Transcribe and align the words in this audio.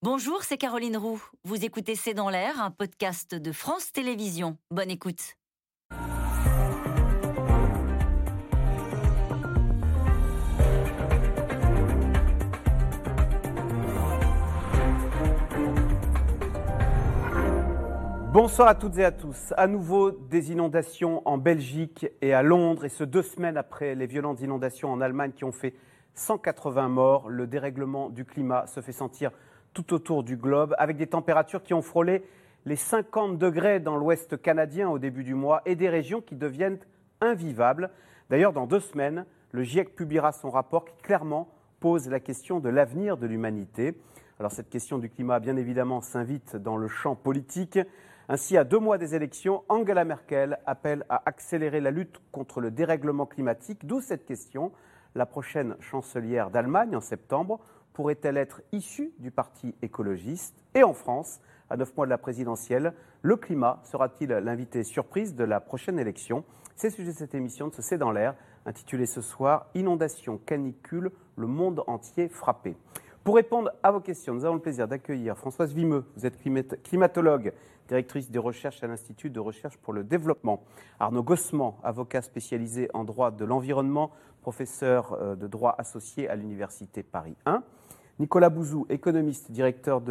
Bonjour, 0.00 0.44
c'est 0.44 0.58
Caroline 0.58 0.96
Roux. 0.96 1.20
Vous 1.42 1.64
écoutez 1.64 1.96
C'est 1.96 2.14
dans 2.14 2.30
l'air, 2.30 2.62
un 2.62 2.70
podcast 2.70 3.34
de 3.34 3.50
France 3.50 3.90
Télévisions. 3.90 4.56
Bonne 4.70 4.92
écoute. 4.92 5.34
Bonsoir 18.32 18.68
à 18.68 18.76
toutes 18.76 18.98
et 18.98 19.04
à 19.04 19.10
tous. 19.10 19.52
À 19.56 19.66
nouveau 19.66 20.12
des 20.12 20.52
inondations 20.52 21.26
en 21.26 21.38
Belgique 21.38 22.06
et 22.22 22.32
à 22.32 22.44
Londres, 22.44 22.84
et 22.84 22.88
ce 22.88 23.02
deux 23.02 23.22
semaines 23.22 23.56
après 23.56 23.96
les 23.96 24.06
violentes 24.06 24.42
inondations 24.42 24.92
en 24.92 25.00
Allemagne 25.00 25.32
qui 25.32 25.42
ont 25.42 25.50
fait 25.50 25.74
180 26.14 26.88
morts. 26.88 27.28
Le 27.28 27.48
dérèglement 27.48 28.10
du 28.10 28.24
climat 28.24 28.68
se 28.68 28.80
fait 28.80 28.92
sentir 28.92 29.32
tout 29.82 29.94
autour 29.94 30.24
du 30.24 30.36
globe, 30.36 30.74
avec 30.76 30.96
des 30.96 31.06
températures 31.06 31.62
qui 31.62 31.72
ont 31.72 31.82
frôlé 31.82 32.24
les 32.66 32.74
50 32.74 33.38
degrés 33.38 33.78
dans 33.78 33.96
l'ouest 33.96 34.42
canadien 34.42 34.88
au 34.88 34.98
début 34.98 35.22
du 35.22 35.34
mois 35.34 35.62
et 35.66 35.76
des 35.76 35.88
régions 35.88 36.20
qui 36.20 36.34
deviennent 36.34 36.80
invivables. 37.20 37.90
D'ailleurs, 38.28 38.52
dans 38.52 38.66
deux 38.66 38.80
semaines, 38.80 39.24
le 39.52 39.62
GIEC 39.62 39.94
publiera 39.94 40.32
son 40.32 40.50
rapport 40.50 40.84
qui 40.84 41.00
clairement 41.00 41.48
pose 41.78 42.08
la 42.08 42.18
question 42.18 42.58
de 42.58 42.68
l'avenir 42.68 43.18
de 43.18 43.28
l'humanité. 43.28 43.94
Alors 44.40 44.50
cette 44.50 44.68
question 44.68 44.98
du 44.98 45.10
climat, 45.10 45.38
bien 45.38 45.56
évidemment, 45.56 46.00
s'invite 46.00 46.56
dans 46.56 46.76
le 46.76 46.88
champ 46.88 47.14
politique. 47.14 47.78
Ainsi, 48.28 48.56
à 48.56 48.64
deux 48.64 48.80
mois 48.80 48.98
des 48.98 49.14
élections, 49.14 49.62
Angela 49.68 50.04
Merkel 50.04 50.58
appelle 50.66 51.06
à 51.08 51.22
accélérer 51.24 51.80
la 51.80 51.92
lutte 51.92 52.20
contre 52.32 52.60
le 52.60 52.72
dérèglement 52.72 53.26
climatique, 53.26 53.86
d'où 53.86 54.00
cette 54.00 54.26
question. 54.26 54.72
La 55.14 55.24
prochaine 55.24 55.76
chancelière 55.78 56.50
d'Allemagne 56.50 56.96
en 56.96 57.00
septembre 57.00 57.60
pourrait-elle 57.98 58.36
être 58.36 58.62
issue 58.70 59.12
du 59.18 59.32
Parti 59.32 59.74
écologiste 59.82 60.54
Et 60.76 60.84
en 60.84 60.94
France, 60.94 61.40
à 61.68 61.76
neuf 61.76 61.96
mois 61.96 62.06
de 62.06 62.10
la 62.10 62.16
présidentielle, 62.16 62.94
le 63.22 63.34
climat 63.34 63.80
sera-t-il 63.82 64.30
l'invité 64.30 64.84
surprise 64.84 65.34
de 65.34 65.42
la 65.42 65.58
prochaine 65.58 65.98
élection 65.98 66.44
C'est 66.76 66.90
le 66.90 66.94
sujet 66.94 67.12
de 67.12 67.16
cette 67.16 67.34
émission 67.34 67.66
de 67.66 67.74
ce 67.74 67.82
C'est 67.82 67.98
dans 67.98 68.12
l'air, 68.12 68.36
intitulée 68.66 69.06
ce 69.06 69.20
soir 69.20 69.66
Inondation, 69.74 70.38
canicule, 70.38 71.10
le 71.34 71.48
monde 71.48 71.82
entier 71.88 72.28
frappé. 72.28 72.76
Pour 73.24 73.34
répondre 73.34 73.72
à 73.82 73.90
vos 73.90 73.98
questions, 73.98 74.32
nous 74.32 74.44
avons 74.44 74.54
le 74.54 74.60
plaisir 74.60 74.86
d'accueillir 74.86 75.36
Françoise 75.36 75.74
Vimeux. 75.74 76.04
Vous 76.14 76.24
êtes 76.24 76.38
climatologue, 76.84 77.52
directrice 77.88 78.30
des 78.30 78.38
recherches 78.38 78.80
à 78.84 78.86
l'Institut 78.86 79.30
de 79.30 79.40
recherche 79.40 79.76
pour 79.76 79.92
le 79.92 80.04
développement. 80.04 80.62
Arnaud 81.00 81.24
Gossement, 81.24 81.80
avocat 81.82 82.22
spécialisé 82.22 82.88
en 82.94 83.02
droit 83.02 83.32
de 83.32 83.44
l'environnement, 83.44 84.12
professeur 84.40 85.14
euh, 85.14 85.34
de 85.34 85.48
droit 85.48 85.74
associé 85.78 86.28
à 86.28 86.36
l'Université 86.36 87.02
Paris 87.02 87.34
1. 87.44 87.64
Nicolas 88.20 88.50
Bouzou, 88.50 88.84
économiste, 88.88 89.52
directeur, 89.52 90.02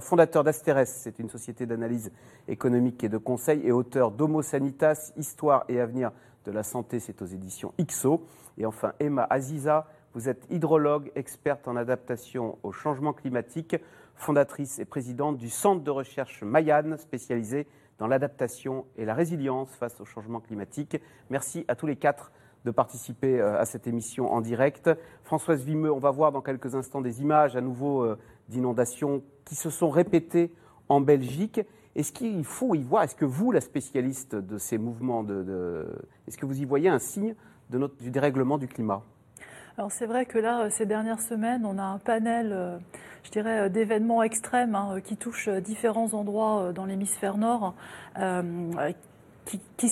fondateur 0.00 0.44
d'Asteres, 0.44 0.86
c'est 0.86 1.18
une 1.18 1.28
société 1.28 1.66
d'analyse 1.66 2.12
économique 2.46 3.02
et 3.02 3.08
de 3.08 3.18
conseil, 3.18 3.66
et 3.66 3.72
auteur 3.72 4.12
d'Homo 4.12 4.42
Sanitas, 4.42 5.12
Histoire 5.16 5.64
et 5.68 5.80
avenir 5.80 6.12
de 6.44 6.52
la 6.52 6.62
santé, 6.62 7.00
c'est 7.00 7.20
aux 7.22 7.26
éditions 7.26 7.74
IXO. 7.78 8.22
Et 8.58 8.64
enfin, 8.64 8.92
Emma 9.00 9.26
Aziza, 9.28 9.88
vous 10.14 10.28
êtes 10.28 10.46
hydrologue, 10.50 11.10
experte 11.16 11.66
en 11.66 11.74
adaptation 11.74 12.58
au 12.62 12.70
changement 12.70 13.12
climatique, 13.12 13.74
fondatrice 14.14 14.78
et 14.78 14.84
présidente 14.84 15.36
du 15.36 15.50
Centre 15.50 15.82
de 15.82 15.90
recherche 15.90 16.44
Mayan, 16.44 16.96
spécialisé 16.96 17.66
dans 17.98 18.06
l'adaptation 18.06 18.86
et 18.96 19.04
la 19.04 19.14
résilience 19.14 19.74
face 19.74 20.00
au 20.00 20.04
changement 20.04 20.38
climatique. 20.38 20.96
Merci 21.30 21.64
à 21.66 21.74
tous 21.74 21.86
les 21.86 21.96
quatre 21.96 22.30
de 22.66 22.72
participer 22.72 23.40
euh, 23.40 23.58
à 23.58 23.64
cette 23.64 23.86
émission 23.86 24.30
en 24.32 24.40
direct. 24.40 24.90
Françoise 25.22 25.62
Vimeux, 25.62 25.92
on 25.92 26.00
va 26.00 26.10
voir 26.10 26.32
dans 26.32 26.42
quelques 26.42 26.74
instants 26.74 27.00
des 27.00 27.22
images 27.22 27.56
à 27.56 27.60
nouveau 27.60 28.02
euh, 28.02 28.18
d'inondations 28.48 29.22
qui 29.44 29.54
se 29.54 29.70
sont 29.70 29.88
répétées 29.88 30.52
en 30.88 31.00
Belgique. 31.00 31.60
Est-ce 31.94 32.12
qu'il 32.12 32.44
faut 32.44 32.74
y 32.74 32.82
voir, 32.82 33.04
est-ce 33.04 33.14
que 33.14 33.24
vous, 33.24 33.52
la 33.52 33.60
spécialiste 33.60 34.34
de 34.34 34.58
ces 34.58 34.76
mouvements, 34.78 35.22
de, 35.22 35.86
est-ce 36.26 36.36
que 36.36 36.44
vous 36.44 36.60
y 36.60 36.64
voyez 36.64 36.88
un 36.88 36.98
signe 36.98 37.34
de 37.70 37.78
notre, 37.78 37.96
du 37.96 38.10
dérèglement 38.10 38.58
du 38.58 38.66
climat? 38.66 39.02
Alors 39.78 39.92
c'est 39.92 40.06
vrai 40.06 40.26
que 40.26 40.38
là, 40.38 40.62
euh, 40.62 40.70
ces 40.70 40.86
dernières 40.86 41.20
semaines, 41.20 41.64
on 41.64 41.78
a 41.78 41.84
un 41.84 41.98
panel, 41.98 42.80
je 43.22 43.30
dirais, 43.30 43.70
d'événements 43.70 44.24
extrêmes 44.24 44.74
hein, 44.74 45.00
qui 45.00 45.16
touchent 45.16 45.48
différents 45.48 46.12
endroits 46.14 46.72
dans 46.74 46.84
l'hémisphère 46.84 47.36
nord, 47.38 47.74
qui, 49.44 49.60
qui, 49.76 49.88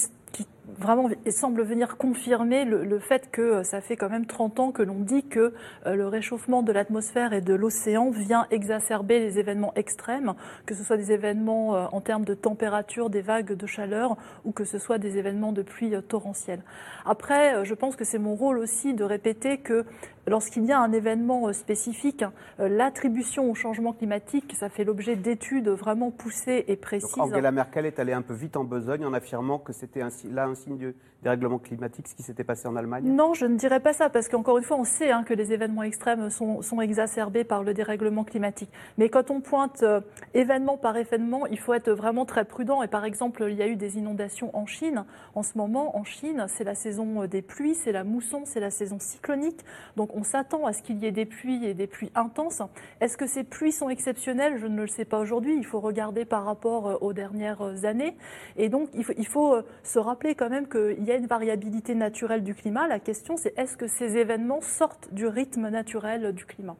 vraiment 0.79 1.09
semble 1.31 1.63
venir 1.63 1.97
confirmer 1.97 2.65
le, 2.65 2.99
fait 2.99 3.31
que 3.31 3.43
euh, 3.43 3.63
ça 3.65 3.81
fait 3.81 3.97
quand 3.97 4.09
même 4.09 4.27
30 4.27 4.61
ans 4.61 4.73
que 4.73 4.83
l'on 4.83 5.01
dit 5.01 5.25
que 5.25 5.53
euh, 5.87 5.95
le 5.95 6.07
réchauffement 6.07 6.63
de 6.63 6.73
l'atmosphère 6.73 7.33
et 7.33 7.41
de 7.41 7.55
l'océan 7.55 8.11
vient 8.11 8.47
exacerber 8.51 9.21
les 9.21 9.39
événements 9.39 9.73
extrêmes, 9.75 10.35
que 10.67 10.75
ce 10.75 10.83
soit 10.85 10.97
des 10.97 11.13
événements 11.13 11.77
euh, 11.77 11.87
en 11.93 12.01
termes 12.01 12.25
de 12.25 12.35
température, 12.35 13.11
des 13.11 13.21
vagues 13.21 13.53
de 13.53 13.67
chaleur 13.67 14.17
ou 14.45 14.53
que 14.53 14.65
ce 14.65 14.79
soit 14.79 14.99
des 14.99 15.19
événements 15.19 15.53
de 15.53 15.63
pluie 15.63 15.93
torrentielle. 16.09 16.63
Après, 17.05 17.65
je 17.65 17.75
pense 17.75 17.97
que 17.97 18.05
c'est 18.05 18.19
mon 18.19 18.35
rôle 18.35 18.59
aussi 18.59 18.95
de 18.95 19.05
répéter 19.05 19.59
que 19.59 19.85
lorsqu'il 20.27 20.65
y 20.65 20.73
a 20.73 20.79
un 20.81 20.93
événement 20.93 21.53
spécifique, 21.53 22.25
l'attribution 22.59 23.51
au 23.51 23.55
changement 23.55 23.93
climatique, 23.93 24.55
ça 24.59 24.69
fait 24.69 24.85
l'objet 24.85 25.17
d'études 25.17 25.69
vraiment 25.69 26.11
poussées 26.11 26.65
et 26.69 26.77
précises. 26.77 27.15
Donc 27.17 27.27
Angela 27.27 27.53
Merkel 27.53 27.87
est 27.87 27.99
allée 27.99 28.13
un 28.13 28.23
peu 28.23 28.35
vite 28.35 28.57
en 28.57 28.65
besogne 28.65 29.05
en 29.05 29.13
affirmant 29.13 29.59
que 29.59 29.73
c'était 29.73 30.01
là 30.31 30.47
un 30.47 30.54
signe 30.55 30.79
de 30.79 30.95
dérèglement 31.25 31.59
climatique, 31.59 32.07
ce 32.07 32.15
qui 32.15 32.23
s'était 32.23 32.45
passé 32.45 32.69
en 32.69 32.77
Allemagne? 32.77 33.05
Non, 33.05 33.35
je 33.35 33.47
ne 33.47 33.57
dirais 33.57 33.81
pas 33.81 33.93
ça, 33.93 34.11
parce 34.11 34.29
qu'encore 34.29 34.59
une 34.59 34.65
fois, 34.65 34.77
on 34.77 34.85
sait 34.85 35.11
hein, 35.11 35.25
que 35.25 35.35
les 35.35 35.53
événements 35.53 35.83
extrêmes 35.83 36.31
sont, 36.31 36.61
exacerbés 36.81 37.45
par 37.45 37.63
le 37.63 37.73
dérèglement 37.73 38.25
climatique. 38.25 38.71
Mais 38.99 39.09
quand 39.09 39.31
on 39.31 39.41
pointe 39.41 39.83
euh, 39.83 40.01
événement 40.35 40.77
par 40.77 40.97
événement, 40.97 41.47
il 41.47 41.59
faut 41.59 41.73
être 41.73 41.91
vraiment 41.91 42.27
très 42.27 42.45
prudent. 42.45 42.83
Et 42.83 42.89
par 42.89 43.05
exemple, 43.05 43.47
il 43.49 43.57
y 43.57 43.63
a 43.63 43.67
eu 43.67 43.77
des 43.77 43.97
inondations 43.97 44.55
en 44.55 44.67
Chine. 44.67 45.05
En 45.35 45.43
ce 45.43 45.57
moment, 45.57 45.97
en 45.97 46.05
Chine, 46.05 46.45
c'est 46.49 46.65
la 46.65 46.75
saison 46.75 47.23
euh, 47.23 47.27
des 47.27 47.41
pluies, 47.41 47.75
c'est 47.75 47.93
la 47.93 48.05
mousson, 48.05 48.43
c'est 48.45 48.61
la 48.61 48.71
saison 48.71 48.99
cyclonique. 49.01 49.61
Donc 49.97 50.15
on 50.15 50.23
s'attend 50.23 50.67
à 50.67 50.73
ce 50.75 50.83
qu'il 50.83 50.99
y 50.99 51.07
ait 51.07 51.13
des 51.13 51.25
pluies 51.25 51.65
et 51.65 51.73
des 51.73 51.87
pluies 51.87 52.11
intenses. 52.15 52.61
Est-ce 53.01 53.17
que 53.17 53.27
ces 53.27 53.45
pluies 53.45 53.73
sont 53.73 53.89
exceptionnelles? 53.89 54.59
Je 54.59 54.67
ne 54.67 54.83
le 54.83 54.89
sais 54.89 55.07
pas 55.07 55.19
aujourd'hui. 55.19 55.57
Il 55.57 55.65
faut 55.65 55.81
regarder 55.81 56.27
par 56.27 56.45
rapport 56.45 56.89
euh, 56.89 56.97
aux 57.01 57.15
dernières 57.15 57.85
années. 57.85 58.15
Et 58.57 58.69
donc 58.69 58.91
il 58.93 59.05
faut, 59.05 59.15
il 59.17 59.27
faut 59.27 59.57
se 59.83 59.99
rappeler 59.99 60.35
quand 60.35 60.51
même 60.51 60.69
qu'il 60.69 61.03
y 61.05 61.13
a 61.13 61.14
une 61.17 61.27
variabilité 61.27 61.95
naturelle 61.95 62.43
du 62.43 62.55
climat? 62.55 62.87
La 62.89 63.01
question, 63.01 63.37
c'est 63.37 63.57
est-ce 63.59 63.77
que 63.77 63.87
ces 63.87 64.17
événements 64.17 64.61
sortent 64.61 65.13
du 65.13 65.27
rythme 65.27 65.69
naturel 65.69 66.33
du 66.33 66.45
climat? 66.45 66.77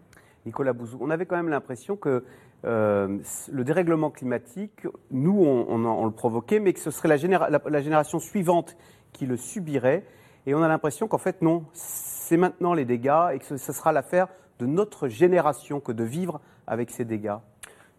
Nicolas 0.47 0.73
Bouzou, 0.73 0.99
on 1.01 1.11
avait 1.11 1.27
quand 1.27 1.37
même 1.37 1.49
l'impression 1.49 1.97
que 1.97 2.25
euh, 2.65 3.19
le 3.53 3.65
dérèglement 3.65 4.11
climatique, 4.11 4.87
nous, 5.11 5.43
on, 5.43 6.05
le 6.05 6.13
provoquait, 6.13 6.61
mais 6.61 6.73
que 6.73 6.81
ce 6.81 6.91
serait 6.91 7.09
la, 7.09 7.61
la, 7.67 7.83
génération 7.83 8.19
suivante 8.19 8.77
qui 9.13 9.27
le 9.27 9.37
subirait. 9.37 10.05
Et 10.47 10.55
on 10.55 10.63
a 10.63 10.69
l'impression 10.69 11.09
qu'en 11.09 11.19
fait, 11.19 11.43
non, 11.43 11.65
c'est 11.73 12.37
maintenant 12.37 12.75
les 12.75 12.85
dégâts 12.85 13.33
et 13.33 13.39
que 13.39 13.57
ce 13.57 13.73
sera 13.73 13.93
l'affaire 13.93 14.29
de 14.59 14.67
notre 14.67 15.09
génération 15.09 15.81
que 15.81 15.93
de 15.93 16.05
vivre 16.05 16.41
avec 16.67 16.91
ces 16.91 17.05
dégâts. 17.05 17.37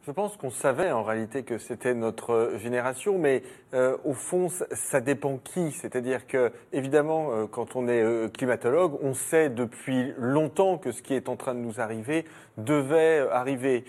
Je 0.05 0.11
pense 0.11 0.38
qu'on 0.38 0.51
savait 0.51 0.91
en 0.91 1.01
réalité 1.01 1.41
que 1.41 1.57
c'était 1.57 1.95
notre 1.95 2.57
génération, 2.57 3.17
mais 3.17 3.41
euh, 3.73 3.97
au 4.05 4.13
fond, 4.13 4.49
ça, 4.49 5.01
dépend 5.01 5.39
qui. 5.43 5.71
C'est-à-dire 5.71 6.27
que, 6.27 6.51
évidemment, 6.73 7.31
euh, 7.31 7.47
quand 7.47 7.75
on 7.75 7.88
est 7.88 8.03
euh, 8.03 8.29
climatologue, 8.29 8.99
on 9.01 9.15
sait 9.15 9.49
depuis 9.49 10.13
longtemps 10.19 10.77
que 10.77 10.91
ce 10.91 11.01
qui 11.01 11.15
est 11.15 11.27
en 11.27 11.35
train 11.35 11.55
de 11.55 11.59
nous 11.59 11.81
arriver 11.81 12.25
devait 12.57 13.27
arriver. 13.31 13.83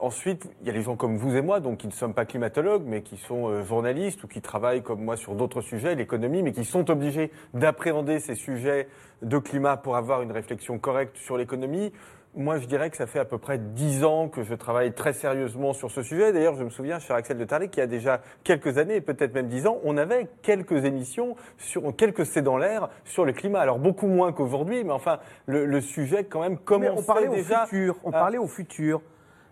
ensuite, 0.00 0.48
il 0.60 0.68
y 0.68 0.70
a 0.70 0.72
les 0.72 0.82
gens 0.82 0.96
comme 0.96 1.16
vous 1.16 1.36
et 1.36 1.42
moi, 1.42 1.58
donc 1.58 1.78
qui 1.78 1.86
ne 1.88 1.92
sommes 1.92 2.14
pas 2.14 2.26
climatologues, 2.26 2.84
mais 2.86 3.02
qui 3.02 3.16
sont 3.16 3.62
journalistes 3.62 4.22
ou 4.24 4.28
qui 4.28 4.40
travaillent 4.40 4.82
comme 4.82 5.02
moi 5.02 5.16
sur 5.16 5.34
d'autres 5.34 5.60
sujets, 5.60 5.94
l'économie, 5.94 6.42
mais 6.42 6.52
qui 6.52 6.64
sont 6.64 6.90
obligés 6.90 7.30
d'appréhender 7.54 8.18
ces 8.18 8.34
sujets 8.34 8.88
de 9.22 9.38
climat 9.38 9.76
pour 9.76 9.96
avoir 9.96 10.22
une 10.22 10.32
réflexion 10.32 10.78
correcte 10.78 11.16
sur 11.16 11.36
l'économie 11.36 11.92
moi, 12.36 12.58
je 12.58 12.66
dirais 12.66 12.90
que 12.90 12.96
ça 12.96 13.06
fait 13.06 13.18
à 13.18 13.24
peu 13.24 13.38
près 13.38 13.58
dix 13.58 14.04
ans 14.04 14.28
que 14.28 14.42
je 14.42 14.54
travaille 14.54 14.92
très 14.92 15.14
sérieusement 15.14 15.72
sur 15.72 15.90
ce 15.90 16.02
sujet. 16.02 16.32
D'ailleurs, 16.32 16.54
je 16.54 16.64
me 16.64 16.70
souviens, 16.70 16.98
cher 16.98 17.16
Axel 17.16 17.38
de 17.38 17.44
Tarlet, 17.44 17.68
qu'il 17.68 17.80
y 17.80 17.82
a 17.82 17.86
déjà 17.86 18.20
quelques 18.44 18.76
années, 18.76 19.00
peut-être 19.00 19.34
même 19.34 19.48
dix 19.48 19.66
ans, 19.66 19.78
on 19.84 19.96
avait 19.96 20.28
quelques 20.42 20.84
émissions, 20.84 21.34
sur 21.56 21.96
quelques 21.96 22.26
C'est 22.26 22.42
dans 22.42 22.58
l'air 22.58 22.90
sur 23.04 23.24
le 23.24 23.32
climat. 23.32 23.60
Alors, 23.60 23.78
beaucoup 23.78 24.06
moins 24.06 24.32
qu'aujourd'hui, 24.32 24.84
mais 24.84 24.92
enfin, 24.92 25.18
le, 25.46 25.80
sujet, 25.80 26.24
quand 26.24 26.40
même, 26.40 26.58
commençait 26.58 26.92
on 26.98 27.02
parlait 27.02 27.28
déjà... 27.28 27.64
Au 27.64 27.66
futur, 27.66 27.96
on 28.04 28.10
parlait 28.10 28.38
au 28.38 28.46
futur 28.46 29.00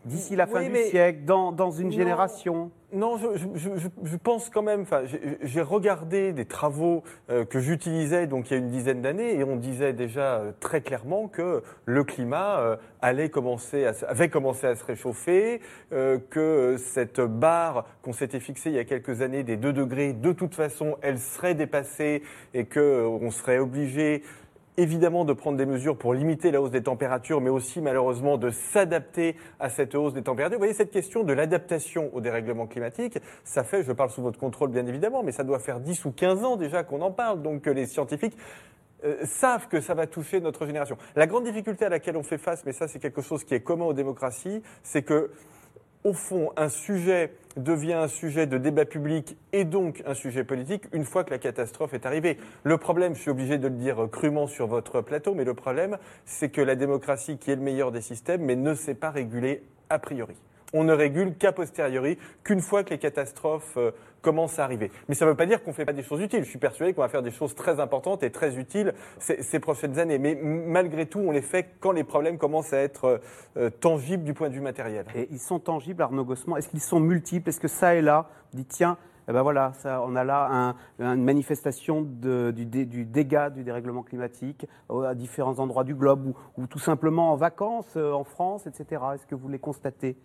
d'ici 0.05 0.37
la 0.37 0.47
fin 0.47 0.69
du 0.69 0.77
siècle, 0.77 1.21
dans, 1.25 1.53
dans 1.53 1.71
une 1.71 1.91
génération 1.91 2.71
Non, 2.93 3.17
je, 3.17 3.27
je, 3.55 3.71
je, 4.03 4.17
pense 4.17 4.51
quand 4.51 4.62
même. 4.62 4.83
Enfin, 4.83 5.03
j'ai 5.43 5.62
regardé 5.62 6.33
des 6.33 6.45
travaux 6.45 7.03
euh, 7.31 7.45
que 7.45 7.59
j'utilisais 7.59 8.27
donc 8.27 8.51
il 8.51 8.55
y 8.55 8.56
a 8.56 8.59
une 8.59 8.69
dizaine 8.69 9.03
d'années 9.03 9.35
et 9.35 9.45
on 9.45 9.56
disait 9.56 9.93
déjà 9.93 10.37
euh, 10.37 10.53
très 10.61 10.81
clairement 10.81 11.29
que 11.29 11.62
le 11.87 12.05
climat 12.05 12.61
euh, 12.61 12.77
allait 13.01 13.31
commencer 13.31 13.87
à, 13.87 13.93
avait 14.06 14.29
commencé 14.29 14.67
à 14.67 14.75
se 14.75 14.85
réchauffer, 14.85 15.61
que 15.91 16.77
cette 16.79 17.21
barre 17.21 17.87
qu'on 18.03 18.12
s'était 18.12 18.41
fixée 18.41 18.71
il 18.71 18.77
y 18.77 18.79
a 18.79 18.85
quelques 18.85 19.23
années 19.23 19.43
des 19.43 19.56
2 19.56 19.73
degrés, 19.73 20.12
de 20.12 20.33
toute 20.33 20.55
façon, 20.55 20.97
elle 21.03 21.19
serait 21.19 21.55
dépassée 21.55 22.23
et 22.53 22.65
que 22.65 23.06
on 23.06 23.31
serait 23.31 23.59
obligé 23.59 24.23
évidemment 24.76 25.25
de 25.25 25.32
prendre 25.32 25.56
des 25.56 25.67
mesures 25.67 25.97
pour 25.97 26.15
limiter 26.15 26.50
la 26.50 26.61
hausse 26.61 26.71
des 26.71 26.82
températures, 26.82 27.41
mais 27.41 27.50
aussi 27.50 27.81
malheureusement 27.81 28.38
de 28.38 28.50
s'adapter 28.50 29.37
à 29.61 29.69
cette 29.69 29.94
hausse 29.94 30.15
des 30.15 30.23
températures. 30.23 30.59
Vous 30.59 30.62
voyez, 30.62 30.75
cette 30.75 30.91
question 30.91 31.23
de 31.23 31.32
l'adaptation 31.32 32.11
au 32.12 32.21
dérèglement 32.21 32.67
climatique, 32.67 33.19
ça 33.44 33.65
fait, 33.65 33.82
je 33.82 33.93
parle 33.93 34.11
sous 34.11 34.23
votre 34.23 34.38
contrôle 34.38 34.71
bien 34.71 34.87
évidemment, 34.87 35.23
mais 35.23 35.32
ça 35.32 35.44
doit 35.44 35.59
faire 35.59 35.81
10 35.81 36.05
ou 36.05 36.12
15 36.12 36.44
ans 36.44 36.56
déjà 36.56 36.82
qu'on 36.82 37.03
en 37.03 37.11
parle, 37.11 37.43
donc 37.43 37.62
que 37.62 37.71
les 37.71 37.87
scientifiques 37.87 38.37
euh, 39.05 39.25
savent 39.25 39.69
que 39.69 39.81
ça 39.81 39.94
va 39.94 40.06
toucher 40.06 40.41
notre 40.41 40.67
génération. 40.67 40.97
La 41.15 41.27
grande 41.27 41.44
difficulté 41.44 41.85
à 41.85 41.88
laquelle 41.88 42.17
on 42.17 42.23
fait 42.23 42.38
face, 42.38 42.65
mais 42.65 42.73
ça 42.73 42.88
c'est 42.88 42.99
quelque 42.99 43.23
chose 43.23 43.44
qui 43.44 43.55
est 43.55 43.61
commun 43.61 43.85
aux 43.85 43.93
démocraties, 43.93 44.62
c'est 44.82 45.03
que 45.03 45.31
au 46.05 46.12
fond, 46.12 46.53
un 46.56 46.69
sujet 46.69 47.33
devient 47.56 47.95
un 47.95 48.09
sujet 48.09 48.47
de 48.47 48.59
débat 48.59 48.85
public 48.85 49.37
et 49.53 49.65
donc 49.65 50.03
un 50.06 50.15
sujet 50.15 50.45
politique 50.45 50.85
une 50.93 51.05
fois 51.05 51.25
que 51.25 51.31
la 51.31 51.39
catastrophe 51.39 51.95
est 51.95 52.05
arrivée. 52.05 52.37
Le 52.62 52.77
problème, 52.79 53.15
je 53.15 53.21
suis 53.21 53.31
obligé 53.31 53.59
de 53.59 53.69
le 53.69 53.75
dire 53.75 54.09
crûment 54.12 54.47
sur 54.47 54.67
votre 54.67 55.01
plateau, 55.01 55.35
mais 55.35 55.45
le 55.45 55.55
problème, 55.55 55.99
c'est 56.27 56.51
que 56.51 56.61
la 56.61 56.77
démocratie, 56.77 57.39
qui 57.39 57.51
est 57.51 57.56
le 57.56 57.62
meilleur 57.62 57.91
des 57.91 58.03
systèmes, 58.03 58.43
mais 58.43 58.56
ne 58.56 58.75
s'est 58.75 58.95
pas 58.95 59.11
régulée 59.11 59.62
a 59.89 59.99
priori 59.99 60.37
on 60.75 60.85
ne 60.85 60.93
régule 60.93 61.35
qu'a 61.37 61.53
posteriori, 61.53 62.19
qu'une 62.43 62.61
fois 62.61 62.85
que 62.85 62.91
les 62.91 62.99
catastrophes 62.99 63.76
euh, 63.79 63.93
commencent 64.21 64.59
à 64.59 64.65
arriver. 64.65 64.91
Mais 65.09 65.15
ça 65.15 65.25
ne 65.25 65.31
veut 65.31 65.37
pas 65.37 65.47
dire 65.47 65.62
qu'on 65.62 65.71
ne 65.71 65.75
fait 65.75 65.85
pas 65.85 65.93
des 65.93 66.03
choses 66.03 66.21
utiles. 66.21 66.43
Je 66.43 66.49
suis 66.49 66.59
persuadé 66.59 66.93
qu'on 66.93 67.03
va 67.03 67.09
faire 67.09 67.23
des 67.23 67.31
choses 67.31 67.55
très 67.55 67.79
importantes 67.81 68.23
et 68.23 68.31
très 68.31 68.59
utiles 68.59 68.93
ces, 69.19 69.61
prochaines 69.61 69.99
années. 69.99 70.19
Mais 70.19 70.35
malgré 70.35 71.06
tout, 71.06 71.21
on 71.21 71.31
les 71.31 71.43
fait 71.43 71.76
quand 71.81 71.93
les 71.93 72.05
problèmes 72.05 72.37
commencent 72.37 72.73
à 72.73 72.79
être 72.79 73.05
euh, 73.05 73.19
euh, 73.56 73.71
tangibles 73.71 74.25
du 74.25 74.35
point 74.35 74.49
de 74.49 74.55
vue 74.55 74.61
matériel. 74.61 75.06
Et 75.15 75.29
ils 75.31 75.38
sont 75.38 75.61
tangibles, 75.61 76.03
Arnaud 76.03 76.25
Gossement 76.25 76.56
Est-ce 76.56 76.69
qu'ils 76.69 76.81
sont 76.81 77.00
multiples? 77.00 77.49
Est-ce 77.49 77.61
que 77.61 77.69
ça 77.69 77.94
et 77.94 78.03
là, 78.03 78.29
on 78.53 78.56
dit 78.56 78.67
tiens, 78.67 78.99
eh 79.29 79.32
ben 79.32 79.43
voilà, 79.43 79.73
on 79.87 80.17
a 80.17 80.25
là 80.25 80.75
une 80.99 81.25
manifestation 81.25 82.03
du, 82.03 82.67
du, 82.67 83.06
dégât 83.06 83.49
du 83.49 83.62
dérèglement 83.62 84.03
climatique 84.03 84.67
à 84.91 85.15
différents 85.15 85.61
endroits 85.61 85.85
du 85.85 85.94
globe 85.94 86.27
ou, 86.27 86.35
ou 86.59 86.67
tout 86.67 86.79
simplement 86.79 87.32
en 87.32 87.37
vacances 87.37 87.97
en 87.97 88.25
France, 88.25 88.67
etc. 88.67 89.03
Est-ce 89.15 89.27
que 89.27 89.35
vous 89.35 89.49
les 89.49 89.59
constatez? 89.59 90.19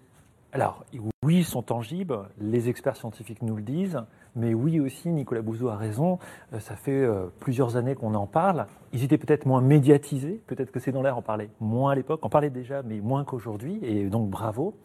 Alors, 0.51 0.84
oui, 1.24 1.38
ils 1.38 1.46
sont 1.46 1.62
tangibles, 1.62 2.28
les 2.40 2.69
experts 2.69 2.96
scientifiques 2.96 3.44
nous 3.44 3.56
le 3.56 3.62
disent, 3.62 4.04
mais 4.36 4.54
oui 4.54 4.80
aussi, 4.80 5.10
Nicolas 5.10 5.42
Bouzou 5.42 5.70
a 5.70 5.76
raison, 5.76 6.20
euh, 6.54 6.60
ça 6.60 6.76
fait 6.76 6.92
euh, 6.92 7.26
plusieurs 7.40 7.76
années 7.76 7.96
qu'on 7.96 8.14
en 8.16 8.28
parle. 8.28 8.68
Ils 8.94 9.04
étaient 9.04 9.18
peut-être 9.18 9.46
moins 9.46 9.62
médiatisés, 9.62 10.42
peut-être 10.48 10.72
que 10.72 10.80
c'est 10.80 10.92
dans 10.92 11.02
l'air, 11.02 11.18
on 11.18 11.22
parlait 11.22 11.50
moins 11.60 11.92
à 11.92 11.96
l'époque, 11.96 12.20
on 12.24 12.30
parlait 12.30 12.50
déjà, 12.50 12.81
mais 12.84 13.00
moins 13.02 13.24
qu'aujourd'hui, 13.24 13.80
et 13.84 14.06
donc 14.06 14.30
bravo. 14.30 14.76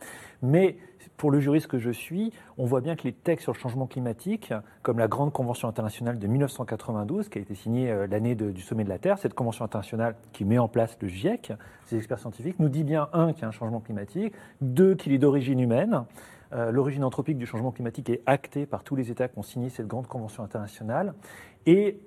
Mais 0.42 0.76
pour 1.16 1.30
le 1.30 1.40
juriste 1.40 1.68
que 1.68 1.78
je 1.78 1.90
suis, 1.90 2.32
on 2.58 2.64
voit 2.64 2.80
bien 2.80 2.96
que 2.96 3.04
les 3.04 3.12
textes 3.12 3.44
sur 3.44 3.52
le 3.52 3.58
changement 3.58 3.86
climatique, 3.86 4.52
comme 4.82 4.98
la 4.98 5.08
Grande 5.08 5.32
Convention 5.32 5.68
internationale 5.68 6.18
de 6.18 6.26
1992, 6.26 7.28
qui 7.28 7.38
a 7.38 7.40
été 7.40 7.54
signée 7.54 7.90
euh, 7.90 8.06
l'année 8.06 8.34
du 8.34 8.60
sommet 8.60 8.84
de 8.84 8.88
la 8.88 8.98
Terre, 8.98 9.18
cette 9.18 9.34
convention 9.34 9.64
internationale 9.64 10.16
qui 10.32 10.44
met 10.44 10.58
en 10.58 10.68
place 10.68 10.96
le 11.00 11.08
GIEC, 11.08 11.52
ces 11.86 11.96
experts 11.96 12.18
scientifiques, 12.18 12.58
nous 12.58 12.68
dit 12.68 12.84
bien, 12.84 13.08
un, 13.12 13.32
qu'il 13.32 13.42
y 13.42 13.44
a 13.44 13.48
un 13.48 13.52
changement 13.52 13.80
climatique, 13.80 14.34
deux, 14.60 14.94
qu'il 14.94 15.12
est 15.12 15.18
d'origine 15.18 15.60
humaine, 15.60 16.04
euh, 16.54 16.70
l'origine 16.70 17.04
anthropique 17.04 17.38
du 17.38 17.46
changement 17.46 17.72
climatique 17.72 18.10
est 18.10 18.22
actée 18.26 18.66
par 18.66 18.84
tous 18.84 18.96
les 18.96 19.10
États 19.10 19.28
qui 19.28 19.38
ont 19.38 19.42
signé 19.42 19.70
cette 19.70 19.86
grande 19.86 20.06
convention 20.06 20.42
internationale. 20.42 21.14
Et 21.66 21.98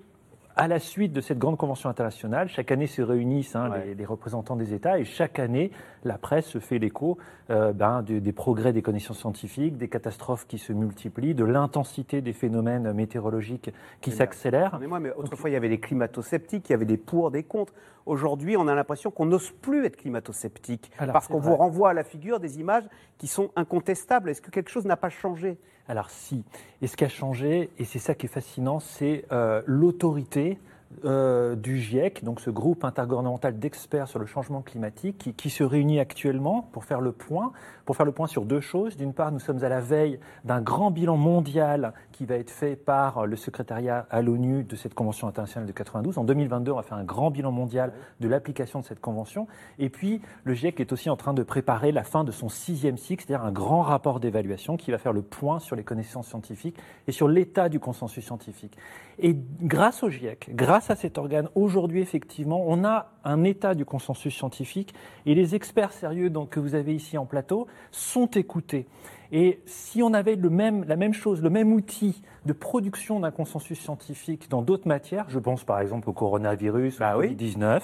à 0.57 0.67
la 0.67 0.79
suite 0.79 1.13
de 1.13 1.21
cette 1.21 1.37
grande 1.37 1.57
convention 1.57 1.87
internationale, 1.89 2.49
chaque 2.49 2.71
année 2.71 2.87
se 2.87 3.01
réunissent 3.03 3.55
hein, 3.55 3.71
les, 3.97 4.05
représentants 4.05 4.55
des 4.55 4.73
États 4.73 4.99
et 4.99 5.05
chaque 5.05 5.37
année, 5.37 5.71
la 6.03 6.17
presse 6.17 6.47
se 6.47 6.57
fait 6.59 6.79
l'écho 6.79 7.19
euh, 7.51 7.73
ben, 7.73 8.01
des 8.01 8.31
progrès 8.31 8.73
des 8.73 8.81
connaissances 8.81 9.19
scientifiques, 9.19 9.77
des 9.77 9.87
catastrophes 9.87 10.47
qui 10.47 10.57
se 10.57 10.73
multiplient, 10.73 11.35
de 11.35 11.45
l'intensité 11.45 12.21
des 12.21 12.33
phénomènes 12.33 12.91
météorologiques 12.91 13.71
qui 14.01 14.11
s'accélèrent. 14.11 14.77
Mais 14.79 14.87
moi, 14.87 14.99
mais 14.99 15.13
autrefois, 15.13 15.51
il 15.51 15.53
y 15.53 15.57
avait 15.57 15.69
les 15.69 15.79
climato-sceptiques, 15.79 16.69
il 16.69 16.71
y 16.71 16.75
avait 16.75 16.85
des 16.85 16.97
pour, 16.97 17.29
des 17.29 17.43
contre. 17.43 17.73
Aujourd'hui, 18.07 18.57
on 18.57 18.67
a 18.67 18.73
l'impression 18.73 19.11
qu'on 19.11 19.25
n'ose 19.25 19.51
plus 19.51 19.85
être 19.85 19.97
climato-sceptique 19.97 20.91
parce 20.97 21.27
qu'on 21.27 21.39
vous 21.39 21.55
renvoie 21.55 21.91
à 21.91 21.93
la 21.93 22.03
figure 22.03 22.39
des 22.39 22.59
images 22.59 22.85
qui 23.19 23.27
sont 23.27 23.51
incontestables. 23.55 24.29
Est-ce 24.29 24.41
que 24.41 24.49
quelque 24.49 24.69
chose 24.69 24.85
n'a 24.85 24.97
pas 24.97 25.09
changé? 25.09 25.59
Alors 25.87 26.09
si. 26.09 26.43
Et 26.81 26.87
ce 26.87 26.97
qui 26.97 27.05
a 27.05 27.09
changé, 27.09 27.69
et 27.77 27.85
c'est 27.85 27.99
ça 27.99 28.13
qui 28.13 28.25
est 28.25 28.29
fascinant, 28.29 28.79
c'est 28.79 29.25
euh, 29.31 29.61
l'autorité 29.65 30.59
euh, 31.05 31.55
du 31.55 31.79
GIEC, 31.79 32.23
donc 32.23 32.39
ce 32.39 32.49
groupe 32.49 32.83
intergouvernemental 32.85 33.59
d'experts 33.59 34.07
sur 34.07 34.19
le 34.19 34.25
changement 34.25 34.61
climatique, 34.61 35.33
qui, 35.35 35.49
se 35.49 35.63
réunit 35.63 35.99
actuellement 35.99 36.69
pour 36.71 36.85
faire 36.85 37.01
le 37.01 37.11
point, 37.11 37.51
pour 37.87 37.95
faire 37.95 38.05
le 38.05 38.11
point 38.11 38.27
sur 38.27 38.43
deux 38.43 38.59
choses. 38.59 38.97
D'une 38.97 39.13
part, 39.13 39.31
nous 39.31 39.39
sommes 39.39 39.63
à 39.63 39.69
la 39.69 39.79
veille 39.79 40.19
d'un 40.43 40.61
grand 40.61 40.91
bilan 40.91 41.15
mondial 41.15 41.93
qui 42.11 42.25
va 42.25 42.35
être 42.35 42.51
fait 42.51 42.75
par 42.75 43.25
le 43.25 43.37
secrétariat 43.37 44.05
à 44.09 44.21
l'ONU 44.21 44.65
de 44.65 44.75
cette 44.75 44.93
convention 44.93 45.25
internationale 45.29 45.65
de 45.65 45.71
92. 45.71 46.17
En 46.17 46.25
2022, 46.25 46.73
on 46.73 46.75
va 46.75 46.83
faire 46.83 46.97
un 46.97 47.05
grand 47.05 47.31
bilan 47.31 47.53
mondial 47.53 47.93
de 48.19 48.27
l'application 48.27 48.81
de 48.81 48.85
cette 48.85 48.99
convention. 48.99 49.47
Et 49.79 49.89
puis, 49.89 50.21
le 50.43 50.53
GIEC 50.53 50.81
est 50.81 50.91
aussi 50.91 51.09
en 51.09 51.15
train 51.15 51.33
de 51.33 51.43
préparer 51.43 51.93
la 51.93 52.03
fin 52.03 52.25
de 52.25 52.31
son 52.31 52.49
sixième 52.49 52.97
cycle, 52.97 53.23
c'est-à-dire 53.25 53.45
un 53.45 53.53
grand 53.53 53.83
rapport 53.83 54.19
d'évaluation 54.19 54.75
qui 54.75 54.91
va 54.91 54.97
faire 54.97 55.13
le 55.13 55.21
point 55.21 55.59
sur 55.59 55.77
les 55.77 55.85
connaissances 55.85 56.27
scientifiques 56.27 56.77
et 57.07 57.13
sur 57.13 57.29
l'état 57.29 57.69
du 57.69 57.79
consensus 57.79 58.25
scientifique. 58.25 58.77
Et 59.17 59.33
grâce 59.61 60.03
au 60.03 60.09
GIEC, 60.09 60.49
grâce 60.53 60.89
à 60.89 60.97
cet 60.97 61.17
organe, 61.17 61.47
aujourd'hui, 61.55 62.01
effectivement, 62.01 62.65
on 62.67 62.83
a 62.83 63.13
un 63.27 63.43
état 63.43 63.75
du 63.75 63.85
consensus 63.85 64.35
scientifique 64.35 64.93
et 65.25 65.35
les 65.35 65.53
experts 65.53 65.91
sérieux 65.91 66.29
donc, 66.29 66.49
que 66.49 66.59
vous 66.59 66.75
avez 66.75 66.95
ici 66.95 67.17
en 67.17 67.25
plateau 67.25 67.67
sont 67.91 68.27
écoutés. 68.27 68.87
Et 69.31 69.59
si 69.65 70.01
on 70.01 70.13
avait 70.13 70.35
le 70.35 70.49
même, 70.49 70.85
la 70.85 70.95
même 70.95 71.13
chose, 71.13 71.41
le 71.41 71.49
même 71.49 71.73
outil 71.73 72.21
de 72.45 72.53
production 72.53 73.19
d'un 73.19 73.31
consensus 73.31 73.79
scientifique 73.79 74.49
dans 74.49 74.61
d'autres 74.61 74.87
matières, 74.87 75.25
je 75.29 75.39
pense 75.39 75.65
par 75.65 75.81
exemple 75.81 76.09
au 76.09 76.13
coronavirus, 76.13 76.99
bah 76.99 77.17
au 77.17 77.23
Covid-19, 77.23 77.81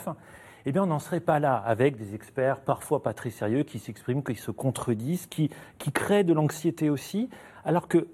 eh 0.66 0.72
bien, 0.72 0.84
on 0.84 0.88
n'en 0.88 1.00
serait 1.00 1.20
pas 1.20 1.40
là 1.40 1.56
avec 1.56 1.98
des 1.98 2.16
experts 2.16 2.62
parfois 2.62 3.04
pas 3.04 3.14
très 3.14 3.30
sérieux 3.30 3.64
qui 3.64 3.80
s'expriment, 3.80 4.24
qui 4.24 4.36
se 4.36 4.52
contredisent, 4.52 5.28
qui, 5.28 5.50
qui 5.78 5.92
créent 5.92 6.24
de 6.24 6.34
l'anxiété 6.34 6.90
aussi, 6.90 7.30
alors 7.66 7.90
que 7.90 8.08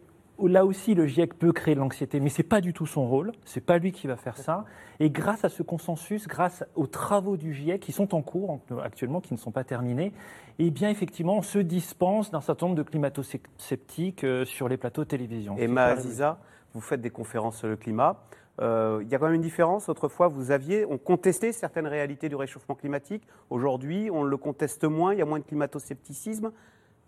là 0.47 0.65
aussi, 0.65 0.95
le 0.95 1.05
GIEC 1.05 1.37
peut 1.37 1.51
créer 1.51 1.75
de 1.75 1.79
l'anxiété, 1.79 2.19
mais 2.19 2.29
ce 2.29 2.41
n'est 2.41 2.47
pas 2.47 2.61
du 2.61 2.73
tout 2.73 2.85
son 2.85 3.07
rôle, 3.07 3.31
ce 3.45 3.59
n'est 3.59 3.65
pas 3.65 3.77
lui 3.77 3.91
qui 3.91 4.07
va 4.07 4.15
faire 4.15 4.37
ça. 4.37 4.65
Et 4.99 5.09
grâce 5.09 5.45
à 5.45 5.49
ce 5.49 5.63
consensus, 5.63 6.27
grâce 6.27 6.63
aux 6.75 6.87
travaux 6.87 7.37
du 7.37 7.53
GIEC 7.53 7.79
qui 7.81 7.91
sont 7.91 8.15
en 8.15 8.21
cours 8.21 8.59
actuellement, 8.83 9.21
qui 9.21 9.33
ne 9.33 9.39
sont 9.39 9.51
pas 9.51 9.63
terminés, 9.63 10.13
eh 10.59 10.71
bien, 10.71 10.89
effectivement, 10.89 11.37
on 11.37 11.41
se 11.41 11.59
dispense 11.59 12.31
d'un 12.31 12.41
certain 12.41 12.67
nombre 12.67 12.77
de 12.77 12.83
climato-sceptiques 12.83 14.23
euh, 14.23 14.45
sur 14.45 14.67
les 14.67 14.77
plateaux 14.77 15.03
de 15.03 15.07
télévision. 15.07 15.55
Et 15.57 15.67
Aziza, 15.77 16.39
vous 16.73 16.81
faites 16.81 17.01
des 17.01 17.09
conférences 17.09 17.57
sur 17.57 17.67
le 17.67 17.77
climat. 17.77 18.21
Euh, 18.61 18.99
il 19.01 19.09
y 19.09 19.15
a 19.15 19.19
quand 19.19 19.25
même 19.25 19.35
une 19.35 19.41
différence. 19.41 19.87
Autrefois, 19.87 20.27
vous 20.27 20.51
aviez, 20.51 20.85
on 20.85 20.97
contestait 20.97 21.53
certaines 21.53 21.87
réalités 21.87 22.27
du 22.27 22.35
réchauffement 22.35 22.75
climatique. 22.75 23.23
Aujourd'hui, 23.49 24.09
on 24.11 24.23
le 24.23 24.37
conteste 24.37 24.83
moins. 24.83 25.13
Il 25.13 25.19
y 25.19 25.21
a 25.21 25.25
moins 25.25 25.39
de 25.39 25.45
climato-scepticisme. 25.45 26.51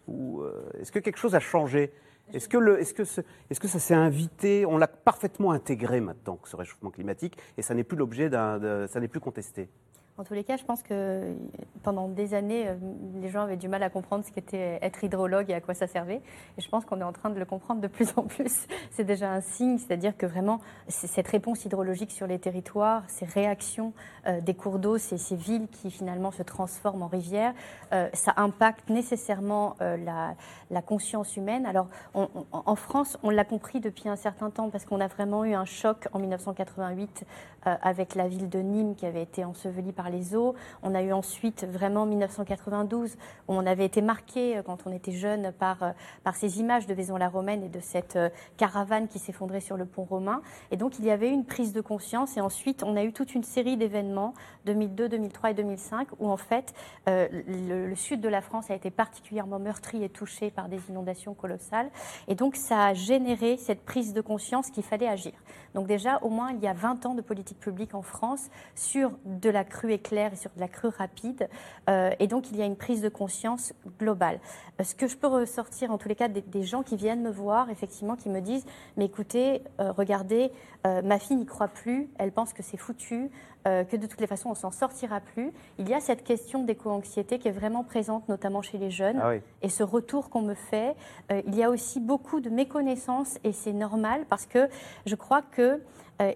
Euh, 0.10 0.64
est-ce 0.80 0.92
que 0.92 1.00
quelque 1.00 1.18
chose 1.18 1.36
a 1.36 1.40
changé? 1.40 1.92
Est-ce 2.34 2.48
que, 2.48 2.80
est 2.80 2.94
que, 2.94 3.04
est 3.50 3.60
que, 3.60 3.68
ça 3.68 3.80
s'est 3.80 3.94
invité 3.94 4.66
On 4.66 4.78
l'a 4.78 4.88
parfaitement 4.88 5.52
intégré 5.52 6.02
maintenant, 6.02 6.40
ce 6.46 6.56
réchauffement 6.56 6.92
climatique, 6.92 7.38
et 7.58 7.62
ça 7.62 7.74
n'est 7.74 7.84
plus 7.84 7.98
l'objet 7.98 8.30
d'un. 8.30 8.88
ça 8.88 9.00
n'est 9.00 9.08
plus 9.08 9.20
contesté? 9.20 9.70
En 10.18 10.24
tous 10.24 10.34
les 10.34 10.44
cas, 10.44 10.58
je 10.58 10.64
pense 10.64 10.84
que 10.84 11.36
pendant 11.84 12.08
des 12.08 12.34
années, 12.34 12.68
euh, 12.68 12.76
les 13.22 13.30
gens 13.30 13.44
avaient 13.44 13.58
du 13.58 13.68
mal 13.68 13.82
à 13.82 13.90
comprendre 13.90 14.26
ce 14.26 14.32
qu'était 14.32 14.78
être 14.82 15.04
hydrologue 15.04 15.50
et 15.50 15.54
à 15.54 15.62
quoi 15.62 15.74
ça 15.74 15.88
servait. 15.88 16.22
Et 16.58 16.62
je 16.62 16.70
pense 16.70 16.86
qu'on 16.86 17.00
est 17.00 17.04
en 17.04 17.14
train 17.14 17.30
de 17.30 17.40
le 17.40 17.46
comprendre 17.46 17.82
de 17.82 17.88
plus 17.92 18.10
en 18.18 18.24
plus. 18.24 18.68
C'est 18.92 19.04
déjà 19.04 19.32
un 19.32 19.42
signe, 19.42 19.78
c'est-à-dire 19.78 20.16
que 20.18 20.26
vraiment, 20.26 20.60
cette 20.88 21.28
réponse 21.28 21.66
hydrologique 21.66 22.12
sur 22.12 22.28
les 22.28 22.40
territoires, 22.40 23.04
ces 23.08 23.26
réactions 23.26 23.94
euh, 24.28 24.42
des 24.42 24.54
cours 24.54 24.80
d'eau, 24.80 24.98
ces, 24.98 25.36
villes 25.36 25.68
qui 25.72 25.90
finalement 25.92 26.32
se 26.32 26.44
transforment 26.44 27.04
en 27.04 27.08
rivières, 27.08 27.54
euh, 27.94 28.10
ça 28.14 28.34
impacte 28.36 28.90
nécessairement 28.90 29.76
la, 29.80 30.36
conscience 30.82 31.38
humaine. 31.38 31.66
Alors, 31.66 31.88
en 32.14 32.76
France, 32.76 33.18
on 33.24 33.30
l'a 33.30 33.46
compris 33.46 33.80
depuis 33.80 34.10
un 34.10 34.16
certain 34.16 34.50
temps 34.50 34.70
parce 34.70 34.84
qu'on 34.84 35.00
a 35.00 35.08
vraiment 35.08 35.46
eu 35.46 35.54
un 35.54 35.66
choc 35.66 36.08
en 36.12 36.20
1988 36.20 37.26
avec 37.64 38.16
la 38.16 38.28
ville 38.28 38.50
de 38.50 38.60
Nîmes 38.60 38.96
qui 38.96 39.06
avait 39.06 39.22
été 39.22 39.46
ensevelie 39.46 39.92
par 39.92 40.01
les 40.10 40.36
eaux. 40.36 40.56
On 40.84 40.96
a 40.96 41.02
eu 41.02 41.12
ensuite 41.12 41.66
vraiment 41.66 42.06
1992 42.06 43.18
où 43.48 43.54
on 43.54 43.66
avait 43.66 43.86
été 43.86 44.02
marqué 44.02 44.58
euh, 44.58 44.64
quand 44.64 44.80
on 44.86 44.92
était 44.92 45.12
jeune 45.12 45.52
par, 45.52 45.84
euh, 45.84 45.92
par 46.24 46.36
ces 46.36 46.60
images 46.60 46.88
de 46.88 46.94
Vaison-la-Romaine 46.94 47.64
et 47.64 47.70
de 47.70 47.80
cette 47.80 48.16
euh, 48.16 48.30
caravane 48.58 49.08
qui 49.08 49.20
s'effondrait 49.20 49.60
sur 49.60 49.78
le 49.78 49.86
pont 49.86 50.04
romain. 50.04 50.42
Et 50.72 50.78
donc 50.78 51.00
il 51.00 51.06
y 51.06 51.12
avait 51.12 51.30
une 51.30 51.46
prise 51.46 51.74
de 51.74 51.82
conscience 51.82 52.38
et 52.38 52.42
ensuite 52.42 52.84
on 52.84 52.96
a 52.96 53.04
eu 53.04 53.14
toute 53.14 53.36
une 53.36 53.44
série 53.44 53.78
d'événements 53.78 54.34
2002, 54.66 55.10
2003 55.10 55.52
et 55.52 55.54
2005 55.54 56.08
où 56.20 56.30
en 56.30 56.38
fait 56.38 56.74
le, 57.08 57.94
sud 57.96 58.22
de 58.22 58.30
la 58.30 58.42
France 58.42 58.72
a 58.72 58.76
été 58.76 58.90
particulièrement 58.90 59.60
meurtri 59.60 60.04
et 60.04 60.10
touché 60.10 60.52
par 60.52 60.70
des 60.70 60.80
inondations 60.90 61.34
colossales. 61.34 61.90
Et 62.28 62.36
donc 62.36 62.56
ça 62.56 62.86
a 62.86 62.94
généré 62.94 63.58
cette 63.58 63.84
prise 63.84 64.14
de 64.14 64.22
conscience 64.22 64.70
qu'il 64.70 64.84
fallait 64.84 65.08
agir. 65.08 65.34
Donc 65.74 65.88
déjà 65.88 66.20
au 66.22 66.30
moins 66.30 66.52
il 66.52 66.60
y 66.60 66.68
a 66.68 66.74
20 66.74 67.06
ans 67.06 67.16
de 67.16 67.22
politique 67.22 67.60
publique 67.60 67.94
en 67.94 68.02
France 68.02 68.50
sur 68.76 69.12
de 69.26 69.50
la 69.50 69.64
cruauté 69.64 69.91
crue 69.98 70.12
éclair 70.12 70.34
et 70.34 70.36
sur 70.36 70.52
de 70.56 70.60
la 70.60 70.68
crue 70.68 70.90
rapide. 70.90 71.50
Euh, 71.90 72.12
et 72.20 72.28
donc, 72.28 72.52
il 72.52 72.58
y 72.58 72.62
a 72.62 72.66
une 72.66 72.76
prise 72.76 73.02
de 73.02 73.10
conscience 73.10 73.74
globale. 74.00 74.40
Euh, 74.80 74.84
ce 74.84 74.96
que 74.96 75.08
je 75.08 75.18
peux 75.18 75.28
ressortir, 75.28 75.92
en 75.92 75.98
tous 75.98 76.10
les 76.10 76.16
cas, 76.16 76.28
des, 76.28 76.42
des, 76.42 76.64
gens 76.64 76.84
qui 76.84 76.96
viennent 76.96 77.22
me 77.22 77.32
voir, 77.32 77.70
effectivement, 77.70 78.16
qui 78.16 78.30
me 78.30 78.42
disent, 78.42 78.66
mais 78.98 79.06
écoutez, 79.06 79.62
euh, 79.80 79.92
regardez, 79.92 80.52
ma 80.84 81.20
fille 81.20 81.36
n'y 81.36 81.46
croit 81.46 81.68
plus, 81.68 82.10
elle 82.18 82.32
pense 82.32 82.54
que 82.54 82.64
c'est 82.64 82.78
foutu, 82.78 83.30
que 83.66 83.96
de 83.96 84.08
toutes 84.08 84.20
les 84.20 84.26
façons, 84.26 84.50
on 84.50 84.56
s'en 84.56 84.72
sortira 84.72 85.20
plus. 85.20 85.54
Il 85.78 85.88
y 85.88 85.94
a 85.94 86.00
cette 86.00 86.24
question 86.24 86.64
d'éco-anxiété 86.64 87.38
qui 87.38 87.48
est 87.48 87.52
vraiment 87.52 87.84
présente, 87.84 88.28
notamment 88.30 88.64
chez 88.64 88.80
les 88.80 88.90
jeunes. 88.90 89.20
Ah 89.22 89.30
oui. 89.30 89.42
Et 89.62 89.70
ce 89.70 89.84
retour 89.84 90.32
qu'on 90.32 90.42
me 90.42 90.56
fait, 90.56 90.96
il 91.30 91.54
y 91.54 91.62
a 91.62 91.70
aussi 91.70 92.00
beaucoup 92.00 92.40
de 92.40 92.50
méconnaissance 92.50 93.38
et 93.44 93.52
c'est 93.52 93.74
normal 93.74 94.26
parce 94.28 94.48
que 94.48 94.68
je 95.06 95.14
crois 95.14 95.44
que 95.44 95.80
euh, 96.22 96.32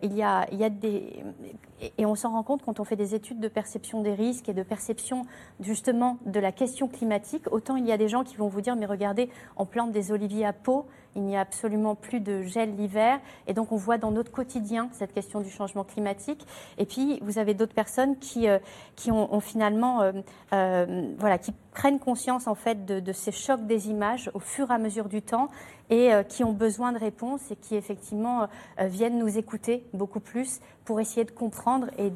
et 1.98 2.06
on 2.06 2.16
s'en 2.16 2.32
rend 2.32 2.44
compte 2.44 2.64
quand 2.64 2.80
on 2.80 2.84
fait 2.84 2.96
des 2.96 3.16
études 3.16 3.40
de 3.40 3.48
perception 3.48 4.02
des 4.02 4.14
risques 4.14 4.50
et 4.50 4.54
de 4.54 4.64
perception 4.64 5.26
justement 5.60 6.18
de 6.26 6.40
la 6.40 6.52
question 6.52 6.88
climatique. 6.88 7.52
Autant 7.52 7.76
il 7.76 7.86
y 7.86 7.92
a 7.92 7.98
des 7.98 8.08
gens 8.08 8.24
qui 8.24 8.38
vont 8.38 8.48
vous 8.48 8.62
dire 8.62 8.76
mais 8.76 8.86
regardez, 8.86 9.30
on 9.58 9.66
plante 9.66 9.92
des 9.92 10.12
oliviers 10.12 10.46
à 10.46 10.54
peau, 10.54 10.86
il 11.16 11.24
n'y 11.24 11.38
a 11.38 11.42
absolument 11.42 11.96
plus 11.96 12.20
de 12.20 12.42
gel 12.42 12.76
l'hiver 12.76 13.20
et 13.48 13.54
donc 13.54 13.72
on 13.72 13.78
voit 13.78 13.98
dans 13.98 14.12
notre 14.12 14.32
quotidien 14.32 14.90
cette 14.92 15.14
question 15.14 15.40
du 15.42 15.50
changement 15.50 15.84
climatique. 15.84 16.46
Et 16.78 16.86
puis 16.86 17.20
vous 17.22 17.38
avez 17.40 17.54
d'autres 17.54 17.74
personnes 17.74 18.18
qui 18.18 18.48
euh, 18.48 18.60
qui 18.96 19.12
ont, 19.12 19.34
ont 19.34 19.40
finalement 19.40 20.02
euh, 20.02 20.12
euh, 20.54 21.14
voilà 21.18 21.38
qui 21.38 21.54
prennent 21.74 22.00
conscience 22.00 22.48
en 22.48 22.56
fait 22.56 22.86
de, 22.86 23.00
de, 23.00 23.12
ces 23.14 23.32
chocs 23.32 23.66
des 23.66 23.90
images 23.90 24.30
au 24.34 24.40
fur 24.40 24.72
et 24.72 24.74
à 24.74 24.78
mesure 24.78 25.10
du 25.10 25.22
temps 25.22 25.50
et 25.90 26.10
qui 26.30 26.44
ont 26.44 26.54
besoin 26.54 26.94
de 26.94 26.98
réponses 26.98 27.52
et 27.52 27.56
qui 27.56 27.76
effectivement 27.76 28.48
viennent 28.80 29.20
nous 29.20 29.38
écouter 29.38 29.86
beaucoup 29.94 30.20
plus 30.20 30.60
pour 30.84 31.00
essayer 31.00 31.26
de 31.26 31.32
comprendre 31.32 31.92
et 32.00 32.12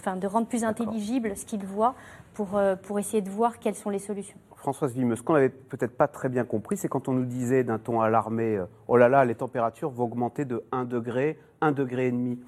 enfin, 0.00 0.16
de 0.16 0.26
rendre 0.26 0.48
plus 0.48 0.64
intelligible 0.64 1.36
ce 1.36 1.44
qu'ils 1.44 1.64
voient 1.64 1.94
pour, 2.34 2.58
pour 2.82 2.98
essayer 2.98 3.22
de 3.22 3.30
voir 3.30 3.60
quelles 3.60 3.76
sont 3.76 3.90
les 3.90 4.00
solutions. 4.00 4.38
Françoise 4.58 4.92
Vimeux, 4.92 5.14
ce 5.14 5.22
qu'on 5.22 5.34
n'avait 5.34 5.48
peut-être 5.48 5.96
pas 5.96 6.08
très 6.08 6.28
bien 6.28 6.44
compris, 6.44 6.76
c'est 6.76 6.88
quand 6.88 7.08
on 7.08 7.12
nous 7.12 7.24
disait 7.24 7.62
d'un 7.62 7.78
ton 7.78 8.00
alarmé, 8.00 8.56
euh, 8.56 8.64
oh 8.88 8.96
là 8.96 9.08
là, 9.08 9.24
les 9.24 9.36
températures 9.36 9.90
vont 9.90 10.04
augmenter 10.04 10.44
de 10.44 10.64
1 10.72 10.84
degré, 10.84 11.38
1 11.60 11.72
degré 11.72 12.08
et 12.08 12.10
demi. 12.10 12.40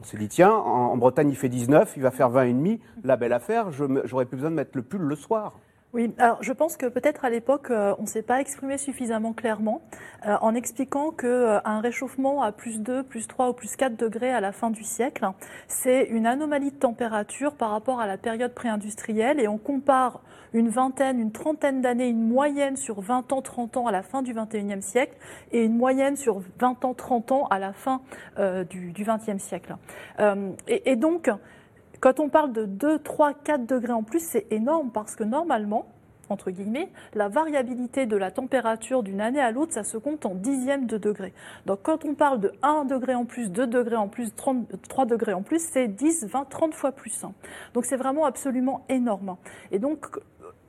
On 0.00 0.04
s'est 0.04 0.16
dit, 0.16 0.28
tiens, 0.28 0.52
en, 0.52 0.96
Bretagne 0.96 1.30
il 1.30 1.36
fait 1.36 1.48
19, 1.48 1.94
il 1.96 2.02
va 2.02 2.10
faire 2.10 2.28
20 2.28 2.44
et 2.44 2.52
demi, 2.52 2.80
la 3.02 3.16
belle 3.16 3.32
affaire, 3.32 3.72
j'aurais 3.72 4.26
plus 4.26 4.36
besoin 4.36 4.50
de 4.50 4.56
mettre 4.56 4.72
le 4.74 4.82
pull 4.82 5.02
le 5.02 5.16
soir. 5.16 5.54
Oui, 5.94 6.12
alors 6.18 6.42
je 6.42 6.52
pense 6.52 6.76
que 6.76 6.86
peut-être 6.86 7.24
à 7.24 7.30
l'époque, 7.30 7.70
euh, 7.70 7.94
on 8.00 8.02
ne 8.02 8.08
s'est 8.08 8.22
pas 8.22 8.40
exprimé 8.40 8.78
suffisamment 8.78 9.32
clairement 9.32 9.80
euh, 10.26 10.34
en 10.40 10.56
expliquant 10.56 11.12
qu'un 11.12 11.28
euh, 11.28 11.80
réchauffement 11.80 12.42
à 12.42 12.50
plus 12.50 12.80
2, 12.80 13.04
plus 13.04 13.28
3 13.28 13.50
ou 13.50 13.52
plus 13.52 13.76
4 13.76 13.96
degrés 13.96 14.32
à 14.32 14.40
la 14.40 14.50
fin 14.50 14.70
du 14.70 14.82
siècle, 14.82 15.24
c'est 15.68 16.06
une 16.06 16.26
anomalie 16.26 16.72
de 16.72 16.76
température 16.76 17.54
par 17.54 17.70
rapport 17.70 18.00
à 18.00 18.08
la 18.08 18.18
période 18.18 18.54
pré-industrielle 18.54 19.38
et 19.38 19.46
on 19.46 19.56
compare 19.56 20.20
une 20.52 20.68
vingtaine, 20.68 21.20
une 21.20 21.30
trentaine 21.30 21.80
d'années, 21.80 22.08
une 22.08 22.26
moyenne 22.26 22.76
sur 22.76 23.00
20 23.00 23.32
ans, 23.32 23.40
30 23.40 23.76
ans 23.76 23.86
à 23.86 23.92
la 23.92 24.02
fin 24.02 24.22
du 24.22 24.34
21e 24.34 24.80
siècle 24.80 25.16
et 25.52 25.62
une 25.62 25.76
moyenne 25.76 26.16
sur 26.16 26.42
20 26.58 26.84
ans, 26.86 26.94
30 26.94 27.30
ans 27.30 27.46
à 27.52 27.60
la 27.60 27.72
fin 27.72 28.00
du, 28.70 28.92
du 28.92 29.04
20e 29.04 29.38
siècle. 29.38 29.76
Et 30.68 30.94
donc, 30.94 31.28
quand 32.04 32.20
on 32.20 32.28
parle 32.28 32.52
de 32.52 32.66
2, 32.66 32.98
3, 32.98 33.32
4 33.32 33.64
degrés 33.64 33.94
en 33.94 34.02
plus, 34.02 34.20
c'est 34.20 34.46
énorme 34.52 34.90
parce 34.92 35.16
que 35.16 35.24
normalement, 35.24 35.86
entre 36.28 36.50
guillemets, 36.50 36.90
la 37.14 37.28
variabilité 37.28 38.04
de 38.04 38.18
la 38.18 38.30
température 38.30 39.02
d'une 39.02 39.22
année 39.22 39.40
à 39.40 39.50
l'autre, 39.50 39.72
ça 39.72 39.84
se 39.84 39.96
compte 39.96 40.26
en 40.26 40.34
dixièmes 40.34 40.84
de 40.84 40.98
degrés. 40.98 41.32
Donc 41.64 41.78
quand 41.82 42.04
on 42.04 42.14
parle 42.14 42.40
de 42.40 42.52
1 42.62 42.84
degré 42.84 43.14
en 43.14 43.24
plus, 43.24 43.50
2 43.50 43.66
degrés 43.66 43.96
en 43.96 44.08
plus, 44.08 44.34
30, 44.36 44.66
3 44.86 45.06
degrés 45.06 45.32
en 45.32 45.40
plus, 45.40 45.60
c'est 45.60 45.88
10, 45.88 46.26
20, 46.26 46.44
30 46.44 46.74
fois 46.74 46.92
plus. 46.92 47.24
Donc 47.72 47.86
c'est 47.86 47.96
vraiment 47.96 48.26
absolument 48.26 48.84
énorme. 48.90 49.36
Et 49.72 49.78
donc 49.78 50.04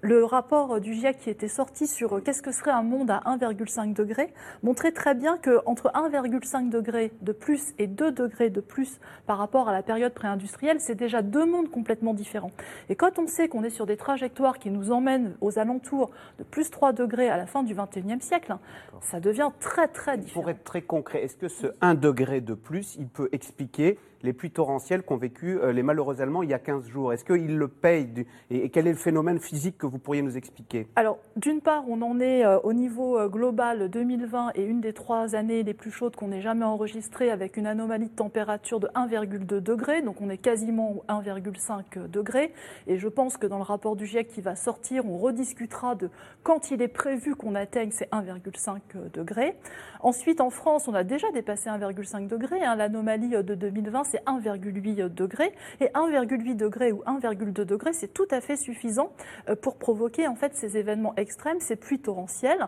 le 0.06 0.24
rapport 0.24 0.80
du 0.80 0.94
GIEC 0.94 1.18
qui 1.18 1.32
était 1.32 1.48
sorti 1.48 1.88
sur 1.88 2.22
qu'est-ce 2.24 2.44
que 2.44 2.52
serait 2.52 2.70
un 2.70 2.84
monde 2.84 3.10
à 3.10 3.24
1,5 3.26 3.96
degré 3.96 4.32
montrait 4.62 4.92
très 4.92 5.16
bien 5.16 5.40
qu'entre 5.40 5.92
1,5 5.94 6.70
degré 6.70 7.12
de 7.24 7.32
plus 7.32 7.74
et 7.80 7.88
2 7.88 8.12
degrés 8.12 8.52
de 8.52 8.62
plus 8.62 9.00
par 9.26 9.40
rapport 9.40 9.68
à 9.68 9.74
la 9.74 9.82
période 9.82 10.14
pré-industrielle, 10.14 10.80
c'est 10.80 10.94
déjà 10.94 11.24
deux 11.24 11.48
mondes 11.48 11.72
complètement 11.72 12.14
différents. 12.14 12.52
Et 12.90 12.96
quand 12.96 13.18
on 13.18 13.26
sait 13.26 13.48
qu'on 13.48 13.64
est 13.64 13.72
sur 13.72 13.88
des 13.88 13.98
trajectoires 13.98 14.60
qui 14.60 14.70
nous 14.70 14.92
emmènent 14.92 15.36
aux 15.42 15.58
alentours 15.58 16.12
de 16.38 16.44
plus 16.44 16.70
3 16.70 16.94
degrés 16.94 17.30
à 17.30 17.38
la 17.38 17.48
fin 17.48 17.64
du 17.64 17.74
21e 17.74 18.22
siècle, 18.22 18.56
ça 19.02 19.20
devient 19.20 19.50
très 19.60 19.88
très 19.88 20.20
différent. 20.20 20.42
Pour 20.42 20.50
être 20.52 20.64
très 20.64 20.84
concret, 20.84 21.24
est-ce 21.24 21.36
que 21.36 21.48
ce 21.48 21.66
1 21.82 21.96
degré 21.96 22.42
de 22.42 22.54
plus, 22.54 22.96
il 23.00 23.08
peut 23.08 23.30
expliquer 23.32 23.98
les 24.26 24.34
pluies 24.34 24.52
torrentielles 24.52 25.04
qu'ont 25.04 25.18
vécu 25.18 25.60
les 25.72 25.84
malheureux 25.84 26.22
Allemands 26.22 26.44
il 26.44 26.50
y 26.50 26.54
a 26.54 26.60
15 26.60 26.88
jours 26.88 27.14
Est-ce 27.14 27.24
qu'ils 27.24 27.58
le 27.58 27.68
payent. 27.68 28.26
Et 28.50 28.70
quel 28.70 28.88
est 28.88 28.92
le 28.92 28.98
phénomène 28.98 29.40
physique 29.40 29.78
que 29.78 29.86
vous 29.86 30.00
pourriez 30.00 30.22
nous 30.22 30.38
expliquer? 30.38 30.88
Alors, 30.96 31.20
d'une 31.36 31.62
part, 31.62 31.84
on 31.88 32.02
en 32.02 32.20
est 32.20 32.46
euh, 32.46 32.60
au 32.60 32.74
niveau 32.74 33.18
euh, 33.18 33.28
global 33.28 33.90
2020 33.90 34.52
et 34.56 34.64
une 34.64 34.82
des 34.82 34.94
trois 34.94 35.36
années 35.36 35.64
les 35.64 35.74
plus 35.74 35.92
chaudes 35.92 36.16
qu'on 36.16 36.32
ait 36.32 36.42
jamais 36.42 36.66
enregistrées 36.66 37.30
avec 37.30 37.58
une 37.58 37.68
anomalie 37.68 38.10
de 38.10 38.16
température 38.16 38.80
de 38.80 38.88
1,2 38.88 39.46
degré, 39.60 40.02
donc 40.02 40.22
on 40.22 40.30
est 40.30 40.38
quasiment 40.38 41.04
1,5 41.10 42.10
degré. 42.10 42.54
Et 42.88 42.98
je 42.98 43.08
pense 43.08 43.38
que 43.38 43.48
dans 43.48 43.58
le 43.58 43.64
rapport 43.64 43.96
du 43.96 44.06
GIEC 44.06 44.28
qui 44.28 44.42
va 44.42 44.56
sortir, 44.56 45.06
on 45.06 45.18
rediscutera 45.18 45.96
de 45.96 46.10
quand 46.44 46.72
il 46.72 46.82
est 46.82 46.88
prévu 46.88 47.36
qu'on 47.36 47.56
atteigne 47.56 47.92
ces 47.92 48.06
1,5 48.06 49.12
degrés. 49.14 49.56
Ensuite, 50.02 50.42
en 50.42 50.50
France, 50.50 50.88
on 50.88 50.94
a 50.94 51.04
déjà 51.04 51.32
dépassé 51.32 51.70
1,5 51.70 52.28
degré. 52.28 52.64
Hein. 52.64 52.76
L'anomalie 52.76 53.30
de 53.30 53.56
2020, 53.56 54.04
c'est 54.04 54.15
1,8 54.20 55.14
degré. 55.14 55.54
Et 55.80 55.88
1,8 55.88 56.56
degré 56.56 56.92
ou 56.92 57.04
1,2 57.04 57.52
degré, 57.52 57.94
c'est 57.94 58.14
tout 58.14 58.28
à 58.32 58.42
fait 58.42 58.56
suffisant 58.56 59.12
euh, 59.50 59.56
pour 59.56 59.78
provoquer 59.78 60.28
en 60.28 60.36
fait 60.36 60.56
ces 60.56 60.78
événements 60.78 61.14
extrêmes, 61.16 61.60
ces 61.60 61.76
pluies 61.76 62.00
torrentielles. 62.00 62.68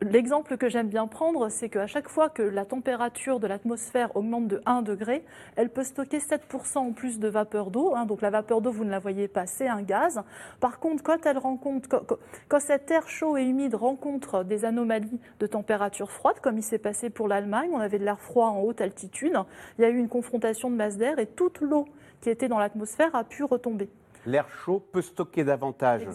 L'exemple 0.00 0.56
que 0.56 0.68
j'aime 0.68 0.88
bien 0.88 1.06
prendre, 1.06 1.48
c'est 1.48 1.68
qu'à 1.68 1.86
chaque 1.86 2.08
fois 2.08 2.28
que 2.28 2.42
la 2.42 2.64
température 2.64 3.40
de 3.40 3.46
l'atmosphère 3.46 4.16
augmente 4.16 4.48
de 4.48 4.62
1 4.66 4.82
degré, 4.82 5.24
elle 5.56 5.70
peut 5.70 5.84
stocker 5.84 6.18
7% 6.18 6.78
en 6.78 6.92
plus 6.92 7.18
de 7.18 7.28
vapeur 7.28 7.70
d'eau. 7.70 7.94
Hein. 7.94 8.06
Donc 8.06 8.22
la 8.22 8.30
vapeur 8.30 8.60
d'eau, 8.60 8.70
vous 8.70 8.84
ne 8.84 8.90
la 8.90 8.98
voyez 8.98 9.28
pas, 9.28 9.46
c'est 9.46 9.68
un 9.68 9.82
gaz. 9.82 10.22
Par 10.60 10.78
contre, 10.78 11.02
quand 11.02 11.26
elle 11.26 11.38
rencontre, 11.38 11.88
quand, 11.88 12.02
quand 12.48 12.58
air 12.90 13.08
chaud 13.08 13.36
et 13.36 13.44
humide 13.44 13.74
rencontre 13.74 14.44
des 14.44 14.64
anomalies 14.64 15.20
de 15.40 15.46
température 15.46 16.10
froide, 16.10 16.36
comme 16.40 16.58
il 16.58 16.62
s'est 16.62 16.78
passé 16.78 17.10
pour 17.10 17.28
l'Allemagne, 17.28 17.70
on 17.72 17.80
avait 17.80 17.98
de 17.98 18.04
l'air 18.04 18.20
froid 18.20 18.48
en 18.48 18.60
haute 18.60 18.80
altitude, 18.80 19.38
il 19.78 19.82
y 19.82 19.84
a 19.84 19.90
eu 19.90 19.98
une 19.98 20.08
confrontation 20.08 20.70
de 20.72 20.76
masse 20.76 20.96
d'air 20.96 21.18
et 21.18 21.26
toute 21.26 21.60
l'eau 21.60 21.86
qui 22.20 22.30
était 22.30 22.48
dans 22.48 22.58
l'atmosphère 22.58 23.14
a 23.14 23.24
pu 23.24 23.44
retomber. 23.44 23.88
L'air 24.26 24.48
chaud 24.48 24.82
peut 24.92 25.02
stocker 25.02 25.44
davantage 25.44 26.06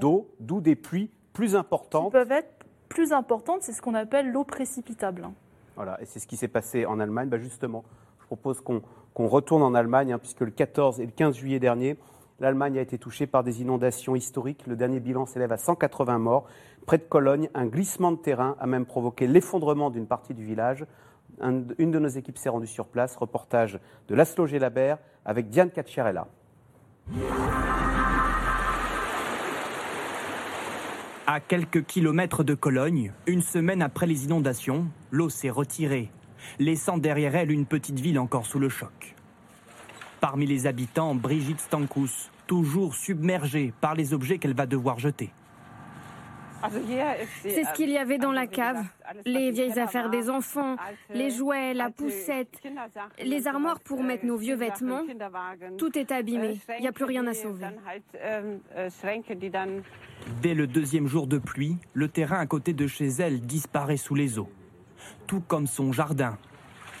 d'eau, 0.00 0.30
d'où 0.40 0.60
des 0.60 0.76
pluies 0.76 1.10
plus 1.32 1.56
importantes. 1.56 2.06
Qui 2.06 2.12
peuvent 2.12 2.32
être 2.32 2.64
plus 2.88 3.12
importantes, 3.12 3.62
c'est 3.62 3.72
ce 3.72 3.82
qu'on 3.82 3.94
appelle 3.94 4.30
l'eau 4.30 4.44
précipitable. 4.44 5.28
Voilà, 5.76 6.00
et 6.00 6.04
c'est 6.04 6.20
ce 6.20 6.26
qui 6.26 6.36
s'est 6.36 6.48
passé 6.48 6.86
en 6.86 7.00
Allemagne. 7.00 7.28
Ben 7.28 7.40
justement, 7.40 7.84
je 8.20 8.26
propose 8.26 8.60
qu'on 8.60 8.80
qu 8.80 9.22
retourne 9.22 9.62
en 9.62 9.74
Allemagne, 9.74 10.12
hein, 10.12 10.18
puisque 10.18 10.40
le 10.40 10.50
14 10.50 11.00
et 11.00 11.06
le 11.06 11.12
15 11.12 11.36
juillet 11.36 11.58
dernier, 11.58 11.96
l'Allemagne 12.40 12.78
a 12.78 12.82
été 12.82 12.98
touchée 12.98 13.26
par 13.26 13.42
des 13.42 13.62
inondations 13.62 14.14
historiques. 14.14 14.66
Le 14.66 14.76
dernier 14.76 15.00
bilan 15.00 15.26
s'élève 15.26 15.52
à 15.52 15.56
180 15.56 16.18
morts. 16.18 16.46
Près 16.86 16.98
de 16.98 17.04
Cologne, 17.04 17.48
un 17.54 17.66
glissement 17.66 18.12
de 18.12 18.18
terrain 18.18 18.56
a 18.60 18.66
même 18.66 18.86
provoqué 18.86 19.26
l'effondrement 19.26 19.90
d'une 19.90 20.06
partie 20.06 20.34
du 20.34 20.44
village. 20.44 20.84
Un, 21.40 21.62
une 21.78 21.90
de 21.90 21.98
nos 21.98 22.08
équipes 22.08 22.38
s'est 22.38 22.48
rendue 22.48 22.66
sur 22.66 22.86
place. 22.86 23.16
Reportage 23.16 23.78
de 24.08 24.14
Laszlo 24.14 24.46
Gelabert 24.46 24.98
avec 25.24 25.48
Diane 25.48 25.70
Cacciarella. 25.70 26.26
À 31.26 31.40
quelques 31.40 31.84
kilomètres 31.84 32.44
de 32.44 32.54
Cologne, 32.54 33.12
une 33.26 33.40
semaine 33.40 33.82
après 33.82 34.06
les 34.06 34.24
inondations, 34.24 34.86
l'eau 35.10 35.30
s'est 35.30 35.50
retirée, 35.50 36.10
laissant 36.58 36.98
derrière 36.98 37.34
elle 37.34 37.50
une 37.50 37.66
petite 37.66 37.98
ville 37.98 38.18
encore 38.18 38.46
sous 38.46 38.58
le 38.58 38.68
choc. 38.68 39.14
Parmi 40.20 40.46
les 40.46 40.66
habitants, 40.66 41.14
Brigitte 41.14 41.60
Stankus, 41.60 42.30
toujours 42.46 42.94
submergée 42.94 43.72
par 43.80 43.94
les 43.94 44.14
objets 44.14 44.38
qu'elle 44.38 44.54
va 44.54 44.66
devoir 44.66 44.98
jeter. 44.98 45.30
C'est 47.42 47.64
ce 47.64 47.72
qu'il 47.74 47.90
y 47.90 47.98
avait 47.98 48.18
dans 48.18 48.32
la 48.32 48.46
cave. 48.46 48.84
Les 49.24 49.50
vieilles 49.50 49.78
affaires 49.78 50.10
des 50.10 50.30
enfants, 50.30 50.76
les 51.12 51.30
jouets, 51.30 51.74
la 51.74 51.90
poussette, 51.90 52.60
les 53.22 53.46
armoires 53.46 53.80
pour 53.80 54.02
mettre 54.02 54.24
nos 54.24 54.36
vieux 54.36 54.56
vêtements. 54.56 55.02
Tout 55.78 55.98
est 55.98 56.12
abîmé. 56.12 56.60
Il 56.78 56.82
n'y 56.82 56.88
a 56.88 56.92
plus 56.92 57.04
rien 57.04 57.26
à 57.26 57.34
sauver. 57.34 57.66
Dès 60.42 60.54
le 60.54 60.66
deuxième 60.66 61.06
jour 61.06 61.26
de 61.26 61.38
pluie, 61.38 61.76
le 61.92 62.08
terrain 62.08 62.38
à 62.38 62.46
côté 62.46 62.72
de 62.72 62.86
chez 62.86 63.08
elle 63.08 63.40
disparaît 63.40 63.96
sous 63.96 64.14
les 64.14 64.38
eaux. 64.38 64.48
Tout 65.26 65.40
comme 65.40 65.66
son 65.66 65.92
jardin. 65.92 66.38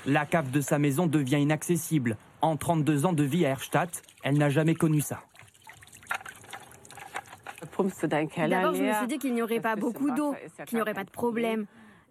La 0.06 0.26
cave 0.26 0.50
de 0.50 0.60
sa 0.60 0.78
maison 0.78 1.06
devient 1.06 1.40
inaccessible. 1.40 2.18
En 2.42 2.56
32 2.56 3.06
ans 3.06 3.14
de 3.14 3.22
vie 3.22 3.46
à 3.46 3.50
Erstadt, 3.50 4.02
elle 4.22 4.36
n'a 4.36 4.50
jamais 4.50 4.74
connu 4.74 5.00
ça. 5.00 5.22
D'abord, 7.66 8.74
je 8.74 8.82
me 8.82 8.92
suis 8.92 9.06
dit 9.06 9.18
qu'il 9.18 9.34
n'y 9.34 9.42
aurait 9.42 9.60
pas 9.60 9.76
beaucoup 9.76 10.10
d'eau, 10.10 10.34
qu'il 10.66 10.76
n'y 10.76 10.82
aurait 10.82 10.94
pas 10.94 11.04
de 11.04 11.10
problème. 11.10 11.66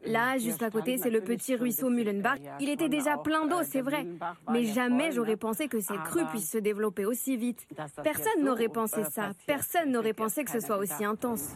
Là, 0.05 0.37
juste 0.37 0.61
à 0.61 0.69
côté, 0.69 0.97
c'est 0.97 1.09
le 1.09 1.21
petit 1.21 1.55
ruisseau 1.55 1.89
Mühlenbach. 1.89 2.37
Il 2.59 2.69
était 2.69 2.89
déjà 2.89 3.17
plein 3.17 3.47
d'eau, 3.47 3.63
c'est 3.63 3.81
vrai. 3.81 4.05
Mais 4.51 4.65
jamais 4.65 5.11
j'aurais 5.11 5.37
pensé 5.37 5.67
que 5.67 5.79
cette 5.79 6.03
crue 6.03 6.25
puisse 6.25 6.49
se 6.49 6.57
développer 6.57 7.05
aussi 7.05 7.37
vite. 7.37 7.65
Personne 8.03 8.43
n'aurait 8.43 8.67
pensé 8.67 9.03
ça. 9.05 9.31
Personne 9.47 9.91
n'aurait 9.91 10.13
pensé 10.13 10.43
que 10.43 10.51
ce 10.51 10.59
soit 10.59 10.77
aussi 10.77 11.05
intense. 11.05 11.55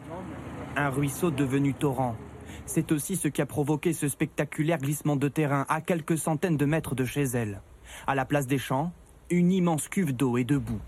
Un 0.75 0.89
ruisseau 0.89 1.31
devenu 1.31 1.73
torrent. 1.73 2.15
C'est 2.65 2.91
aussi 2.91 3.15
ce 3.15 3.27
qui 3.27 3.41
a 3.41 3.45
provoqué 3.45 3.93
ce 3.93 4.07
spectaculaire 4.07 4.77
glissement 4.77 5.15
de 5.15 5.27
terrain 5.27 5.65
à 5.69 5.81
quelques 5.81 6.17
centaines 6.17 6.57
de 6.57 6.65
mètres 6.65 6.95
de 6.95 7.05
chez 7.05 7.23
elle. 7.23 7.61
À 8.05 8.15
la 8.15 8.25
place 8.25 8.47
des 8.47 8.57
champs, 8.57 8.91
une 9.29 9.51
immense 9.51 9.87
cuve 9.87 10.13
d'eau 10.13 10.37
et 10.37 10.43
de 10.43 10.57
boue. 10.57 10.81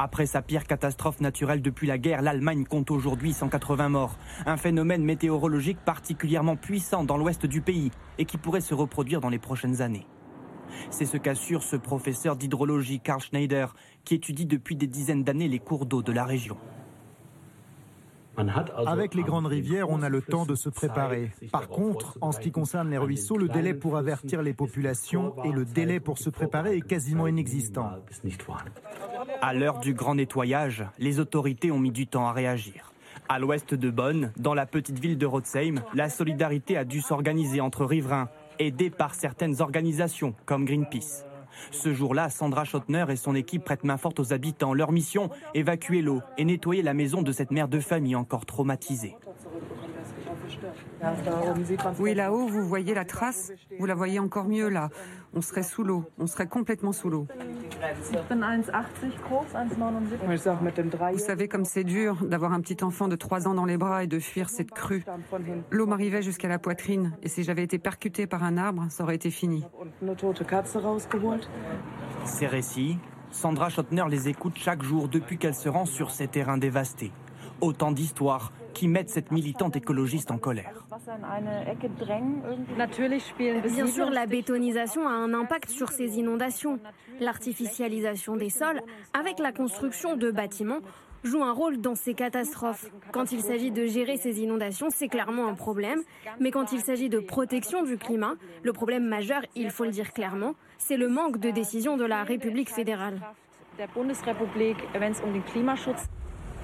Après 0.00 0.26
sa 0.26 0.42
pire 0.42 0.62
catastrophe 0.62 1.20
naturelle 1.20 1.60
depuis 1.60 1.88
la 1.88 1.98
guerre, 1.98 2.22
l'Allemagne 2.22 2.64
compte 2.64 2.92
aujourd'hui 2.92 3.32
180 3.32 3.88
morts. 3.88 4.16
Un 4.46 4.56
phénomène 4.56 5.02
météorologique 5.02 5.80
particulièrement 5.84 6.54
puissant 6.54 7.02
dans 7.02 7.16
l'ouest 7.16 7.46
du 7.46 7.60
pays 7.62 7.90
et 8.16 8.24
qui 8.24 8.38
pourrait 8.38 8.60
se 8.60 8.74
reproduire 8.74 9.20
dans 9.20 9.28
les 9.28 9.40
prochaines 9.40 9.82
années. 9.82 10.06
C'est 10.90 11.04
ce 11.04 11.16
qu'assure 11.16 11.64
ce 11.64 11.74
professeur 11.74 12.36
d'hydrologie 12.36 13.00
Karl 13.00 13.20
Schneider, 13.20 13.74
qui 14.04 14.14
étudie 14.14 14.46
depuis 14.46 14.76
des 14.76 14.86
dizaines 14.86 15.24
d'années 15.24 15.48
les 15.48 15.58
cours 15.58 15.84
d'eau 15.84 16.00
de 16.00 16.12
la 16.12 16.24
région. 16.24 16.58
Avec 18.86 19.14
les 19.14 19.22
grandes 19.22 19.46
rivières, 19.46 19.90
on 19.90 20.02
a 20.02 20.08
le 20.08 20.22
temps 20.22 20.46
de 20.46 20.54
se 20.54 20.68
préparer. 20.68 21.30
Par 21.50 21.68
contre, 21.68 22.16
en 22.20 22.32
ce 22.32 22.40
qui 22.40 22.50
concerne 22.50 22.90
les 22.90 22.98
ruisseaux, 22.98 23.36
le 23.36 23.48
délai 23.48 23.74
pour 23.74 23.96
avertir 23.96 24.42
les 24.42 24.52
populations 24.52 25.34
et 25.44 25.52
le 25.52 25.64
délai 25.64 26.00
pour 26.00 26.18
se 26.18 26.30
préparer 26.30 26.76
est 26.76 26.86
quasiment 26.86 27.26
inexistant. 27.26 27.90
À 29.40 29.54
l'heure 29.54 29.78
du 29.78 29.94
grand 29.94 30.14
nettoyage, 30.14 30.84
les 30.98 31.20
autorités 31.20 31.70
ont 31.70 31.78
mis 31.78 31.92
du 31.92 32.06
temps 32.06 32.26
à 32.26 32.32
réagir. 32.32 32.92
À 33.28 33.38
l'ouest 33.38 33.74
de 33.74 33.90
Bonn, 33.90 34.32
dans 34.38 34.54
la 34.54 34.64
petite 34.64 34.98
ville 34.98 35.18
de 35.18 35.26
Rotsheim, 35.26 35.82
la 35.92 36.08
solidarité 36.08 36.76
a 36.76 36.84
dû 36.84 37.00
s'organiser 37.00 37.60
entre 37.60 37.84
riverains, 37.84 38.28
aidés 38.58 38.90
par 38.90 39.14
certaines 39.14 39.60
organisations 39.60 40.34
comme 40.46 40.64
Greenpeace. 40.64 41.27
Ce 41.70 41.92
jour-là, 41.92 42.30
Sandra 42.30 42.64
Schottner 42.64 43.04
et 43.08 43.16
son 43.16 43.34
équipe 43.34 43.64
prêtent 43.64 43.84
main 43.84 43.96
forte 43.96 44.20
aux 44.20 44.32
habitants. 44.32 44.74
Leur 44.74 44.92
mission, 44.92 45.30
évacuer 45.54 46.02
l'eau 46.02 46.20
et 46.36 46.44
nettoyer 46.44 46.82
la 46.82 46.94
maison 46.94 47.22
de 47.22 47.32
cette 47.32 47.50
mère 47.50 47.68
de 47.68 47.80
famille 47.80 48.16
encore 48.16 48.46
traumatisée. 48.46 49.16
Oui, 51.98 52.14
là-haut, 52.14 52.46
vous 52.46 52.66
voyez 52.66 52.94
la 52.94 53.04
trace 53.04 53.52
Vous 53.78 53.86
la 53.86 53.94
voyez 53.94 54.18
encore 54.18 54.48
mieux 54.48 54.68
là. 54.68 54.90
On 55.34 55.40
serait 55.40 55.62
sous 55.62 55.84
l'eau, 55.84 56.04
on 56.18 56.26
serait 56.26 56.46
complètement 56.46 56.92
sous 56.92 57.10
l'eau. 57.10 57.26
Vous 61.12 61.18
savez 61.18 61.48
comme 61.48 61.64
c'est 61.64 61.84
dur 61.84 62.24
d'avoir 62.24 62.52
un 62.52 62.60
petit 62.60 62.82
enfant 62.82 63.08
de 63.08 63.16
3 63.16 63.46
ans 63.48 63.54
dans 63.54 63.64
les 63.64 63.76
bras 63.76 64.04
et 64.04 64.06
de 64.06 64.18
fuir 64.18 64.48
cette 64.48 64.70
crue. 64.70 65.04
L'eau 65.70 65.86
m'arrivait 65.86 66.22
jusqu'à 66.22 66.48
la 66.48 66.58
poitrine 66.58 67.12
et 67.22 67.28
si 67.28 67.42
j'avais 67.44 67.62
été 67.62 67.78
percutée 67.78 68.26
par 68.26 68.42
un 68.42 68.56
arbre, 68.56 68.86
ça 68.90 69.04
aurait 69.04 69.16
été 69.16 69.30
fini. 69.30 69.64
Ces 72.24 72.46
récits, 72.46 72.98
Sandra 73.30 73.68
Schottner 73.68 74.04
les 74.08 74.28
écoute 74.28 74.56
chaque 74.56 74.82
jour 74.82 75.08
depuis 75.08 75.38
qu'elle 75.38 75.54
se 75.54 75.68
rend 75.68 75.84
sur 75.84 76.10
ces 76.10 76.28
terrains 76.28 76.58
dévastés. 76.58 77.12
Autant 77.60 77.92
d'histoires 77.92 78.52
qui 78.74 78.88
mettent 78.88 79.10
cette 79.10 79.30
militante 79.30 79.76
écologiste 79.76 80.30
en 80.30 80.38
colère. 80.38 80.86
Bien 83.64 83.86
sûr, 83.86 84.10
la 84.10 84.26
bétonisation 84.26 85.08
a 85.08 85.12
un 85.12 85.34
impact 85.34 85.70
sur 85.70 85.90
ces 85.90 86.18
inondations. 86.18 86.78
L'artificialisation 87.20 88.36
des 88.36 88.50
sols, 88.50 88.80
avec 89.12 89.38
la 89.38 89.52
construction 89.52 90.16
de 90.16 90.30
bâtiments, 90.30 90.80
joue 91.24 91.42
un 91.42 91.52
rôle 91.52 91.80
dans 91.80 91.94
ces 91.94 92.14
catastrophes. 92.14 92.90
Quand 93.12 93.32
il 93.32 93.40
s'agit 93.42 93.70
de 93.70 93.86
gérer 93.86 94.16
ces 94.16 94.40
inondations, 94.40 94.88
c'est 94.90 95.08
clairement 95.08 95.48
un 95.48 95.54
problème. 95.54 96.02
Mais 96.40 96.50
quand 96.50 96.72
il 96.72 96.80
s'agit 96.80 97.08
de 97.08 97.18
protection 97.18 97.82
du 97.82 97.98
climat, 97.98 98.34
le 98.62 98.72
problème 98.72 99.04
majeur, 99.04 99.42
il 99.54 99.70
faut 99.70 99.84
le 99.84 99.90
dire 99.90 100.12
clairement, 100.12 100.54
c'est 100.78 100.96
le 100.96 101.08
manque 101.08 101.38
de 101.38 101.50
décision 101.50 101.96
de 101.96 102.04
la 102.04 102.22
République 102.22 102.70
fédérale. 102.70 103.20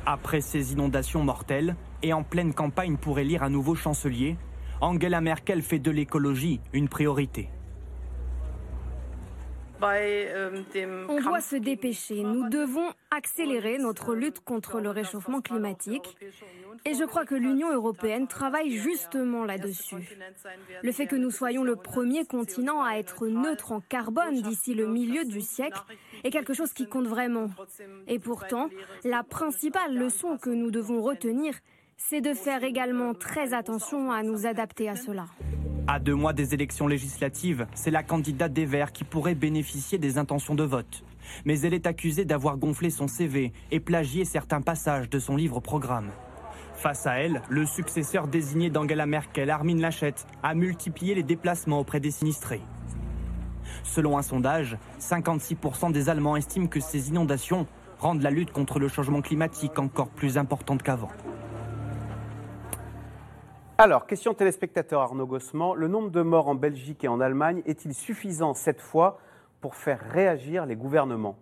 Après 0.06 0.42
ces 0.42 0.72
inondations 0.72 1.24
mortelles, 1.24 1.76
et 2.02 2.12
en 2.12 2.22
pleine 2.22 2.52
campagne 2.52 2.98
pour 2.98 3.18
élire 3.18 3.42
un 3.42 3.48
nouveau 3.48 3.74
chancelier, 3.74 4.36
Angela 4.82 5.22
Merkel 5.22 5.62
fait 5.62 5.78
de 5.78 5.90
l'écologie 5.90 6.60
une 6.74 6.88
priorité. 6.88 7.48
On 9.82 11.20
doit 11.20 11.40
se 11.40 11.56
dépêcher. 11.56 12.22
Nous 12.22 12.48
devons 12.48 12.90
accélérer 13.10 13.78
notre 13.78 14.14
lutte 14.14 14.40
contre 14.40 14.80
le 14.80 14.90
réchauffement 14.90 15.40
climatique. 15.40 16.16
Et 16.84 16.94
je 16.94 17.04
crois 17.04 17.24
que 17.24 17.34
l'Union 17.34 17.72
européenne 17.72 18.26
travaille 18.26 18.70
justement 18.70 19.44
là-dessus. 19.44 20.16
Le 20.82 20.92
fait 20.92 21.06
que 21.06 21.16
nous 21.16 21.30
soyons 21.30 21.64
le 21.64 21.76
premier 21.76 22.24
continent 22.24 22.82
à 22.82 22.94
être 22.96 23.26
neutre 23.26 23.72
en 23.72 23.80
carbone 23.80 24.42
d'ici 24.42 24.74
le 24.74 24.86
milieu 24.86 25.24
du 25.24 25.40
siècle 25.40 25.80
est 26.24 26.30
quelque 26.30 26.54
chose 26.54 26.72
qui 26.72 26.86
compte 26.86 27.06
vraiment. 27.06 27.50
Et 28.06 28.18
pourtant, 28.18 28.70
la 29.04 29.22
principale 29.22 29.96
leçon 29.96 30.36
que 30.36 30.50
nous 30.50 30.70
devons 30.70 31.02
retenir, 31.02 31.54
c'est 32.10 32.20
de 32.20 32.34
faire 32.34 32.64
également 32.64 33.14
très 33.14 33.54
attention 33.54 34.12
à 34.12 34.22
nous 34.22 34.44
adapter 34.44 34.90
à 34.90 34.96
cela. 34.96 35.24
À 35.86 35.98
deux 35.98 36.14
mois 36.14 36.34
des 36.34 36.52
élections 36.52 36.86
législatives, 36.86 37.66
c'est 37.74 37.90
la 37.90 38.02
candidate 38.02 38.52
des 38.52 38.66
Verts 38.66 38.92
qui 38.92 39.04
pourrait 39.04 39.34
bénéficier 39.34 39.96
des 39.96 40.18
intentions 40.18 40.54
de 40.54 40.64
vote. 40.64 41.02
Mais 41.46 41.60
elle 41.60 41.72
est 41.72 41.86
accusée 41.86 42.26
d'avoir 42.26 42.58
gonflé 42.58 42.90
son 42.90 43.08
CV 43.08 43.54
et 43.70 43.80
plagié 43.80 44.26
certains 44.26 44.60
passages 44.60 45.08
de 45.08 45.18
son 45.18 45.34
livre 45.34 45.60
programme. 45.60 46.10
Face 46.74 47.06
à 47.06 47.14
elle, 47.14 47.40
le 47.48 47.64
successeur 47.64 48.28
désigné 48.28 48.68
d'Angela 48.68 49.06
Merkel, 49.06 49.48
Armin 49.48 49.78
Laschet, 49.78 50.14
a 50.42 50.54
multiplié 50.54 51.14
les 51.14 51.22
déplacements 51.22 51.80
auprès 51.80 52.00
des 52.00 52.10
sinistrés. 52.10 52.60
Selon 53.82 54.18
un 54.18 54.22
sondage, 54.22 54.76
56% 55.00 55.92
des 55.92 56.10
Allemands 56.10 56.36
estiment 56.36 56.66
que 56.66 56.80
ces 56.80 57.08
inondations 57.08 57.66
rendent 57.98 58.22
la 58.22 58.30
lutte 58.30 58.52
contre 58.52 58.78
le 58.78 58.88
changement 58.88 59.22
climatique 59.22 59.78
encore 59.78 60.10
plus 60.10 60.36
importante 60.36 60.82
qu'avant. 60.82 61.10
Alors, 63.76 64.06
question 64.06 64.34
téléspectateur 64.34 65.00
Arnaud 65.00 65.26
Gossement. 65.26 65.74
Le 65.74 65.88
nombre 65.88 66.10
de 66.10 66.22
morts 66.22 66.46
en 66.46 66.54
Belgique 66.54 67.02
et 67.02 67.08
en 67.08 67.18
Allemagne 67.18 67.60
est-il 67.66 67.92
suffisant 67.92 68.54
cette 68.54 68.80
fois 68.80 69.18
pour 69.60 69.74
faire 69.74 69.98
réagir 69.98 70.64
les 70.64 70.76
gouvernements? 70.76 71.36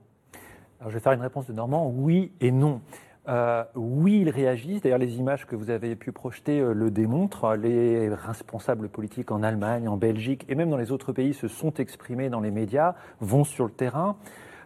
Alors, 0.80 0.88
Je 0.90 0.94
vais 0.96 1.02
faire 1.02 1.12
une 1.12 1.20
réponse 1.20 1.46
de 1.46 1.52
Normand, 1.52 1.92
oui 1.94 2.32
et 2.40 2.50
non. 2.50 2.80
Euh, 3.28 3.64
oui, 3.74 4.22
ils 4.22 4.30
réagissent. 4.30 4.80
D'ailleurs, 4.80 4.96
les 4.96 5.18
images 5.18 5.46
que 5.46 5.54
vous 5.54 5.68
avez 5.68 5.94
pu 5.94 6.10
projeter 6.10 6.58
euh, 6.58 6.72
le 6.72 6.90
démontrent. 6.90 7.54
Les 7.54 8.08
responsables 8.08 8.88
politiques 8.88 9.30
en 9.30 9.42
Allemagne, 9.42 9.86
en 9.86 9.98
Belgique 9.98 10.46
et 10.48 10.54
même 10.54 10.70
dans 10.70 10.78
les 10.78 10.90
autres 10.90 11.12
pays 11.12 11.34
se 11.34 11.48
sont 11.48 11.74
exprimés 11.74 12.30
dans 12.30 12.40
les 12.40 12.50
médias, 12.50 12.94
vont 13.20 13.44
sur 13.44 13.66
le 13.66 13.72
terrain. 13.72 14.16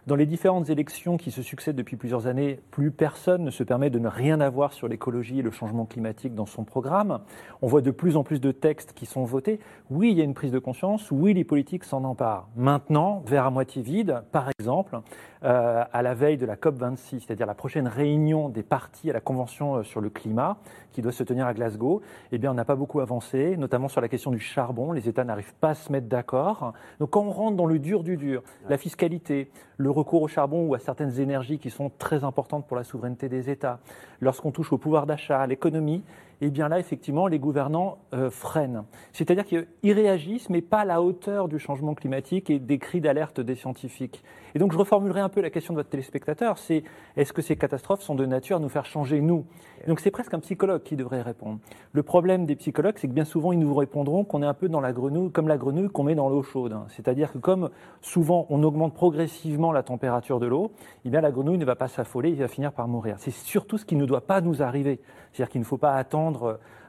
Dans 0.07 0.15
les 0.15 0.25
différentes 0.25 0.69
élections 0.69 1.17
qui 1.17 1.31
se 1.31 1.41
succèdent 1.41 1.75
depuis 1.75 1.97
plusieurs 1.97 2.27
années, 2.27 2.61
plus 2.71 2.91
personne 2.91 3.43
ne 3.43 3.51
se 3.51 3.61
permet 3.61 3.89
de 3.89 3.99
ne 3.99 4.07
rien 4.07 4.39
avoir 4.39 4.71
sur 4.71 4.87
l'écologie 4.87 5.39
et 5.39 5.41
le 5.41 5.51
changement 5.51 5.85
climatique 5.85 6.33
dans 6.33 6.45
son 6.45 6.63
programme. 6.63 7.19
On 7.61 7.67
voit 7.67 7.81
de 7.81 7.91
plus 7.91 8.15
en 8.15 8.23
plus 8.23 8.39
de 8.39 8.53
textes 8.53 8.93
qui 8.93 9.05
sont 9.05 9.25
votés. 9.25 9.59
Oui, 9.89 10.11
il 10.11 10.17
y 10.17 10.21
a 10.21 10.23
une 10.23 10.33
prise 10.33 10.53
de 10.53 10.59
conscience. 10.59 11.11
Oui, 11.11 11.33
les 11.33 11.43
politiques 11.43 11.83
s'en 11.83 12.05
emparent. 12.05 12.47
Maintenant, 12.55 13.21
vers 13.25 13.45
à 13.45 13.51
moitié 13.51 13.81
vide, 13.81 14.23
par 14.31 14.49
exemple, 14.57 14.97
euh, 15.43 15.83
à 15.91 16.01
la 16.01 16.13
veille 16.13 16.37
de 16.37 16.45
la 16.45 16.55
COP26, 16.55 17.25
c'est-à-dire 17.25 17.45
la 17.45 17.53
prochaine 17.53 17.89
réunion 17.89 18.47
des 18.47 18.63
partis 18.63 19.09
à 19.09 19.13
la 19.13 19.19
Convention 19.19 19.75
euh, 19.75 19.83
sur 19.83 19.99
le 19.99 20.09
climat, 20.09 20.57
qui 20.93 21.01
doit 21.01 21.11
se 21.11 21.23
tenir 21.23 21.45
à 21.45 21.53
Glasgow, 21.53 22.01
eh 22.31 22.37
bien, 22.37 22.49
on 22.49 22.55
n'a 22.55 22.65
pas 22.65 22.75
beaucoup 22.75 23.01
avancé, 23.01 23.57
notamment 23.57 23.89
sur 23.89 23.99
la 23.99 24.07
question 24.07 24.31
du 24.31 24.39
charbon. 24.39 24.93
Les 24.93 25.09
États 25.09 25.25
n'arrivent 25.25 25.53
pas 25.59 25.71
à 25.71 25.75
se 25.75 25.91
mettre 25.91 26.07
d'accord. 26.07 26.73
Donc, 26.99 27.09
quand 27.09 27.21
on 27.21 27.29
rentre 27.29 27.57
dans 27.57 27.65
le 27.65 27.77
dur 27.77 28.03
du 28.03 28.15
dur, 28.15 28.41
la 28.69 28.77
fiscalité, 28.77 29.51
le 29.77 29.91
recours 29.97 30.21
au 30.21 30.27
charbon 30.27 30.65
ou 30.67 30.75
à 30.75 30.79
certaines 30.79 31.19
énergies 31.19 31.57
qui 31.57 31.69
sont 31.69 31.91
très 31.97 32.23
importantes 32.23 32.67
pour 32.67 32.77
la 32.77 32.83
souveraineté 32.83 33.29
des 33.29 33.49
États, 33.49 33.79
lorsqu'on 34.21 34.51
touche 34.51 34.71
au 34.71 34.77
pouvoir 34.77 35.07
d'achat, 35.07 35.41
à 35.41 35.47
l'économie, 35.47 36.03
eh 36.41 36.49
bien 36.49 36.69
là, 36.69 36.79
effectivement, 36.79 37.27
les 37.27 37.39
gouvernants 37.39 37.97
euh, 38.13 38.29
freinent. 38.29 38.83
C'est-à-dire 39.11 39.45
qu'ils 39.45 39.93
réagissent, 39.93 40.49
mais 40.49 40.61
pas 40.61 40.79
à 40.79 40.85
la 40.85 41.01
hauteur 41.01 41.47
du 41.47 41.59
changement 41.59 41.95
climatique 41.95 42.49
et 42.49 42.59
des 42.59 42.77
cris 42.77 43.01
d'alerte 43.01 43.39
des 43.39 43.55
scientifiques. 43.55 44.23
Et 44.53 44.59
donc, 44.59 44.71
je 44.71 44.77
reformulerai 44.77 45.19
un 45.19 45.29
peu 45.29 45.41
la 45.41 45.49
question 45.49 45.73
de 45.73 45.79
votre 45.79 45.89
téléspectateur, 45.89 46.57
c'est 46.57 46.83
est-ce 47.15 47.33
que 47.33 47.41
ces 47.41 47.55
catastrophes 47.55 48.01
sont 48.01 48.15
de 48.15 48.25
nature 48.25 48.57
à 48.57 48.59
nous 48.59 48.69
faire 48.69 48.85
changer, 48.85 49.21
nous? 49.21 49.45
Donc, 49.87 49.99
c'est 49.99 50.11
presque 50.11 50.33
un 50.33 50.39
psychologue 50.39 50.83
qui 50.83 50.95
devrait 50.95 51.21
répondre. 51.21 51.59
Le 51.91 52.03
problème 52.03 52.45
des 52.45 52.55
psychologues, 52.55 52.95
c'est 52.97 53.07
que 53.07 53.13
bien 53.13 53.25
souvent, 53.25 53.51
ils 53.51 53.59
nous 53.59 53.73
répondront 53.73 54.23
qu'on 54.23 54.43
est 54.43 54.47
un 54.47 54.53
peu 54.53 54.69
dans 54.69 54.81
la 54.81 54.93
grenouille, 54.93 55.31
comme 55.31 55.47
la 55.47 55.57
grenouille 55.57 55.89
qu'on 55.89 56.03
met 56.03 56.15
dans 56.15 56.29
l'eau 56.29 56.43
chaude. 56.43 56.75
C'est-à-dire 56.89 57.31
que 57.31 57.37
comme 57.37 57.69
souvent, 58.01 58.45
on 58.49 58.63
augmente 58.63 58.93
progressivement 58.93 59.71
la 59.71 59.83
température 59.83 60.39
de 60.39 60.47
l'eau, 60.47 60.71
eh 61.05 61.09
bien, 61.09 61.21
la 61.21 61.31
grenouille 61.31 61.57
ne 61.57 61.65
va 61.65 61.75
pas 61.75 61.87
s'affoler, 61.87 62.29
il 62.29 62.37
va 62.37 62.47
finir 62.47 62.71
par 62.71 62.87
mourir. 62.87 63.15
C'est 63.19 63.31
surtout 63.31 63.77
ce 63.77 63.85
qui 63.85 63.95
ne 63.95 64.05
doit 64.05 64.25
pas 64.25 64.41
nous 64.41 64.61
arriver. 64.61 64.99
C'est-à-dire 65.31 65.51
qu'il 65.51 65.61
ne 65.61 65.65
faut 65.65 65.77
pas 65.77 65.93
attendre 65.95 66.26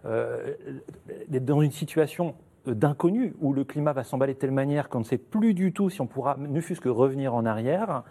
euh, 0.04 0.54
d'être 1.28 1.44
dans 1.44 1.60
une 1.60 1.70
situation 1.70 2.34
d'inconnu 2.66 3.34
où 3.40 3.52
le 3.52 3.64
climat 3.64 3.92
va 3.92 4.04
s'emballer 4.04 4.34
de 4.34 4.38
telle 4.38 4.50
manière 4.50 4.88
qu'on 4.88 5.00
ne 5.00 5.04
sait 5.04 5.18
plus 5.18 5.54
du 5.54 5.72
tout 5.72 5.90
si 5.90 6.00
on 6.00 6.06
pourra 6.06 6.36
ne 6.38 6.60
fût-ce 6.60 6.80
que 6.80 6.88
revenir 6.88 7.34
en 7.34 7.46
arrière. 7.46 8.02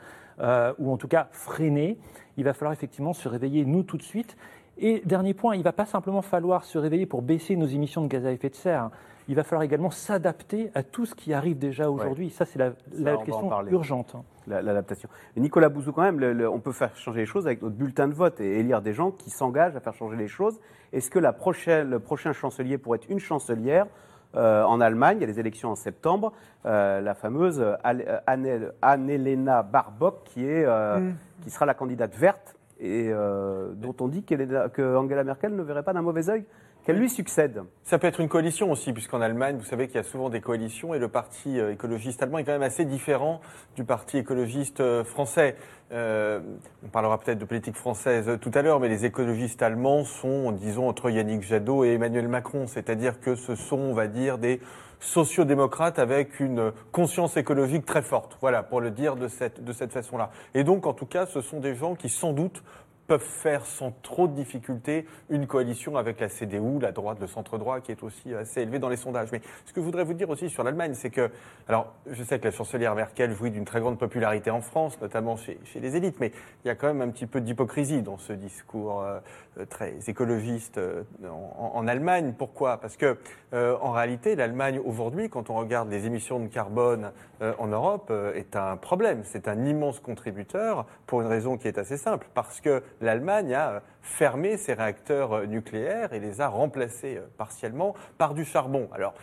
ou 0.79 0.91
en 0.91 0.97
tout 0.97 1.07
cas 1.07 1.27
freiner. 1.31 1.97
Il 2.37 2.43
va 2.43 2.53
falloir 2.53 2.73
effectivement 2.73 3.13
se 3.13 3.27
réveiller, 3.27 3.65
nous, 3.65 3.83
tout 3.83 3.97
de 3.97 4.03
suite. 4.03 4.37
Et 4.77 5.01
dernier 5.05 5.33
point, 5.33 5.55
il 5.55 5.59
ne 5.59 5.63
va 5.63 5.73
pas 5.73 5.85
simplement 5.85 6.21
falloir 6.21 6.63
se 6.63 6.77
réveiller 6.77 7.05
pour 7.05 7.21
baisser 7.21 7.55
nos 7.55 7.65
émissions 7.65 8.03
de 8.03 8.07
gaz 8.07 8.25
à 8.25 8.31
effet 8.31 8.49
de 8.49 8.55
serre. 8.55 8.91
Il 9.29 9.35
va 9.35 9.43
falloir 9.43 9.63
également 9.63 9.91
s'adapter 9.91 10.71
à 10.73 10.83
tout 10.83 11.05
ce 11.05 11.13
qui 11.13 11.33
arrive 11.33 11.57
déjà 11.57 11.89
aujourd'hui. 11.89 12.29
Ça, 12.29 12.45
c'est 12.45 12.59
la, 12.59 12.71
question 13.17 13.67
urgente. 13.67 14.15
L'adaptation. 14.47 15.09
Nicolas 15.35 15.69
Bouzou, 15.69 15.91
quand 15.91 16.09
même, 16.09 16.47
on 16.49 16.59
peut 16.59 16.71
faire 16.71 16.95
changer 16.95 17.21
les 17.21 17.25
choses 17.25 17.45
avec 17.45 17.61
notre 17.61 17.75
bulletin 17.75 18.07
de 18.07 18.13
vote 18.13 18.39
et 18.39 18.59
élire 18.59 18.81
des 18.81 18.93
gens 18.93 19.11
qui 19.11 19.29
s'engagent 19.29 19.75
à 19.75 19.81
faire 19.81 19.93
changer 19.93 20.15
les 20.15 20.29
choses. 20.29 20.59
Est-ce 20.93 21.09
que 21.09 21.19
la 21.19 21.33
prochaine, 21.33 21.89
le 21.89 21.99
prochain 21.99 22.31
chancelier 22.31 22.77
pourrait 22.77 22.99
être 22.99 23.09
une 23.09 23.19
chancelière 23.19 23.87
euh, 24.35 24.63
en 24.63 24.81
Allemagne, 24.81 25.17
il 25.17 25.21
y 25.21 25.23
a 25.23 25.27
les 25.27 25.39
élections 25.39 25.71
en 25.71 25.75
septembre, 25.75 26.33
euh, 26.65 27.01
la 27.01 27.13
fameuse 27.13 27.63
Anne-Helena 27.83 29.63
Barbock 29.63 30.23
qui, 30.25 30.45
est, 30.45 30.65
euh, 30.65 30.99
mm. 30.99 31.15
qui 31.41 31.49
sera 31.49 31.65
la 31.65 31.73
candidate 31.73 32.15
verte 32.15 32.55
et 32.79 33.09
dont 33.09 33.95
on 34.01 34.07
dit 34.07 34.23
que 34.23 34.95
Angela 34.95 35.23
Merkel 35.23 35.55
ne 35.55 35.63
verrait 35.63 35.81
pas 35.81 35.93
d'un 35.93 36.03
mauvais 36.03 36.29
œil? 36.29 36.45
Qu'elle 36.87 36.99
lui 36.99 37.09
succède. 37.09 37.63
Ça 37.83 37.99
peut 37.99 38.07
être 38.07 38.21
une 38.21 38.29
coalition 38.29 38.71
aussi, 38.71 38.93
puisqu'en 38.93 39.19
Allemagne, 39.19 39.57
vous 39.57 39.65
savez 39.65 39.87
qu'il 39.87 39.97
y 39.97 39.99
a 39.99 40.03
souvent 40.03 40.29
des 40.29 40.39
coalitions 40.39 40.93
et 40.93 40.99
le 40.99 41.09
parti 41.09 41.59
euh, 41.59 41.73
écologiste 41.73 42.23
allemand 42.23 42.37
est 42.37 42.45
quand 42.45 42.53
même 42.53 42.61
assez 42.61 42.85
différent 42.85 43.41
du 43.75 43.83
parti 43.83 44.19
écologiste 44.19 44.79
euh, 44.79 45.03
français. 45.03 45.57
Euh, 45.91 46.39
on 46.85 46.87
parlera 46.87 47.19
peut-être 47.19 47.39
de 47.39 47.45
politique 47.45 47.75
française 47.75 48.37
tout 48.39 48.51
à 48.53 48.61
l'heure, 48.61 48.79
mais 48.79 48.87
les 48.87 49.03
écologistes 49.03 49.61
allemands 49.61 50.05
sont, 50.05 50.53
disons, 50.53 50.87
entre 50.87 51.09
Yannick 51.09 51.43
Jadot 51.43 51.83
et 51.83 51.95
Emmanuel 51.95 52.29
Macron, 52.29 52.67
c'est-à-dire 52.67 53.19
que 53.19 53.35
ce 53.35 53.55
sont, 53.55 53.79
on 53.79 53.93
va 53.93 54.07
dire, 54.07 54.37
des 54.37 54.61
sociodémocrates 55.01 55.99
avec 55.99 56.39
une 56.39 56.71
conscience 56.93 57.35
écologique 57.35 57.85
très 57.85 58.01
forte, 58.01 58.37
voilà, 58.39 58.63
pour 58.63 58.79
le 58.79 58.91
dire 58.91 59.17
de 59.17 59.27
cette, 59.27 59.61
de 59.61 59.73
cette 59.73 59.91
façon-là. 59.91 60.31
Et 60.53 60.63
donc, 60.63 60.87
en 60.87 60.93
tout 60.93 61.05
cas, 61.05 61.25
ce 61.25 61.41
sont 61.41 61.59
des 61.59 61.75
gens 61.75 61.95
qui, 61.95 62.07
sans 62.07 62.31
doute, 62.31 62.63
peuvent 63.07 63.21
faire 63.21 63.65
sans 63.65 63.91
trop 64.03 64.27
de 64.27 64.33
difficulté 64.33 65.05
une 65.29 65.47
coalition 65.47 65.97
avec 65.97 66.19
la 66.19 66.29
CDU, 66.29 66.79
la 66.79 66.91
droite, 66.91 67.19
le 67.19 67.27
centre-droit, 67.27 67.79
qui 67.79 67.91
est 67.91 68.03
aussi 68.03 68.33
assez 68.33 68.61
élevé 68.61 68.79
dans 68.79 68.89
les 68.89 68.97
sondages. 68.97 69.31
Mais 69.31 69.41
ce 69.65 69.73
que 69.73 69.81
je 69.81 69.85
voudrais 69.85 70.03
vous 70.03 70.13
dire 70.13 70.29
aussi 70.29 70.49
sur 70.49 70.63
l'Allemagne, 70.63 70.93
c'est 70.93 71.09
que, 71.09 71.31
alors, 71.67 71.93
je 72.09 72.23
sais 72.23 72.39
que 72.39 72.45
la 72.45 72.51
chancelière 72.51 72.95
Merkel 72.95 73.33
jouit 73.33 73.51
d'une 73.51 73.65
très 73.65 73.79
grande 73.79 73.97
popularité 73.97 74.51
en 74.51 74.61
France, 74.61 74.99
notamment 75.01 75.37
chez, 75.37 75.59
les 75.75 75.95
élites, 75.95 76.19
mais 76.19 76.31
il 76.63 76.67
y 76.67 76.71
a 76.71 76.75
quand 76.75 76.87
même 76.87 77.01
un 77.01 77.09
petit 77.09 77.27
peu 77.27 77.41
d'hypocrisie 77.41 78.01
dans 78.01 78.17
ce 78.17 78.33
discours 78.33 79.01
euh, 79.01 79.19
très 79.69 79.95
écologiste 80.07 80.77
euh, 80.77 81.03
en, 81.57 81.87
Allemagne. 81.87 82.33
Pourquoi? 82.37 82.77
Parce 82.77 82.97
que, 82.97 83.17
euh, 83.53 83.77
en 83.81 83.91
réalité, 83.91 84.35
l'Allemagne 84.35 84.81
aujourd'hui, 84.83 85.29
quand 85.29 85.49
on 85.49 85.55
regarde 85.55 85.89
les 85.89 86.05
émissions 86.05 86.39
de 86.39 86.47
carbone 86.47 87.11
en 87.59 87.67
Europe, 87.67 88.11
est 88.33 88.55
un 88.55 88.77
problème. 88.77 89.21
C'est 89.23 89.47
un 89.47 89.63
immense 89.63 89.99
contributeur 89.99 90.85
pour 91.05 91.21
une 91.21 91.27
raison 91.27 91.57
qui 91.57 91.67
est 91.67 91.77
assez 91.77 91.95
simple, 91.95 92.27
parce 92.33 92.61
que 92.61 92.81
l'Allemagne 93.01 93.53
a 93.53 93.81
fermé 94.01 94.57
ses 94.57 94.73
réacteurs 94.73 95.33
euh, 95.33 95.45
nucléaires 95.45 96.13
et 96.13 96.19
les 96.19 96.41
a 96.41 96.47
remplacés 96.47 97.17
euh, 97.17 97.27
partiellement 97.37 97.93
par 98.17 98.33
du 98.33 98.45
charbon. 98.45 98.89
Alors, 98.93 99.13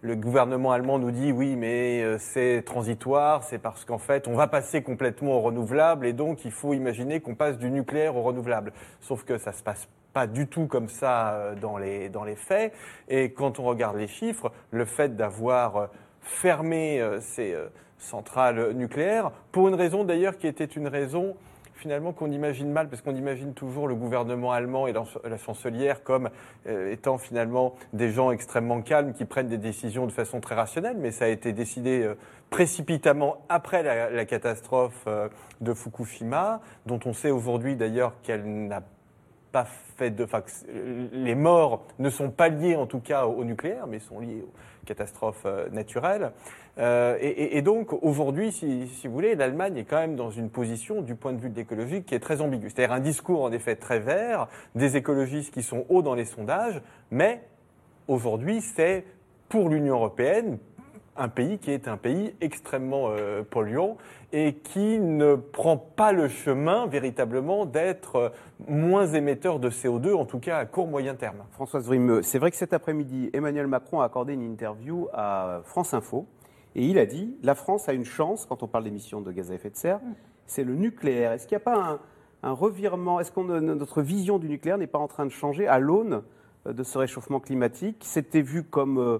le 0.00 0.16
gouvernement 0.16 0.72
allemand 0.72 0.98
nous 0.98 1.12
dit 1.12 1.30
oui, 1.30 1.54
mais 1.54 2.02
euh, 2.02 2.18
c'est 2.18 2.62
transitoire, 2.66 3.44
c'est 3.44 3.58
parce 3.58 3.84
qu'en 3.84 3.98
fait, 3.98 4.26
on 4.26 4.34
va 4.34 4.48
passer 4.48 4.82
complètement 4.82 5.32
au 5.32 5.40
renouvelable 5.40 6.06
et 6.06 6.12
donc 6.12 6.44
il 6.44 6.50
faut 6.50 6.74
imaginer 6.74 7.20
qu'on 7.20 7.36
passe 7.36 7.56
du 7.56 7.70
nucléaire 7.70 8.16
au 8.16 8.22
renouvelable. 8.22 8.72
Sauf 9.00 9.24
que 9.24 9.38
ça 9.38 9.52
se 9.52 9.62
passe 9.62 9.88
pas 10.12 10.26
du 10.26 10.46
tout 10.46 10.66
comme 10.66 10.88
ça 10.88 11.54
dans 11.60 11.78
les, 11.78 12.10
dans 12.10 12.24
les 12.24 12.36
faits. 12.36 12.74
Et 13.08 13.32
quand 13.32 13.58
on 13.58 13.62
regarde 13.62 13.96
les 13.96 14.08
chiffres, 14.08 14.52
le 14.70 14.84
fait 14.84 15.16
d'avoir 15.16 15.88
fermé 16.20 17.02
ces 17.22 17.56
centrales 17.96 18.72
nucléaires, 18.72 19.30
pour 19.52 19.68
une 19.68 19.74
raison 19.74 20.04
d'ailleurs 20.04 20.36
qui 20.36 20.46
était 20.46 20.66
une 20.66 20.86
raison 20.86 21.34
finalement 21.82 22.12
qu'on 22.12 22.30
imagine 22.30 22.70
mal, 22.70 22.88
parce 22.88 23.02
qu'on 23.02 23.16
imagine 23.16 23.54
toujours 23.54 23.88
le 23.88 23.96
gouvernement 23.96 24.52
allemand 24.52 24.86
et 24.86 24.92
la 24.92 25.36
chancelière 25.36 26.04
comme 26.04 26.30
euh, 26.68 26.92
étant 26.92 27.18
finalement 27.18 27.74
des 27.92 28.10
gens 28.10 28.30
extrêmement 28.30 28.82
calmes 28.82 29.12
qui 29.12 29.24
prennent 29.24 29.48
des 29.48 29.58
décisions 29.58 30.06
de 30.06 30.12
façon 30.12 30.40
très 30.40 30.54
rationnelle, 30.54 30.96
mais 30.96 31.10
ça 31.10 31.24
a 31.24 31.28
été 31.28 31.52
décidé 31.52 32.02
euh, 32.02 32.14
précipitamment 32.50 33.38
après 33.48 33.82
la, 33.82 34.24
catastrophe 34.26 35.02
euh, 35.08 35.28
de 35.60 35.74
Fukushima, 35.74 36.60
dont 36.86 37.00
on 37.04 37.12
sait 37.12 37.32
aujourd'hui 37.32 37.74
d'ailleurs 37.74 38.14
qu'elle 38.22 38.44
n'a 38.68 38.82
pas 39.50 39.66
fait 39.96 40.10
de. 40.10 40.24
Les 41.12 41.34
morts 41.34 41.82
ne 41.98 42.10
sont 42.10 42.30
pas 42.30 42.48
liés 42.48 42.76
en 42.76 42.86
tout 42.86 43.00
cas 43.00 43.26
au 43.26 43.42
nucléaire, 43.44 43.88
mais 43.88 43.98
sont 43.98 44.20
liés 44.20 44.44
aux 44.46 44.52
catastrophes 44.84 45.46
naturelles. 45.70 46.32
Euh, 46.78 47.18
et, 47.20 47.60
donc 47.62 47.92
aujourd'hui, 48.02 48.50
si, 48.50 48.88
vous 49.04 49.12
voulez, 49.12 49.34
l'Allemagne 49.34 49.76
est 49.76 49.84
quand 49.84 49.98
même 49.98 50.16
dans 50.16 50.30
une 50.30 50.48
position 50.48 51.02
du 51.02 51.14
point 51.14 51.32
de 51.32 51.40
vue 51.40 51.50
de 51.50 51.56
l'écologie 51.56 52.02
qui 52.02 52.14
est 52.14 52.20
très 52.20 52.40
ambiguë. 52.40 52.70
C'est-à-dire 52.70 52.94
un 52.94 53.00
discours 53.00 53.42
en 53.42 53.52
effet 53.52 53.76
très 53.76 53.98
vert, 53.98 54.48
des 54.74 54.96
écologistes 54.96 55.52
qui 55.52 55.62
sont 55.62 55.84
hauts 55.88 56.02
dans 56.02 56.14
les 56.14 56.24
sondages, 56.24 56.80
mais 57.10 57.42
aujourd'hui 58.08 58.62
c'est 58.62 59.04
pour 59.48 59.68
l'Union 59.68 59.96
européenne 59.96 60.58
un 61.16 61.28
pays 61.28 61.58
qui 61.58 61.70
est 61.70 61.88
un 61.88 61.96
pays 61.96 62.34
extrêmement 62.40 63.08
euh, 63.10 63.42
polluant 63.42 63.96
et 64.32 64.54
qui 64.54 64.98
ne 64.98 65.34
prend 65.34 65.76
pas 65.76 66.12
le 66.12 66.28
chemin 66.28 66.86
véritablement 66.86 67.66
d'être 67.66 68.16
euh, 68.16 68.28
moins 68.66 69.06
émetteur 69.06 69.58
de 69.58 69.68
CO2, 69.68 70.14
en 70.14 70.24
tout 70.24 70.38
cas 70.38 70.58
à 70.58 70.64
court 70.64 70.88
moyen 70.88 71.14
terme. 71.14 71.44
Françoise 71.50 71.86
Vrimeux, 71.86 72.22
c'est 72.22 72.38
vrai 72.38 72.50
que 72.50 72.56
cet 72.56 72.72
après-midi, 72.72 73.30
Emmanuel 73.32 73.66
Macron 73.66 74.00
a 74.00 74.04
accordé 74.04 74.32
une 74.32 74.42
interview 74.42 75.08
à 75.12 75.60
France 75.64 75.92
Info 75.92 76.26
et 76.74 76.86
il 76.86 76.98
a 76.98 77.06
dit, 77.06 77.36
la 77.42 77.54
France 77.54 77.88
a 77.88 77.92
une 77.92 78.04
chance, 78.04 78.46
quand 78.46 78.62
on 78.62 78.66
parle 78.66 78.84
d'émissions 78.84 79.20
de 79.20 79.30
gaz 79.30 79.50
à 79.50 79.54
effet 79.54 79.70
de 79.70 79.76
serre, 79.76 80.00
c'est 80.46 80.64
le 80.64 80.74
nucléaire. 80.74 81.32
Est-ce 81.32 81.46
qu'il 81.46 81.56
n'y 81.56 81.62
a 81.62 81.64
pas 81.64 82.00
un, 82.42 82.52
revirement? 82.52 83.20
Est-ce 83.20 83.30
que 83.30 83.40
notre 83.40 84.02
vision 84.02 84.38
du 84.38 84.48
nucléaire 84.48 84.78
n'est 84.78 84.86
pas 84.86 84.98
en 84.98 85.08
train 85.08 85.26
de 85.26 85.30
changer 85.30 85.68
à 85.68 85.78
l'aune 85.78 86.22
euh, 86.66 86.72
de 86.72 86.82
ce 86.82 86.98
réchauffement 86.98 87.40
climatique? 87.40 88.02
C'était 88.02 88.40
vu 88.40 88.64
comme 88.64 88.98
euh, 88.98 89.18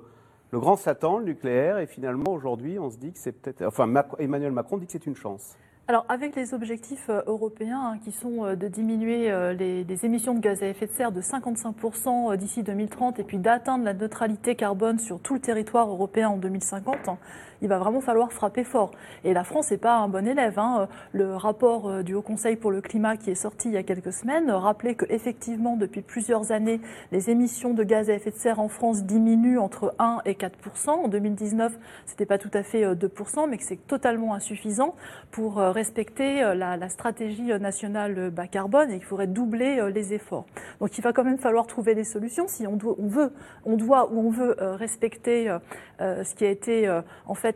le 0.53 0.61
grand 0.61 0.77
Satan, 0.77 1.19
le 1.19 1.25
nucléaire, 1.25 1.79
et 1.79 1.87
finalement 1.87 2.33
aujourd'hui, 2.33 2.79
on 2.79 2.91
se 2.91 2.99
dit 2.99 3.13
que 3.13 3.19
c'est 3.19 3.33
peut-être. 3.33 3.63
Enfin, 3.63 3.91
Emmanuel 4.19 4.53
Macron 4.53 4.77
dit 4.77 4.87
que 4.87 4.93
c'est 4.93 5.07
une 5.07 5.17
chance. 5.17 5.57
Alors, 5.89 6.05
avec 6.09 6.37
les 6.37 6.55
objectifs 6.55 7.09
euh, 7.09 7.23
européens 7.27 7.95
hein, 7.95 7.99
qui 8.05 8.13
sont 8.13 8.45
euh, 8.45 8.55
de 8.55 8.69
diminuer 8.69 9.33
euh, 9.33 9.53
les, 9.53 10.05
émissions 10.05 10.35
de 10.35 10.41
gaz 10.41 10.63
à 10.63 10.69
effet 10.69 10.87
de 10.87 10.93
serre 10.93 11.11
de 11.11 11.21
55% 11.21 12.37
d'ici 12.37 12.63
2030 12.63 13.19
et 13.19 13.25
puis 13.25 13.39
d'atteindre 13.39 13.85
la 13.85 13.93
neutralité 13.93 14.55
carbone 14.55 15.01
sur 15.01 15.19
tout 15.19 15.35
le 15.35 15.41
territoire 15.41 15.89
européen 15.89 16.29
en 16.29 16.37
2050, 16.37 17.09
hein, 17.09 17.19
il 17.63 17.69
va 17.69 17.79
vraiment 17.79 18.01
falloir 18.01 18.33
frapper 18.33 18.65
fort. 18.65 18.91
Et 19.25 19.33
la 19.33 19.45
France 19.45 19.71
n'est 19.71 19.79
pas 19.79 19.97
un 19.97 20.09
bon 20.09 20.27
élève. 20.27 20.59
Hein. 20.59 20.89
Le 21.13 21.35
rapport 21.35 22.05
du 22.05 22.15
Haut 22.15 22.23
Conseil 22.23 22.57
pour 22.57 22.71
le 22.71 22.81
climat 22.81 23.17
qui 23.17 23.31
est 23.31 23.35
sorti 23.35 23.69
il 23.69 23.75
y 23.75 23.79
a 23.79 23.83
quelques 23.83 24.13
semaines 24.13 24.51
rappelait 24.51 24.95
qu'effectivement, 24.95 25.77
depuis 25.77 26.03
plusieurs 26.03 26.53
années, 26.53 26.81
les 27.11 27.31
émissions 27.31 27.73
de 27.73 27.83
gaz 27.83 28.11
à 28.11 28.15
effet 28.15 28.31
de 28.31 28.37
serre 28.37 28.61
en 28.61 28.69
France 28.69 29.05
diminuent 29.05 29.59
entre 29.59 29.95
1 29.99 30.21
et 30.27 30.35
4% 30.35 30.91
En 30.91 31.09
2019, 31.09 31.73
ce 32.05 32.11
n'était 32.11 32.27
pas 32.27 32.39
tout 32.39 32.51
à 32.53 32.63
fait 32.63 32.85
2% 32.85 33.49
mais 33.49 33.57
que 33.57 33.65
c'est 33.65 33.87
totalement 33.87 34.35
insuffisant 34.35 34.95
pour 35.31 35.57
respecter 35.57 36.43
euh, 36.43 36.55
la, 36.55 36.89
stratégie 36.89 37.53
nationale 37.59 38.31
bas 38.31 38.47
carbone 38.47 38.91
et 38.91 38.99
qu'il 38.99 39.07
faudrait 39.07 39.27
doubler 39.27 39.79
euh, 39.79 39.91
les 39.91 40.15
efforts. 40.15 40.47
Donc 40.81 40.97
il 40.99 41.01
va 41.01 41.13
quand 41.13 41.25
même 41.25 41.39
falloir 41.39 41.67
trouver 41.67 41.95
des 41.95 42.05
solutions 42.05 42.47
si 42.49 42.67
on, 42.67 42.77
doit, 42.77 42.97
on 42.99 43.07
veut, 43.07 43.33
on 43.65 43.77
doit 43.77 44.11
ou 44.13 44.19
on 44.19 44.31
veut 44.31 44.61
euh, 44.61 44.75
respecter 44.75 45.57
ce 46.01 46.35
qui 46.35 46.45
a 46.45 46.51
été 46.51 47.01
en 47.27 47.35
fait 47.35 47.52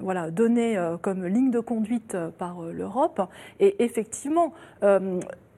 voilà, 0.00 0.30
donné 0.30 0.78
comme 1.02 1.26
ligne 1.26 1.50
de 1.50 1.60
conduite 1.60 2.16
par 2.38 2.62
l'Europe. 2.62 3.20
Et 3.60 3.82
effectivement, 3.84 4.52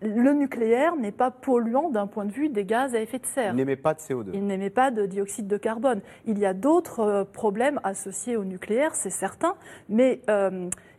le 0.02 0.32
nucléaire 0.32 0.96
n'est 0.96 1.12
pas 1.12 1.30
polluant 1.30 1.90
d'un 1.90 2.06
point 2.06 2.24
de 2.24 2.32
vue 2.32 2.48
des 2.48 2.64
gaz 2.64 2.94
à 2.94 3.00
effet 3.00 3.18
de 3.18 3.26
serre. 3.26 3.52
Il 3.52 3.56
n'émet 3.56 3.76
pas 3.76 3.94
de 3.94 3.98
CO2. 3.98 4.30
Il 4.32 4.46
n'émet 4.46 4.70
pas 4.70 4.90
de 4.90 5.04
dioxyde 5.04 5.46
de 5.46 5.56
carbone. 5.56 6.00
Il 6.26 6.38
y 6.38 6.46
a 6.46 6.54
d'autres 6.54 7.26
problèmes 7.32 7.80
associés 7.84 8.36
au 8.36 8.44
nucléaire, 8.44 8.94
c'est 8.94 9.10
certain, 9.10 9.54
mais 9.88 10.22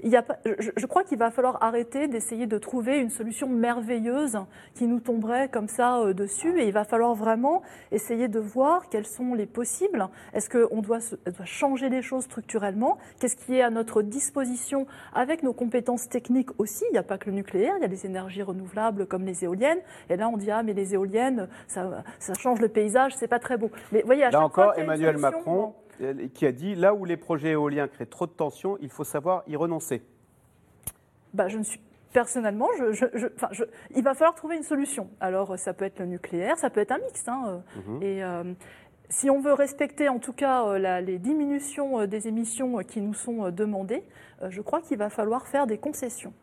je, 0.03 0.85
crois 0.85 1.03
qu'il 1.03 1.17
va 1.17 1.31
falloir 1.31 1.61
arrêter 1.63 2.07
d'essayer 2.07 2.47
de 2.47 2.57
trouver 2.57 2.97
une 2.97 3.09
solution 3.09 3.47
merveilleuse 3.47 4.37
qui 4.73 4.87
nous 4.87 4.99
tomberait 4.99 5.49
comme 5.49 5.67
ça 5.67 5.99
euh, 5.99 6.13
dessus. 6.13 6.59
Et 6.59 6.67
il 6.67 6.73
va 6.73 6.83
falloir 6.83 7.13
vraiment 7.13 7.61
essayer 7.91 8.27
de 8.27 8.39
voir 8.39 8.89
quels 8.89 9.05
sont 9.05 9.33
les 9.33 9.45
possibles. 9.45 10.07
Est-ce 10.33 10.49
qu'on 10.49 10.81
doit, 10.81 10.99
doit, 11.25 11.45
changer 11.45 11.89
les 11.89 12.01
choses 12.01 12.23
structurellement? 12.23 12.97
Qu'est-ce 13.19 13.35
qui 13.35 13.55
est 13.55 13.61
à 13.61 13.69
notre 13.69 14.01
disposition 14.01 14.87
avec 15.13 15.43
nos 15.43 15.53
compétences 15.53 16.09
techniques 16.09 16.49
aussi? 16.59 16.83
Il 16.89 16.93
n'y 16.93 16.99
a 16.99 17.03
pas 17.03 17.17
que 17.17 17.29
le 17.29 17.35
nucléaire, 17.35 17.73
il 17.77 17.81
y 17.81 17.85
a 17.85 17.89
des 17.89 18.05
énergies 18.05 18.43
renouvelables 18.43 19.05
comme 19.05 19.25
les 19.25 19.43
éoliennes. 19.43 19.79
Et 20.09 20.17
là, 20.17 20.29
on 20.29 20.37
dit 20.37 20.51
ah 20.51 20.63
mais 20.63 20.73
les 20.73 20.93
éoliennes, 20.93 21.47
ça, 21.67 22.03
ça 22.19 22.33
change 22.33 22.59
le 22.59 22.69
paysage, 22.69 23.15
c'est 23.15 23.27
pas 23.27 23.39
très 23.39 23.57
beau. 23.57 23.69
Mais 23.91 24.01
voyez, 24.03 24.29
là 24.29 24.43
encore, 24.43 24.77
Emmanuel 24.77 25.17
Macron 25.17 25.73
qui 26.33 26.45
a 26.45 26.51
dit 26.51 26.75
là 26.75 26.93
où 26.93 27.05
les 27.05 27.17
projets 27.17 27.51
éoliens 27.51 27.87
créent 27.87 28.05
trop 28.05 28.27
de 28.27 28.31
tensions, 28.31 28.77
il 28.81 28.89
faut 28.89 29.03
savoir 29.03 29.43
y 29.47 29.55
renoncer. 29.55 30.01
Bah, 31.33 31.47
je 31.47 31.57
ne 31.57 31.63
suis 31.63 31.79
personnellement, 32.11 32.67
je, 32.77 33.27
il 33.95 34.03
va 34.03 34.13
falloir 34.13 34.35
trouver 34.35 34.57
une 34.57 34.63
solution. 34.63 35.09
Alors, 35.19 35.57
ça 35.57 35.73
peut 35.73 35.85
être 35.85 35.99
le 35.99 36.05
nucléaire, 36.05 36.57
ça 36.57 36.69
peut 36.69 36.81
être 36.81 36.91
un 36.91 36.99
mix. 36.99 37.27
Hein, 37.27 37.43
euh, 37.77 37.81
mhm. 37.81 38.03
Et 38.03 38.23
euh, 38.23 38.43
si 39.09 39.29
on 39.29 39.41
veut 39.41 39.53
respecter 39.53 40.09
en 40.09 40.19
tout 40.19 40.33
cas 40.33 40.65
euh, 40.65 41.01
les 41.01 41.19
diminutions 41.19 42.05
des 42.05 42.27
émissions 42.27 42.77
qui 42.79 43.01
nous 43.01 43.13
sont 43.13 43.49
demandées, 43.49 44.03
je 44.49 44.61
crois 44.61 44.81
qu'il 44.81 44.97
va 44.97 45.09
falloir 45.09 45.47
faire 45.47 45.67
des 45.67 45.77
concessions. 45.77 46.33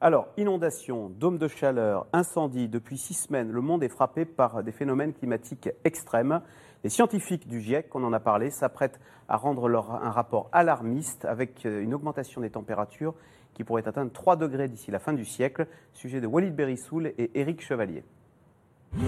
Alors, 0.00 0.28
inondations, 0.36 1.10
dôme 1.10 1.38
de 1.38 1.46
chaleur, 1.46 2.06
incendie, 2.12 2.68
depuis 2.68 2.98
six 2.98 3.14
semaines, 3.14 3.52
le 3.52 3.60
monde 3.60 3.84
est 3.84 3.88
frappé 3.88 4.24
par 4.24 4.64
des 4.64 4.72
phénomènes 4.72 5.12
climatiques 5.12 5.70
extrêmes. 5.84 6.40
Les 6.84 6.90
scientifiques 6.90 7.46
du 7.46 7.60
GIEC, 7.60 7.94
on 7.94 8.02
en 8.02 8.12
a 8.12 8.18
parlé, 8.18 8.50
s'apprêtent 8.50 8.98
à 9.28 9.36
rendre 9.36 9.68
leur, 9.68 9.92
un 9.92 10.10
rapport 10.10 10.48
alarmiste 10.50 11.24
avec 11.24 11.64
euh, 11.64 11.80
une 11.80 11.94
augmentation 11.94 12.40
des 12.40 12.50
températures 12.50 13.14
qui 13.54 13.62
pourrait 13.62 13.86
atteindre 13.86 14.10
3 14.10 14.34
degrés 14.34 14.66
d'ici 14.66 14.90
la 14.90 14.98
fin 14.98 15.12
du 15.12 15.24
siècle. 15.24 15.68
Sujet 15.92 16.20
de 16.20 16.26
Walid 16.26 16.56
Berissoul 16.56 17.12
et 17.18 17.30
Éric 17.38 17.60
Chevalier. 17.60 18.02
Mais 18.94 19.04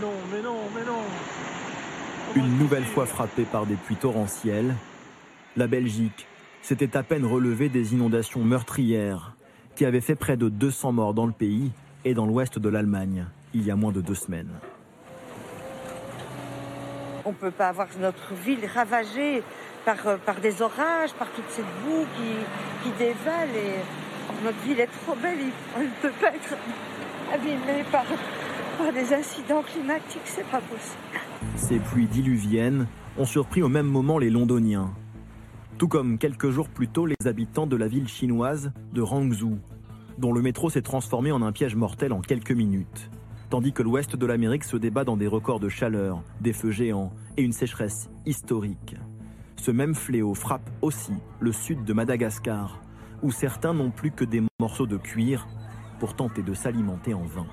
non, 0.00 0.12
mais 0.32 0.42
non, 0.42 0.56
mais 0.74 0.84
non 0.86 1.02
Une 2.36 2.58
nouvelle 2.58 2.84
fois 2.84 3.04
frappée 3.04 3.44
par 3.44 3.66
des 3.66 3.76
pluies 3.76 3.96
torrentielles, 3.96 4.74
la 5.56 5.66
Belgique 5.66 6.26
s'était 6.62 6.96
à 6.96 7.02
peine 7.02 7.26
relevée 7.26 7.68
des 7.68 7.92
inondations 7.92 8.42
meurtrières 8.42 9.36
qui 9.76 9.84
avaient 9.84 10.00
fait 10.00 10.16
près 10.16 10.38
de 10.38 10.48
200 10.48 10.92
morts 10.92 11.12
dans 11.12 11.26
le 11.26 11.32
pays 11.32 11.70
et 12.06 12.14
dans 12.14 12.24
l'ouest 12.24 12.58
de 12.58 12.68
l'Allemagne 12.70 13.26
il 13.54 13.64
y 13.64 13.70
a 13.70 13.76
moins 13.76 13.92
de 13.92 14.00
deux 14.00 14.14
semaines. 14.14 14.50
On 17.24 17.30
ne 17.30 17.34
peut 17.34 17.50
pas 17.50 17.68
avoir 17.68 17.88
notre 18.00 18.34
ville 18.34 18.64
ravagée 18.74 19.42
par, 19.84 20.06
euh, 20.06 20.16
par 20.24 20.40
des 20.40 20.62
orages, 20.62 21.12
par 21.18 21.30
toute 21.32 21.48
cette 21.50 21.64
boue 21.84 22.06
qui, 22.16 22.88
qui 22.90 22.96
dévale. 22.98 23.48
Et 23.54 24.44
notre 24.44 24.58
ville 24.58 24.80
est 24.80 24.90
trop 25.04 25.14
belle, 25.14 25.38
elle 25.76 25.82
ne 25.82 25.88
peut 26.00 26.12
pas 26.20 26.28
être 26.28 26.54
abîmée 27.32 27.84
par, 27.90 28.04
par 28.78 28.92
des 28.92 29.12
incidents 29.12 29.62
climatiques, 29.62 30.22
c'est 30.24 30.46
pas 30.46 30.60
possible. 30.60 31.20
Ces 31.56 31.78
pluies 31.78 32.06
diluviennes 32.06 32.86
ont 33.18 33.24
surpris 33.24 33.62
au 33.62 33.68
même 33.68 33.86
moment 33.86 34.18
les 34.18 34.30
Londoniens. 34.30 34.90
Tout 35.76 35.88
comme 35.88 36.18
quelques 36.18 36.50
jours 36.50 36.68
plus 36.68 36.88
tôt 36.88 37.06
les 37.06 37.26
habitants 37.26 37.66
de 37.66 37.76
la 37.76 37.88
ville 37.88 38.08
chinoise 38.08 38.72
de 38.92 39.02
Rangzhou, 39.02 39.58
dont 40.18 40.32
le 40.32 40.42
métro 40.42 40.70
s'est 40.70 40.82
transformé 40.82 41.30
en 41.30 41.42
un 41.42 41.52
piège 41.52 41.76
mortel 41.76 42.12
en 42.12 42.20
quelques 42.20 42.52
minutes 42.52 43.10
tandis 43.50 43.72
que 43.72 43.82
l'ouest 43.82 44.16
de 44.16 44.26
l'Amérique 44.26 44.64
se 44.64 44.76
débat 44.76 45.04
dans 45.04 45.16
des 45.16 45.26
records 45.26 45.60
de 45.60 45.68
chaleur, 45.68 46.22
des 46.40 46.52
feux 46.52 46.70
géants 46.70 47.12
et 47.36 47.42
une 47.42 47.52
sécheresse 47.52 48.08
historique. 48.26 48.96
Ce 49.56 49.70
même 49.70 49.94
fléau 49.94 50.34
frappe 50.34 50.70
aussi 50.82 51.14
le 51.40 51.52
sud 51.52 51.84
de 51.84 51.92
Madagascar, 51.92 52.80
où 53.22 53.30
certains 53.30 53.74
n'ont 53.74 53.90
plus 53.90 54.10
que 54.10 54.24
des 54.24 54.42
morceaux 54.60 54.86
de 54.86 54.96
cuir 54.96 55.46
pour 55.98 56.14
tenter 56.14 56.42
de 56.42 56.54
s'alimenter 56.54 57.14
en 57.14 57.24
vain. 57.24 57.46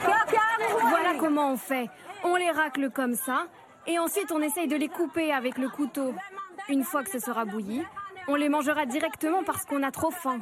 Voilà 0.00 1.14
comment 1.18 1.52
on 1.52 1.56
fait. 1.56 1.88
On 2.24 2.36
les 2.36 2.50
racle 2.50 2.90
comme 2.90 3.14
ça, 3.14 3.46
et 3.86 3.98
ensuite 3.98 4.32
on 4.32 4.40
essaye 4.40 4.68
de 4.68 4.76
les 4.76 4.88
couper 4.88 5.32
avec 5.32 5.58
le 5.58 5.68
couteau. 5.68 6.14
Une 6.68 6.84
fois 6.84 7.02
que 7.02 7.10
ce 7.10 7.18
sera 7.18 7.44
bouilli, 7.44 7.82
on 8.30 8.36
les 8.36 8.48
mangera 8.48 8.86
directement 8.86 9.42
parce 9.44 9.64
qu'on 9.64 9.82
a 9.82 9.90
trop 9.90 10.12
faim. 10.12 10.40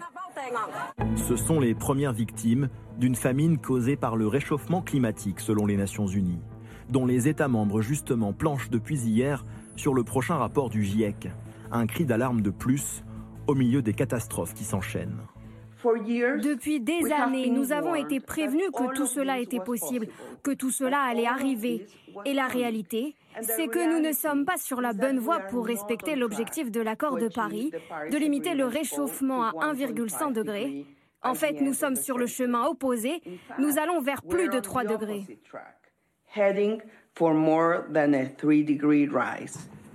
Ce 1.17 1.37
sont 1.37 1.59
les 1.59 1.75
premières 1.75 2.13
victimes 2.13 2.69
d'une 2.99 3.15
famine 3.15 3.59
causée 3.59 3.97
par 3.97 4.17
le 4.17 4.29
réchauffement 4.29 4.83
climatique 4.83 5.41
selon 5.41 5.65
les 5.65 5.77
Nations 5.77 6.07
Unies, 6.07 6.43
dont 6.91 7.07
les 7.07 7.29
États 7.29 7.49
membres 7.49 7.81
justement 7.81 8.35
planchent 8.35 8.69
depuis 8.69 8.99
hier 8.99 9.47
sur 9.77 9.95
le 9.95 10.05
prochain 10.05 10.37
rapport 10.37 10.69
du 10.69 10.85
GIEC. 10.85 11.29
Un 11.73 11.87
cri 11.87 12.05
d'alarme 12.05 12.43
de 12.43 12.51
plus 12.51 13.03
au 13.47 13.55
milieu 13.55 13.81
des 13.81 13.95
catastrophes 13.95 14.53
qui 14.53 14.65
s'enchaînent. 14.65 15.23
Depuis 15.83 16.81
des 16.81 17.13
années, 17.13 17.51
nous 17.51 17.73
avons 17.73 17.95
été 17.95 18.21
prévenus 18.21 18.71
que 18.77 18.95
tout 18.95 19.07
cela 19.07 19.39
était 19.39 19.61
possible, 19.61 20.09
que 20.43 20.51
tout 20.51 20.71
cela 20.71 21.01
allait 21.03 21.27
arriver. 21.27 21.87
Et 22.25 22.35
la 22.35 22.49
réalité, 22.49 23.15
c'est 23.43 23.69
que 23.69 23.93
nous 23.93 24.01
ne 24.07 24.13
sommes 24.13 24.45
pas 24.45 24.57
sur 24.57 24.81
la 24.81 24.93
bonne 24.93 25.19
voie 25.19 25.41
pour 25.41 25.67
respecter 25.67 26.17
l'objectif 26.17 26.71
de 26.71 26.81
l'accord 26.81 27.17
de 27.17 27.29
Paris, 27.29 27.71
de 28.11 28.17
limiter 28.17 28.55
le 28.55 28.67
réchauffement 28.67 29.45
à 29.45 29.53
1,5 29.75 30.33
degré. 30.33 30.87
En 31.23 31.35
fait, 31.35 31.61
nous 31.61 31.75
sommes 31.75 31.97
sur 31.97 32.19
le 32.19 32.27
chemin 32.27 32.67
opposé. 32.67 33.23
Nous 33.59 33.79
allons 33.79 34.01
vers 34.01 34.23
plus 34.23 34.49
de 34.49 34.61
3 34.61 34.85
degrés. 34.85 35.27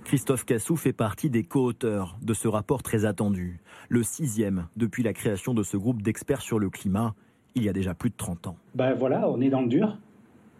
Christophe 0.04 0.44
Cassou 0.44 0.76
fait 0.76 0.92
partie 0.92 1.30
des 1.30 1.44
co-auteurs 1.44 2.18
de 2.20 2.34
ce 2.34 2.46
rapport 2.46 2.82
très 2.82 3.06
attendu, 3.06 3.60
le 3.88 4.02
sixième 4.02 4.68
depuis 4.76 5.02
la 5.02 5.14
création 5.14 5.54
de 5.54 5.62
ce 5.62 5.78
groupe 5.78 6.02
d'experts 6.02 6.42
sur 6.42 6.58
le 6.58 6.68
climat, 6.68 7.14
il 7.54 7.64
y 7.64 7.68
a 7.68 7.72
déjà 7.72 7.94
plus 7.94 8.10
de 8.10 8.16
30 8.16 8.48
ans. 8.48 8.56
Ben 8.74 8.92
voilà, 8.94 9.28
on 9.28 9.40
est 9.40 9.48
dans 9.48 9.62
le 9.62 9.68
dur. 9.68 9.96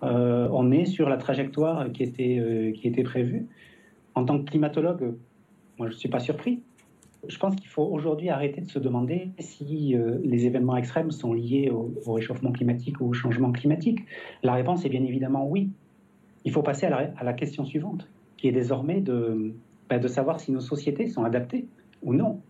Euh, 0.04 0.48
on 0.52 0.70
est 0.70 0.84
sur 0.84 1.08
la 1.08 1.16
trajectoire 1.16 1.90
qui 1.92 2.02
était, 2.02 2.38
euh, 2.38 2.72
qui 2.72 2.86
était 2.88 3.02
prévue. 3.02 3.46
En 4.14 4.24
tant 4.24 4.38
que 4.38 4.44
climatologue, 4.44 5.14
moi 5.78 5.88
je 5.88 5.94
ne 5.94 5.98
suis 5.98 6.08
pas 6.08 6.20
surpris. 6.20 6.62
Je 7.26 7.38
pense 7.38 7.56
qu'il 7.56 7.68
faut 7.68 7.84
aujourd'hui 7.84 8.28
arrêter 8.28 8.60
de 8.60 8.68
se 8.68 8.78
demander 8.78 9.30
si 9.38 9.96
euh, 9.96 10.18
les 10.22 10.44
événements 10.46 10.76
extrêmes 10.76 11.10
sont 11.10 11.32
liés 11.32 11.70
au, 11.70 12.12
réchauffement 12.12 12.52
climatique 12.52 13.00
ou 13.00 13.06
au 13.08 13.12
changement 13.14 13.50
climatique. 13.50 14.00
La 14.42 14.52
réponse 14.52 14.84
est 14.84 14.90
bien 14.90 15.02
évidemment 15.02 15.48
oui. 15.48 15.70
Il 16.44 16.52
faut 16.52 16.62
passer 16.62 16.84
à 16.84 17.24
la, 17.24 17.32
question 17.32 17.64
suivante, 17.64 18.06
qui 18.36 18.48
est 18.48 18.52
désormais 18.52 19.00
de, 19.00 19.54
ben, 19.88 19.98
de 19.98 20.08
savoir 20.08 20.38
si 20.38 20.52
nos 20.52 20.60
sociétés 20.60 21.06
sont 21.06 21.24
adaptées 21.24 21.66
ou 22.02 22.12
non 22.12 22.42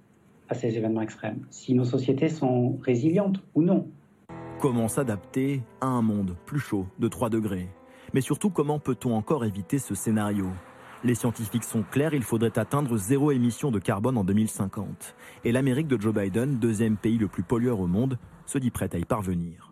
à 0.48 0.54
ces 0.54 0.76
événements 0.76 1.02
extrêmes, 1.02 1.46
si 1.50 1.74
nos 1.74 1.84
sociétés 1.84 2.28
sont 2.28 2.76
résilientes 2.82 3.40
ou 3.54 3.62
non. 3.62 3.86
Comment 4.64 4.88
s'adapter 4.88 5.60
à 5.82 5.88
un 5.88 6.00
monde 6.00 6.36
plus 6.46 6.58
chaud 6.58 6.86
de 6.98 7.06
3 7.06 7.28
degrés 7.28 7.68
Mais 8.14 8.22
surtout, 8.22 8.48
comment 8.48 8.78
peut-on 8.78 9.14
encore 9.14 9.44
éviter 9.44 9.78
ce 9.78 9.94
scénario? 9.94 10.46
Les 11.04 11.14
scientifiques 11.14 11.64
sont 11.64 11.82
clairs, 11.82 12.14
il 12.14 12.22
faudrait 12.22 12.58
atteindre 12.58 12.96
zéro 12.96 13.30
émission 13.30 13.70
de 13.70 13.78
carbone 13.78 14.16
en 14.16 14.24
2050. 14.24 15.16
Et 15.44 15.52
l'Amérique 15.52 15.86
de 15.86 16.00
Joe 16.00 16.14
Biden, 16.14 16.56
deuxième 16.56 16.96
pays 16.96 17.18
le 17.18 17.28
plus 17.28 17.42
pollueur 17.42 17.78
au 17.78 17.86
monde, 17.86 18.18
se 18.46 18.56
dit 18.56 18.70
prête 18.70 18.94
à 18.94 18.98
y 18.98 19.04
parvenir. 19.04 19.70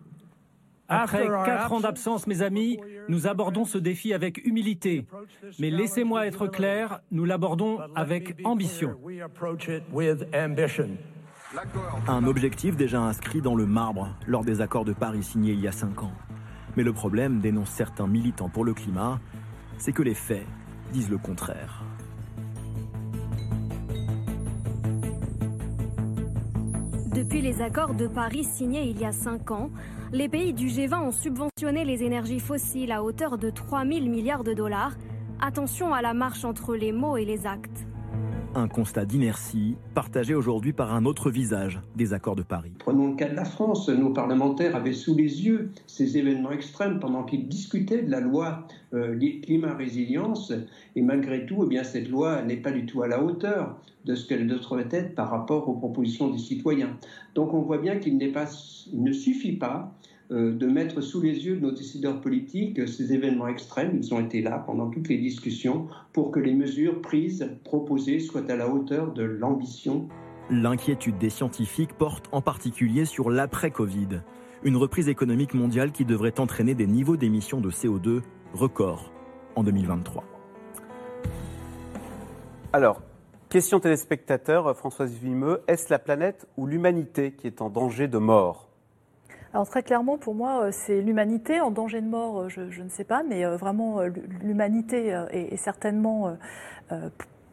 Après 0.87 1.25
quatre 1.25 1.73
ans 1.73 1.79
d'absence, 1.79 2.27
mes 2.27 2.43
amis, 2.43 2.77
nous 3.09 3.25
abordons 3.25 3.65
ce 3.65 3.79
défi 3.79 4.13
avec 4.13 4.45
humilité. 4.45 5.07
Mais 5.57 5.71
laissez-moi 5.71 6.27
être 6.27 6.45
clair, 6.45 7.01
nous 7.09 7.25
l'abordons 7.25 7.79
avec 7.95 8.39
ambition. 8.43 8.95
Un 12.07 12.25
objectif 12.25 12.75
déjà 12.75 13.01
inscrit 13.01 13.41
dans 13.41 13.55
le 13.55 13.65
marbre 13.65 14.09
lors 14.27 14.43
des 14.43 14.61
accords 14.61 14.85
de 14.85 14.93
Paris 14.93 15.23
signés 15.23 15.53
il 15.53 15.59
y 15.59 15.67
a 15.67 15.71
cinq 15.71 16.01
ans. 16.03 16.11
Mais 16.75 16.83
le 16.83 16.93
problème, 16.93 17.39
dénoncent 17.39 17.69
certains 17.69 18.07
militants 18.07 18.49
pour 18.49 18.65
le 18.65 18.73
climat, 18.73 19.19
c'est 19.77 19.91
que 19.91 20.01
les 20.01 20.15
faits 20.15 20.45
disent 20.91 21.09
le 21.09 21.17
contraire. 21.17 21.83
Depuis 27.13 27.41
les 27.41 27.61
accords 27.61 27.93
de 27.93 28.07
Paris 28.07 28.43
signés 28.43 28.87
il 28.89 28.99
y 28.99 29.05
a 29.05 29.11
cinq 29.11 29.51
ans, 29.51 29.69
les 30.11 30.29
pays 30.29 30.53
du 30.53 30.67
G20 30.67 31.03
ont 31.03 31.11
subventionné 31.11 31.85
les 31.85 32.03
énergies 32.03 32.39
fossiles 32.39 32.91
à 32.91 33.03
hauteur 33.03 33.37
de 33.37 33.51
3 33.51 33.85
000 33.85 34.07
milliards 34.07 34.43
de 34.43 34.53
dollars. 34.53 34.93
Attention 35.39 35.93
à 35.93 36.01
la 36.01 36.15
marche 36.15 36.45
entre 36.45 36.75
les 36.75 36.91
mots 36.91 37.17
et 37.17 37.25
les 37.25 37.45
actes. 37.45 37.85
Un 38.55 38.67
constat 38.67 39.05
d'inertie 39.05 39.77
partagé 39.95 40.35
aujourd'hui 40.35 40.73
par 40.73 40.93
un 40.93 41.05
autre 41.05 41.31
visage 41.31 41.81
des 41.95 42.13
accords 42.13 42.35
de 42.35 42.43
Paris. 42.43 42.71
Prenons 42.77 43.07
le 43.07 43.15
cas 43.15 43.27
de 43.27 43.35
la 43.35 43.45
France. 43.45 43.89
Nos 43.89 44.11
parlementaires 44.11 44.75
avaient 44.75 44.93
sous 44.93 45.15
les 45.15 45.43
yeux 45.43 45.71
ces 45.87 46.19
événements 46.19 46.51
extrêmes 46.51 46.99
pendant 46.99 47.23
qu'ils 47.23 47.47
discutaient 47.47 48.03
de 48.03 48.11
la 48.11 48.19
loi 48.19 48.67
euh, 48.93 49.17
climat-résilience. 49.41 50.53
Et 50.95 51.01
malgré 51.01 51.47
tout, 51.47 51.63
eh 51.63 51.67
bien, 51.67 51.83
cette 51.83 52.09
loi 52.09 52.43
n'est 52.43 52.57
pas 52.57 52.71
du 52.71 52.85
tout 52.85 53.01
à 53.01 53.07
la 53.07 53.23
hauteur 53.23 53.75
de 54.05 54.13
ce 54.13 54.27
qu'elle 54.27 54.45
devrait 54.45 54.87
être 54.91 55.15
par 55.15 55.31
rapport 55.31 55.67
aux 55.67 55.73
propositions 55.73 56.29
des 56.29 56.37
citoyens. 56.37 56.95
Donc 57.33 57.55
on 57.55 57.61
voit 57.61 57.79
bien 57.79 57.97
qu'il 57.97 58.17
ne 58.17 59.11
suffit 59.11 59.53
pas 59.53 59.95
de 60.33 60.65
mettre 60.65 61.01
sous 61.01 61.21
les 61.21 61.45
yeux 61.45 61.57
de 61.57 61.61
nos 61.61 61.71
décideurs 61.71 62.19
politiques 62.19 62.87
ces 62.87 63.13
événements 63.13 63.47
extrêmes. 63.47 63.97
Ils 63.97 64.13
ont 64.13 64.19
été 64.19 64.41
là 64.41 64.57
pendant 64.65 64.89
toutes 64.89 65.07
les 65.07 65.17
discussions 65.17 65.87
pour 66.11 66.31
que 66.31 66.39
les 66.39 66.55
mesures 66.55 67.01
prises, 67.01 67.49
proposées, 67.63 68.19
soient 68.19 68.49
à 68.49 68.55
la 68.55 68.67
hauteur 68.67 69.13
de 69.13 69.23
l'ambition. 69.23 70.07
L'inquiétude 70.49 71.17
des 71.17 71.29
scientifiques 71.29 71.93
porte 71.93 72.25
en 72.31 72.41
particulier 72.41 73.05
sur 73.05 73.29
l'après-Covid, 73.29 74.21
une 74.63 74.75
reprise 74.75 75.07
économique 75.07 75.53
mondiale 75.53 75.91
qui 75.91 76.03
devrait 76.03 76.39
entraîner 76.39 76.73
des 76.73 76.87
niveaux 76.87 77.15
d'émissions 77.15 77.61
de 77.61 77.69
CO2 77.69 78.21
records 78.53 79.11
en 79.55 79.63
2023. 79.63 80.23
Alors, 82.73 83.01
question 83.49 83.79
téléspectateur, 83.79 84.75
Françoise 84.75 85.13
Vimeux, 85.13 85.61
est-ce 85.67 85.91
la 85.91 85.99
planète 85.99 86.47
ou 86.57 86.65
l'humanité 86.65 87.33
qui 87.33 87.45
est 87.45 87.61
en 87.61 87.69
danger 87.69 88.07
de 88.07 88.17
mort? 88.17 88.72
Alors 89.53 89.69
très 89.69 89.83
clairement, 89.83 90.17
pour 90.17 90.33
moi, 90.33 90.63
euh, 90.63 90.69
c'est 90.71 90.99
l'humanité 91.01 91.61
en 91.61 91.69
danger 91.69 92.01
de 92.01 92.07
mort, 92.07 92.41
euh, 92.41 92.49
je, 92.49 92.81
ne 92.81 92.89
sais 92.89 93.03
pas, 93.03 93.21
mais 93.21 93.45
euh, 93.45 93.55
vraiment 93.55 94.01
l'humanité 94.41 95.09
est, 95.31 95.57
certainement 95.57 96.35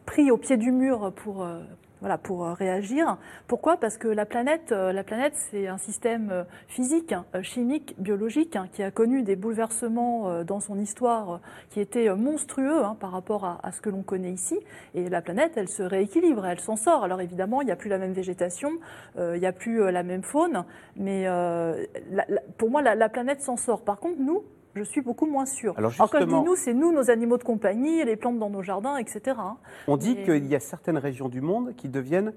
pris 0.05 0.31
au 0.31 0.37
pied 0.37 0.57
du 0.57 0.71
mur 0.71 1.13
pour 1.15 1.47
voilà, 2.01 2.17
pour 2.17 2.45
réagir. 2.45 3.17
Pourquoi? 3.47 3.77
Parce 3.77 3.97
que 3.97 4.07
la 4.07 4.25
planète, 4.25 4.71
la 4.71 5.03
planète, 5.03 5.33
c'est 5.35 5.67
un 5.67 5.77
système 5.77 6.45
physique, 6.67 7.13
hein, 7.13 7.25
chimique, 7.41 7.95
biologique, 7.97 8.55
hein, 8.55 8.67
qui 8.71 8.83
a 8.83 8.91
connu 8.91 9.23
des 9.23 9.35
bouleversements 9.35 10.43
dans 10.43 10.59
son 10.59 10.77
histoire 10.79 11.39
qui 11.69 11.79
étaient 11.79 12.13
monstrueux 12.15 12.83
hein, 12.83 12.97
par 12.99 13.11
rapport 13.11 13.45
à, 13.45 13.71
ce 13.71 13.81
que 13.81 13.89
l'on 13.89 14.01
connaît 14.01 14.31
ici. 14.31 14.59
Et 14.95 15.09
la 15.09 15.21
planète, 15.21 15.53
elle 15.55 15.69
se 15.69 15.83
rééquilibre, 15.83 16.45
elle 16.45 16.59
s'en 16.59 16.75
sort. 16.75 17.03
Alors 17.03 17.21
évidemment, 17.21 17.61
il 17.61 17.65
n'y 17.65 17.71
a 17.71 17.75
plus 17.75 17.89
la 17.89 17.97
même 17.97 18.13
végétation, 18.13 18.71
il 19.17 19.39
n'y 19.39 19.45
a 19.45 19.53
plus 19.53 19.91
la 19.91 20.03
même 20.03 20.23
faune, 20.23 20.65
mais 20.95 21.27
pour 22.57 22.69
moi, 22.69 22.81
la 22.81 23.09
planète 23.09 23.41
s'en 23.41 23.57
sort. 23.57 23.81
Par 23.83 23.99
contre, 23.99 24.19
nous, 24.19 24.43
je 24.75 24.83
suis 24.83 25.01
beaucoup 25.01 25.25
moins 25.25 25.45
sûre. 25.45 25.73
Alors, 25.77 25.93
quand 25.95 26.19
je 26.19 26.25
dis 26.25 26.33
nous, 26.33 26.55
c'est 26.55 26.73
nous, 26.73 26.91
nos 26.91 27.09
animaux 27.09 27.37
de 27.37 27.43
compagnie, 27.43 28.03
les 28.03 28.15
plantes 28.15 28.39
dans 28.39 28.49
nos 28.49 28.61
jardins, 28.61 28.97
etc. 28.97 29.37
Hein. 29.39 29.57
On 29.87 29.97
dit 29.97 30.15
qu'il 30.23 30.45
y 30.45 30.55
a 30.55 30.59
certaines 30.59 30.97
régions 30.97 31.29
du 31.29 31.41
monde 31.41 31.75
qui 31.75 31.89
deviennent 31.89 32.33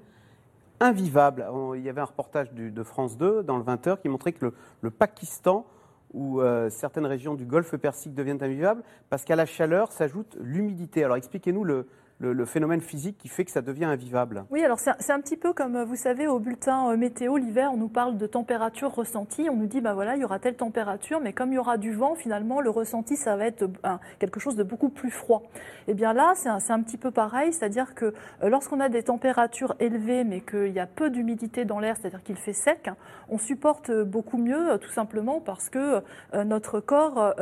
invivables. 0.79 1.45
Il 1.75 1.81
y 1.81 1.89
avait 1.89 2.01
un 2.01 2.05
reportage 2.05 2.51
de 2.53 2.83
France 2.83 3.17
2 3.17 3.43
dans 3.43 3.57
le 3.57 3.63
20h 3.63 4.01
qui 4.01 4.09
montrait 4.09 4.33
que 4.33 4.53
le, 4.81 4.91
Pakistan 4.91 5.65
ou 6.13 6.41
euh, 6.41 6.69
certaines 6.69 7.05
régions 7.05 7.33
du 7.33 7.45
Golfe 7.45 7.75
Persique 7.77 8.13
deviennent 8.13 8.43
invivables 8.43 8.83
parce 9.09 9.25
qu'à 9.25 9.35
la 9.35 9.45
chaleur 9.45 9.91
s'ajoute 9.91 10.37
l'humidité. 10.39 11.03
Alors 11.03 11.17
expliquez-nous 11.17 11.63
le, 11.63 11.87
le, 12.19 12.45
phénomène 12.45 12.81
physique 12.81 13.17
qui 13.17 13.27
fait 13.27 13.43
que 13.43 13.51
ça 13.51 13.61
devient 13.61 13.85
invivable. 13.85 14.45
Oui, 14.49 14.63
alors 14.63 14.79
c'est 14.79 15.11
un 15.11 15.19
petit 15.19 15.35
peu 15.35 15.51
comme 15.51 15.83
vous 15.83 15.95
savez 15.95 16.27
au 16.27 16.39
bulletin 16.39 16.91
euh, 16.91 16.97
météo 16.97 17.37
l'hiver, 17.37 17.71
on 17.73 17.77
nous 17.77 17.89
parle 17.89 18.17
de 18.17 18.25
température 18.25 18.93
ressentie, 18.93 19.47
on 19.49 19.55
nous 19.55 19.67
dit 19.67 19.81
bah 19.81 19.93
voilà 19.93 20.15
il 20.15 20.21
y 20.21 20.25
aura 20.25 20.39
telle 20.39 20.55
température, 20.55 21.19
mais 21.19 21.33
comme 21.33 21.51
il 21.51 21.55
y 21.55 21.57
aura 21.57 21.77
du 21.77 21.91
vent, 21.91 22.15
finalement 22.15 22.61
le 22.61 22.69
ressenti 22.69 23.17
ça 23.17 23.35
va 23.35 23.45
être 23.47 23.63
euh, 23.63 23.95
quelque 24.19 24.39
chose 24.39 24.55
de 24.55 24.63
beaucoup 24.63 24.89
plus 24.89 25.11
froid. 25.11 25.43
Et 25.87 25.91
eh 25.91 25.93
bien 25.93 26.13
là 26.13 26.33
c'est 26.35 26.49
un, 26.49 26.81
petit 26.81 26.97
peu 26.97 27.11
pareil, 27.11 27.51
c'est-à-dire 27.51 27.95
que 27.95 28.05
euh, 28.05 28.49
lorsqu'on 28.49 28.79
a 28.79 28.87
des 28.87 29.03
températures 29.03 29.75
élevées 29.79 30.23
mais 30.23 30.41
qu'il 30.41 30.71
y 30.71 30.79
a 30.79 30.87
peu 30.87 31.09
d'humidité 31.09 31.65
dans 31.65 31.79
l'air, 31.79 31.97
c'est-à-dire 31.97 32.23
qu'il 32.23 32.37
fait 32.37 32.53
sec, 32.53 32.89
on 33.27 33.37
supporte 33.37 33.91
beaucoup 33.91 34.37
mieux 34.37 34.77
tout 34.79 34.91
simplement 34.91 35.41
parce 35.41 35.69
que 35.69 36.01
notre 36.33 36.79
corps 36.79 37.33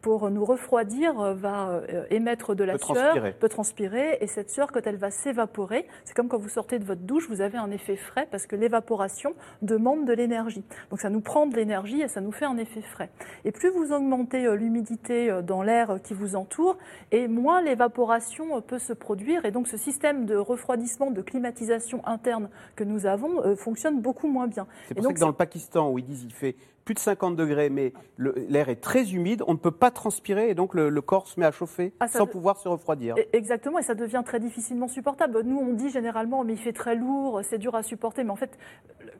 pour 0.00 0.30
nous 0.30 0.44
refroidir 0.44 1.34
va 1.34 1.80
émettre 2.10 2.54
de 2.54 2.64
la 2.64 2.78
sueur, 2.78 3.16
peut 3.38 3.48
transpirer 3.48 4.13
et 4.20 4.26
cette 4.26 4.50
sueur, 4.50 4.72
quand 4.72 4.86
elle 4.86 4.96
va 4.96 5.10
s'évaporer, 5.10 5.86
c'est 6.04 6.14
comme 6.14 6.28
quand 6.28 6.38
vous 6.38 6.48
sortez 6.48 6.78
de 6.78 6.84
votre 6.84 7.02
douche, 7.02 7.28
vous 7.28 7.40
avez 7.40 7.58
un 7.58 7.70
effet 7.70 7.96
frais 7.96 8.26
parce 8.30 8.46
que 8.46 8.56
l'évaporation 8.56 9.34
demande 9.62 10.06
de 10.06 10.12
l'énergie. 10.12 10.64
Donc 10.90 11.00
ça 11.00 11.10
nous 11.10 11.20
prend 11.20 11.46
de 11.46 11.56
l'énergie 11.56 12.02
et 12.02 12.08
ça 12.08 12.20
nous 12.20 12.32
fait 12.32 12.44
un 12.44 12.56
effet 12.56 12.82
frais. 12.82 13.10
Et 13.44 13.52
plus 13.52 13.70
vous 13.70 13.92
augmentez 13.92 14.46
euh, 14.46 14.54
l'humidité 14.54 15.30
euh, 15.30 15.42
dans 15.42 15.62
l'air 15.62 15.98
qui 16.02 16.14
vous 16.14 16.36
entoure, 16.36 16.76
et 17.12 17.28
moins 17.28 17.62
l'évaporation 17.62 18.56
euh, 18.56 18.60
peut 18.60 18.78
se 18.78 18.92
produire. 18.92 19.44
Et 19.44 19.50
donc 19.50 19.68
ce 19.68 19.76
système 19.76 20.26
de 20.26 20.36
refroidissement, 20.36 21.10
de 21.10 21.22
climatisation 21.22 22.06
interne 22.06 22.48
que 22.76 22.84
nous 22.84 23.06
avons 23.06 23.56
fonctionne 23.56 24.00
beaucoup 24.00 24.28
moins 24.28 24.46
bien. 24.46 24.66
C'est 24.88 24.94
pour 24.94 25.04
ça 25.04 25.12
que 25.12 25.20
dans 25.20 25.28
le 25.28 25.34
Pakistan, 25.34 25.90
où 25.90 25.98
ils 25.98 26.04
disent 26.04 26.24
il 26.24 26.32
fait 26.32 26.56
plus 26.84 26.94
de 26.94 26.98
50 26.98 27.36
degrés, 27.36 27.70
mais 27.70 27.92
l'air 28.18 28.68
est 28.68 28.80
très 28.80 29.12
humide, 29.12 29.42
on 29.46 29.52
ne 29.52 29.58
peut 29.58 29.70
pas 29.70 29.90
transpirer 29.90 30.50
et 30.50 30.54
donc 30.54 30.74
le, 30.74 30.90
corps 31.00 31.26
se 31.26 31.38
met 31.40 31.46
à 31.46 31.52
chauffer 31.52 31.92
ah, 32.00 32.08
sans 32.08 32.26
pouvoir 32.26 32.58
se 32.58 32.68
refroidir. 32.68 33.14
E, 33.18 33.22
exactement, 33.32 33.78
et 33.78 33.82
ça 33.82 33.94
devient 33.94 34.22
très 34.24 34.40
difficilement 34.40 34.88
supportable. 34.88 35.42
Nous, 35.44 35.58
on 35.58 35.72
dit 35.72 35.90
généralement, 35.90 36.44
mais 36.44 36.54
il 36.54 36.58
fait 36.58 36.72
très 36.72 36.94
lourd, 36.94 37.40
c'est 37.42 37.58
dur 37.58 37.74
à 37.74 37.82
supporter, 37.82 38.24
mais 38.24 38.30
en 38.30 38.36
fait, 38.36 38.58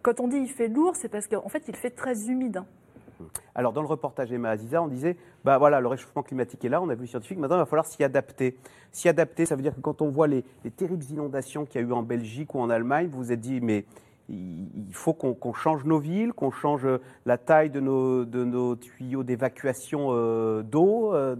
quand 0.03 0.21
on 0.21 0.29
dit 0.29 0.37
il 0.37 0.49
fait 0.49 0.69
lourd, 0.69 0.97
c'est 0.97 1.09
parce 1.09 1.27
qu'en 1.27 1.49
fait, 1.49 1.65
il 1.69 1.77
fait 1.77 1.91
très 1.91 2.29
humide. 2.29 2.63
Alors, 3.55 3.73
dans 3.73 3.81
le 3.81 3.87
reportage 3.87 4.33
Emma 4.33 4.51
Aziza, 4.51 4.83
on 4.83 4.89
disait 4.89 5.17
bah 5.45 5.57
voilà, 5.59 5.81
le 5.81 5.87
réchauffement 5.87 6.23
climatique 6.23 6.65
est 6.65 6.69
là, 6.69 6.83
on 6.83 6.89
a 6.89 6.95
vu 6.95 7.07
scientifique, 7.07 7.39
maintenant 7.39 7.57
il 7.57 7.61
va 7.61 7.67
falloir 7.67 7.87
s'y 7.87 8.03
adapter. 8.03 8.59
S'y 8.93 9.09
adapter, 9.09 9.47
ça 9.47 9.57
veut 9.57 9.63
dire 9.63 9.75
que 9.75 9.81
quand 9.81 10.03
on 10.03 10.09
voit 10.09 10.27
les, 10.27 10.45
les 10.65 10.71
terribles 10.71 11.05
inondations 11.05 11.65
qu'il 11.65 11.81
y 11.81 11.85
a 11.85 11.87
eu 11.87 11.93
en 11.93 12.03
Belgique 12.03 12.55
ou 12.55 12.61
en 12.61 12.71
Allemagne, 12.71 13.09
vous 13.11 13.19
vous 13.19 13.33
êtes 13.33 13.41
dit, 13.41 13.61
mais 13.61 13.85
il 14.29 14.93
faut 14.93 15.13
qu'on 15.13 15.53
change 15.53 15.85
nos 15.85 15.99
villes, 15.99 16.33
qu'on 16.33 16.51
change 16.51 16.87
la 17.27 17.39
taille 17.39 17.71
de 17.71 17.81
nos, 17.81 18.25
de 18.25 18.45
nos 18.45 18.77
tuyaux 18.77 19.23
d'évacuation 19.23 20.09
euh, 20.11 20.63
d'eau 20.63 21.15
euh, 21.15 21.37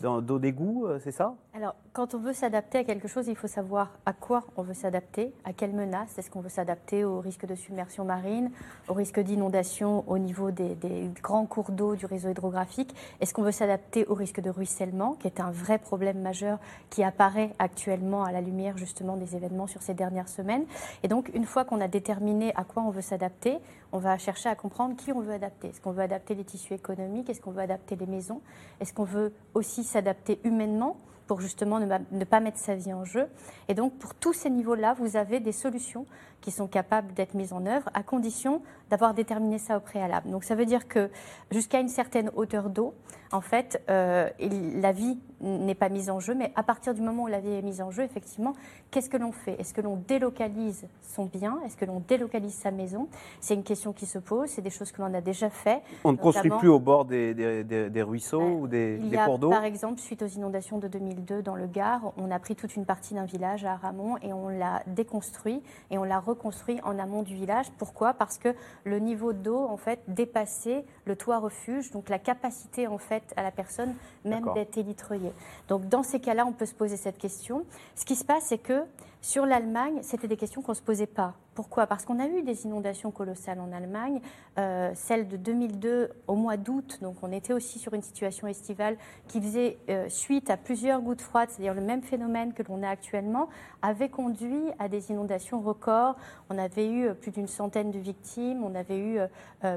d'eau 0.00 0.38
d'égout, 0.38 0.86
euh, 0.86 0.98
c'est 1.00 1.12
ça? 1.12 1.34
Alors, 1.58 1.74
quand 1.92 2.14
on 2.14 2.18
veut 2.18 2.34
s'adapter 2.34 2.78
à 2.78 2.84
quelque 2.84 3.08
chose, 3.08 3.26
il 3.26 3.34
faut 3.34 3.48
savoir 3.48 3.90
à 4.06 4.12
quoi 4.12 4.44
on 4.56 4.62
veut 4.62 4.74
s'adapter, 4.74 5.32
à 5.42 5.52
quelle 5.52 5.72
menace. 5.72 6.16
Est-ce 6.16 6.30
qu'on 6.30 6.40
veut 6.40 6.48
s'adapter 6.48 7.04
au 7.04 7.18
risque 7.18 7.46
de 7.46 7.56
submersion 7.56 8.04
marine, 8.04 8.52
au 8.86 8.94
risque 8.94 9.18
d'inondation 9.18 10.04
au 10.08 10.18
niveau 10.18 10.52
des, 10.52 10.76
grands 11.20 11.46
cours 11.46 11.72
d'eau 11.72 11.96
du 11.96 12.06
réseau 12.06 12.28
hydrographique 12.28 12.94
Est-ce 13.20 13.34
qu'on 13.34 13.42
veut 13.42 13.50
s'adapter 13.50 14.06
au 14.06 14.14
risque 14.14 14.40
de 14.40 14.50
ruissellement, 14.50 15.14
qui 15.14 15.26
est 15.26 15.40
un 15.40 15.50
vrai 15.50 15.78
problème 15.78 16.20
majeur 16.20 16.60
qui 16.90 17.02
apparaît 17.02 17.50
actuellement 17.58 18.22
à 18.22 18.30
la 18.30 18.40
lumière 18.40 18.78
justement 18.78 19.16
des 19.16 19.34
événements 19.34 19.66
sur 19.66 19.82
ces 19.82 19.94
dernières 19.94 20.28
semaines? 20.28 20.64
Et 21.02 21.08
donc, 21.08 21.28
une 21.34 21.44
fois 21.44 21.64
qu'on 21.64 21.80
a 21.80 21.88
déterminé 21.88 22.54
à 22.54 22.62
quoi 22.62 22.84
on 22.84 22.90
veut 22.90 23.02
s'adapter, 23.02 23.58
on 23.90 23.98
va 23.98 24.16
chercher 24.16 24.48
à 24.48 24.54
comprendre 24.54 24.94
qui 24.94 25.10
on 25.10 25.22
veut 25.22 25.32
adapter. 25.32 25.70
Est-ce 25.70 25.80
qu'on 25.80 25.90
veut 25.90 26.02
adapter 26.02 26.36
les 26.36 26.44
tissus 26.44 26.74
économiques? 26.74 27.28
Est-ce 27.28 27.40
qu'on 27.40 27.50
veut 27.50 27.62
adapter 27.62 27.96
les 27.96 28.06
maisons? 28.06 28.42
Est-ce 28.78 28.92
qu'on 28.92 29.02
veut 29.02 29.32
aussi 29.54 29.82
s'adapter 29.82 30.38
humainement? 30.44 30.96
Pour 31.28 31.40
justement 31.40 31.78
ne, 31.78 32.24
pas 32.24 32.40
mettre 32.40 32.58
sa 32.58 32.74
vie 32.74 32.92
en 32.92 33.04
jeu. 33.04 33.26
Et 33.68 33.74
donc, 33.74 33.96
pour 33.98 34.14
tous 34.14 34.32
ces 34.32 34.50
niveaux-là, 34.50 34.96
vous 34.98 35.16
avez 35.16 35.38
des 35.38 35.52
solutions 35.52 36.06
qui 36.40 36.50
sont 36.50 36.66
capables 36.66 37.12
d'être 37.14 37.34
mises 37.34 37.52
en 37.52 37.66
œuvre 37.66 37.88
à 37.94 38.02
condition 38.02 38.62
d'avoir 38.90 39.14
déterminé 39.14 39.58
ça 39.58 39.76
au 39.76 39.80
préalable. 39.80 40.30
Donc, 40.30 40.44
ça 40.44 40.54
veut 40.54 40.66
dire 40.66 40.88
que 40.88 41.10
jusqu'à 41.50 41.80
une 41.80 41.88
certaine 41.88 42.30
hauteur 42.34 42.70
d'eau, 42.70 42.94
en 43.32 43.40
fait, 43.40 43.82
euh, 43.90 44.30
la 44.40 44.92
vie 44.92 45.18
n'est 45.40 45.74
pas 45.74 45.88
mise 45.88 46.10
en 46.10 46.18
jeu, 46.18 46.34
mais 46.34 46.52
à 46.56 46.62
partir 46.62 46.94
du 46.94 47.02
moment 47.02 47.24
où 47.24 47.26
la 47.26 47.40
vie 47.40 47.52
est 47.52 47.62
mise 47.62 47.80
en 47.80 47.90
jeu, 47.90 48.02
effectivement, 48.02 48.54
qu'est-ce 48.90 49.10
que 49.10 49.16
l'on 49.16 49.32
fait? 49.32 49.60
Est-ce 49.60 49.74
que 49.74 49.80
l'on 49.80 49.96
délocalise 49.96 50.86
son 51.02 51.26
bien? 51.26 51.58
Est-ce 51.64 51.76
que 51.76 51.84
l'on 51.84 52.02
délocalise 52.06 52.54
sa 52.54 52.70
maison? 52.70 53.08
C'est 53.40 53.54
une 53.54 53.62
question 53.62 53.92
qui 53.92 54.06
se 54.06 54.18
pose, 54.18 54.48
c'est 54.48 54.62
des 54.62 54.70
choses 54.70 54.90
que 54.90 55.02
l'on 55.02 55.12
a 55.14 55.20
déjà 55.20 55.50
fait. 55.50 55.82
On 56.04 56.12
ne 56.12 56.16
construit 56.16 56.50
plus 56.50 56.68
au 56.68 56.80
bord 56.80 57.04
des, 57.04 57.34
des, 57.34 58.02
ruisseaux 58.02 58.60
ou 58.60 58.66
des, 58.66 58.98
cours 59.26 59.38
d'eau? 59.38 59.50
Par 59.50 59.64
exemple, 59.64 60.00
suite 60.00 60.22
aux 60.22 60.26
inondations 60.26 60.78
de 60.78 60.88
2002 60.88 61.42
dans 61.42 61.54
le 61.54 61.66
Gard, 61.66 62.12
on 62.16 62.30
a 62.30 62.38
pris 62.38 62.56
toute 62.56 62.74
une 62.76 62.86
partie 62.86 63.14
d'un 63.14 63.26
village 63.26 63.64
à 63.64 63.76
Ramon 63.76 64.16
et 64.22 64.32
on 64.32 64.48
l'a 64.48 64.82
déconstruit 64.86 65.62
et 65.90 65.98
on 65.98 66.04
l'a 66.04 66.18
reconstruit 66.28 66.80
en 66.84 66.98
amont 66.98 67.22
du 67.22 67.34
village. 67.34 67.66
Pourquoi? 67.78 68.14
Parce 68.14 68.38
que 68.38 68.54
le 68.84 68.98
niveau 68.98 69.32
d'eau, 69.32 69.66
en 69.66 69.76
fait, 69.76 70.00
dépassait 70.08 70.84
le 71.04 71.16
toit 71.16 71.38
refuge, 71.38 71.90
donc 71.90 72.08
la 72.08 72.18
capacité, 72.18 72.86
en 72.86 72.98
fait, 72.98 73.22
à 73.36 73.42
la 73.42 73.50
personne 73.50 73.94
même 74.24 74.46
d'être 74.54 74.78
élitreillée. 74.78 75.32
Donc 75.68 75.88
dans 75.88 76.02
ces 76.02 76.20
cas-là, 76.20 76.46
on 76.46 76.52
peut 76.52 76.66
se 76.66 76.74
poser 76.74 76.96
cette 76.96 77.18
question. 77.18 77.64
Ce 77.94 78.04
qui 78.04 78.16
se 78.16 78.24
passe, 78.24 78.44
c'est 78.44 78.58
que 78.58 78.84
sur 79.20 79.46
l'Allemagne, 79.46 79.98
c'était 80.02 80.28
des 80.28 80.36
questions 80.36 80.62
qu'on 80.62 80.72
ne 80.72 80.76
se 80.76 80.82
posait 80.82 81.06
pas. 81.06 81.34
Pourquoi? 81.58 81.88
Parce 81.88 82.04
qu'on 82.04 82.20
a 82.20 82.28
eu 82.28 82.42
des 82.42 82.66
inondations 82.66 83.10
colossales 83.10 83.58
en 83.58 83.72
Allemagne. 83.72 84.20
Euh, 84.60 84.92
celle 84.94 85.26
de 85.26 85.36
2002 85.36 86.10
au 86.28 86.36
mois 86.36 86.56
d'août, 86.56 87.00
donc 87.02 87.16
on 87.22 87.32
était 87.32 87.52
aussi 87.52 87.80
sur 87.80 87.94
une 87.94 88.02
situation 88.02 88.46
estivale 88.46 88.96
qui 89.26 89.40
faisait 89.40 89.76
euh, 89.88 90.08
suite 90.08 90.50
à 90.50 90.56
plusieurs 90.56 91.00
gouttes 91.00 91.20
froides, 91.20 91.50
c'est-à-dire 91.50 91.74
le 91.74 91.80
même 91.80 92.02
phénomène 92.02 92.52
que 92.52 92.62
l'on 92.68 92.84
a 92.84 92.88
actuellement, 92.88 93.48
avait 93.82 94.08
conduit 94.08 94.62
à 94.78 94.88
des 94.88 95.10
inondations 95.10 95.60
records. 95.60 96.14
On 96.48 96.58
avait 96.58 96.86
eu 96.86 97.08
euh, 97.08 97.14
plus 97.14 97.32
d'une 97.32 97.48
centaine 97.48 97.90
de 97.90 97.98
victimes, 97.98 98.62
on 98.62 98.76
avait 98.76 99.00
eu 99.00 99.18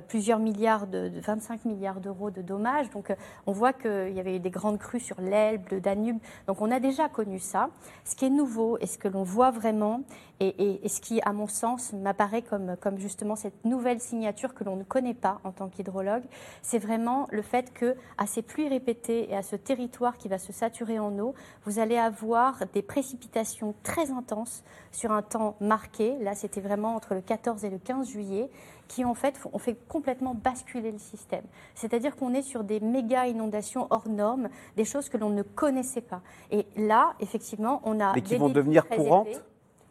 plusieurs 0.08 0.38
milliards, 0.38 0.86
de, 0.86 1.12
25 1.16 1.66
milliards 1.66 2.00
d'euros 2.00 2.30
de 2.30 2.44
dommages. 2.44 2.92
Donc 2.92 3.12
on 3.48 3.52
voit 3.52 3.74
qu'il 3.74 4.14
y 4.14 4.20
avait 4.20 4.36
eu 4.36 4.40
des 4.40 4.52
grandes 4.52 4.78
crues 4.78 5.00
sur 5.00 5.20
l'Elbe, 5.20 5.64
le 5.72 5.82
Danube. 5.82 6.20
Donc 6.46 6.62
on 6.62 6.70
a 6.70 6.80
déjà 6.80 7.10
connu 7.10 7.40
ça. 7.40 7.70
Ce 8.06 8.16
qui 8.16 8.26
est 8.26 8.30
nouveau 8.30 8.78
et 8.80 8.86
ce 8.86 9.00
que 9.00 9.08
l'on 9.08 9.24
voit 9.32 9.52
vraiment, 9.52 10.02
et, 10.42 10.90
ce 10.90 11.00
qui, 11.02 11.22
à 11.24 11.34
mon 11.34 11.48
sens, 11.48 11.94
m'apparaît 11.94 12.42
comme, 12.42 12.76
comme 12.82 12.98
justement 12.98 13.36
cette 13.36 13.64
nouvelle 13.64 14.00
signature 14.00 14.56
que 14.56 14.64
l'on 14.64 14.76
ne 14.76 14.84
connaît 14.84 15.14
pas 15.14 15.40
en 15.44 15.52
tant 15.52 15.70
qu'hydrologue, 15.70 16.24
c'est 16.64 16.80
vraiment 16.80 17.28
le 17.32 17.44
fait 17.44 17.72
que, 17.74 17.96
à 18.18 18.26
ces 18.26 18.42
pluies 18.42 18.68
répétées 18.68 19.30
et 19.30 19.36
à 19.36 19.44
ce 19.44 19.56
territoire 19.56 20.18
qui 20.18 20.30
va 20.30 20.40
se 20.40 20.52
saturer 20.52 20.98
en 20.98 21.18
eau, 21.20 21.36
vous 21.66 21.78
allez 21.78 21.98
avoir 21.98 22.56
des 22.74 22.82
précipitations 22.82 23.76
très 23.84 24.10
intenses 24.10 24.64
sur 24.92 25.12
un 25.12 25.22
temps 25.22 25.56
marqué. 25.62 26.18
Là, 26.22 26.34
c'était 26.34 26.62
vraiment 26.62 26.96
entre 26.96 27.14
le 27.14 27.22
14 27.22 27.64
et 27.64 27.70
le 27.70 27.78
15 27.78 28.10
juillet 28.10 28.50
qui 28.88 29.06
en 29.06 29.14
fait 29.14 29.40
ont 29.54 29.60
fait 29.60 29.78
complètement 29.88 30.36
basculer 30.36 30.92
le 30.92 30.98
système. 30.98 31.46
C'est-à-dire 31.76 32.16
qu'on 32.18 32.34
est 32.34 32.42
sur 32.42 32.66
des 32.66 32.82
méga 32.82 33.28
inondations 33.28 33.88
hors 33.90 34.10
normes, 34.10 34.50
des 34.76 34.84
choses 34.84 35.08
que 35.08 35.18
l'on 35.18 35.30
ne 35.30 35.44
connaissait 35.44 36.02
pas. 36.02 36.22
Et 36.50 36.66
là, 36.76 37.14
effectivement, 37.22 37.82
on 37.86 38.02
a 38.02 38.12
Mais 38.14 38.22
qui 38.22 38.36
vont 38.36 38.50
devenir 38.50 38.90
courantes 38.90 39.42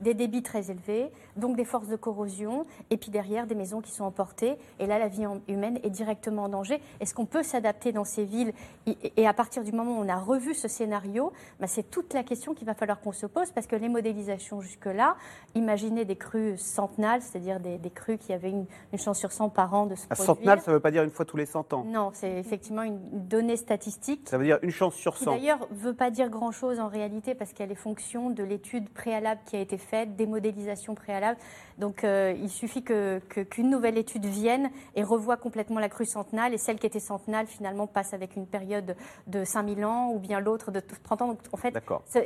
des 0.00 0.14
débits 0.14 0.42
très 0.42 0.70
élevés, 0.70 1.10
donc 1.36 1.56
des 1.56 1.64
forces 1.64 1.88
de 1.88 1.96
corrosion, 1.96 2.66
et 2.90 2.96
puis 2.96 3.10
derrière 3.10 3.46
des 3.46 3.54
maisons 3.54 3.80
qui 3.80 3.90
sont 3.90 4.04
emportées. 4.04 4.56
Et 4.78 4.86
là, 4.86 4.98
la 4.98 5.08
vie 5.08 5.24
humaine 5.48 5.78
est 5.82 5.90
directement 5.90 6.44
en 6.44 6.48
danger. 6.48 6.80
Est-ce 7.00 7.14
qu'on 7.14 7.26
peut 7.26 7.42
s'adapter 7.42 7.92
dans 7.92 8.04
ces 8.04 8.24
villes 8.24 8.52
Et 9.16 9.26
à 9.26 9.32
partir 9.32 9.62
du 9.64 9.72
moment 9.72 9.98
où 9.98 10.04
on 10.04 10.08
a 10.08 10.16
revu 10.16 10.54
ce 10.54 10.68
scénario, 10.68 11.32
bah, 11.58 11.66
c'est 11.66 11.90
toute 11.90 12.14
la 12.14 12.22
question 12.22 12.54
qu'il 12.54 12.66
va 12.66 12.74
falloir 12.74 13.00
qu'on 13.00 13.12
se 13.12 13.26
pose, 13.26 13.50
parce 13.52 13.66
que 13.66 13.76
les 13.76 13.88
modélisations 13.88 14.60
jusque-là, 14.60 15.16
imaginez 15.54 16.04
des 16.04 16.16
crues 16.16 16.56
centenales, 16.58 17.22
c'est-à-dire 17.22 17.60
des, 17.60 17.78
crues 17.90 18.18
qui 18.18 18.32
avaient 18.32 18.50
une, 18.50 18.66
chance 18.98 19.18
sur 19.18 19.32
100 19.32 19.50
par 19.50 19.74
an 19.74 19.86
de 19.86 19.94
se 19.94 20.06
produire. 20.06 20.26
Centenale, 20.26 20.60
ça 20.60 20.70
ne 20.70 20.76
veut 20.76 20.80
pas 20.80 20.90
dire 20.90 21.02
une 21.02 21.10
fois 21.10 21.24
tous 21.24 21.36
les 21.36 21.46
100 21.46 21.72
ans. 21.72 21.84
Non, 21.84 22.10
c'est 22.12 22.38
effectivement 22.38 22.82
une 22.82 22.98
donnée 23.28 23.56
statistique. 23.56 24.28
Ça 24.28 24.38
veut 24.38 24.44
dire 24.44 24.58
une 24.62 24.70
chance 24.70 24.94
sur 24.94 25.16
100. 25.16 25.32
D'ailleurs, 25.32 25.66
ne 25.70 25.76
veut 25.76 25.94
pas 25.94 26.10
dire 26.10 26.28
grand-chose 26.28 26.80
en 26.80 26.88
réalité, 26.88 27.34
parce 27.34 27.52
qu'elle 27.52 27.72
est 27.72 27.76
fonction 27.76 28.30
de 28.30 28.42
l'étude 28.42 28.88
préalable 28.90 29.40
qui 29.46 29.56
a 29.56 29.60
été 29.60 29.78
faite, 29.78 30.16
des 30.16 30.26
modélisations 30.26 30.94
préalables. 30.94 31.19
Donc 31.80 32.04
euh, 32.04 32.34
il 32.36 32.50
suffit 32.50 32.84
qu'une 32.84 33.20
que, 33.28 33.62
nouvelle 33.62 33.96
étude 33.96 34.26
vienne 34.26 34.70
et 34.94 35.02
revoie 35.02 35.36
complètement 35.36 35.80
la 35.80 35.88
crue 35.88 36.04
centenale, 36.04 36.52
et 36.52 36.58
celle 36.58 36.78
qui 36.78 36.86
était 36.86 37.00
centenale 37.00 37.46
finalement 37.46 37.86
passe 37.86 38.12
avec 38.12 38.36
une 38.36 38.46
période 38.46 38.94
de 39.26 39.44
5000 39.44 39.84
ans, 39.84 40.12
ou 40.12 40.18
bien 40.18 40.40
l'autre 40.40 40.70
de 40.70 40.80
30 40.80 41.22
ans. 41.22 41.28
Donc 41.28 41.38
en 41.52 41.56
fait, 41.56 41.74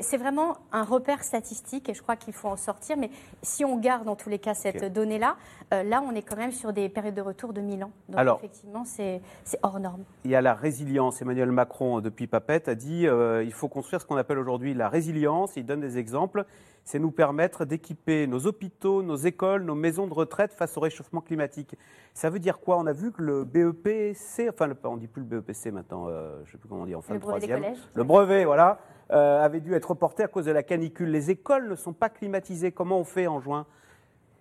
c'est 0.01 0.16
vraiment 0.16 0.57
un 0.72 0.82
repère 0.82 1.22
statistique, 1.22 1.88
et 1.88 1.95
je 1.95 2.03
crois 2.03 2.16
qu'il 2.16 2.34
faut 2.34 2.49
en 2.49 2.57
sortir. 2.57 2.97
Mais 2.97 3.11
si 3.42 3.64
on 3.64 3.78
garde 3.78 4.09
en 4.09 4.16
tous 4.16 4.28
les 4.28 4.40
cas 4.40 4.55
cette 4.55 4.92
donnée-là, 4.92 5.36
euh, 5.72 5.84
là 5.84 6.03
on 6.05 6.14
est 6.14 6.22
quand 6.22 6.36
même 6.36 6.53
sur 6.53 6.72
des 6.72 6.88
périodes 6.88 7.14
de 7.14 7.22
retour 7.22 7.53
de 7.53 7.61
1000 7.61 7.84
ans. 7.84 7.92
Donc 8.09 8.18
Alors, 8.18 8.38
effectivement, 8.38 8.84
c'est 8.84 9.20
hors 9.62 9.78
norme. 9.78 10.05
Il 10.24 10.30
y 10.32 10.34
a 10.34 10.42
la 10.42 10.55
résilience. 10.55 11.22
Emmanuel 11.22 11.53
Macron, 11.53 12.01
depuis 12.01 12.26
Papette, 12.26 12.68
a 12.68 12.74
dit 12.74 13.07
euh, 13.07 13.45
il 13.45 13.53
faut 13.53 13.68
construire 13.68 14.01
ce 14.01 14.07
qu'on 14.07 14.16
appelle 14.16 14.38
aujourd'hui 14.38 14.74
la 14.74 14.88
résilience. 14.88 15.53
Il 15.57 15.64
donne 15.64 15.80
des 15.80 15.99
exemples 15.99 16.45
c'est 16.85 16.99
nous 16.99 17.11
permettre 17.11 17.64
d'équiper 17.64 18.26
nos 18.26 18.47
hôpitaux, 18.47 19.03
nos 19.03 19.16
écoles, 19.16 19.64
nos 19.64 19.74
maisons 19.74 20.07
de 20.07 20.14
retraite 20.14 20.53
face 20.53 20.76
au 20.76 20.80
réchauffement 20.80 21.20
climatique. 21.20 21.76
Ça 22.12 22.30
veut 22.30 22.39
dire 22.39 22.61
quoi? 22.61 22.78
On 22.78 22.87
a 22.87 22.93
vu 22.93 23.11
que 23.11 23.22
le 23.22 23.45
BEPC, 23.45 24.49
enfin 24.51 24.70
on 24.85 24.97
dit 24.99 25.09
plus 25.09 25.22
le 25.22 25.26
BEPC 25.28 25.72
maintenant, 25.72 26.07
euh, 26.09 26.37
je 26.45 26.51
ne 26.51 26.53
sais 26.53 26.59
plus 26.59 26.68
comment 26.68 26.82
on 26.82 26.87
dit, 26.87 26.95
enfin 26.95 27.14
le, 27.14 27.18
le 27.18 27.20
troisième, 27.20 27.64
le 27.95 28.05
brevet, 28.05 28.45
voilà, 28.45 28.78
euh, 29.11 29.43
avait 29.43 29.61
dû 29.61 29.74
être 29.74 29.91
reporté 29.91 30.22
à 30.22 30.28
cause 30.28 30.45
de 30.45 30.53
la 30.53 30.62
canicule. 30.62 31.11
Les 31.11 31.30
écoles 31.30 31.68
ne 31.68 31.74
sont 31.74 31.93
pas 31.93 32.09
climatisées. 32.11 32.72
Comment 32.72 32.99
on 32.99 33.05
fait 33.05 33.26
en 33.26 33.41
juin? 33.41 33.66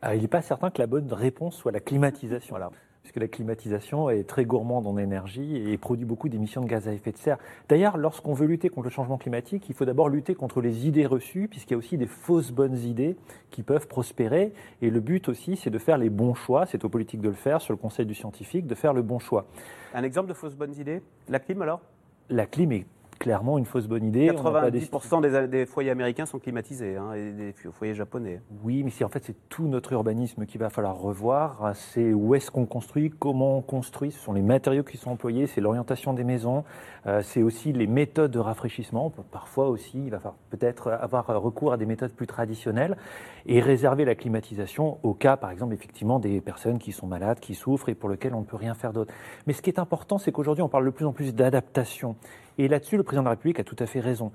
Ah, 0.01 0.15
Il 0.15 0.21
n'est 0.21 0.27
pas 0.27 0.41
certain 0.41 0.69
que 0.69 0.79
la 0.79 0.87
bonne 0.87 1.11
réponse 1.11 1.55
soit 1.55 1.71
la 1.71 1.79
climatisation. 1.79 2.53
Voilà 2.53 2.71
puisque 3.03 3.17
la 3.17 3.27
climatisation 3.27 4.09
est 4.09 4.23
très 4.23 4.45
gourmande 4.45 4.87
en 4.87 4.97
énergie 4.97 5.57
et 5.57 5.77
produit 5.77 6.05
beaucoup 6.05 6.29
d'émissions 6.29 6.61
de 6.61 6.67
gaz 6.67 6.87
à 6.87 6.93
effet 6.93 7.11
de 7.11 7.17
serre. 7.17 7.37
D'ailleurs, 7.67 7.97
lorsqu'on 7.97 8.33
veut 8.33 8.47
lutter 8.47 8.69
contre 8.69 8.85
le 8.85 8.91
changement 8.91 9.17
climatique, 9.17 9.65
il 9.69 9.75
faut 9.75 9.85
d'abord 9.85 10.07
lutter 10.07 10.35
contre 10.35 10.61
les 10.61 10.87
idées 10.87 11.05
reçues, 11.05 11.47
puisqu'il 11.49 11.73
y 11.73 11.75
a 11.75 11.77
aussi 11.77 11.97
des 11.97 12.07
fausses 12.07 12.51
bonnes 12.51 12.77
idées 12.77 13.17
qui 13.51 13.61
peuvent 13.61 13.87
prospérer. 13.87 14.53
Et 14.81 14.89
le 14.89 15.01
but 15.01 15.27
aussi, 15.27 15.57
c'est 15.57 15.69
de 15.69 15.79
faire 15.79 15.97
les 15.97 16.09
bons 16.09 16.33
choix. 16.33 16.65
C'est 16.65 16.85
aux 16.85 16.89
politiques 16.89 17.21
de 17.21 17.29
le 17.29 17.35
faire, 17.35 17.61
sur 17.61 17.73
le 17.73 17.77
conseil 17.77 18.05
du 18.05 18.15
scientifique, 18.15 18.67
de 18.67 18.75
faire 18.75 18.93
le 18.93 19.01
bon 19.01 19.19
choix. 19.19 19.45
Un 19.93 20.03
exemple 20.03 20.29
de 20.29 20.33
fausses 20.33 20.55
bonnes 20.55 20.75
idées? 20.79 21.01
La 21.27 21.39
clim 21.39 21.61
alors? 21.61 21.81
La 22.29 22.45
clim 22.45 22.71
est 22.71 22.85
clairement 23.23 23.57
une 23.57 23.65
fausse 23.65 23.87
bonne 23.87 24.03
idée. 24.03 24.29
90% 24.31 25.21
des, 25.21 25.47
des, 25.47 25.65
foyers 25.65 25.91
américains 25.91 26.25
sont 26.25 26.39
climatisés 26.39 26.97
hein, 26.97 27.13
et 27.13 27.31
des 27.31 27.53
foyers 27.71 27.95
japonais. 27.95 28.41
Oui, 28.65 28.83
mais 28.83 28.89
c'est 28.89 29.05
en 29.05 29.09
fait 29.09 29.23
c'est 29.23 29.47
tout 29.47 29.65
notre 29.65 29.93
urbanisme 29.93 30.45
qu'il 30.45 30.59
va 30.59 30.69
falloir 30.69 30.99
revoir. 30.99 31.71
C'est 31.73 32.11
où 32.11 32.35
est-ce 32.35 32.51
qu'on 32.51 32.65
construit, 32.65 33.09
comment 33.09 33.59
on 33.59 33.61
construit, 33.61 34.11
ce 34.11 34.19
sont 34.19 34.33
les 34.33 34.41
matériaux 34.41 34.83
qui 34.83 34.97
sont 34.97 35.11
employés, 35.11 35.47
c'est 35.47 35.61
l'orientation 35.61 36.11
des 36.11 36.25
maisons, 36.25 36.65
euh, 37.07 37.21
c'est 37.23 37.41
aussi 37.41 37.71
les 37.71 37.87
méthodes 37.87 38.31
de 38.31 38.39
rafraîchissement. 38.39 39.09
Parfois 39.31 39.69
aussi, 39.69 40.03
il 40.03 40.11
va 40.11 40.17
falloir 40.17 40.35
peut-être 40.49 40.91
avoir 40.91 41.25
recours 41.41 41.71
à 41.71 41.77
des 41.77 41.85
méthodes 41.85 42.11
plus 42.11 42.27
traditionnelles 42.27 42.97
et 43.45 43.61
réserver 43.61 44.03
la 44.03 44.15
climatisation 44.15 44.97
au 45.03 45.13
cas, 45.13 45.37
par 45.37 45.51
exemple, 45.51 45.73
effectivement, 45.73 46.19
des 46.19 46.41
personnes 46.41 46.77
qui 46.77 46.91
sont 46.91 47.07
malades, 47.07 47.39
qui 47.39 47.55
souffrent 47.55 47.87
et 47.87 47.95
pour 47.95 48.09
lesquelles 48.09 48.33
on 48.33 48.41
ne 48.41 48.45
peut 48.45 48.57
rien 48.57 48.73
faire 48.73 48.91
d'autre. 48.91 49.13
Mais 49.47 49.53
ce 49.53 49.61
qui 49.61 49.69
est 49.69 49.79
important, 49.79 50.17
c'est 50.17 50.33
qu'aujourd'hui, 50.33 50.61
on 50.61 50.69
parle 50.69 50.85
de 50.85 50.89
plus 50.89 51.05
en 51.05 51.13
plus 51.13 51.33
d'adaptation. 51.33 52.17
Et 52.57 52.67
là-dessus, 52.67 52.97
le 52.97 53.03
président 53.03 53.23
de 53.23 53.25
la 53.27 53.31
République 53.31 53.59
a 53.59 53.63
tout 53.63 53.75
à 53.79 53.85
fait 53.85 53.99
raison 53.99 54.31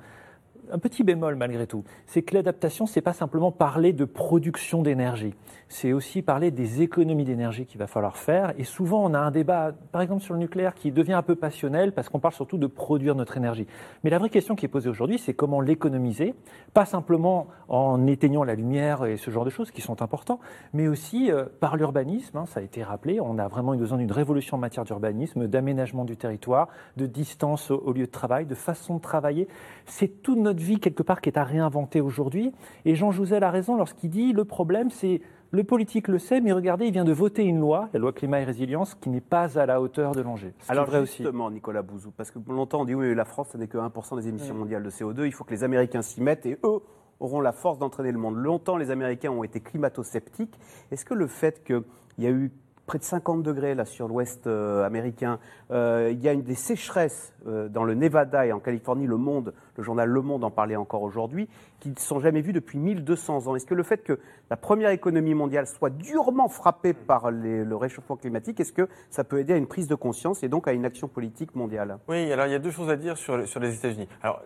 un 0.71 0.79
petit 0.79 1.05
bémol 1.05 1.37
malgré 1.37 1.67
tout, 1.67 1.85
c'est 2.07 2.23
que 2.23 2.35
l'adaptation, 2.35 2.87
c'est 2.87 3.01
pas 3.01 3.13
simplement 3.13 3.51
parler 3.53 3.93
de 3.93 4.05
production 4.05 4.83
d'énergie, 4.83 5.35
c'est 5.69 5.93
aussi 5.93 6.23
parler 6.23 6.51
des 6.51 6.83
économies 6.83 7.25
d'énergie 7.25 7.67
qu'il 7.67 7.79
va 7.79 7.87
falloir 7.87 8.17
faire. 8.17 8.55
Et 8.59 8.65
souvent, 8.65 9.05
on 9.05 9.15
a 9.15 9.19
un 9.19 9.31
débat, 9.31 9.73
par 9.93 10.01
exemple 10.01 10.23
sur 10.23 10.35
le 10.35 10.41
nucléaire, 10.41 10.75
qui 10.75 10.91
devient 10.93 11.13
un 11.13 11.23
peu 11.23 11.35
passionnel 11.35 11.93
parce 11.93 12.09
qu'on 12.09 12.21
parle 12.21 12.35
surtout 12.35 12.59
de 12.59 12.67
produire 12.67 13.15
notre 13.15 13.37
énergie. 13.37 13.67
Mais 14.03 14.11
la 14.11 14.19
vraie 14.19 14.31
question 14.31 14.57
qui 14.57 14.65
est 14.65 14.69
posée 14.69 14.89
aujourd'hui, 14.89 15.19
c'est 15.19 15.35
comment 15.35 15.61
l'économiser, 15.61 16.35
pas 16.73 16.87
simplement 16.87 17.49
en 17.69 18.07
éteignant 18.07 18.45
la 18.45 18.55
lumière 18.55 19.05
et 19.05 19.17
ce 19.17 19.31
genre 19.31 19.45
de 19.45 19.51
choses 19.51 19.71
qui 19.71 19.83
sont 19.83 20.01
importants, 20.01 20.41
mais 20.73 20.89
aussi 20.89 21.31
euh, 21.31 21.45
par 21.61 21.77
l'urbanisme. 21.77 22.39
Hein, 22.39 22.47
ça 22.47 22.61
a 22.61 22.63
été 22.63 22.83
rappelé, 22.83 23.21
on 23.21 23.39
a 23.39 23.49
vraiment 23.49 23.75
eu 23.75 23.79
besoin 23.79 23.99
d'une 23.99 24.13
révolution 24.13 24.57
en 24.57 24.61
matière 24.61 24.85
d'urbanisme, 24.85 25.47
d'aménagement 25.47 26.05
du 26.05 26.17
territoire, 26.17 26.69
de 26.97 27.07
distance 27.07 27.71
au 27.71 27.93
lieu 27.93 28.07
de 28.07 28.11
travail, 28.11 28.47
de 28.47 28.55
façon 28.55 28.97
de 28.97 29.01
travailler. 29.01 29.49
C'est 29.87 30.23
toute 30.23 30.39
notre 30.39 30.58
vie 30.61 30.79
quelque 30.81 31.03
part 31.03 31.21
qui 31.21 31.29
est 31.29 31.39
à 31.39 31.45
réinventer 31.45 32.01
aujourd'hui. 32.01 32.53
Et 32.85 32.95
Jean 32.95 33.11
Jouzel 33.11 33.45
a 33.45 33.51
raison 33.51 33.77
lorsqu'il 33.77 34.11
dit 34.11 34.33
le 34.33 34.45
problème 34.45 34.91
c'est 34.91 35.21
le 35.51 35.65
politique 35.65 36.09
le 36.09 36.19
sait, 36.19 36.43
mais 36.43 36.53
regardez, 36.53 36.87
il 36.87 36.93
vient 36.93 37.07
de 37.07 37.13
voter 37.13 37.45
une 37.45 37.59
loi, 37.59 37.89
la 37.95 37.99
loi 37.99 38.13
climat 38.13 38.41
et 38.41 38.45
résilience, 38.45 38.95
qui 38.95 39.09
n'est 39.09 39.23
pas 39.23 39.59
à 39.59 39.65
la 39.65 39.81
hauteur 39.81 40.13
de 40.13 40.21
l'enjeu. 40.21 40.53
Alors 40.69 40.85
vrai 40.85 41.07
justement, 41.07 41.51
Nicolas 41.51 41.81
Bouzou, 41.81 42.11
parce 42.11 42.31
que 42.31 42.39
longtemps 42.49 42.83
on 42.83 42.85
dit 42.85 42.95
oui, 42.95 43.15
la 43.15 43.25
France, 43.25 43.49
ce 43.53 43.57
n'est 43.57 43.67
que 43.67 43.79
1% 43.79 44.17
des 44.17 44.29
émissions 44.29 44.55
mondiales 44.55 44.83
de 44.83 44.91
CO2, 44.91 45.25
il 45.27 45.33
faut 45.33 45.45
que 45.45 45.55
les 45.55 45.65
Américains 45.65 46.03
s'y 46.03 46.21
mettent 46.21 46.45
et 46.45 46.59
eux 46.65 46.81
auront 47.21 47.41
la 47.41 47.53
force 47.53 47.79
d'entraîner 47.79 48.13
le 48.13 48.19
monde. 48.19 48.37
Longtemps, 48.37 48.77
les 48.77 48.91
Américains 48.91 49.31
ont 49.31 49.43
été 49.43 49.61
climato-sceptiques. 49.61 50.59
Est-ce 50.91 51.05
que 51.05 51.15
le 51.15 51.27
fait 51.27 51.65
qu'il 51.65 51.83
y 52.19 52.27
a 52.27 52.31
eu 52.31 52.53
près 52.89 52.99
de 52.99 53.05
50 53.05 53.43
degrés 53.43 53.75
là 53.77 53.85
sur 53.85 54.09
l'ouest 54.09 54.47
euh, 54.47 54.85
américain. 54.85 55.39
Euh, 55.71 56.09
il 56.11 56.21
y 56.21 56.29
a 56.29 56.33
une 56.33 56.43
des 56.43 56.55
sécheresses 56.55 57.35
euh, 57.47 57.69
dans 57.69 57.85
le 57.85 57.95
Nevada 57.95 58.47
et 58.47 58.53
en 58.53 58.61
Californie. 58.61 59.07
Le 59.07 59.19
Monde, 59.19 59.53
le 59.79 59.85
journal 59.85 60.09
Le 60.09 60.21
Monde 60.21 60.45
en 60.45 60.51
parlait 60.51 60.77
encore 60.77 61.03
aujourd'hui, 61.03 61.49
qui 61.81 61.89
ne 61.91 61.97
sont 61.97 62.21
jamais 62.21 62.43
vues 62.43 62.53
depuis 62.53 62.79
1200 62.79 63.47
ans. 63.47 63.57
Est-ce 63.57 63.65
que 63.65 63.75
le 63.75 63.83
fait 63.83 64.03
que 64.03 64.19
la 64.51 64.57
première 64.57 64.91
économie 64.91 65.35
mondiale 65.35 65.67
soit 65.67 65.91
durement 65.91 66.49
frappée 66.49 66.93
par 66.93 67.31
le 67.31 67.77
réchauffement 67.77 68.17
climatique, 68.17 68.61
est-ce 68.61 68.73
que 68.73 68.89
ça 69.09 69.25
peut 69.25 69.39
aider 69.39 69.55
à 69.55 69.57
une 69.57 69.67
prise 69.67 69.87
de 69.87 69.95
conscience 69.95 70.43
et 70.43 70.49
donc 70.49 70.69
à 70.69 70.73
une 70.73 70.85
action 70.85 71.09
politique 71.09 71.55
mondiale? 71.55 71.99
Oui, 72.09 72.31
alors 72.33 72.47
il 72.47 72.53
y 72.53 72.57
a 72.57 72.59
deux 72.59 72.71
choses 72.71 72.91
à 72.91 72.97
dire 72.97 73.17
sur, 73.17 73.37
les 73.37 73.75
États-Unis. 73.75 74.09
Alors 74.23 74.43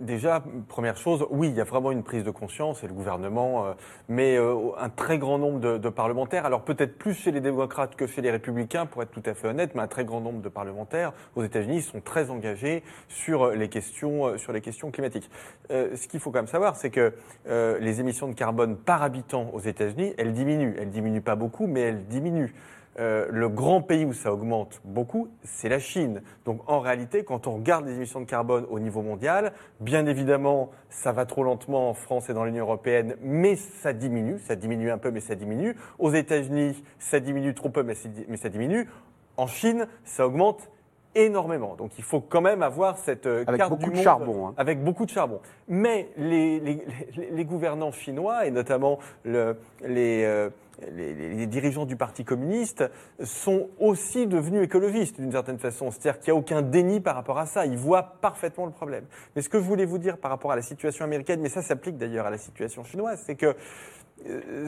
déjà, 0.00 0.42
première 0.68 0.96
chose, 0.96 1.26
oui, 1.30 1.48
il 1.48 1.56
y 1.56 1.60
a 1.60 1.64
vraiment 1.64 1.90
une 1.90 2.04
prise 2.04 2.24
de 2.24 2.30
conscience 2.30 2.84
et 2.84 2.86
le 2.86 2.94
gouvernement, 2.94 3.66
mais 4.08 4.38
un 4.78 4.88
très 4.90 5.18
grand 5.18 5.38
nombre 5.38 5.58
de, 5.58 5.78
de 5.78 5.88
parlementaires, 5.88 6.46
alors 6.46 6.62
peut-être 6.62 6.96
plus 6.96 7.14
chez 7.14 7.32
les 7.32 7.40
démocrates 7.40 7.96
que 7.96 8.06
chez 8.06 8.22
les 8.22 8.30
républicains, 8.30 8.86
pour 8.86 9.02
être 9.02 9.10
tout 9.10 9.22
à 9.26 9.34
fait 9.34 9.48
honnête, 9.48 9.74
mais 9.74 9.82
un 9.82 9.88
très 9.88 10.04
grand 10.04 10.20
nombre 10.20 10.40
de 10.40 10.48
parlementaires 10.48 11.12
aux 11.34 11.42
États-Unis 11.42 11.82
sont 11.82 12.00
très 12.00 12.30
engagés 12.30 12.82
sur 13.08 13.50
les 13.50 13.68
questions, 13.68 14.26
euh, 14.26 14.38
sur 14.38 14.52
les 14.52 14.60
questions 14.60 14.67
climatiques. 14.90 15.30
Euh, 15.70 15.96
ce 15.96 16.08
qu'il 16.08 16.20
faut 16.20 16.30
quand 16.30 16.38
même 16.38 16.46
savoir, 16.46 16.76
c'est 16.76 16.90
que 16.90 17.12
euh, 17.48 17.78
les 17.80 18.00
émissions 18.00 18.28
de 18.28 18.34
carbone 18.34 18.76
par 18.76 19.02
habitant 19.02 19.50
aux 19.52 19.60
États-Unis, 19.60 20.14
elles 20.18 20.32
diminuent. 20.32 20.74
Elles 20.78 20.90
diminuent 20.90 21.22
pas 21.22 21.36
beaucoup, 21.36 21.66
mais 21.66 21.80
elles 21.80 22.06
diminuent. 22.06 22.52
Euh, 22.98 23.26
le 23.30 23.48
grand 23.48 23.80
pays 23.80 24.04
où 24.04 24.12
ça 24.12 24.32
augmente 24.32 24.80
beaucoup, 24.84 25.28
c'est 25.44 25.68
la 25.68 25.78
Chine. 25.78 26.20
Donc 26.44 26.60
en 26.66 26.80
réalité, 26.80 27.22
quand 27.22 27.46
on 27.46 27.52
regarde 27.52 27.86
les 27.86 27.94
émissions 27.94 28.20
de 28.20 28.24
carbone 28.24 28.66
au 28.70 28.80
niveau 28.80 29.02
mondial, 29.02 29.52
bien 29.80 30.04
évidemment, 30.06 30.70
ça 30.88 31.12
va 31.12 31.24
trop 31.24 31.44
lentement 31.44 31.90
en 31.90 31.94
France 31.94 32.28
et 32.28 32.34
dans 32.34 32.44
l'Union 32.44 32.64
européenne, 32.64 33.14
mais 33.22 33.54
ça 33.54 33.92
diminue, 33.92 34.38
ça 34.40 34.56
diminue 34.56 34.90
un 34.90 34.98
peu, 34.98 35.12
mais 35.12 35.20
ça 35.20 35.36
diminue. 35.36 35.76
Aux 36.00 36.12
États-Unis, 36.12 36.82
ça 36.98 37.20
diminue 37.20 37.54
trop 37.54 37.68
peu, 37.68 37.84
mais, 37.84 37.94
ça 37.94 38.48
diminue. 38.48 38.88
En 39.36 39.46
Chine, 39.46 39.86
ça 40.04 40.26
augmente 40.26 40.68
énormément. 41.14 41.74
Donc 41.76 41.98
il 41.98 42.04
faut 42.04 42.20
quand 42.20 42.40
même 42.40 42.62
avoir 42.62 42.98
cette 42.98 43.26
euh, 43.26 43.44
avec 43.46 43.58
carte 43.58 43.70
beaucoup 43.70 43.90
du 43.90 43.98
de 43.98 44.02
charbon, 44.02 44.48
hein. 44.48 44.54
avec 44.56 44.82
beaucoup 44.82 45.04
de 45.06 45.10
charbon. 45.10 45.40
Mais 45.68 46.08
les, 46.16 46.60
les, 46.60 46.86
les, 47.30 47.44
gouvernants 47.44 47.92
chinois 47.92 48.46
et 48.46 48.50
notamment 48.50 48.98
le, 49.24 49.56
les 49.82 50.24
euh, 50.24 50.50
les, 50.92 51.46
dirigeants 51.46 51.86
du 51.86 51.96
Parti 51.96 52.24
communiste 52.24 52.84
sont 53.22 53.68
aussi 53.78 54.26
devenus 54.26 54.62
écologistes 54.62 55.20
d'une 55.20 55.32
certaine 55.32 55.58
façon. 55.58 55.90
C'est-à-dire 55.90 56.20
qu'il 56.20 56.32
n'y 56.32 56.38
a 56.38 56.40
aucun 56.40 56.62
déni 56.62 57.00
par 57.00 57.14
rapport 57.14 57.38
à 57.38 57.46
ça. 57.46 57.66
Ils 57.66 57.76
voient 57.76 58.14
parfaitement 58.20 58.66
le 58.66 58.72
problème. 58.72 59.04
Mais 59.34 59.42
ce 59.42 59.48
que 59.48 59.58
je 59.58 59.64
voulais 59.64 59.84
vous 59.84 59.98
dire 59.98 60.18
par 60.18 60.30
rapport 60.30 60.52
à 60.52 60.56
la 60.56 60.62
situation 60.62 61.04
américaine, 61.04 61.40
mais 61.40 61.48
ça 61.48 61.62
s'applique 61.62 61.96
d'ailleurs 61.96 62.26
à 62.26 62.30
la 62.30 62.38
situation 62.38 62.84
chinoise, 62.84 63.22
c'est 63.26 63.34
que 63.34 63.46
euh, 63.46 63.52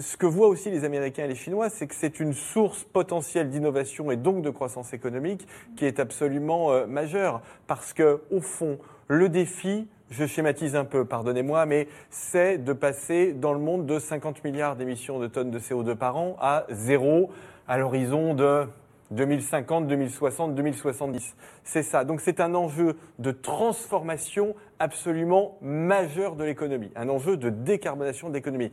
ce 0.01 0.17
que 0.17 0.27
voient 0.27 0.49
aussi 0.49 0.71
les 0.71 0.85
Américains 0.85 1.25
et 1.25 1.29
les 1.29 1.35
Chinois, 1.35 1.71
c'est 1.71 1.87
que 1.87 1.95
c'est 1.95 2.21
une 2.21 2.33
source 2.33 2.85
potentielle 2.85 3.51
d'innovation 3.51 4.11
et 4.11 4.17
donc 4.17 4.43
de 4.43 4.51
croissance 4.51 4.93
économique 4.93 5.47
qui 5.77 5.85
est 5.85 6.01
absolument 6.01 6.73
euh, 6.73 6.87
majeure. 6.87 7.43
Parce 7.67 7.93
que, 7.93 8.21
au 8.31 8.41
fond, 8.41 8.79
le 9.09 9.29
défi, 9.29 9.89
je 10.11 10.25
schématise 10.25 10.77
un 10.77 10.85
peu, 10.85 11.05
pardonnez-moi, 11.05 11.67
mais 11.67 11.89
c'est 12.11 12.59
de 12.59 12.73
passer 12.73 13.33
dans 13.33 13.53
le 13.53 13.61
monde 13.61 13.87
de 13.87 13.99
50 13.99 14.45
milliards 14.45 14.77
d'émissions 14.77 15.19
de 15.19 15.27
tonnes 15.27 15.51
de 15.51 15.59
CO2 15.59 15.95
par 15.95 16.17
an 16.17 16.37
à 16.41 16.67
zéro 16.71 17.31
à 17.69 17.79
l'horizon 17.79 18.35
de 18.35 18.67
2050, 19.11 19.87
2060, 19.89 20.55
2070. 20.55 21.37
C'est 21.65 21.83
ça. 21.83 22.05
Donc 22.05 22.21
c'est 22.21 22.41
un 22.41 22.55
enjeu 22.55 22.97
de 23.19 23.33
transformation 23.33 24.55
absolument 24.79 25.59
majeur 25.61 26.37
de 26.37 26.45
l'économie, 26.45 26.91
un 26.97 27.09
enjeu 27.09 27.37
de 27.37 27.51
décarbonation 27.51 28.29
de 28.29 28.35
l'économie. 28.35 28.71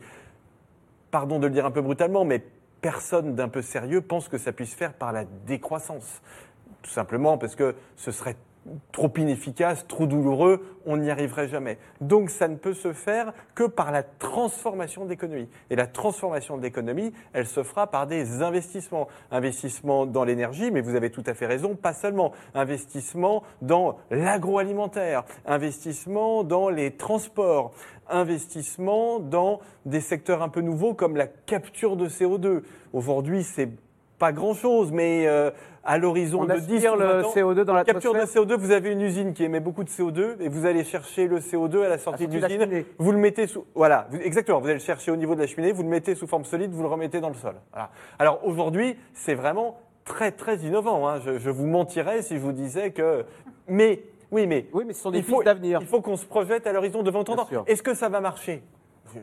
Pardon 1.10 1.38
de 1.38 1.46
le 1.46 1.52
dire 1.52 1.66
un 1.66 1.70
peu 1.70 1.82
brutalement, 1.82 2.24
mais 2.24 2.42
personne 2.80 3.34
d'un 3.34 3.48
peu 3.48 3.62
sérieux 3.62 4.00
pense 4.00 4.28
que 4.28 4.38
ça 4.38 4.52
puisse 4.52 4.74
faire 4.74 4.92
par 4.92 5.12
la 5.12 5.24
décroissance. 5.24 6.22
Tout 6.82 6.90
simplement 6.90 7.38
parce 7.38 7.56
que 7.56 7.74
ce 7.96 8.10
serait 8.10 8.36
trop 8.92 9.12
inefficace, 9.16 9.86
trop 9.86 10.06
douloureux, 10.06 10.78
on 10.86 10.96
n'y 10.96 11.10
arriverait 11.10 11.48
jamais. 11.48 11.78
Donc 12.00 12.30
ça 12.30 12.48
ne 12.48 12.56
peut 12.56 12.74
se 12.74 12.92
faire 12.92 13.32
que 13.54 13.64
par 13.64 13.92
la 13.92 14.02
transformation 14.02 15.04
d'économie. 15.04 15.48
Et 15.70 15.76
la 15.76 15.86
transformation 15.86 16.58
d'économie, 16.58 17.12
elle 17.32 17.46
se 17.46 17.62
fera 17.62 17.86
par 17.86 18.06
des 18.06 18.42
investissements. 18.42 19.08
Investissements 19.30 20.06
dans 20.06 20.24
l'énergie, 20.24 20.70
mais 20.70 20.80
vous 20.80 20.94
avez 20.94 21.10
tout 21.10 21.24
à 21.26 21.34
fait 21.34 21.46
raison, 21.46 21.74
pas 21.74 21.92
seulement. 21.92 22.32
Investissement 22.54 23.42
dans 23.62 23.98
l'agroalimentaire, 24.10 25.24
investissement 25.46 26.44
dans 26.44 26.68
les 26.68 26.92
transports, 26.92 27.72
investissement 28.08 29.20
dans 29.20 29.60
des 29.86 30.00
secteurs 30.00 30.42
un 30.42 30.48
peu 30.48 30.60
nouveaux 30.60 30.94
comme 30.94 31.16
la 31.16 31.26
capture 31.26 31.96
de 31.96 32.08
CO2. 32.08 32.62
Aujourd'hui, 32.92 33.44
c'est 33.44 33.70
pas 34.18 34.32
grand-chose, 34.32 34.90
mais 34.92 35.26
euh, 35.26 35.50
à 35.88 35.96
l'horizon 35.96 36.44
de 36.44 36.54
10 36.54 36.84
le 36.98 37.22
CO2 37.22 37.64
dans 37.64 37.82
capture 37.82 38.12
de 38.12 38.20
CO2, 38.20 38.56
vous 38.56 38.72
avez 38.72 38.92
une 38.92 39.00
usine 39.00 39.32
qui 39.32 39.42
émet 39.44 39.58
beaucoup 39.58 39.84
de 39.84 39.88
CO2 39.88 40.36
et 40.38 40.48
vous 40.48 40.66
allez 40.66 40.84
chercher 40.84 41.26
le 41.26 41.38
CO2 41.38 41.82
à 41.82 41.88
la 41.88 41.96
sortie 41.96 42.28
de 42.28 42.32
l'usine. 42.34 42.84
Vous 42.98 43.10
le 43.10 43.16
mettez 43.16 43.46
sous, 43.46 43.64
voilà, 43.74 44.06
exactement. 44.22 44.60
Vous 44.60 44.66
allez 44.66 44.74
le 44.74 44.80
chercher 44.80 45.10
au 45.10 45.16
niveau 45.16 45.34
de 45.34 45.40
la 45.40 45.46
cheminée, 45.46 45.72
vous 45.72 45.82
le 45.82 45.88
mettez 45.88 46.14
sous 46.14 46.26
forme 46.26 46.44
solide, 46.44 46.72
vous 46.72 46.82
le 46.82 46.88
remettez 46.88 47.20
dans 47.20 47.30
le 47.30 47.34
sol. 47.34 47.54
Voilà. 47.72 47.90
Alors 48.18 48.40
aujourd'hui, 48.44 48.96
c'est 49.14 49.34
vraiment 49.34 49.80
très 50.04 50.30
très 50.30 50.58
innovant. 50.58 51.08
Hein. 51.08 51.20
Je, 51.24 51.38
je, 51.38 51.48
vous 51.48 51.66
mentirais 51.66 52.20
si 52.20 52.34
je 52.34 52.40
vous 52.40 52.52
disais 52.52 52.90
que, 52.90 53.24
mais 53.66 54.02
oui, 54.30 54.46
mais 54.46 54.66
oui, 54.74 54.84
mais 54.86 54.92
ce 54.92 55.00
sont 55.00 55.10
des 55.10 55.22
pistes 55.22 55.44
d'avenir. 55.44 55.78
Il 55.80 55.86
faut 55.86 56.02
qu'on 56.02 56.16
se 56.16 56.26
projette 56.26 56.66
à 56.66 56.72
l'horizon 56.72 57.02
de 57.02 57.10
20 57.10 57.30
ans. 57.30 57.46
Est-ce 57.66 57.82
que 57.82 57.94
ça 57.94 58.10
va 58.10 58.20
marcher? 58.20 58.62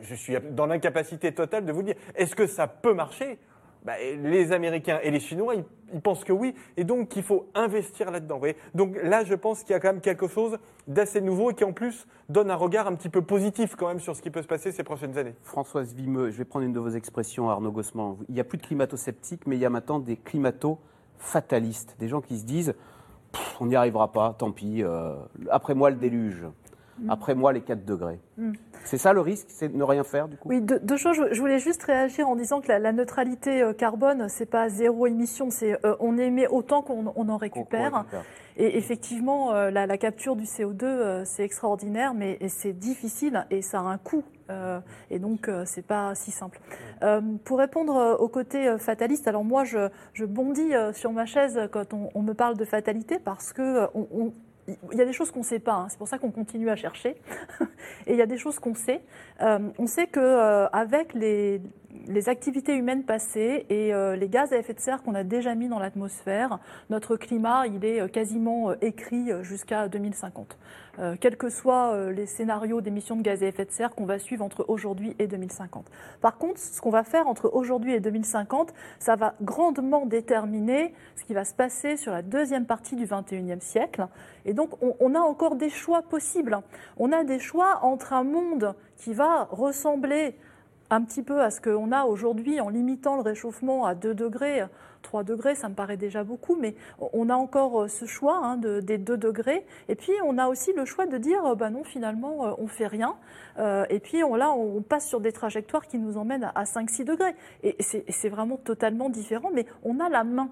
Je 0.02 0.16
suis 0.16 0.34
dans 0.50 0.66
l'incapacité 0.66 1.30
totale 1.30 1.64
de 1.64 1.70
vous 1.70 1.78
le 1.78 1.84
dire. 1.86 1.94
Est-ce 2.16 2.34
que 2.34 2.48
ça 2.48 2.66
peut 2.66 2.92
marcher? 2.92 3.38
Bah, 3.86 3.92
les 4.00 4.50
Américains 4.50 4.98
et 5.04 5.12
les 5.12 5.20
Chinois, 5.20 5.54
ils, 5.54 6.00
pensent 6.00 6.24
que 6.24 6.32
oui, 6.32 6.56
et 6.76 6.82
donc 6.82 7.08
qu'il 7.08 7.22
faut 7.22 7.46
investir 7.54 8.10
là-dedans. 8.10 8.40
Donc 8.74 8.96
là, 9.00 9.22
je 9.22 9.34
pense 9.34 9.62
qu'il 9.62 9.70
y 9.70 9.74
a 9.74 9.80
quand 9.80 9.92
même 9.92 10.00
quelque 10.00 10.26
chose 10.26 10.58
d'assez 10.88 11.20
nouveau 11.20 11.52
et 11.52 11.54
qui 11.54 11.62
en 11.62 11.72
plus 11.72 12.08
donne 12.28 12.50
un 12.50 12.56
regard 12.56 12.88
un 12.88 12.96
petit 12.96 13.08
peu 13.08 13.22
positif 13.22 13.76
quand 13.76 13.86
même 13.86 14.00
sur 14.00 14.16
ce 14.16 14.22
qui 14.22 14.30
peut 14.30 14.42
se 14.42 14.48
passer 14.48 14.72
ces 14.72 14.82
prochaines 14.82 15.16
années. 15.16 15.36
Françoise 15.44 15.94
Vimeux, 15.94 16.32
je 16.32 16.38
vais 16.38 16.44
prendre 16.44 16.66
une 16.66 16.72
de 16.72 16.80
vos 16.80 16.88
expressions, 16.88 17.48
Arnaud 17.48 17.70
Gossman. 17.70 18.16
Il 18.28 18.34
n'y 18.34 18.40
a 18.40 18.44
plus 18.44 18.58
de 18.58 18.66
climato-sceptiques, 18.66 19.46
mais 19.46 19.54
il 19.54 19.60
y 19.60 19.64
a 19.64 19.70
maintenant 19.70 20.00
des 20.00 20.16
climato-fatalistes, 20.16 21.94
des 22.00 22.08
gens 22.08 22.20
qui 22.20 22.38
se 22.38 22.44
disent 22.44 22.74
on 23.60 23.66
n'y 23.66 23.76
arrivera 23.76 24.10
pas, 24.10 24.34
tant 24.36 24.50
pis, 24.50 24.82
euh, 24.82 25.14
après 25.48 25.76
moi 25.76 25.90
le 25.90 25.96
déluge. 25.96 26.44
Mm. 26.98 27.10
Après 27.10 27.34
moi, 27.34 27.52
les 27.52 27.60
4 27.60 27.84
degrés. 27.84 28.20
Mm. 28.38 28.52
C'est 28.86 28.98
ça 28.98 29.12
le 29.12 29.20
risque, 29.20 29.46
c'est 29.50 29.68
de 29.68 29.76
ne 29.76 29.82
rien 29.82 30.04
faire 30.04 30.28
du 30.28 30.36
coup? 30.36 30.48
Oui, 30.48 30.60
deux, 30.60 30.96
choses. 30.96 31.16
Je 31.32 31.40
voulais 31.40 31.58
juste 31.58 31.82
réagir 31.82 32.28
en 32.28 32.36
disant 32.36 32.60
que 32.60 32.68
la, 32.68 32.92
neutralité 32.92 33.62
euh, 33.62 33.72
carbone, 33.72 34.28
c'est 34.28 34.46
pas 34.46 34.68
zéro 34.68 35.08
émission, 35.08 35.50
c'est 35.50 35.84
euh, 35.84 35.96
on 35.98 36.16
émet 36.16 36.46
autant 36.46 36.82
qu'on 36.82 37.06
en 37.06 37.36
récupère. 37.36 38.04
Et 38.56 38.78
effectivement, 38.78 39.52
euh, 39.52 39.70
la, 39.70 39.98
capture 39.98 40.36
du 40.36 40.44
CO2, 40.44 41.24
c'est 41.24 41.42
extraordinaire, 41.42 42.14
mais 42.14 42.38
c'est 42.48 42.72
difficile 42.72 43.44
et 43.50 43.60
ça 43.60 43.80
a 43.80 43.82
un 43.82 43.98
coût. 43.98 44.22
et 45.10 45.18
donc, 45.18 45.50
c'est 45.64 45.84
pas 45.84 46.14
si 46.14 46.30
simple. 46.30 46.60
pour 47.44 47.58
répondre 47.58 48.16
au 48.20 48.28
côté 48.28 48.78
fataliste, 48.78 49.26
alors 49.26 49.44
moi, 49.44 49.64
je, 49.64 49.88
je 50.12 50.24
bondis 50.24 50.72
sur 50.92 51.12
ma 51.12 51.26
chaise 51.26 51.58
quand 51.72 51.92
on, 51.92 52.10
on, 52.14 52.22
me 52.22 52.34
parle 52.34 52.56
de 52.56 52.64
fatalité 52.64 53.18
parce 53.18 53.52
que 53.52 53.88
on, 53.94 54.32
il 54.68 54.98
y 54.98 55.00
a 55.00 55.04
des 55.04 55.12
choses 55.12 55.30
qu'on 55.30 55.40
ne 55.40 55.44
sait 55.44 55.58
pas, 55.58 55.74
hein. 55.74 55.86
c'est 55.88 55.98
pour 55.98 56.08
ça 56.08 56.18
qu'on 56.18 56.30
continue 56.30 56.70
à 56.70 56.76
chercher. 56.76 57.16
Et 58.06 58.12
il 58.12 58.16
y 58.16 58.22
a 58.22 58.26
des 58.26 58.38
choses 58.38 58.58
qu'on 58.58 58.74
sait. 58.74 59.00
Euh, 59.40 59.70
on 59.78 59.86
sait 59.86 60.06
qu'avec 60.06 61.14
euh, 61.14 61.18
les, 61.18 61.60
les, 62.06 62.28
activités 62.28 62.74
humaines 62.74 63.04
passées 63.04 63.66
et 63.70 63.94
euh, 63.94 64.16
les 64.16 64.28
gaz 64.28 64.52
à 64.52 64.58
effet 64.58 64.74
de 64.74 64.80
serre 64.80 65.02
qu'on 65.02 65.14
a 65.14 65.24
déjà 65.24 65.54
mis 65.54 65.68
dans 65.68 65.78
l'atmosphère, 65.78 66.58
notre 66.90 67.16
climat, 67.16 67.66
il 67.66 67.84
est 67.84 68.10
quasiment 68.10 68.72
écrit 68.80 69.30
jusqu'à 69.42 69.88
2050. 69.88 70.58
quels 71.20 71.36
que 71.36 71.48
soient 71.48 72.10
les 72.10 72.26
scénarios 72.26 72.80
d'émissions 72.80 73.16
de 73.16 73.22
gaz 73.22 73.42
à 73.42 73.46
effet 73.46 73.64
de 73.64 73.70
serre 73.70 73.94
qu'on 73.94 74.06
va 74.06 74.18
suivre 74.18 74.44
entre 74.44 74.64
aujourd'hui 74.68 75.14
et 75.18 75.26
2050. 75.26 75.86
Par 76.20 76.38
contre, 76.38 76.58
ce 76.58 76.80
qu'on 76.80 76.90
va 76.90 77.04
faire 77.04 77.28
entre 77.28 77.50
aujourd'hui 77.52 77.94
et 77.94 78.00
2050, 78.00 78.72
ça 78.98 79.16
va 79.16 79.34
grandement 79.42 80.06
déterminer 80.06 80.94
ce 81.16 81.24
qui 81.24 81.34
va 81.34 81.44
se 81.44 81.54
passer 81.54 81.96
sur 81.96 82.12
la 82.12 82.22
deuxième 82.22 82.66
partie 82.66 82.96
du 82.96 83.06
21e 83.06 83.60
siècle. 83.60 84.06
Et 84.44 84.54
donc, 84.54 84.70
on, 84.80 85.14
a 85.14 85.20
encore 85.20 85.56
des 85.56 85.70
choix 85.70 86.02
possibles. 86.02 86.60
On 86.96 87.12
a 87.12 87.24
des 87.24 87.38
choix 87.38 87.80
entre 87.82 88.12
un 88.12 88.24
monde 88.24 88.74
qui 88.96 89.12
va 89.12 89.44
ressembler 89.50 90.36
un 90.90 91.02
petit 91.02 91.22
peu 91.22 91.40
à 91.40 91.50
ce 91.50 91.60
qu'on 91.60 91.92
a 91.92 92.04
aujourd'hui 92.04 92.60
en 92.60 92.68
limitant 92.68 93.16
le 93.16 93.22
réchauffement 93.22 93.86
à 93.86 93.94
2 93.94 94.14
degrés. 94.14 94.64
3 95.02 95.22
degrés, 95.22 95.54
ça 95.54 95.68
me 95.68 95.74
paraît 95.74 95.96
déjà 95.96 96.24
beaucoup, 96.24 96.56
mais 96.56 96.74
on 96.98 97.30
a 97.30 97.34
encore 97.34 97.82
euh, 97.82 97.88
ce 97.88 98.06
choix 98.06 98.40
hein, 98.42 98.56
des 98.56 98.98
2 98.98 99.16
degrés. 99.16 99.64
Et 99.88 99.94
puis, 99.94 100.12
on 100.24 100.36
a 100.36 100.48
aussi 100.48 100.72
le 100.72 100.84
choix 100.84 101.06
de 101.06 101.16
dire, 101.16 101.54
bah 101.56 101.70
non, 101.70 101.84
finalement, 101.84 102.46
euh, 102.46 102.52
on 102.58 102.66
fait 102.66 102.86
rien. 102.88 103.16
Euh, 103.58 103.86
et 103.88 104.00
puis, 104.00 104.20
là, 104.20 104.50
on 104.52 104.82
passe 104.82 105.06
sur 105.06 105.20
des 105.20 105.32
trajectoires 105.32 105.86
qui 105.86 105.98
nous 105.98 106.18
emmènent 106.18 106.50
à 106.54 106.64
5-6 106.64 107.04
degrés. 107.04 107.34
Et 107.62 107.76
c'est 107.80 108.28
vraiment 108.28 108.56
totalement 108.56 109.08
différent, 109.08 109.50
mais 109.54 109.66
on 109.84 110.00
a 110.00 110.08
la 110.08 110.24
main 110.24 110.50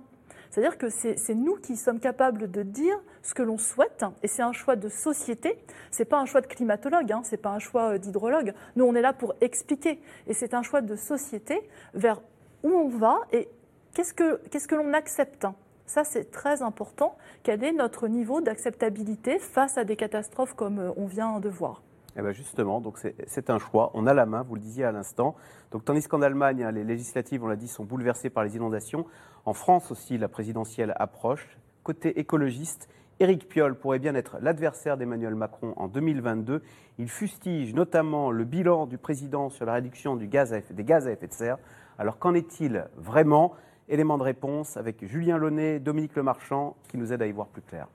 c'est-à-dire 0.54 0.78
que 0.78 0.88
c'est 0.88 1.34
nous 1.34 1.56
qui 1.56 1.76
sommes 1.76 1.98
capables 1.98 2.48
de 2.48 2.62
dire 2.62 2.96
ce 3.22 3.34
que 3.34 3.42
l'on 3.42 3.58
souhaite, 3.58 4.04
et 4.22 4.28
c'est 4.28 4.42
un 4.42 4.52
choix 4.52 4.76
de 4.76 4.88
société. 4.88 5.58
C'est 5.90 6.04
pas 6.04 6.20
un 6.20 6.26
choix 6.26 6.42
de 6.42 6.46
climatologue, 6.46 7.10
hein, 7.10 7.22
c'est 7.24 7.38
pas 7.38 7.50
un 7.50 7.58
choix 7.58 7.94
euh, 7.94 7.98
d'hydrologue. 7.98 8.54
Nous, 8.76 8.84
on 8.84 8.94
est 8.94 9.00
là 9.00 9.12
pour 9.12 9.34
expliquer, 9.40 10.00
et 10.28 10.32
c'est 10.32 10.54
un 10.54 10.62
choix 10.62 10.80
de 10.80 10.94
société 10.94 11.60
vers 11.92 12.20
où 12.62 12.68
on 12.68 12.88
va 12.88 13.18
et 13.32 13.48
qu'est-ce 13.94 14.14
que 14.14 14.40
qu'est-ce 14.48 14.68
que 14.68 14.76
l'on 14.76 14.92
accepte. 14.92 15.44
Ça, 15.86 16.04
c'est 16.04 16.30
très 16.30 16.62
important. 16.62 17.16
Quel 17.42 17.64
est 17.64 17.72
notre 17.72 18.06
niveau 18.06 18.40
d'acceptabilité 18.40 19.40
face 19.40 19.76
à 19.76 19.82
des 19.82 19.96
catastrophes 19.96 20.54
comme 20.54 20.78
euh, 20.78 20.92
on 20.96 21.06
vient 21.06 21.40
de 21.40 21.48
voir? 21.48 21.82
Eh 22.16 22.22
bien 22.22 22.32
justement, 22.32 22.80
donc 22.80 22.98
c'est 23.26 23.50
un 23.50 23.58
choix. 23.58 23.90
On 23.94 24.06
a 24.06 24.14
la 24.14 24.26
main, 24.26 24.42
vous 24.42 24.54
le 24.54 24.60
disiez 24.60 24.84
à 24.84 24.92
l'instant. 24.92 25.34
Donc 25.72 25.84
tandis 25.84 26.06
qu'en 26.06 26.22
Allemagne, 26.22 26.62
hein, 26.62 26.70
les 26.70 26.84
législatives, 26.84 27.42
on 27.42 27.48
l'a 27.48 27.56
dit, 27.56 27.68
sont 27.68 27.84
bouleversées 27.84 28.30
par 28.30 28.44
les 28.44 28.56
inondations. 28.56 29.06
En 29.44 29.52
France 29.52 29.90
aussi, 29.90 30.18
la 30.18 30.28
présidentielle 30.28 30.94
approche. 30.96 31.58
Côté 31.82 32.18
écologiste, 32.18 32.88
Éric 33.20 33.48
Piolle 33.48 33.74
pourrait 33.76 33.98
bien 33.98 34.14
être 34.14 34.38
l'adversaire 34.40 34.96
d'Emmanuel 34.96 35.34
Macron 35.34 35.74
en 35.76 35.88
2022. 35.88 36.62
Il 36.98 37.08
fustige 37.08 37.74
notamment 37.74 38.30
le 38.30 38.44
bilan 38.44 38.86
du 38.86 38.98
président 38.98 39.50
sur 39.50 39.66
la 39.66 39.74
réduction 39.74 40.16
des 40.16 40.28
gaz 40.28 40.52
à 40.52 40.58
effet 40.58 41.26
de 41.26 41.32
serre. 41.32 41.58
Alors 41.98 42.18
qu'en 42.18 42.34
est-il 42.34 42.86
vraiment? 42.96 43.54
Élément 43.86 44.16
de 44.16 44.22
réponse 44.22 44.78
avec 44.78 45.04
Julien 45.04 45.36
Launay, 45.36 45.78
Dominique 45.78 46.16
Lemarchand, 46.16 46.74
qui 46.88 46.96
nous 46.96 47.12
aident 47.12 47.22
à 47.22 47.26
y 47.26 47.32
voir 47.32 47.48
plus 47.48 47.60
clair. 47.60 47.86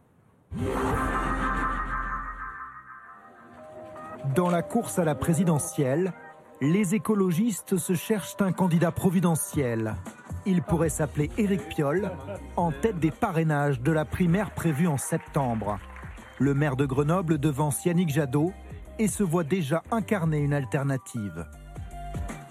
Dans 4.35 4.49
la 4.49 4.61
course 4.61 4.99
à 4.99 5.05
la 5.05 5.15
présidentielle, 5.15 6.13
les 6.61 6.93
écologistes 6.93 7.77
se 7.77 7.93
cherchent 7.93 8.35
un 8.41 8.51
candidat 8.51 8.91
providentiel. 8.91 9.95
Il 10.45 10.61
pourrait 10.61 10.89
s'appeler 10.89 11.31
Éric 11.37 11.67
Piolle, 11.69 12.11
en 12.55 12.71
tête 12.71 12.99
des 12.99 13.09
parrainages 13.11 13.81
de 13.81 13.91
la 13.91 14.05
primaire 14.05 14.51
prévue 14.51 14.87
en 14.87 14.97
septembre. 14.97 15.79
Le 16.37 16.53
maire 16.53 16.75
de 16.75 16.85
Grenoble 16.85 17.39
devance 17.39 17.85
Yannick 17.85 18.09
Jadot 18.09 18.53
et 18.99 19.07
se 19.07 19.23
voit 19.23 19.43
déjà 19.43 19.83
incarner 19.89 20.39
une 20.39 20.53
alternative. 20.53 21.47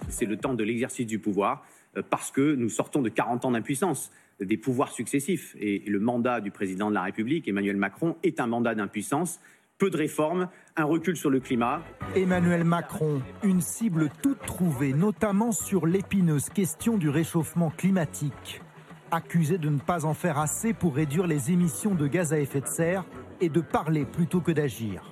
C'est 0.08 0.26
le 0.26 0.36
temps 0.36 0.54
de 0.54 0.64
l'exercice 0.64 1.06
du 1.06 1.20
pouvoir 1.20 1.64
euh, 1.96 2.02
parce 2.08 2.32
que 2.32 2.54
nous 2.54 2.70
sortons 2.70 3.02
de 3.02 3.08
40 3.08 3.44
ans 3.44 3.50
d'impuissance 3.52 4.10
des 4.40 4.56
pouvoirs 4.56 4.90
successifs. 4.90 5.54
Et 5.60 5.84
le 5.86 6.00
mandat 6.00 6.40
du 6.40 6.50
président 6.50 6.88
de 6.88 6.94
la 6.94 7.02
République, 7.02 7.46
Emmanuel 7.46 7.76
Macron, 7.76 8.16
est 8.22 8.40
un 8.40 8.46
mandat 8.46 8.74
d'impuissance 8.74 9.38
peu 9.78 9.90
de 9.90 9.96
réformes, 9.96 10.48
un 10.78 10.84
recul 10.84 11.16
sur 11.16 11.30
le 11.30 11.40
climat. 11.40 11.82
Emmanuel 12.14 12.64
Macron, 12.64 13.20
une 13.42 13.60
cible 13.60 14.10
toute 14.22 14.40
trouvée, 14.40 14.92
notamment 14.92 15.50
sur 15.52 15.86
l'épineuse 15.86 16.48
question 16.48 16.96
du 16.96 17.08
réchauffement 17.08 17.70
climatique. 17.70 18.62
Accusé 19.10 19.58
de 19.58 19.68
ne 19.68 19.78
pas 19.78 20.04
en 20.04 20.14
faire 20.14 20.38
assez 20.38 20.72
pour 20.72 20.94
réduire 20.94 21.26
les 21.26 21.50
émissions 21.50 21.94
de 21.94 22.06
gaz 22.06 22.32
à 22.32 22.38
effet 22.38 22.60
de 22.60 22.66
serre 22.68 23.04
et 23.40 23.48
de 23.48 23.60
parler 23.60 24.04
plutôt 24.04 24.40
que 24.40 24.52
d'agir. 24.52 25.02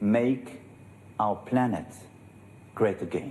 Make 0.00 0.60
our 1.18 1.42
planet 1.44 1.86
great 2.74 3.02
again. 3.02 3.30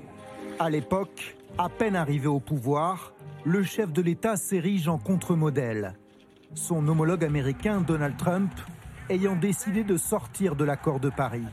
À 0.60 0.70
l'époque, 0.70 1.38
à 1.58 1.70
peine 1.70 1.96
arrivé 1.96 2.28
au 2.28 2.40
pouvoir, 2.40 3.14
le 3.46 3.64
chef 3.64 3.94
de 3.94 4.02
l'État 4.02 4.36
s'érige 4.36 4.88
en 4.88 4.98
contre-modèle. 4.98 5.94
Son 6.54 6.88
homologue 6.88 7.24
américain, 7.24 7.82
Donald 7.82 8.18
Trump, 8.18 8.52
ayant 9.10 9.36
décidé 9.36 9.84
de 9.84 9.98
sortir 9.98 10.56
de 10.56 10.66
l'accord 10.66 11.00
de 11.00 11.10
Paris. 11.10 11.46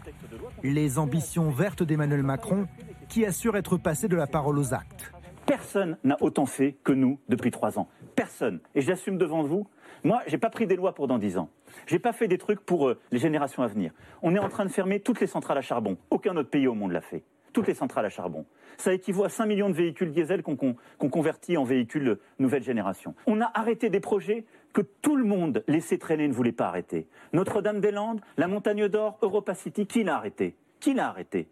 Les 0.63 0.99
ambitions 0.99 1.51
vertes 1.51 1.83
d'Emmanuel 1.83 2.23
Macron, 2.23 2.67
qui 3.09 3.27
assure 3.27 3.57
être 3.57 3.77
passé 3.77 4.09
de 4.09 4.17
la 4.17 4.27
parole 4.27 4.59
aux 4.59 4.73
actes. 4.75 5.13
Personne 5.47 5.99
n'a 6.05 6.17
autant 6.21 6.47
fait 6.47 6.77
que 6.85 6.93
nous 6.93 7.19
depuis 7.29 7.51
trois 7.51 7.79
ans. 7.79 7.89
Personne. 8.17 8.61
Et 8.75 8.81
j'assume 8.81 9.19
devant 9.19 9.43
vous, 9.43 9.67
moi, 10.05 10.23
j'ai 10.27 10.39
pas 10.39 10.51
pris 10.51 10.67
des 10.67 10.77
lois 10.77 10.95
pour 10.95 11.09
dans 11.09 11.19
dix 11.19 11.37
ans. 11.37 11.51
J'ai 11.87 11.99
pas 11.99 12.13
fait 12.13 12.29
des 12.29 12.39
trucs 12.39 12.61
pour 12.61 12.89
euh, 12.89 12.99
les 13.11 13.19
générations 13.19 13.63
à 13.63 13.67
venir. 13.67 13.93
On 14.23 14.35
est 14.35 14.39
en 14.39 14.49
train 14.49 14.65
de 14.65 14.71
fermer 14.71 15.01
toutes 15.01 15.21
les 15.21 15.27
centrales 15.27 15.59
à 15.59 15.63
charbon. 15.63 15.97
Aucun 16.11 16.37
autre 16.37 16.51
pays 16.51 16.67
au 16.67 16.75
monde 16.75 16.93
l'a 16.93 17.01
fait. 17.01 17.23
toutes 17.53 17.67
les 17.67 17.75
centrales 17.75 18.07
à 18.07 18.09
charbon. 18.09 18.47
Ça 18.79 18.95
équivaut 18.95 19.25
à 19.25 19.29
5 19.29 19.47
millions 19.47 19.69
de 19.69 19.75
véhicules 19.75 20.11
diesel 20.11 20.43
qu'on 20.43 20.77
convertit 21.11 21.57
en 21.57 21.65
véhicules 21.65 22.19
nouvelle 22.39 22.63
génération. 22.63 23.15
On 23.27 23.41
a 23.43 23.51
arrêté 23.55 23.91
des 23.91 24.01
projets 24.01 24.45
que 24.73 24.81
tout 24.81 25.17
le 25.17 25.25
monde 25.25 25.65
laissait 25.69 25.99
traîner 25.99 26.29
ne 26.29 26.33
voulait 26.33 26.53
pas 26.53 26.69
arrêter. 26.69 27.09
Notre-Dame-des-Landes, 27.33 28.21
la 28.37 28.49
Montagne 28.49 28.89
d'Or, 28.89 29.19
Europa 29.23 29.55
City, 29.55 29.87
qui 29.87 30.03
l'a 30.05 30.17
arrêté? 30.17 30.57
Qui 30.81 30.95
l'a 30.95 31.09
arrêté? 31.09 31.49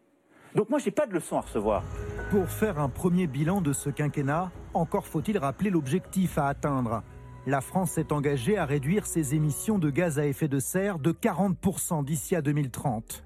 Donc 0.55 0.69
moi, 0.71 0.79
je 0.79 0.87
n'ai 0.87 0.91
pas 0.91 1.07
de 1.07 1.15
leçon 1.15 1.37
à 1.37 1.43
recevoir. 1.43 1.85
Pour 2.31 2.49
faire 2.49 2.79
un 2.79 2.89
premier 2.89 3.27
bilan 3.27 3.61
de 3.61 3.73
ce 3.73 3.91
quinquennat, 3.91 4.51
encore 4.75 5.07
faut-il 5.07 5.39
rappeler 5.39 5.71
l'objectif 5.71 6.39
à 6.39 6.49
atteindre. 6.49 7.03
La 7.47 7.61
France 7.61 7.93
s'est 7.93 8.13
engagée 8.13 8.59
à 8.59 8.67
réduire 8.67 9.07
ses 9.07 9.35
émissions 9.35 9.79
de 9.79 9.91
gaz 9.91 10.19
à 10.19 10.27
effet 10.27 10.49
de 10.49 10.59
serre 10.59 10.99
de 10.99 11.13
40% 11.13 12.05
d'ici 12.05 12.37
à 12.37 12.43
2030. 12.43 13.25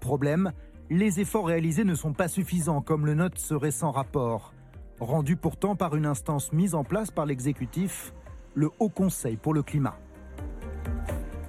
Problème, 0.00 0.52
les 0.90 1.20
efforts 1.20 1.46
réalisés 1.46 1.84
ne 1.84 1.94
sont 1.94 2.12
pas 2.12 2.28
suffisants, 2.28 2.80
comme 2.80 3.06
le 3.06 3.14
note 3.14 3.38
ce 3.38 3.54
récent 3.54 3.90
rapport. 3.90 4.52
Rendu 4.98 5.36
pourtant 5.36 5.76
par 5.76 5.94
une 5.94 6.06
instance 6.06 6.52
mise 6.52 6.74
en 6.74 6.84
place 6.84 7.10
par 7.10 7.26
l'exécutif, 7.26 8.12
le 8.54 8.70
Haut 8.78 8.88
Conseil 8.88 9.36
pour 9.36 9.54
le 9.54 9.62
climat. 9.62 9.96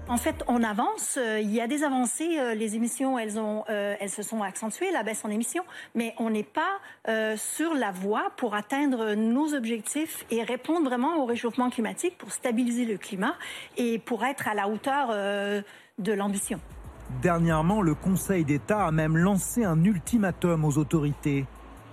En 0.09 0.17
fait, 0.17 0.43
on 0.47 0.61
avance. 0.63 1.17
Euh, 1.17 1.39
il 1.39 1.51
y 1.51 1.61
a 1.61 1.67
des 1.67 1.83
avancées. 1.83 2.37
Euh, 2.37 2.53
les 2.53 2.75
émissions, 2.75 3.17
elles, 3.17 3.39
ont, 3.39 3.63
euh, 3.69 3.95
elles 3.99 4.09
se 4.09 4.21
sont 4.21 4.43
accentuées, 4.43 4.91
la 4.91 5.01
baisse 5.01 5.23
en 5.23 5.29
émissions, 5.29 5.63
mais 5.95 6.13
on 6.19 6.29
n'est 6.29 6.43
pas 6.43 6.79
sur 7.35 7.73
la 7.73 7.91
voie 7.91 8.31
pour 8.37 8.55
atteindre 8.55 9.13
nos 9.13 9.53
objectifs 9.53 10.25
et 10.31 10.43
répondre 10.43 10.87
vraiment 10.87 11.21
au 11.21 11.25
réchauffement 11.25 11.69
climatique 11.69 12.17
pour 12.17 12.31
stabiliser 12.31 12.85
le 12.85 12.97
climat 12.97 13.35
et 13.77 13.99
pour 13.99 14.23
être 14.23 14.47
à 14.47 14.53
la 14.53 14.69
hauteur 14.69 15.09
de 15.09 16.13
l'ambition. 16.13 16.59
Dernièrement, 17.21 17.81
le 17.81 17.93
Conseil 17.93 18.45
d'État 18.45 18.85
a 18.85 18.91
même 18.91 19.17
lancé 19.17 19.63
un 19.63 19.83
ultimatum 19.83 20.63
aux 20.63 20.77
autorités. 20.77 21.45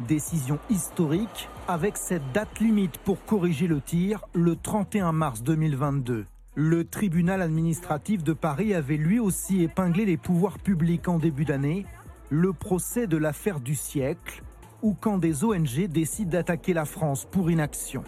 Décision 0.08 0.58
historique 0.70 1.48
avec 1.68 1.98
cette 1.98 2.32
date 2.32 2.58
limite 2.58 2.96
pour 2.98 3.22
corriger 3.26 3.66
le 3.66 3.82
tir, 3.82 4.24
le 4.32 4.56
31 4.56 5.12
mars 5.12 5.42
2022. 5.42 6.24
Le 6.54 6.84
tribunal 6.84 7.42
administratif 7.42 8.24
de 8.24 8.32
Paris 8.32 8.72
avait 8.72 8.96
lui 8.96 9.18
aussi 9.18 9.62
épinglé 9.62 10.06
les 10.06 10.16
pouvoirs 10.16 10.58
publics 10.58 11.06
en 11.06 11.18
début 11.18 11.44
d'année, 11.44 11.84
le 12.30 12.54
procès 12.54 13.06
de 13.06 13.18
l'affaire 13.18 13.60
du 13.60 13.74
siècle, 13.74 14.42
ou 14.80 14.96
quand 14.98 15.18
des 15.18 15.44
ONG 15.44 15.86
décident 15.86 16.30
d'attaquer 16.30 16.72
la 16.72 16.86
France 16.86 17.26
pour 17.30 17.50
inaction. 17.50 18.02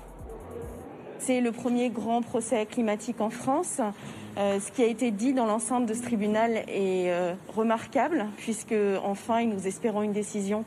C'est 1.18 1.42
le 1.42 1.52
premier 1.52 1.90
grand 1.90 2.22
procès 2.22 2.64
climatique 2.64 3.20
en 3.20 3.30
France. 3.30 3.80
Euh, 4.38 4.58
ce 4.60 4.72
qui 4.72 4.82
a 4.82 4.86
été 4.86 5.10
dit 5.10 5.34
dans 5.34 5.44
l'enceinte 5.44 5.84
de 5.84 5.92
ce 5.92 6.02
tribunal 6.02 6.64
est 6.68 7.10
euh, 7.10 7.34
remarquable, 7.54 8.26
puisque 8.38 8.74
enfin 9.04 9.44
nous 9.44 9.66
espérons 9.66 10.02
une 10.02 10.12
décision 10.12 10.64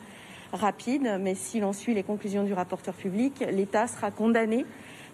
rapide, 0.56 1.18
mais 1.20 1.36
si 1.36 1.60
l'on 1.60 1.74
suit 1.74 1.94
les 1.94 2.04
conclusions 2.04 2.44
du 2.44 2.54
rapporteur 2.54 2.94
public, 2.94 3.44
l'État 3.52 3.88
sera 3.88 4.12
condamné 4.12 4.66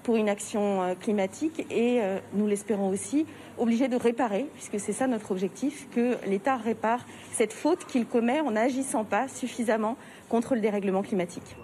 pour 0.04 0.16
une 0.16 0.30
action 0.30 0.82
euh, 0.82 0.96
climatique 0.96 1.66
et, 1.70 2.02
euh, 2.02 2.20
nous 2.34 2.48
l'espérons 2.48 2.90
aussi, 2.90 3.26
obligé 3.58 3.88
de 3.88 3.96
réparer, 3.96 4.48
puisque 4.56 4.80
c'est 4.80 4.94
ça 4.94 5.08
notre 5.08 5.32
objectif, 5.32 5.88
que 5.92 6.18
l'État 6.28 6.58
répare 6.58 7.06
cette 7.32 7.54
faute 7.54 7.86
qu'il 7.86 8.06
commet 8.06 8.40
en 8.40 8.52
n'agissant 8.52 9.04
pas 9.04 9.28
suffisamment 9.28 9.98
contre 10.30 10.56
le 10.56 10.62
dérèglement 10.62 11.04
climatique. 11.04 11.56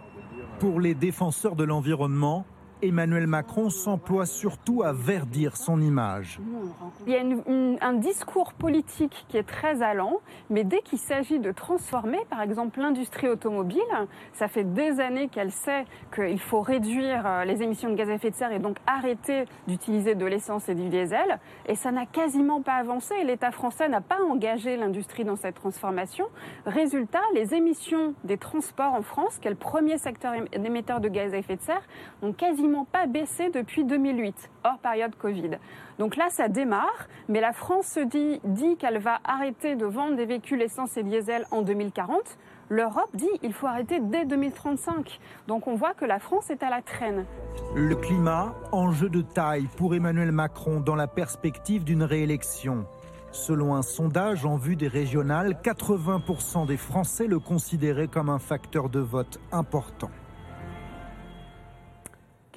Pour 0.59 0.80
les 0.80 0.93
défenseurs 0.93 1.55
de 1.55 1.63
l'environnement, 1.63 2.45
Emmanuel 2.84 3.25
Macron 3.25 3.71
s'emploie 3.71 4.28
surtout 4.28 4.84
à 4.84 4.93
verdir 4.93 5.57
son 5.57 5.82
image. 5.82 6.39
Il 7.07 7.13
y 7.13 7.15
a 7.15 7.88
un 7.88 7.93
discours 7.93 8.53
politique 8.53 9.25
qui 9.30 9.38
est 9.38 9.47
très 9.47 9.82
allant, 9.82 10.19
mais 10.51 10.63
dès 10.63 10.82
qu'il 10.82 10.99
s'agit 10.99 11.39
de 11.39 11.51
transformer, 11.51 12.19
par 12.30 12.41
exemple, 12.41 12.80
l'industrie 12.80 13.30
automobile, 13.30 13.82
ça 14.34 14.47
fait 14.47 14.63
des 14.63 14.99
années 14.99 15.28
qu'elle 15.28 15.51
sait 15.51 15.86
qu'il 16.13 16.39
faut 16.39 16.61
réduire 16.61 17.25
euh, 17.25 17.45
les 17.45 17.63
émissions 17.63 17.89
de 17.89 17.95
gaz 17.95 18.09
à 18.09 18.13
effet 18.13 18.30
de 18.30 18.36
serre 18.36 18.51
et 18.51 18.59
donc 18.59 18.78
arrêter 18.86 19.45
d'utiliser 19.67 20.13
de 20.13 20.25
l'essence 20.25 20.69
et 20.69 20.75
du 20.75 20.89
diesel, 20.89 21.39
et 21.65 21.75
ça 21.75 21.91
n'a 21.91 22.05
quasiment 22.05 22.61
pas 22.61 22.75
avancé. 22.75 23.15
L'État 23.23 23.51
français 23.51 23.89
n'a 23.89 24.01
pas 24.01 24.21
engagé 24.30 24.78
l'industrie 24.78 25.23
dans 25.23 25.36
cette 25.36 25.55
transformation. 25.55 26.25
Résultat, 26.65 27.21
les 27.34 27.55
émissions 27.55 28.13
des 28.23 28.38
transports 28.38 28.93
en 28.93 29.01
France, 29.01 29.39
qui 29.39 29.47
est 29.47 29.51
le 29.51 29.57
premier 29.57 29.97
secteur 29.97 30.34
émetteur 30.53 30.99
de 30.99 31.09
gaz 31.09 31.34
à 31.34 31.38
effet 31.38 31.55
de 31.55 31.61
serre, 31.61 31.82
ont 32.21 32.34
quasiment 32.34 32.66
pas 32.86 33.07
baissé 33.07 33.49
depuis 33.49 33.84
2008, 33.86 34.49
hors 34.63 34.78
période 34.80 35.15
Covid. 35.15 35.51
Donc 35.99 36.15
là, 36.15 36.30
ça 36.30 36.47
démarre, 36.47 37.07
mais 37.28 37.41
la 37.41 37.53
France 37.53 37.88
se 37.88 37.99
dit, 37.99 38.39
qu'elle 38.78 38.99
va 38.99 39.20
arrêter 39.24 39.76
de 39.76 39.86
vendre 39.86 40.15
des 40.15 40.26
véhicules 40.26 40.61
essence 40.61 40.97
et 40.97 41.03
diesel 41.03 41.45
en 41.51 41.61
2040. 41.61 42.38
L'Europe 42.70 43.09
dit 43.13 43.30
il 43.43 43.53
faut 43.53 43.68
arrêter 43.68 43.99
dès 44.01 44.26
2035. 44.26 45.20
Donc 45.47 45.68
on 45.68 45.76
voit 45.76 45.93
que 45.93 46.05
la 46.05 46.20
France 46.20 46.49
est 46.49 46.63
à 46.63 46.70
la 46.70 46.82
traîne. 46.82 47.26
Le 47.76 47.95
climat, 47.95 48.53
enjeu 48.72 49.09
de 49.09 49.22
taille 49.22 49.68
pour 49.78 49.95
Emmanuel 49.95 50.32
Macron 50.32 50.82
dans 50.82 50.95
la 50.95 51.07
perspective 51.07 51.86
d'une 51.86 52.03
réélection. 52.03 52.86
Selon 53.32 53.76
un 53.76 53.82
sondage 53.82 54.45
en 54.45 54.57
vue 54.57 54.76
des 54.76 54.88
régionales, 54.88 55.57
80% 55.63 56.65
des 56.65 56.78
Français 56.78 57.28
le 57.28 57.39
considéraient 57.39 58.07
comme 58.07 58.30
un 58.30 58.39
facteur 58.39 58.89
de 58.89 58.99
vote 58.99 59.39
important. 59.51 60.09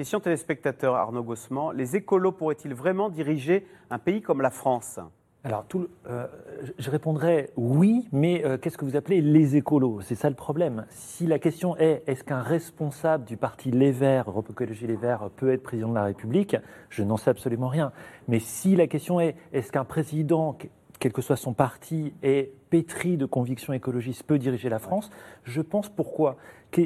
Question 0.00 0.18
téléspectateur 0.18 0.94
Arnaud 0.94 1.22
Gossement. 1.22 1.72
Les 1.72 1.94
écolos 1.94 2.32
pourraient-ils 2.32 2.72
vraiment 2.72 3.10
diriger 3.10 3.66
un 3.90 3.98
pays 3.98 4.22
comme 4.22 4.40
la 4.40 4.48
France? 4.48 4.98
Alors, 5.44 5.66
tout, 5.66 5.88
euh, 6.08 6.26
je 6.78 6.90
répondrais 6.90 7.50
oui, 7.54 8.08
mais 8.10 8.42
euh, 8.46 8.56
qu'est-ce 8.56 8.78
que 8.78 8.86
vous 8.86 8.96
appelez 8.96 9.20
les 9.20 9.56
écolos? 9.56 10.00
C'est 10.00 10.14
ça 10.14 10.30
le 10.30 10.36
problème. 10.36 10.86
Si 10.88 11.26
la 11.26 11.38
question 11.38 11.76
est 11.76 12.02
est-ce 12.06 12.24
qu'un 12.24 12.40
responsable 12.40 13.26
du 13.26 13.36
parti 13.36 13.72
Les 13.72 13.92
Verts, 13.92 14.30
Europe 14.30 14.48
Écologie 14.48 14.86
Les 14.86 14.96
Verts, 14.96 15.28
peut 15.36 15.52
être 15.52 15.62
président 15.62 15.90
de 15.90 15.96
la 15.96 16.04
République? 16.04 16.56
Je 16.88 17.02
n'en 17.02 17.18
sais 17.18 17.28
absolument 17.28 17.68
rien. 17.68 17.92
Mais 18.26 18.38
si 18.38 18.76
la 18.76 18.86
question 18.86 19.20
est 19.20 19.36
est-ce 19.52 19.70
qu'un 19.70 19.84
président 19.84 20.56
quel 21.00 21.12
que 21.12 21.22
soit 21.22 21.36
son 21.36 21.54
parti, 21.54 22.12
est 22.22 22.52
pétri 22.68 23.16
de 23.16 23.24
convictions 23.24 23.72
écologistes, 23.72 24.22
peut 24.22 24.38
diriger 24.38 24.68
la 24.68 24.78
France. 24.78 25.10
Je 25.44 25.62
pense 25.62 25.88
pourquoi 25.88 26.36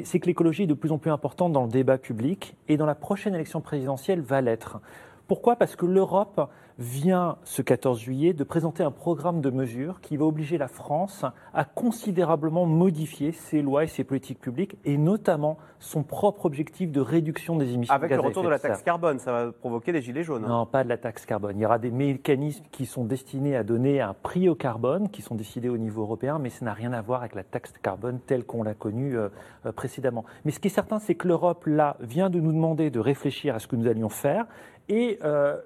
C'est 0.03 0.19
que 0.19 0.25
l'écologie 0.25 0.63
est 0.63 0.67
de 0.67 0.73
plus 0.73 0.91
en 0.91 0.97
plus 0.97 1.11
importante 1.11 1.51
dans 1.51 1.63
le 1.63 1.69
débat 1.69 1.97
public 1.97 2.55
et 2.69 2.77
dans 2.77 2.85
la 2.85 2.95
prochaine 2.95 3.35
élection 3.35 3.61
présidentielle 3.61 4.21
va 4.21 4.41
l'être. 4.41 4.79
Pourquoi? 5.27 5.57
Parce 5.57 5.75
que 5.75 5.85
l'Europe 5.85 6.49
vient 6.77 7.37
ce 7.43 7.61
14 7.61 7.99
juillet 7.99 8.33
de 8.33 8.43
présenter 8.43 8.83
un 8.83 8.91
programme 8.91 9.41
de 9.41 9.49
mesures 9.49 10.01
qui 10.01 10.17
va 10.17 10.25
obliger 10.25 10.57
la 10.57 10.67
France 10.67 11.25
à 11.53 11.63
considérablement 11.63 12.65
modifier 12.65 13.31
ses 13.31 13.61
lois 13.61 13.83
et 13.83 13.87
ses 13.87 14.03
politiques 14.03 14.39
publiques, 14.39 14.77
et 14.83 14.97
notamment 14.97 15.57
son 15.79 16.03
propre 16.03 16.45
objectif 16.45 16.91
de 16.91 16.99
réduction 16.99 17.55
des 17.55 17.73
émissions 17.73 17.93
Avec 17.93 18.09
de 18.09 18.15
gaz 18.15 18.23
le 18.23 18.27
retour 18.27 18.43
de, 18.43 18.49
la 18.49 18.59
taxe 18.59 18.81
carbone, 18.81 19.19
ça 19.19 19.31
va 19.31 19.51
provoquer 19.51 19.91
des 19.91 20.01
gilets 20.01 20.23
jaunes. 20.23 20.45
Non, 20.45 20.65
pas 20.65 20.83
de 20.83 20.89
la 20.89 20.97
taxe 20.97 21.25
carbone. 21.25 21.57
Il 21.57 21.61
y 21.61 21.65
aura 21.65 21.79
des 21.79 21.91
mécanismes 21.91 22.65
qui 22.71 22.85
sont 22.85 23.05
destinés 23.05 23.55
à 23.55 23.63
donner 23.63 24.01
un 24.01 24.13
prix 24.13 24.49
au 24.49 24.55
carbone, 24.55 25.09
qui 25.09 25.21
sont 25.21 25.35
décidés 25.35 25.69
au 25.69 25.77
niveau 25.77 26.01
européen, 26.01 26.39
mais 26.39 26.49
ça 26.49 26.65
n'a 26.65 26.73
rien 26.73 26.91
à 26.93 27.01
voir 27.01 27.21
avec 27.21 27.35
la 27.35 27.43
taxe 27.43 27.73
carbone 27.81 28.19
telle 28.25 28.43
qu'on 28.43 28.63
l'a 28.63 28.73
connue 28.73 29.17
euh, 29.17 29.29
euh, 29.65 29.71
précédemment. 29.71 30.25
Mais 30.43 30.51
ce 30.51 30.59
qui 30.59 30.67
est 30.67 30.71
certain, 30.71 30.99
c'est 30.99 31.15
que 31.15 31.27
l'Europe, 31.27 31.63
là, 31.67 31.97
vient 31.99 32.29
de 32.29 32.39
nous 32.39 32.51
demander 32.51 32.89
de 32.89 32.99
réfléchir 32.99 33.55
à 33.55 33.59
ce 33.59 33.67
que 33.67 33.75
nous 33.75 33.87
allions 33.87 34.09
faire. 34.09 34.45
Et 34.87 35.17
euh, 35.23 35.57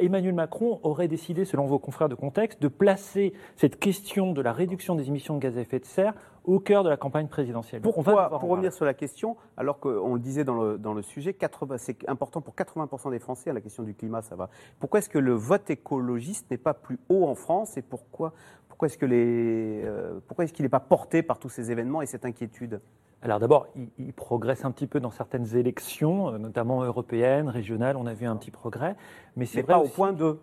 Emmanuel 0.00 0.34
Macron 0.52 0.80
aurait 0.82 1.08
décidé, 1.08 1.46
selon 1.46 1.64
vos 1.64 1.78
confrères 1.78 2.10
de 2.10 2.14
contexte, 2.14 2.60
de 2.60 2.68
placer 2.68 3.32
cette 3.56 3.78
question 3.78 4.32
de 4.32 4.42
la 4.42 4.52
réduction 4.52 4.94
des 4.94 5.08
émissions 5.08 5.34
de 5.34 5.40
gaz 5.40 5.56
à 5.56 5.62
effet 5.62 5.78
de 5.78 5.86
serre 5.86 6.12
au 6.44 6.60
cœur 6.60 6.84
de 6.84 6.90
la 6.90 6.98
campagne 6.98 7.26
présidentielle. 7.26 7.80
Pourquoi, 7.80 8.28
pour 8.28 8.50
revenir 8.50 8.70
sur 8.70 8.84
la 8.84 8.92
question, 8.92 9.38
alors 9.56 9.78
qu'on 9.80 10.12
le 10.12 10.20
disait 10.20 10.44
dans 10.44 10.54
le, 10.54 10.76
dans 10.76 10.92
le 10.92 11.00
sujet, 11.00 11.34
c'est 11.78 12.06
important 12.06 12.42
pour 12.42 12.54
80% 12.54 13.10
des 13.12 13.18
Français, 13.18 13.48
à 13.48 13.54
la 13.54 13.62
question 13.62 13.82
du 13.82 13.94
climat, 13.94 14.20
ça 14.20 14.36
va. 14.36 14.50
Pourquoi 14.78 14.98
est-ce 14.98 15.08
que 15.08 15.18
le 15.18 15.32
vote 15.32 15.70
écologiste 15.70 16.50
n'est 16.50 16.58
pas 16.58 16.74
plus 16.74 16.98
haut 17.08 17.24
en 17.24 17.34
France 17.34 17.78
et 17.78 17.82
pourquoi, 17.82 18.34
pourquoi 18.68 18.86
est-ce 18.86 18.98
qu'il 18.98 19.08
euh, 19.12 20.20
est 20.38 20.60
n'est 20.60 20.68
pas 20.68 20.80
porté 20.80 21.22
par 21.22 21.38
tous 21.38 21.48
ces 21.48 21.70
événements 21.70 22.02
et 22.02 22.06
cette 22.06 22.26
inquiétude? 22.26 22.82
Alors 23.22 23.38
d'abord, 23.38 23.68
il, 23.98 24.12
progresse 24.12 24.64
un 24.64 24.72
petit 24.72 24.88
peu 24.88 24.98
dans 24.98 25.12
certaines 25.12 25.56
élections, 25.56 26.30
euh, 26.30 26.38
notamment 26.38 26.82
européennes, 26.82 27.48
régionales, 27.48 27.96
on 27.96 28.06
a 28.06 28.14
vu 28.14 28.26
un 28.26 28.36
petit 28.36 28.50
progrès. 28.50 28.96
Mais 29.36 29.46
c'est 29.46 29.62
pas 29.62 29.78
au 29.78 29.88
point 29.88 30.12
2 30.12 30.40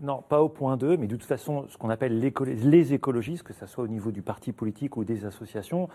non, 0.00 0.20
pas 0.20 0.42
au 0.42 0.48
point 0.48 0.76
2, 0.76 0.96
mais 0.96 1.06
de 1.06 1.14
toute 1.14 1.24
façon, 1.24 1.66
ce 1.68 1.78
qu'on 1.78 1.88
appelle 1.88 2.18
les 2.18 2.92
écologistes, 2.92 3.44
que 3.44 3.52
ce 3.52 3.66
soit 3.66 3.84
au 3.84 3.88
niveau 3.88 4.10
du 4.10 4.20
parti 4.20 4.50
politique 4.50 4.96
ou 4.96 5.04
des 5.04 5.24
associations, 5.26 5.88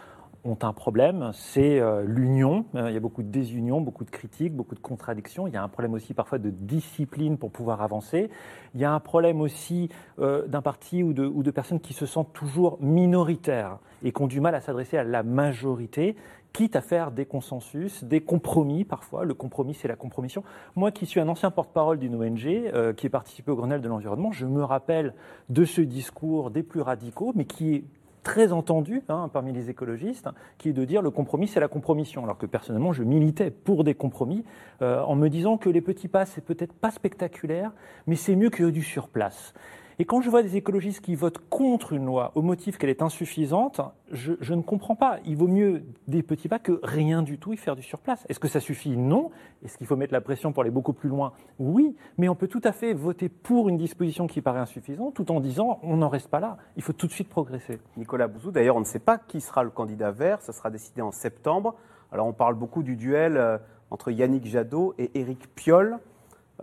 ont 0.43 0.57
un 0.61 0.73
problème, 0.73 1.31
c'est 1.33 1.79
euh, 1.79 2.03
l'union. 2.05 2.65
Euh, 2.75 2.89
il 2.89 2.93
y 2.93 2.97
a 2.97 2.99
beaucoup 2.99 3.23
de 3.23 3.29
désunion, 3.29 3.81
beaucoup 3.81 4.05
de 4.05 4.09
critiques, 4.09 4.55
beaucoup 4.55 4.75
de 4.75 4.79
contradictions. 4.79 5.47
Il 5.47 5.53
y 5.53 5.57
a 5.57 5.63
un 5.63 5.67
problème 5.67 5.93
aussi 5.93 6.13
parfois 6.13 6.37
de 6.37 6.49
discipline 6.49 7.37
pour 7.37 7.51
pouvoir 7.51 7.81
avancer. 7.81 8.29
Il 8.75 8.81
y 8.81 8.85
a 8.85 8.91
un 8.91 8.99
problème 8.99 9.41
aussi 9.41 9.89
d'un 10.17 10.61
parti 10.61 11.03
ou 11.03 11.13
de, 11.13 11.51
personnes 11.51 11.79
qui 11.79 11.93
se 11.93 12.05
sentent 12.05 12.33
toujours 12.33 12.77
minoritaires 12.81 13.79
et 14.03 14.11
qui 14.11 14.21
ont 14.21 14.27
du 14.27 14.41
mal 14.41 14.55
à 14.55 14.61
s'adresser 14.61 14.97
à 14.97 15.03
la 15.03 15.23
majorité 15.23 16.15
quitte 16.57 16.75
à 16.75 16.81
faire 16.81 17.11
des 17.11 17.25
consensus, 17.27 18.03
des 18.03 18.21
compromis 18.21 18.83
parfois. 18.83 19.25
Le 19.25 19.35
compromis, 19.35 19.75
c'est 19.75 19.87
la 19.87 19.95
compromission. 19.95 20.43
Moi 20.75 20.91
qui 20.91 21.05
suis 21.05 21.19
un 21.19 21.27
ancien 21.27 21.51
porte-parole 21.51 21.99
d'une 21.99 22.15
ONG 22.15 22.47
euh, 22.47 22.93
qui 22.93 23.05
est 23.05 23.11
participé 23.11 23.51
au 23.51 23.55
Grenelle 23.55 23.81
de 23.81 23.87
l'environnement, 23.87 24.31
je 24.31 24.47
me 24.47 24.63
rappelle 24.63 25.13
de 25.49 25.65
ce 25.65 25.81
discours 25.81 26.49
des 26.49 26.63
plus 26.63 26.81
radicaux, 26.81 27.31
mais 27.35 27.45
qui 27.45 27.75
est 27.75 27.83
très 28.27 28.51
entendu 28.51 29.03
hein, 29.07 29.29
parmi 29.31 29.53
les 29.53 29.69
écologistes, 29.69 30.27
qui 30.57 30.67
est 30.67 30.73
de 30.73 30.83
dire 30.83 31.01
le 31.01 31.11
compromis, 31.11 31.47
c'est 31.47 31.61
la 31.61 31.69
compromission. 31.69 32.25
Alors 32.25 32.37
que 32.37 32.45
personnellement, 32.45 32.91
je 32.91 33.03
militais 33.03 33.51
pour 33.51 33.85
des 33.85 33.95
compromis 33.95 34.43
euh, 34.81 35.01
en 35.01 35.15
me 35.15 35.29
disant 35.29 35.57
que 35.57 35.69
les 35.69 35.79
petits 35.79 36.09
pas, 36.09 36.25
c'est 36.25 36.43
peut-être 36.43 36.73
pas 36.73 36.91
spectaculaire, 36.91 37.71
mais 38.05 38.17
c'est 38.17 38.35
mieux 38.35 38.49
que 38.49 38.65
du 38.65 38.83
surplace. 38.83 39.53
Et 39.99 40.05
quand 40.05 40.21
je 40.21 40.29
vois 40.29 40.43
des 40.43 40.57
écologistes 40.57 41.01
qui 41.01 41.15
votent 41.15 41.41
contre 41.49 41.93
une 41.93 42.05
loi 42.05 42.31
au 42.35 42.43
motif 42.43 42.77
qu'elle 42.77 42.91
est 42.91 43.01
insuffisante, 43.01 43.81
je, 44.11 44.53
ne 44.53 44.61
comprends 44.61 44.95
pas. 44.95 45.17
Il 45.25 45.37
vaut 45.37 45.47
mieux 45.47 45.83
des 46.07 46.21
petits 46.21 46.47
pas 46.47 46.59
que 46.59 46.79
rien 46.83 47.23
du 47.23 47.39
tout 47.39 47.51
y 47.51 47.57
faire 47.57 47.75
du 47.75 47.81
surplace. 47.81 48.23
Est-ce 48.29 48.39
que 48.39 48.47
ça 48.47 48.59
suffit? 48.59 48.95
Non. 48.95 49.31
Est-ce 49.65 49.75
qu'il 49.75 49.87
faut 49.87 49.95
mettre 49.95 50.13
la 50.13 50.21
pression 50.21 50.53
pour 50.53 50.61
aller 50.61 50.69
beaucoup 50.69 50.93
plus 50.93 51.09
loin? 51.09 51.33
Oui. 51.57 51.95
Mais 52.19 52.29
on 52.29 52.35
peut 52.35 52.47
tout 52.47 52.61
à 52.63 52.73
fait 52.73 52.93
voter 52.93 53.27
pour 53.27 53.69
une 53.69 53.77
disposition 53.77 54.27
qui 54.27 54.41
paraît 54.41 54.59
insuffisante 54.59 55.15
tout 55.15 55.31
en 55.31 55.39
disant 55.39 55.79
on 55.81 55.97
n'en 55.97 56.09
reste 56.09 56.29
pas 56.29 56.39
là. 56.39 56.57
Il 56.75 56.83
faut 56.83 56.93
tout 56.93 57.07
de 57.07 57.11
suite 57.11 57.29
progresser. 57.29 57.79
Nicolas 57.97 58.27
Bouzou, 58.27 58.51
d'ailleurs, 58.51 58.75
on 58.75 58.81
ne 58.81 58.85
sait 58.85 58.99
pas 58.99 59.17
qui 59.17 59.41
sera 59.41 59.63
le 59.63 59.71
candidat 59.71 60.11
vert. 60.11 60.41
Ça 60.43 60.53
sera 60.53 60.69
décidé 60.69 61.01
en 61.01 61.11
septembre. 61.11 61.73
Alors 62.11 62.27
on 62.27 62.33
parle 62.33 62.53
beaucoup 62.53 62.83
du 62.83 62.97
duel 62.97 63.35
euh, 63.35 63.57
entre 63.89 64.11
Yannick 64.11 64.45
Jadot 64.45 64.93
et 64.99 65.19
Éric 65.19 65.47
Piolle. 65.55 65.97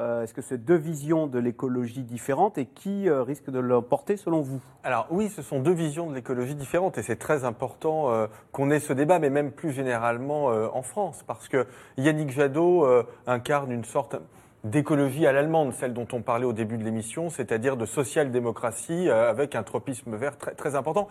Euh, 0.01 0.23
Est-ce 0.23 0.35
que 0.35 0.43
c'est 0.43 0.65
deux 0.65 0.77
visions 0.77 1.29
de 1.29 1.39
l'écologie 1.39 2.03
différentes 2.03 2.59
et 2.59 2.67
qui 2.67 3.09
euh, 3.09 3.23
risque 3.23 3.51
de 3.51 3.61
l'emporter 3.61 4.17
selon 4.17 4.41
vous? 4.41 4.61
Alors 4.83 5.07
oui, 5.11 5.29
ce 5.29 5.41
sont 5.41 5.61
deux 5.61 5.73
visions 5.73 6.11
de 6.11 6.15
l'écologie 6.15 6.57
différentes 6.57 6.99
et 6.99 7.03
c'est 7.03 7.17
très 7.17 7.45
important 7.45 8.11
euh, 8.11 8.27
qu'on 8.51 8.71
ait 8.71 8.81
ce 8.81 8.93
débat, 8.93 9.21
mais 9.21 9.31
même 9.31 9.53
plus 9.53 9.71
généralement 9.71 10.47
en 10.47 10.83
France, 10.83 11.23
parce 11.27 11.49
que 11.49 11.67
Yannick 11.97 12.31
Jadot 12.31 12.87
incarne 13.27 13.71
une 13.71 13.85
sorte 13.85 14.17
d'écologie 14.65 15.27
à 15.27 15.33
l'allemande, 15.33 15.73
celle 15.75 15.93
dont 15.93 16.07
on 16.13 16.23
parlait 16.23 16.47
au 16.47 16.53
début 16.55 16.79
de 16.79 16.85
l'émission, 16.85 17.29
c'est-à-dire 17.29 17.77
de 17.77 17.85
social-démocratie 17.87 19.09
euh, 19.09 19.29
avec 19.31 19.55
un 19.55 19.63
tropisme 19.63 20.17
vert 20.17 20.37
très, 20.39 20.53
très 20.53 20.75
important. 20.75 21.07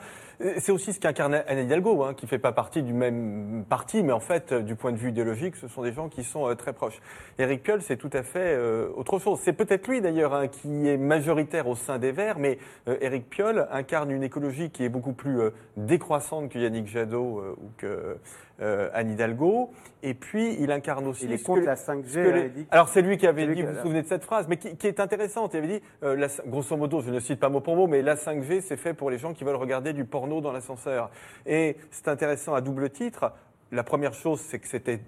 C'est 0.57 0.71
aussi 0.71 0.91
ce 0.91 0.99
qu'incarne 0.99 1.35
Anne 1.47 1.59
Hidalgo, 1.59 2.03
hein, 2.03 2.13
qui 2.15 2.25
fait 2.27 2.39
pas 2.39 2.51
partie 2.51 2.81
du 2.81 2.93
même 2.93 3.63
parti, 3.69 4.01
mais 4.03 4.11
en 4.11 4.19
fait, 4.19 4.51
euh, 4.51 4.61
du 4.61 4.75
point 4.75 4.91
de 4.91 4.97
vue 4.97 5.09
idéologique, 5.09 5.55
ce 5.55 5.67
sont 5.67 5.83
des 5.83 5.93
gens 5.93 6.09
qui 6.09 6.23
sont 6.23 6.49
euh, 6.49 6.55
très 6.55 6.73
proches. 6.73 6.99
Éric 7.37 7.61
Piolle, 7.63 7.81
c'est 7.83 7.97
tout 7.97 8.09
à 8.13 8.23
fait 8.23 8.55
euh, 8.55 8.89
autre 8.95 9.19
chose. 9.19 9.39
C'est 9.43 9.53
peut-être 9.53 9.87
lui 9.87 10.01
d'ailleurs 10.01 10.33
hein, 10.33 10.47
qui 10.47 10.87
est 10.89 10.97
majoritaire 10.97 11.67
au 11.67 11.75
sein 11.75 11.99
des 11.99 12.11
Verts, 12.11 12.39
mais 12.39 12.57
euh, 12.87 12.97
Éric 13.01 13.29
Piolle 13.29 13.67
incarne 13.71 14.09
une 14.11 14.23
écologie 14.23 14.71
qui 14.71 14.83
est 14.83 14.89
beaucoup 14.89 15.13
plus 15.13 15.39
euh, 15.39 15.49
décroissante 15.77 16.49
que 16.49 16.57
Yannick 16.57 16.87
Jadot 16.87 17.43
ou 17.61 17.69
que 17.77 18.17
Anne 18.59 19.11
Hidalgo. 19.11 19.71
Et 20.03 20.13
puis, 20.13 20.55
il 20.59 20.71
incarne 20.71 21.07
aussi. 21.07 21.25
Il 21.25 21.33
est 21.33 21.43
contre 21.43 21.61
que- 21.61 21.65
la 21.65 21.75
5G, 21.75 22.03
ce 22.07 22.13
que 22.13 22.19
les- 22.29 22.41
hein, 22.43 22.49
dit. 22.55 22.65
Alors, 22.71 22.87
c'est 22.87 23.01
lui 23.01 23.17
qui 23.17 23.27
avait 23.27 23.42
Lui 23.45 23.55
dit, 23.55 23.61
vous 23.61 23.73
vous 23.73 23.81
souvenez 23.81 24.01
de 24.01 24.07
cette 24.07 24.23
phrase, 24.23 24.47
mais 24.47 24.57
qui, 24.57 24.75
qui 24.77 24.87
est 24.87 24.99
intéressante. 24.99 25.53
Il 25.53 25.57
avait 25.57 25.67
dit, 25.79 25.81
euh, 26.03 26.15
la- 26.15 26.27
grosso 26.47 26.75
modo, 26.77 27.01
je 27.01 27.11
ne 27.11 27.19
cite 27.19 27.39
pas 27.39 27.49
mot 27.49 27.61
pour 27.61 27.75
mot, 27.75 27.87
mais 27.87 28.01
la 28.01 28.15
5G, 28.15 28.61
c'est 28.61 28.77
fait 28.77 28.93
pour 28.93 29.09
les 29.09 29.17
gens 29.17 29.33
qui 29.33 29.43
veulent 29.43 29.55
regarder 29.55 29.93
du 29.93 30.05
porno 30.05 30.41
dans 30.41 30.51
l'ascenseur. 30.51 31.09
Et 31.45 31.77
c'est 31.91 32.07
intéressant 32.07 32.53
à 32.53 32.61
double 32.61 32.89
titre. 32.89 33.31
La 33.71 33.83
première 33.83 34.13
chose, 34.13 34.39
c'est 34.41 34.59
que 34.59 34.67
c'était 34.67 34.99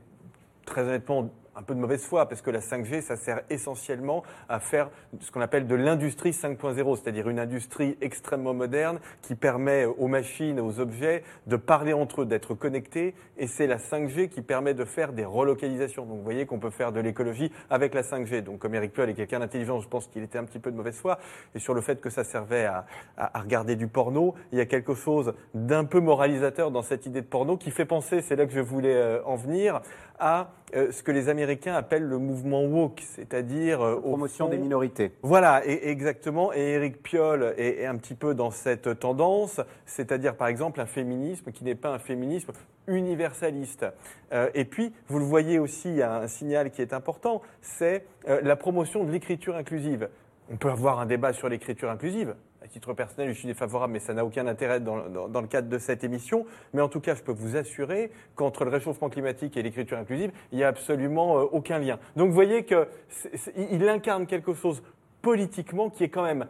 très 0.65 0.81
honnêtement 0.81 1.29
un 1.56 1.64
peu 1.64 1.74
de 1.74 1.80
mauvaise 1.80 2.03
foi, 2.03 2.28
parce 2.28 2.41
que 2.41 2.51
la 2.51 2.60
5G, 2.60 3.01
ça 3.01 3.16
sert 3.16 3.41
essentiellement 3.49 4.24
à 4.49 4.60
faire 4.60 4.89
ce 5.20 5.32
qu'on 5.32 5.41
appelle 5.41 5.68
de 5.68 5.76
l'industrie 5.76 6.32
5.0, 6.32 7.01
c'est-à-dire 7.01 7.30
une 7.30 7.39
industrie 7.39 7.97
extrêmement 8.01 8.53
moderne 8.53 8.99
qui 9.22 9.36
permet 9.36 9.86
aux 9.86 10.08
machines, 10.08 10.60
aux 10.60 10.80
objets 10.80 11.24
de 11.47 11.56
parler 11.56 11.93
entre 11.93 12.22
eux, 12.22 12.26
d'être 12.26 12.53
connectés, 12.53 13.16
et 13.38 13.47
c'est 13.47 13.68
la 13.68 13.78
5G 13.78 14.30
qui 14.30 14.41
permet 14.41 14.74
de 14.74 14.86
faire 14.86 15.14
des 15.14 15.26
relocalisations. 15.26 16.06
Donc 16.06 16.18
vous 16.18 16.24
voyez 16.24 16.45
qu'on 16.45 16.60
peut 16.60 16.70
faire 16.70 16.91
de 16.91 16.99
l'écologie 16.99 17.51
avec 17.70 17.93
la 17.93 18.01
5G. 18.01 18.41
Donc 18.41 18.60
comme 18.60 18.76
Eric 18.76 18.93
Piolle 18.93 19.10
est 19.10 19.14
quelqu'un 19.14 19.39
d'intelligent, 19.39 19.80
je 19.80 19.88
pense 19.88 20.08
qu'il 20.08 20.24
était 20.24 20.38
un 20.38 20.43
petit 20.43 20.60
peu 20.60 20.72
de 20.72 20.76
mauvaise 20.76 20.97
foi, 20.97 21.20
et 21.53 21.60
sur 21.60 21.74
le 21.74 21.82
fait 21.82 22.01
que 22.01 22.10
ça 22.10 22.24
servait 22.24 22.66
à, 22.66 22.86
regarder 23.34 23.76
du 23.76 23.88
porno, 23.88 24.36
il 24.51 24.58
y 24.58 24.62
a 24.62 24.66
quelque 24.66 24.93
chose 24.93 25.34
d'un 25.53 25.86
peu 25.86 25.99
moralisateur 25.99 26.72
dans 26.72 26.82
cette 26.82 27.06
idée 27.06 27.22
de 27.22 27.28
porno 27.28 27.58
qui 27.58 27.72
fait 27.72 27.86
penser, 27.86 28.22
c'est 28.22 28.36
là 28.36 28.45
que 28.45 28.53
je 28.53 28.60
voulais 28.60 28.95
euh, 28.95 29.24
en 29.26 29.36
venir, 29.36 29.82
à 30.20 30.49
euh, 30.76 30.91
ce 30.91 31.03
que 31.03 31.11
les 31.11 31.30
Américains 31.30 31.74
appellent 31.74 32.03
le 32.07 32.18
mouvement 32.18 32.63
woke, 32.63 33.01
c'est-à-dire 33.01 33.82
euh, 33.82 33.99
Promotion 33.99 34.45
fond- 34.45 34.51
des 34.51 34.57
minorités. 34.57 35.11
Voilà, 35.22 35.61
et, 35.66 35.89
exactement. 35.89 36.53
Et 36.53 36.74
Éric 36.74 37.01
Piolle 37.03 37.53
est, 37.57 37.82
est 37.82 37.86
un 37.86 37.95
petit 37.97 38.16
peu 38.16 38.34
dans 38.34 38.51
cette 38.51 38.99
tendance, 38.99 39.61
c'est-à-dire 39.86 40.36
par 40.36 40.47
exemple 40.47 40.82
un 40.82 40.86
féminisme 40.86 41.51
qui 41.51 41.63
n'est 41.63 41.76
pas 41.76 41.89
un 41.89 41.99
féminisme 41.99 42.51
universaliste. 42.88 43.86
Euh, 44.32 44.49
et 44.53 44.66
puis, 44.66 44.93
vous 45.07 45.20
le 45.20 45.26
voyez 45.26 45.59
aussi, 45.59 45.89
il 45.89 45.95
y 45.95 46.01
a 46.01 46.16
un 46.16 46.28
signal 46.28 46.72
qui 46.72 46.82
est 46.82 46.93
important, 46.93 47.41
c'est 47.61 48.05
euh, 48.28 48.41
la 48.43 48.55
promotion 48.55 49.03
de 49.03 49.11
l'écriture 49.11 49.55
inclusive. 49.55 50.09
On 50.51 50.57
peut 50.57 50.70
avoir 50.70 50.99
un 50.99 51.05
débat 51.05 51.34
sur 51.34 51.49
l'écriture 51.49 51.89
inclusive. 51.89 52.36
À 52.66 52.68
titre 52.68 52.93
personnel, 52.93 53.32
je 53.32 53.38
suis 53.38 53.47
défavorable, 53.47 53.93
mais 53.93 53.99
ça 53.99 54.16
n'a 54.16 54.26
aucun 54.26 54.47
intérêt 54.47 54.80
dans, 54.80 55.07
dans- 55.07 55.28
dans 55.28 55.41
le 55.41 55.45
cadre 55.47 55.70
de 55.70 55.78
cette 55.78 56.03
émission. 56.03 56.47
Mais 56.74 56.82
en 56.82 56.89
tout 56.89 56.99
cas, 56.99 57.13
je 57.13 57.22
peux 57.22 57.32
vous 57.32 57.55
assurer 57.55 58.09
qu'entre 58.34 58.66
le 58.66 58.72
réchauffement 58.72 59.07
climatique 59.09 59.55
et 59.55 59.61
l'écriture 59.61 59.99
inclusive, 59.99 60.32
il 60.51 60.57
n'y 60.57 60.63
a 60.63 60.68
absolument 60.70 61.38
euh, 61.38 61.43
aucun 61.51 61.78
lien. 61.78 61.99
Donc, 62.16 62.30
vous 62.30 62.34
voyez 62.34 62.63
que 62.66 62.88
c'est- 63.07 63.38
c'est- 63.38 63.53
il 63.72 63.88
incarne 63.88 64.26
quelque 64.26 64.55
chose 64.55 64.82
politiquement 65.22 65.91
qui 65.91 66.03
est 66.03 66.09
quand 66.09 66.24
même 66.24 66.47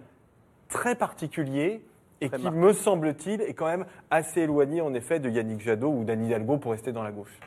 très 0.70 0.96
particulier 0.96 1.82
et 2.22 2.30
qui, 2.30 2.50
me 2.50 2.72
semble-t-il, 2.72 3.42
est 3.42 3.54
quand 3.54 3.68
même 3.68 3.86
assez 4.10 4.42
éloigné, 4.42 4.80
en 4.80 4.94
effet, 4.94 5.20
de 5.20 5.30
Yannick 5.30 5.60
Jadot 5.60 5.90
ou 5.92 6.06
d'Anne 6.06 6.24
Hidalgo 6.26 6.58
pour 6.58 6.72
rester 6.72 6.94
dans 6.94 7.04
la 7.04 7.12
gauche. 7.12 7.38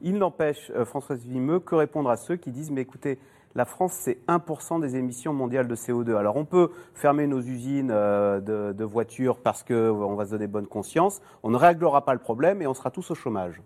Il 0.00 0.16
n'empêche, 0.18 0.70
euh, 0.76 0.84
Françoise 0.84 1.24
Vimeux, 1.26 1.58
que 1.58 1.74
répondre 1.74 2.08
à 2.08 2.16
ceux 2.16 2.36
qui 2.36 2.52
disent 2.52 2.70
Mais 2.70 2.82
écoutez, 2.82 3.18
la 3.56 3.64
France, 3.64 3.94
c'est 3.94 4.18
1% 4.28 4.80
des 4.80 4.96
émissions 4.96 5.32
mondiales 5.32 5.66
de 5.66 5.74
CO2. 5.74 6.14
Alors, 6.14 6.36
on 6.36 6.44
peut 6.44 6.70
fermer 6.94 7.26
nos 7.26 7.40
usines 7.40 7.90
euh, 7.90 8.38
de, 8.40 8.84
voitures 8.84 9.38
parce 9.38 9.64
qu'on 9.64 10.14
va 10.14 10.26
se 10.26 10.30
donner 10.32 10.46
bonne 10.46 10.66
conscience. 10.66 11.22
On 11.42 11.48
ne 11.48 11.56
réglera 11.56 12.04
pas 12.04 12.12
le 12.12 12.20
problème 12.20 12.60
et 12.60 12.66
on 12.66 12.74
sera 12.74 12.90
tous 12.90 13.10
au 13.10 13.14
chômage. 13.14 13.62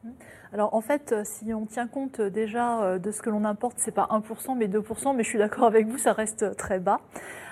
Alors 0.53 0.74
en 0.74 0.80
fait, 0.80 1.12
euh, 1.12 1.22
si 1.24 1.55
on 1.55 1.66
tient 1.66 1.86
compte 1.86 2.18
euh, 2.18 2.30
déjà 2.30 2.82
euh, 2.82 2.99
de 2.99 3.12
ce 3.12 3.22
que 3.22 3.30
l'on 3.30 3.45
importe, 3.45 3.74
c'est 3.76 3.93
pas 3.93 4.09
1% 4.11 4.57
mais 4.57 4.66
2%, 4.66 5.14
mais 5.14 5.22
je 5.22 5.28
suis 5.28 5.38
d'accord 5.38 5.64
avec 5.64 5.86
vous, 5.86 5.99
ça 5.99 6.12
reste 6.12 6.43
euh, 6.43 6.55
très 6.55 6.80
bas. 6.80 7.01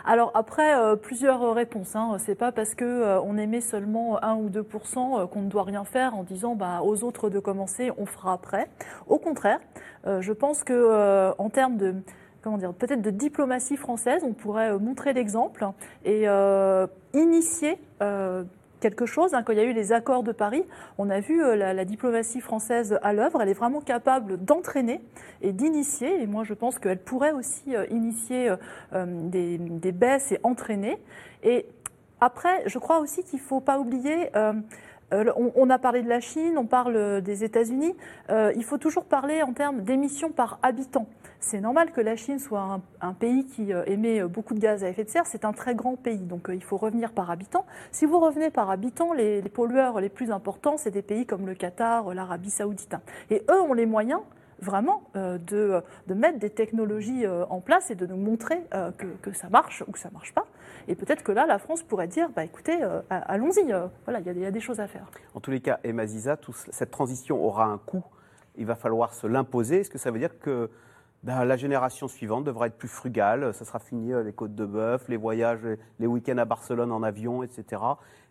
Alors 0.08 0.30
après, 0.32 0.74
euh, 0.74 0.96
plusieurs 0.96 1.42
euh, 1.42 1.52
réponses. 1.52 1.94
Hein. 1.94 2.16
C'est 2.18 2.34
pas 2.34 2.50
parce 2.50 2.74
que 2.74 2.84
euh, 2.84 3.20
on 3.20 3.36
émet 3.36 3.60
seulement 3.60 4.22
1 4.24 4.36
ou 4.36 4.48
2% 4.48 4.62
euh, 4.62 5.26
qu'on 5.26 5.42
ne 5.42 5.50
doit 5.50 5.64
rien 5.64 5.84
faire 5.84 6.14
en 6.14 6.22
disant 6.22 6.54
bah, 6.54 6.80
aux 6.82 7.04
autres 7.04 7.28
de 7.28 7.38
commencer, 7.38 7.92
on 7.98 8.06
fera 8.06 8.32
après. 8.32 8.70
Au 9.06 9.18
contraire, 9.18 9.60
euh, 10.06 10.22
je 10.22 10.32
pense 10.32 10.64
que 10.64 10.72
euh, 10.72 11.32
en 11.36 11.50
termes 11.50 11.76
de 11.76 11.94
comment 12.42 12.58
dire, 12.58 12.72
peut-être 12.72 13.02
de 13.02 13.10
diplomatie 13.10 13.76
française, 13.76 14.22
on 14.24 14.32
pourrait 14.32 14.72
euh, 14.72 14.78
montrer 14.78 15.12
l'exemple 15.12 15.66
et 16.04 16.28
euh, 16.28 16.86
initier 17.14 17.78
euh, 18.02 18.44
quelque 18.80 19.06
chose. 19.06 19.34
hein. 19.34 19.42
Quand 19.42 19.52
il 19.52 19.58
y 19.58 19.60
a 19.60 19.64
eu 19.64 19.72
les 19.72 19.92
accords 19.92 20.22
de 20.22 20.32
Paris, 20.32 20.64
on 20.98 21.10
a 21.10 21.20
vu 21.20 21.40
la, 21.56 21.84
diplomatie 21.84 22.40
française 22.40 22.98
à 23.02 23.12
l'œuvre. 23.12 23.42
Elle 23.42 23.48
est 23.48 23.54
vraiment 23.54 23.80
capable 23.80 24.42
d'entraîner 24.44 25.00
et 25.42 25.52
d'initier. 25.52 26.22
Et 26.22 26.26
moi, 26.26 26.44
je 26.44 26.54
pense 26.54 26.78
qu'elle 26.78 27.00
pourrait 27.00 27.32
aussi 27.32 27.74
initier 27.90 28.54
des 28.92 29.92
baisses 29.92 30.30
et 30.30 30.38
entraîner. 30.44 30.96
Et 31.42 31.66
après, 32.20 32.62
je 32.66 32.78
crois 32.78 33.00
aussi 33.00 33.24
qu'il 33.24 33.40
ne 33.40 33.44
faut 33.44 33.60
pas 33.60 33.80
oublier. 33.80 34.30
Euh, 35.12 35.32
on, 35.36 35.70
a 35.70 35.78
parlé 35.78 36.02
de 36.02 36.08
la 36.08 36.20
Chine, 36.20 36.58
on 36.58 36.66
parle 36.66 36.96
euh, 36.96 37.20
des 37.20 37.44
États-Unis. 37.44 37.94
Euh, 38.30 38.52
il 38.56 38.64
faut 38.64 38.78
toujours 38.78 39.04
parler 39.04 39.42
en 39.42 39.52
termes 39.52 39.82
d'émissions 39.82 40.30
par 40.30 40.58
habitant. 40.62 41.06
C'est 41.40 41.60
normal 41.60 41.92
que 41.92 42.00
la 42.00 42.16
Chine 42.16 42.38
soit 42.38 42.80
un, 43.00 43.12
pays 43.12 43.46
qui 43.46 43.70
émet 43.86 44.24
beaucoup 44.24 44.54
de 44.54 44.58
gaz 44.58 44.82
à 44.82 44.88
effet 44.88 45.04
de 45.04 45.08
serre. 45.08 45.26
C'est 45.26 45.44
un 45.44 45.52
très 45.52 45.76
grand 45.76 45.94
pays, 45.94 46.18
donc 46.18 46.50
il 46.52 46.62
faut 46.62 46.76
revenir 46.76 47.12
par 47.12 47.30
habitant. 47.30 47.64
Si 47.92 48.06
vous 48.06 48.18
revenez 48.18 48.50
par 48.50 48.70
habitant, 48.70 49.12
les, 49.12 49.40
les 49.40 49.48
pollueurs 49.48 50.00
les 50.00 50.08
plus 50.08 50.32
importants, 50.32 50.76
c'est 50.76 50.90
des 50.90 51.00
pays 51.00 51.26
comme 51.26 51.46
le 51.46 51.54
Qatar, 51.54 52.12
l'Arabie 52.12 52.50
saoudite. 52.50 52.96
Et 53.30 53.44
eux 53.50 53.60
ont 53.60 53.72
les 53.72 53.86
moyens 53.86 54.20
vraiment 54.60 55.02
euh, 55.16 55.38
de, 55.38 55.82
mettre 56.14 56.38
des 56.38 56.50
technologies 56.50 57.24
euh, 57.26 57.44
en 57.46 57.60
place 57.60 57.90
et 57.90 57.94
de 57.94 58.06
nous 58.06 58.16
montrer 58.16 58.60
euh, 58.74 58.90
que, 59.22 59.32
ça 59.32 59.48
marche 59.48 59.82
ou 59.86 59.92
que 59.92 59.98
ça 59.98 60.10
marche 60.10 60.34
pas. 60.34 60.46
Et 60.88 60.94
peut-être 60.94 61.22
que 61.22 61.32
là, 61.32 61.46
la 61.46 61.58
France 61.58 61.82
pourrait 61.82 62.08
dire, 62.08 62.30
bah, 62.34 62.44
écoutez, 62.44 62.78
allons-y, 63.10 63.72
voilà, 64.04 64.20
il 64.20 64.38
y, 64.40 64.46
a 64.46 64.50
des- 64.50 64.60
choses 64.60 64.80
à 64.80 64.86
faire. 64.88 65.06
En 65.34 65.40
tous 65.40 65.50
les 65.50 65.60
cas, 65.60 65.78
Emma 65.84 66.06
Ziza, 66.06 66.38
cette 66.70 66.90
transition 66.90 67.44
aura 67.44 67.66
un 67.66 67.78
coût. 67.78 68.04
Il 68.56 68.66
va 68.66 68.74
falloir 68.74 69.12
se 69.14 69.26
l'imposer. 69.26 69.80
Est-ce 69.80 69.90
que 69.90 69.98
ça 69.98 70.10
veut 70.10 70.18
dire 70.18 70.38
que 70.38 70.70
ben, 71.22 71.44
la 71.44 71.56
génération 71.56 72.08
suivante 72.08 72.44
devra 72.44 72.66
être 72.68 72.78
plus 72.78 72.88
frugale 72.88 73.52
Ça 73.52 73.64
sera 73.64 73.78
fini 73.78 74.12
les 74.24 74.32
côtes 74.32 74.54
de 74.54 74.64
bœuf, 74.64 75.08
les 75.08 75.16
voyages, 75.18 75.60
les- 75.98 76.06
week-ends 76.06 76.38
à 76.38 76.44
Barcelone 76.46 76.90
en 76.90 77.02
avion, 77.02 77.42
etc. 77.42 77.82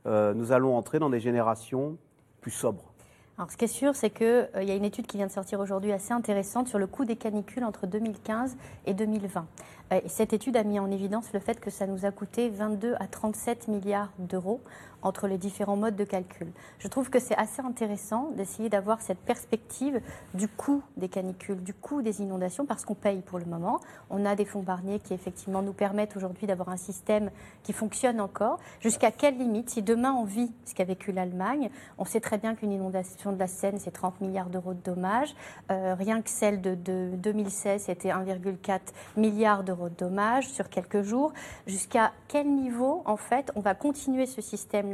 Nous 0.05 0.51
allons 0.51 0.75
entrer 0.75 0.99
dans 0.99 1.09
des 1.11 1.19
générations 1.19 1.97
plus 2.41 2.51
sobres. 2.51 2.91
Alors, 3.39 3.51
ce 3.51 3.57
qui 3.57 3.65
est 3.65 3.67
sûr, 3.67 3.95
c'est 3.95 4.09
qu'il 4.09 4.47
y 4.63 4.71
a 4.71 4.75
une 4.75 4.83
étude 4.83 5.05
qui 5.05 5.17
vient 5.17 5.27
de 5.27 5.31
sortir 5.31 5.59
aujourd'hui 5.59 5.91
assez 5.91 6.11
intéressante 6.11 6.67
sur 6.67 6.79
le 6.79 6.87
coût 6.87 7.05
des 7.05 7.15
canicules 7.15 7.63
entre 7.63 7.85
2015 7.85 8.57
et 8.87 8.95
2020. 8.95 9.45
Et 9.91 10.09
cette 10.09 10.33
étude 10.33 10.57
a 10.57 10.63
mis 10.63 10.79
en 10.79 10.89
évidence 10.89 11.31
le 11.33 11.39
fait 11.39 11.59
que 11.59 11.69
ça 11.69 11.85
nous 11.85 12.03
a 12.03 12.09
coûté 12.09 12.49
22 12.49 12.95
à 12.99 13.05
37 13.05 13.67
milliards 13.67 14.11
d'euros 14.17 14.59
entre 15.01 15.27
les 15.27 15.37
différents 15.37 15.77
modes 15.77 15.95
de 15.95 16.03
calcul. 16.03 16.47
Je 16.79 16.87
trouve 16.87 17.09
que 17.09 17.19
c'est 17.19 17.37
assez 17.37 17.61
intéressant 17.61 18.31
d'essayer 18.35 18.69
d'avoir 18.69 19.01
cette 19.01 19.19
perspective 19.19 20.01
du 20.33 20.47
coût 20.47 20.81
des 20.97 21.09
canicules, 21.09 21.63
du 21.63 21.73
coût 21.73 22.01
des 22.01 22.21
inondations, 22.21 22.65
parce 22.65 22.85
qu'on 22.85 22.95
paye 22.95 23.21
pour 23.21 23.39
le 23.39 23.45
moment. 23.45 23.79
On 24.09 24.25
a 24.25 24.35
des 24.35 24.45
fonds 24.45 24.61
Barnier 24.61 24.99
qui 24.99 25.13
effectivement 25.13 25.61
nous 25.61 25.73
permettent 25.73 26.15
aujourd'hui 26.15 26.47
d'avoir 26.47 26.69
un 26.69 26.77
système 26.77 27.29
qui 27.63 27.73
fonctionne 27.73 28.19
encore. 28.19 28.59
Jusqu'à 28.79 29.11
quelle 29.11 29.37
limite 29.37 29.69
Si 29.69 29.81
demain 29.81 30.13
on 30.13 30.23
vit 30.23 30.51
ce 30.65 30.73
qu'a 30.73 30.83
vécu 30.83 31.11
l'Allemagne, 31.11 31.69
on 31.97 32.05
sait 32.05 32.19
très 32.19 32.37
bien 32.37 32.55
qu'une 32.55 32.71
inondation 32.71 33.31
de 33.31 33.39
la 33.39 33.47
Seine, 33.47 33.77
c'est 33.79 33.91
30 33.91 34.21
milliards 34.21 34.49
d'euros 34.49 34.73
de 34.73 34.81
dommages. 34.81 35.35
Euh, 35.71 35.95
rien 35.97 36.21
que 36.21 36.29
celle 36.29 36.61
de, 36.61 36.75
de 36.75 37.11
2016, 37.15 37.83
c'était 37.83 38.09
1,4 38.09 38.79
milliard 39.15 39.63
d'euros 39.63 39.89
de 39.89 39.95
dommages 39.95 40.49
sur 40.49 40.69
quelques 40.69 41.01
jours. 41.01 41.33
Jusqu'à 41.65 42.11
quel 42.27 42.47
niveau, 42.47 43.03
en 43.05 43.17
fait, 43.17 43.51
on 43.55 43.61
va 43.61 43.75
continuer 43.75 44.25
ce 44.25 44.41
système 44.41 44.86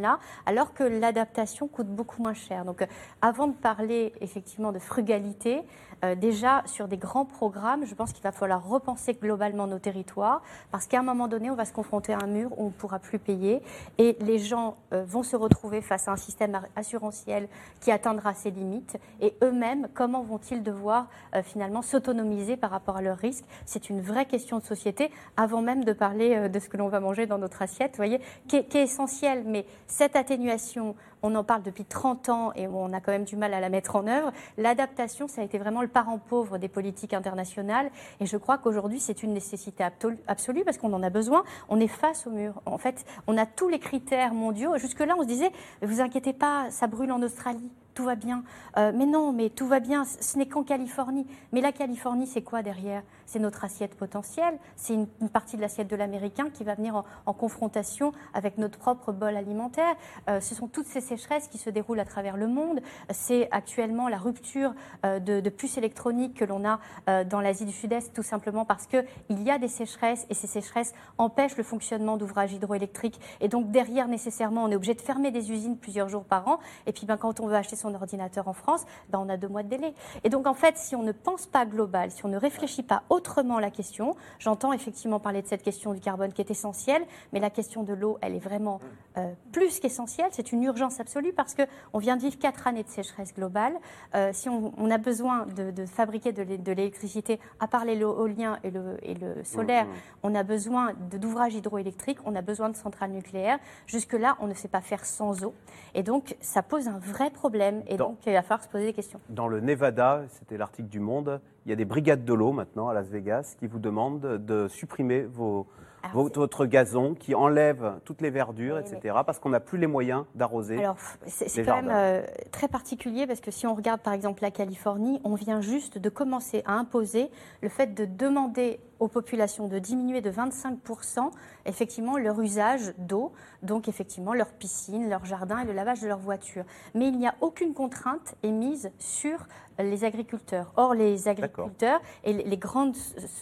alors 0.46 0.74
que 0.74 0.84
l'adaptation 0.84 1.68
coûte 1.68 1.88
beaucoup 1.88 2.22
moins 2.22 2.34
cher. 2.34 2.66
Donc, 2.66 2.82
euh, 2.82 2.86
avant 3.22 3.48
de 3.48 3.54
parler 3.54 4.14
effectivement 4.22 4.72
de 4.72 4.80
frugalité, 4.80 5.62
euh, 6.04 6.16
déjà 6.16 6.64
sur 6.66 6.88
des 6.88 6.98
grands 6.98 7.26
programmes, 7.26 7.86
je 7.86 7.94
pense 7.94 8.14
qu'il 8.14 8.24
va 8.24 8.32
falloir 8.32 8.68
repenser 8.68 9.14
globalement 9.14 9.68
nos 9.68 9.80
territoires, 9.80 10.42
parce 10.72 10.88
qu'à 10.88 11.00
un 11.00 11.04
moment 11.04 11.28
donné, 11.28 11.50
on 11.50 11.56
va 11.56 11.66
se 11.66 11.74
confronter 11.74 12.14
à 12.14 12.20
un 12.24 12.28
mur 12.28 12.52
où 12.58 12.64
on 12.64 12.68
ne 12.68 12.72
pourra 12.72 13.00
plus 13.00 13.20
payer, 13.20 13.62
et 13.98 14.18
les 14.22 14.40
gens 14.40 14.76
euh, 14.94 15.04
vont 15.06 15.24
se 15.24 15.36
retrouver 15.36 15.82
face 15.82 16.08
à 16.08 16.12
un 16.12 16.18
système 16.18 16.60
assurantiel 16.76 17.48
qui 17.80 17.92
atteindra 17.92 18.34
ses 18.34 18.52
limites, 18.52 18.98
et 19.22 19.36
eux-mêmes, 19.44 19.88
comment 19.94 20.24
vont-ils 20.24 20.64
devoir 20.64 21.08
finalement 21.44 21.82
s'autonomiser 21.82 22.58
par 22.58 22.72
rapport 22.72 22.98
à 22.98 23.02
leurs 23.02 23.18
risques? 23.18 23.46
C'est 23.66 23.90
une 23.90 24.02
vraie 24.02 24.26
question 24.26 24.60
de 24.60 24.64
société, 24.64 25.12
avant 25.38 25.62
même 25.62 25.84
de 25.84 25.94
parler 25.94 26.50
de 26.50 26.60
ce 26.60 26.70
que 26.70 26.78
l'on 26.78 26.88
va 26.88 27.00
manger 27.00 27.26
dans 27.26 27.38
notre 27.38 27.62
assiette, 27.62 27.92
vous 27.92 27.98
voyez, 27.98 28.20
qui 28.48 28.64
qui 28.64 28.78
est 28.78 28.84
essentiel, 28.84 29.44
mais 29.46 29.66
cette 29.88 30.16
atténuation, 30.16 30.96
on 31.24 31.34
en 31.36 31.44
parle 31.44 31.64
depuis 31.64 31.86
30 31.86 32.30
ans 32.30 32.52
et 32.56 32.68
on 32.68 32.92
a 32.94 33.00
quand 33.00 33.12
même 33.12 33.24
du 33.24 33.38
mal 33.38 33.54
à 33.54 33.60
la 33.60 33.70
mettre 33.70 33.96
en 33.96 34.06
œuvre. 34.08 34.32
L'adaptation, 34.58 35.28
ça 35.28 35.42
a 35.42 35.44
été 35.44 35.58
vraiment 35.58 35.82
le 35.82 35.88
parent 35.88 36.20
pauvre 36.20 36.58
des 36.58 36.68
politiques 36.68 37.14
internationales. 37.14 37.90
Et 38.20 38.26
je 38.26 38.38
crois 38.38 38.58
qu'aujourd'hui, 38.58 39.00
c'est 39.00 39.24
une 39.24 39.34
nécessité 39.34 39.84
absolue 40.28 40.64
parce 40.64 40.78
qu'on 40.78 40.94
en 40.94 41.02
a 41.02 41.10
besoin. 41.10 41.44
On 41.70 41.80
est 41.80 41.88
face 41.88 42.28
au 42.28 42.32
mur. 42.32 42.62
En 42.66 42.78
fait, 42.78 43.06
on 43.28 43.38
a 43.38 43.46
tous 43.46 43.70
les 43.70 43.80
critères 43.80 44.34
mondiaux. 44.34 44.78
Jusque-là, 44.78 45.16
on 45.18 45.22
se 45.22 45.28
disait, 45.28 45.52
vous 45.82 46.02
inquiétez 46.02 46.34
pas, 46.34 46.70
ça 46.70 46.88
brûle 46.88 47.12
en 47.12 47.22
Australie 47.22 47.72
tout 47.94 48.04
va 48.04 48.16
bien. 48.16 48.44
Euh, 48.78 48.92
mais 48.94 49.06
non, 49.06 49.32
mais 49.32 49.50
tout 49.50 49.68
va 49.68 49.80
bien, 49.80 50.04
ce 50.06 50.38
n'est 50.38 50.48
qu'en 50.48 50.64
Californie. 50.64 51.26
Mais 51.52 51.62
la 51.62 51.72
Californie, 51.72 52.28
c'est 52.28 52.42
quoi 52.42 52.64
derrière? 52.64 53.04
C'est 53.26 53.40
notre 53.40 53.64
assiette 53.64 53.96
potentielle, 53.96 54.58
c'est 54.76 54.94
une, 54.94 55.08
partie 55.32 55.58
de 55.58 55.62
l'assiette 55.62 55.88
de 55.88 55.96
l'américain 55.96 56.50
qui 56.54 56.64
va 56.64 56.76
venir 56.76 57.04
en, 57.26 57.34
confrontation 57.34 58.12
avec 58.34 58.58
notre 58.58 58.78
propre 58.78 59.12
bol 59.12 59.36
alimentaire. 59.36 59.96
Euh, 60.30 60.40
ce 60.40 60.56
sont 60.56 60.68
toutes 60.68 60.86
ces 60.86 61.02
sécheresses 61.02 61.48
qui 61.48 61.58
se 61.58 61.70
déroulent 61.70 62.00
à 62.00 62.06
travers 62.06 62.38
le 62.38 62.48
monde. 62.48 62.80
C'est 63.10 63.50
actuellement 63.52 64.08
la 64.08 64.18
rupture 64.18 64.74
euh, 65.06 65.20
de, 65.20 65.50
puces 65.50 65.78
électroniques 65.78 66.36
que 66.36 66.46
l'on 66.46 66.66
a 66.66 66.80
dans 67.26 67.42
l'Asie 67.42 67.66
du 67.66 67.72
Sud-Est, 67.72 68.14
tout 68.14 68.24
simplement 68.24 68.66
parce 68.66 68.88
qu'il 68.88 69.06
y 69.30 69.52
a 69.52 69.58
des 69.58 69.68
sécheresses 69.68 70.26
et 70.30 70.34
ces 70.34 70.48
sécheresses 70.48 70.94
empêchent 71.18 71.58
le 71.58 71.64
fonctionnement 71.64 72.18
d'ouvrages 72.18 72.54
hydroélectriques. 72.54 73.20
Et 73.40 73.48
donc 73.48 73.72
derrière, 73.72 74.08
nécessairement, 74.08 74.64
on 74.64 74.72
est 74.72 74.76
obligé 74.76 74.94
de 74.94 75.02
fermer 75.02 75.32
des 75.32 75.52
usines 75.52 75.78
plusieurs 75.78 76.10
jours 76.10 76.24
par 76.24 76.48
an. 76.48 76.60
Et 76.86 76.94
puis 76.94 77.06
ben, 77.06 77.18
quand 77.18 77.40
on 77.40 77.48
veut 77.48 77.56
acheter 77.56 77.76
son 77.76 77.94
ordinateur 77.94 78.48
en 78.48 78.54
France, 78.54 78.86
ben 79.10 79.20
on 79.20 79.30
a 79.30 79.38
deux 79.38 79.48
mois 79.48 79.64
de 79.64 79.70
délai. 79.70 79.94
Et 80.24 80.30
donc 80.30 80.48
en 80.48 80.54
fait, 80.54 80.78
si 80.78 80.96
on 80.96 81.04
ne 81.04 81.12
pense 81.12 81.46
pas 81.46 81.66
global, 81.66 82.12
si 82.12 82.26
on 82.26 82.30
ne 82.30 82.38
réfléchit 82.38 82.84
pas 82.84 83.04
autrement 83.14 83.60
la 83.60 83.70
question, 83.70 84.16
j'entends 84.40 84.74
effectivement 84.74 85.20
parler 85.20 85.42
de 85.42 85.48
cette 85.48 85.62
question 85.62 85.94
du 85.94 86.00
carbone 86.00 86.34
qui 86.34 86.42
est 86.42 86.50
essentielle, 86.50 87.04
mais 87.32 87.40
la 87.40 87.52
question 87.52 87.84
de 87.84 87.94
l'eau, 87.94 88.18
elle 88.22 88.36
est 88.36 88.40
vraiment 88.40 88.80
euh, 89.18 89.32
plus 89.52 89.80
qu'essentielle. 89.80 90.30
C'est 90.32 90.52
une 90.52 90.64
urgence 90.64 91.00
absolue 91.00 91.32
parce 91.32 91.54
qu'on 91.56 92.00
vient 92.00 92.16
de 92.18 92.22
vivre 92.22 92.40
quatre 92.40 92.68
années 92.68 92.84
de 92.84 92.90
sécheresse 92.90 93.34
globale. 93.34 93.74
Euh, 94.16 94.32
si 94.34 94.50
on, 94.50 94.90
a 94.90 94.98
besoin 94.98 95.46
de, 95.46 95.86
fabriquer 95.86 96.32
de 96.32 96.72
l'électricité, 96.72 97.40
à 97.60 97.68
part 97.68 97.86
l'éolien 97.86 98.58
et 98.64 98.72
le, 98.72 98.98
et 99.04 99.14
le 99.14 99.44
solaire, 99.44 99.86
mmh, 99.86 99.90
mmh. 99.90 100.24
on 100.24 100.36
a 100.36 100.44
besoin 100.44 100.94
d'ouvrages 101.12 101.54
hydroélectriques, 101.54 102.20
on 102.26 102.36
a 102.36 102.42
besoin 102.42 102.70
de 102.70 102.76
centrales 102.76 103.12
nucléaires. 103.12 103.60
Jusque-là, 103.86 104.38
on 104.40 104.48
ne 104.48 104.54
sait 104.56 104.68
pas 104.68 104.82
faire 104.82 105.06
sans 105.06 105.44
eau. 105.44 105.54
Et 105.94 106.02
donc, 106.02 106.36
ça 106.42 106.64
pose 106.64 106.88
un 106.88 107.00
vrai 107.00 107.30
problème 107.30 107.84
et 107.88 107.98
donc, 107.98 108.18
il 108.26 108.34
va 108.34 108.42
falloir 108.42 108.64
se 108.64 108.70
poser 108.70 108.86
des 108.86 108.94
questions. 108.94 109.20
Dans 109.30 109.48
le 109.48 109.60
Nevada, 109.60 110.24
c'était 110.30 110.58
l'article 110.58 110.90
du 110.90 111.00
Monde, 111.00 111.40
il 111.66 111.70
y 111.70 111.74
a 111.74 111.76
des 111.76 111.86
brigades 111.86 112.26
de 112.26 112.34
l'eau 112.34 112.52
maintenant 112.52 112.90
à 112.90 112.94
Las 112.94 113.10
Vegas 113.10 113.56
qui 113.58 113.68
vous 113.68 113.80
demandent 113.80 114.44
de 114.46 114.68
supprimer 114.68 115.22
vos, 115.22 115.68
votre 116.14 116.66
gazon 116.66 117.16
qui 117.16 117.34
enlève 117.34 117.94
toutes 118.04 118.22
les 118.22 118.30
verdures, 118.30 118.78
etc., 118.78 119.16
parce 119.26 119.40
qu'on 119.40 119.50
n'a 119.50 119.60
plus 119.60 119.78
les 119.78 119.88
moyens 119.88 120.26
d'arroser. 120.36 120.80
Alors, 120.80 120.98
c'est 121.26 121.64
quand 121.64 121.82
même 121.82 121.92
euh, 121.92 122.26
très 122.52 122.68
particulier 122.68 123.26
parce 123.26 123.40
que 123.40 123.52
si 123.52 123.66
on 123.66 123.74
regarde 123.74 124.02
par 124.02 124.14
exemple 124.14 124.42
la 124.42 124.52
Californie, 124.52 125.22
on 125.24 125.36
vient 125.36 125.62
juste 125.62 125.98
de 125.98 126.10
commencer 126.10 126.64
à 126.66 126.74
imposer 126.74 127.30
le 127.62 127.70
fait 127.70 127.94
de 127.94 128.06
demander 128.06 128.80
aux 129.00 129.08
populations 129.08 129.68
de 129.68 129.80
diminuer 129.80 130.22
de 130.22 130.32
25% 130.32 131.32
effectivement 131.66 132.18
leur 132.18 132.40
usage 132.42 132.94
d'eau, 132.98 133.32
donc 133.62 133.88
effectivement 133.88 134.34
leur 134.34 134.52
piscine, 134.52 135.10
leur 135.10 135.26
jardin 135.26 135.60
et 135.60 135.66
le 135.66 135.74
lavage 135.74 136.02
de 136.02 136.08
leur 136.08 136.20
voiture. 136.20 136.64
Mais 136.94 137.08
il 137.08 137.18
n'y 137.18 137.28
a 137.28 137.36
aucune 137.42 137.74
contrainte 137.74 138.36
émise 138.44 138.92
sur 139.00 139.48
les 139.80 140.04
agriculteurs. 140.04 140.72
Or, 140.76 140.94
les 140.94 141.28
agriculteurs 141.28 142.02
et 142.24 142.34
les 142.34 142.58
grandes, 142.58 142.96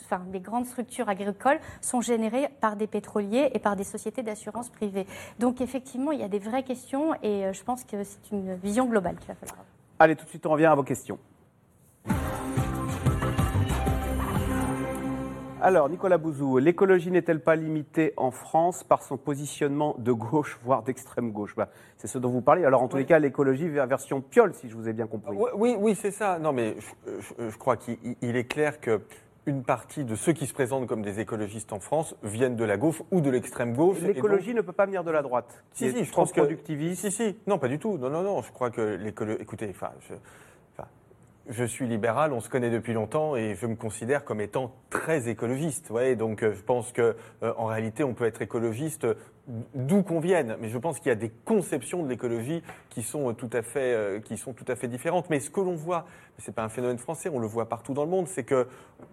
enfin, 0.06 0.22
les 0.32 0.40
grandes 0.40 0.66
structures 0.66 1.10
agricoles 1.10 1.60
sont 1.82 2.02
générées 2.02 2.50
par 2.62 2.76
des 2.76 2.88
pétroliers 2.88 3.50
et 3.54 3.60
par 3.60 3.76
des 3.76 3.84
sociétés 3.84 4.24
d'assurance 4.24 4.70
privées. 4.70 5.08
Donc, 5.40 5.62
effectivement, 5.62 6.12
il 6.12 6.20
y 6.20 6.24
a 6.24 6.30
des 6.30 6.40
vraies 6.40 6.64
questions 6.64 7.14
et 7.22 7.46
euh, 7.46 7.54
je 7.54 7.64
pense 7.64 7.84
que 7.84 8.04
c'est 8.04 8.32
une 8.32 8.56
vision 8.56 8.86
globale 8.86 9.18
qu'il 9.18 9.28
va 9.28 9.36
falloir 9.36 9.56
avoir. 9.56 9.68
Allez, 10.00 10.16
tout 10.16 10.26
de 10.26 10.30
suite, 10.30 10.46
on 10.46 10.52
revient 10.52 10.66
à 10.66 10.76
vos 10.76 10.84
questions. 10.84 11.20
Alors, 15.64 15.90
Nicolas 15.90 16.18
Bouzou, 16.18 16.58
l'écologie 16.58 17.12
n'est-elle 17.12 17.40
pas 17.40 17.56
limitée 17.56 18.14
en 18.18 18.32
France 18.32 18.84
par 18.84 19.04
son 19.04 19.18
positionnement 19.18 19.96
de 20.00 20.12
gauche, 20.12 20.60
voire 20.66 20.82
d'extrême 20.82 21.32
gauche? 21.32 21.56
Bah, 21.56 21.70
C'est 21.98 22.08
ce 22.08 22.18
dont 22.18 22.30
vous 22.30 22.42
parlez. 22.42 22.66
Alors, 22.66 22.82
en 22.82 22.88
tous 22.88 22.98
les 22.98 23.06
cas, 23.06 23.20
l'écologie 23.20 23.70
version 23.70 24.22
piole, 24.22 24.56
si 24.56 24.70
je 24.70 24.76
vous 24.76 24.90
ai 24.90 24.94
bien 24.94 25.06
compris. 25.06 25.38
Oui, 25.56 25.76
oui, 25.78 25.96
c'est 25.96 26.10
ça. 26.10 26.40
Non, 26.40 26.52
mais 26.52 26.76
je, 27.06 27.58
crois 27.58 27.78
qu'il 27.78 27.98
est 28.22 28.52
clair 28.52 28.80
que 28.80 29.02
une 29.46 29.64
partie 29.64 30.04
de 30.04 30.16
ceux 30.16 30.34
qui 30.34 30.46
se 30.46 30.54
présentent 30.54 30.88
comme 30.88 31.02
des 31.02 31.20
écologistes 31.20 31.74
en 31.74 31.80
France 31.80 32.16
viennent 32.24 32.56
de 32.56 32.64
la 32.64 32.78
gauche 32.78 33.02
ou 33.12 33.22
de 33.22 33.30
l'extrême 33.30 33.76
gauche. 33.76 34.00
L'écologie 34.02 34.54
ne 34.54 34.62
peut 34.62 34.72
pas 34.72 34.86
venir 34.86 35.04
de 35.04 35.12
la 35.12 35.22
droite. 35.22 35.64
Si, 35.74 35.92
si, 35.92 36.04
je 36.04 36.12
pense 36.12 36.32
que. 36.32 36.42
Si, 36.96 37.12
si. 37.12 37.36
Non, 37.46 37.58
pas 37.58 37.68
du 37.68 37.78
tout. 37.78 37.98
Non, 37.98 38.10
non, 38.10 38.24
non. 38.24 38.42
Je 38.42 38.52
crois 38.52 38.72
que 38.72 38.82
l'écologie. 38.82 39.42
Écoutez, 39.42 39.68
enfin, 39.70 39.92
je 40.08 40.14
je 41.52 41.66
suis 41.66 41.86
libéral, 41.86 42.32
on 42.32 42.40
se 42.40 42.50
connaît 42.50 42.70
depuis 42.70 42.94
longtemps 42.94 43.36
et 43.36 43.56
je 43.56 43.68
me 43.68 43.76
considère 43.76 44.24
comme 44.24 44.40
étant 44.40 44.74
très 44.90 45.28
écologiste. 45.28 45.92
Donc 46.18 46.44
euh, 46.44 46.54
je 46.54 46.62
pense 46.62 46.94
que 46.94 47.16
euh, 47.44 47.54
en 47.58 47.66
réalité, 47.66 48.06
on 48.06 48.14
peut 48.14 48.26
être 48.26 48.42
écologiste 48.42 49.06
d'où 49.76 50.02
qu'on 50.02 50.22
vienne, 50.22 50.56
mais 50.62 50.70
je 50.70 50.78
pense 50.78 51.00
qu'il 51.00 51.10
y 51.10 51.12
a 51.12 51.16
des 51.16 51.30
conceptions 51.30 52.04
de 52.04 52.10
l'écologie 52.10 52.64
qui 52.90 53.04
sont 53.04 53.34
tout 53.34 53.50
à 53.52 53.62
fait 53.64 53.94
euh, 53.94 54.20
qui 54.22 54.38
sont 54.38 54.54
tout 54.54 54.66
à 54.70 54.78
fait 54.78 54.88
différentes. 54.88 55.30
Mais 55.30 55.42
ce 55.42 55.50
que 55.50 55.60
l'on 55.60 55.76
voit, 55.76 56.06
c'est 56.38 56.56
pas 56.56 56.64
un 56.64 56.70
phénomène 56.70 56.98
français, 56.98 57.30
on 57.30 57.40
le 57.40 57.48
voit 57.48 57.68
partout 57.68 57.94
dans 57.94 58.06
le 58.06 58.10
monde, 58.10 58.28
c'est 58.30 58.46
que 58.46 58.68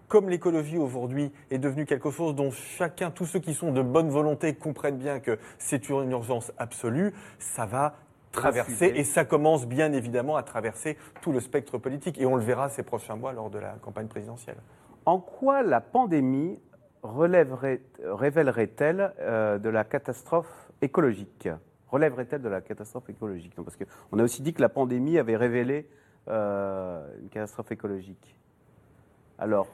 comme 0.07 0.29
l'écologie 0.29 0.77
aujourd'hui 0.77 1.33
est 1.51 1.59
devenue 1.59 1.85
quelque 1.85 2.09
chose 2.09 2.35
dont 2.35 2.51
chacun, 2.51 3.11
tous 3.11 3.25
ceux 3.25 3.39
qui 3.39 3.53
sont 3.53 3.73
de 3.73 3.81
bonne 3.81 4.09
volonté 4.09 4.53
comprennent 4.53 4.97
bien 4.97 5.19
que 5.19 5.37
c'est 5.57 5.89
une 5.89 6.11
urgence 6.11 6.53
absolue, 6.57 7.13
ça 7.37 7.65
va 7.65 7.95
traverser, 8.31 8.93
et 8.95 9.03
ça 9.03 9.25
commence 9.25 9.67
bien 9.67 9.93
évidemment 9.93 10.35
à 10.35 10.43
traverser 10.43 10.97
tout 11.21 11.31
le 11.31 11.39
spectre 11.39 11.77
politique, 11.77 12.19
et 12.19 12.25
on 12.25 12.35
le 12.35 12.43
verra 12.43 12.69
ces 12.69 12.83
prochains 12.83 13.15
mois 13.15 13.33
lors 13.33 13.49
de 13.49 13.59
la 13.59 13.73
campagne 13.81 14.07
présidentielle. 14.07 14.57
En 15.05 15.19
quoi 15.19 15.63
la 15.63 15.81
pandémie 15.81 16.59
révélerait-elle 17.03 19.13
euh, 19.19 19.57
de 19.57 19.69
la 19.69 19.83
catastrophe 19.83 20.69
écologique? 20.81 21.49
Relèverait-elle 21.87 22.41
de 22.41 22.49
la 22.49 22.61
catastrophe 22.61 23.09
écologique? 23.09 23.53
Parce 23.55 23.77
qu'on 23.77 24.19
a 24.19 24.23
aussi 24.23 24.41
dit 24.41 24.53
que 24.53 24.61
la 24.61 24.69
pandémie 24.69 25.17
avait 25.17 25.37
révélé 25.37 25.89
euh, 26.27 27.07
une 27.21 27.29
catastrophe 27.29 27.71
écologique. 27.71 28.35
Alors, 29.39 29.67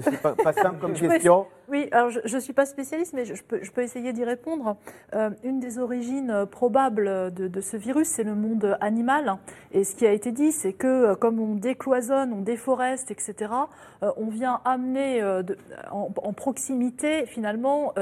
c'est 0.00 0.20
pas, 0.20 0.34
pas 0.34 0.52
simple 0.52 0.78
comme 0.80 0.92
question. 0.94 1.46
oui, 1.68 1.88
alors 1.92 2.10
je 2.10 2.34
ne 2.34 2.40
suis 2.40 2.52
pas 2.52 2.66
spécialiste, 2.66 3.12
mais 3.14 3.24
je, 3.24 3.42
peux, 3.42 3.62
je 3.62 3.70
peux, 3.70 3.82
essayer 3.82 4.12
d'y 4.12 4.24
répondre. 4.24 4.76
Euh, 5.14 5.30
une 5.44 5.60
des 5.60 5.78
origines 5.78 6.30
euh, 6.30 6.46
probables 6.46 7.32
de, 7.32 7.48
de 7.48 7.60
ce 7.60 7.76
virus, 7.76 8.08
c'est 8.08 8.24
le 8.24 8.34
monde 8.34 8.76
animal. 8.80 9.36
Et 9.72 9.84
ce 9.84 9.94
qui 9.96 10.06
a 10.06 10.12
été 10.12 10.32
dit, 10.32 10.52
c'est 10.52 10.72
que 10.72 10.86
euh, 10.86 11.14
comme 11.14 11.40
on 11.40 11.54
décloisonne, 11.54 12.32
on 12.32 12.42
déforeste, 12.42 13.10
etc., 13.10 13.52
on 14.16 14.28
vient 14.28 14.60
amener 14.64 15.20
de, 15.20 15.56
en, 15.92 16.10
en, 16.16 16.32
proximité, 16.32 17.24
finalement, 17.26 17.94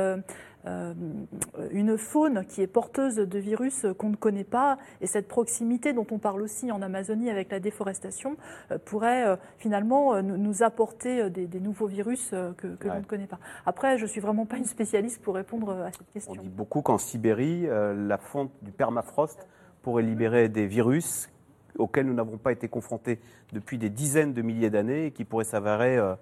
une 0.66 1.96
faune 1.96 2.44
qui 2.46 2.62
est 2.62 2.66
porteuse 2.66 3.16
de 3.16 3.38
virus 3.38 3.86
qu'on 3.98 4.10
ne 4.10 4.16
connaît 4.16 4.44
pas. 4.44 4.78
Et 5.00 5.06
cette 5.06 5.28
proximité 5.28 5.92
dont 5.92 6.06
on 6.10 6.18
parle 6.18 6.42
aussi 6.42 6.70
en 6.70 6.82
Amazonie 6.82 7.30
avec 7.30 7.50
la 7.50 7.60
déforestation 7.60 8.36
pourrait 8.84 9.38
finalement 9.58 10.22
nous 10.22 10.62
apporter 10.62 11.30
des, 11.30 11.60
nouveaux 11.60 11.86
virus 11.86 12.30
que, 12.30 12.86
l'on 12.86 12.98
ne 12.98 13.04
connaît 13.04 13.26
pas. 13.26 13.38
Après, 13.64 13.96
je 13.96 14.02
ne 14.02 14.08
suis 14.08 14.20
vraiment 14.20 14.46
pas 14.46 14.56
une 14.56 14.66
spécialiste 14.66 15.22
pour 15.22 15.34
répondre 15.34 15.70
à 15.70 15.92
cette 15.92 16.10
question. 16.12 16.34
On 16.38 16.42
dit 16.42 16.48
beaucoup 16.48 16.82
qu'en 16.82 16.98
Sibérie, 16.98 17.66
la 17.66 18.18
fonte 18.18 18.52
du 18.62 18.72
permafrost 18.72 19.46
pourrait 19.82 20.02
libérer 20.02 20.48
des 20.48 20.66
virus 20.66 21.30
auxquels 21.78 22.06
nous 22.06 22.14
n'avons 22.14 22.38
pas 22.38 22.52
été 22.52 22.68
confrontés 22.68 23.20
depuis 23.52 23.78
des 23.78 23.90
dizaines 23.90 24.32
de 24.32 24.42
milliers 24.42 24.70
d'années 24.70 25.06
et 25.06 25.10
qui 25.12 25.24
pourraient 25.24 25.44
s'avérer 25.44 25.96
euh, 25.96 26.14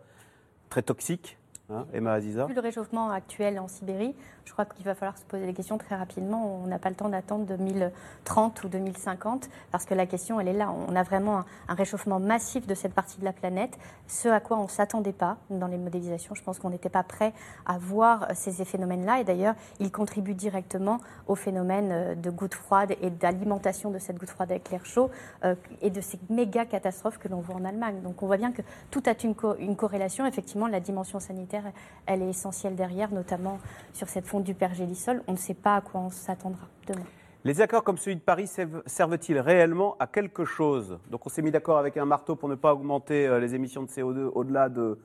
très 0.68 0.82
toxiques. 0.82 1.37
Hein, 1.70 1.84
Emma 1.92 2.14
Aziza 2.14 2.46
Vu 2.46 2.54
le 2.54 2.62
réchauffement 2.62 3.10
actuel 3.10 3.58
en 3.58 3.68
Sibérie, 3.68 4.14
je 4.46 4.52
crois 4.54 4.64
qu'il 4.64 4.86
va 4.86 4.94
falloir 4.94 5.18
se 5.18 5.24
poser 5.24 5.44
les 5.44 5.52
questions 5.52 5.76
très 5.76 5.96
rapidement. 5.96 6.62
On 6.64 6.66
n'a 6.66 6.78
pas 6.78 6.88
le 6.88 6.94
temps 6.94 7.10
d'attendre 7.10 7.44
2030 7.44 8.64
ou 8.64 8.68
2050 8.68 9.50
parce 9.70 9.84
que 9.84 9.92
la 9.92 10.06
question, 10.06 10.40
elle 10.40 10.48
est 10.48 10.54
là. 10.54 10.72
On 10.88 10.96
a 10.96 11.02
vraiment 11.02 11.44
un, 11.68 11.74
réchauffement 11.74 12.20
massif 12.20 12.66
de 12.66 12.74
cette 12.74 12.94
partie 12.94 13.20
de 13.20 13.24
la 13.26 13.34
planète, 13.34 13.78
ce 14.06 14.28
à 14.28 14.40
quoi 14.40 14.56
on 14.58 14.62
ne 14.62 14.68
s'attendait 14.68 15.12
pas 15.12 15.36
dans 15.50 15.66
les 15.66 15.76
modélisations. 15.76 16.34
Je 16.34 16.42
pense 16.42 16.58
qu'on 16.58 16.70
n'était 16.70 16.88
pas 16.88 17.02
prêt 17.02 17.34
à 17.66 17.76
voir 17.76 18.28
ces 18.34 18.64
phénomènes-là. 18.64 19.20
Et 19.20 19.24
d'ailleurs, 19.24 19.54
ils 19.78 19.92
contribuent 19.92 20.32
directement 20.32 21.00
au 21.26 21.34
phénomène 21.34 21.90
euh, 21.92 22.14
de 22.14 22.30
goutte 22.30 22.54
froide 22.54 22.96
et 23.02 23.10
d'alimentation 23.10 23.90
de 23.90 23.98
cette 23.98 24.16
goutte 24.16 24.30
froide 24.30 24.50
avec 24.50 24.70
l'air 24.70 24.86
chaud 24.86 25.10
euh, 25.44 25.54
et 25.82 25.90
de 25.90 26.00
ces 26.00 26.18
méga 26.30 26.64
catastrophes 26.64 27.18
que 27.18 27.28
l'on 27.28 27.40
voit 27.40 27.56
en 27.56 27.66
Allemagne. 27.66 28.00
Donc 28.00 28.22
on 28.22 28.26
voit 28.26 28.38
bien 28.38 28.52
que 28.52 28.62
tout 28.90 29.02
a 29.04 29.12
une, 29.22 29.34
une 29.58 29.76
corrélation. 29.76 30.24
Effectivement, 30.24 30.66
la 30.66 30.80
dimension 30.80 31.20
sanitaire, 31.20 31.57
elle 32.06 32.22
est 32.22 32.30
essentielle 32.30 32.74
derrière, 32.74 33.12
notamment 33.12 33.58
sur 33.92 34.08
cette 34.08 34.26
fonte 34.26 34.44
du 34.44 34.54
pergélisol. 34.54 35.22
On 35.26 35.32
ne 35.32 35.36
sait 35.36 35.54
pas 35.54 35.76
à 35.76 35.80
quoi 35.80 36.00
on 36.00 36.10
s'attendra 36.10 36.66
demain. 36.86 37.04
Les 37.44 37.60
accords 37.60 37.84
comme 37.84 37.98
celui 37.98 38.16
de 38.16 38.20
Paris 38.20 38.50
servent-ils 38.86 39.38
réellement 39.38 39.96
à 40.00 40.06
quelque 40.06 40.44
chose? 40.44 40.98
Donc 41.10 41.24
on 41.24 41.28
s'est 41.28 41.42
mis 41.42 41.52
d'accord 41.52 41.78
avec 41.78 41.96
un 41.96 42.04
marteau 42.04 42.34
pour 42.34 42.48
ne 42.48 42.56
pas 42.56 42.74
augmenter 42.74 43.26
euh, 43.26 43.38
les 43.38 43.54
émissions 43.54 43.82
de 43.82 43.88
CO2 43.88 44.30
au-delà 44.34 44.68
de 44.68 44.98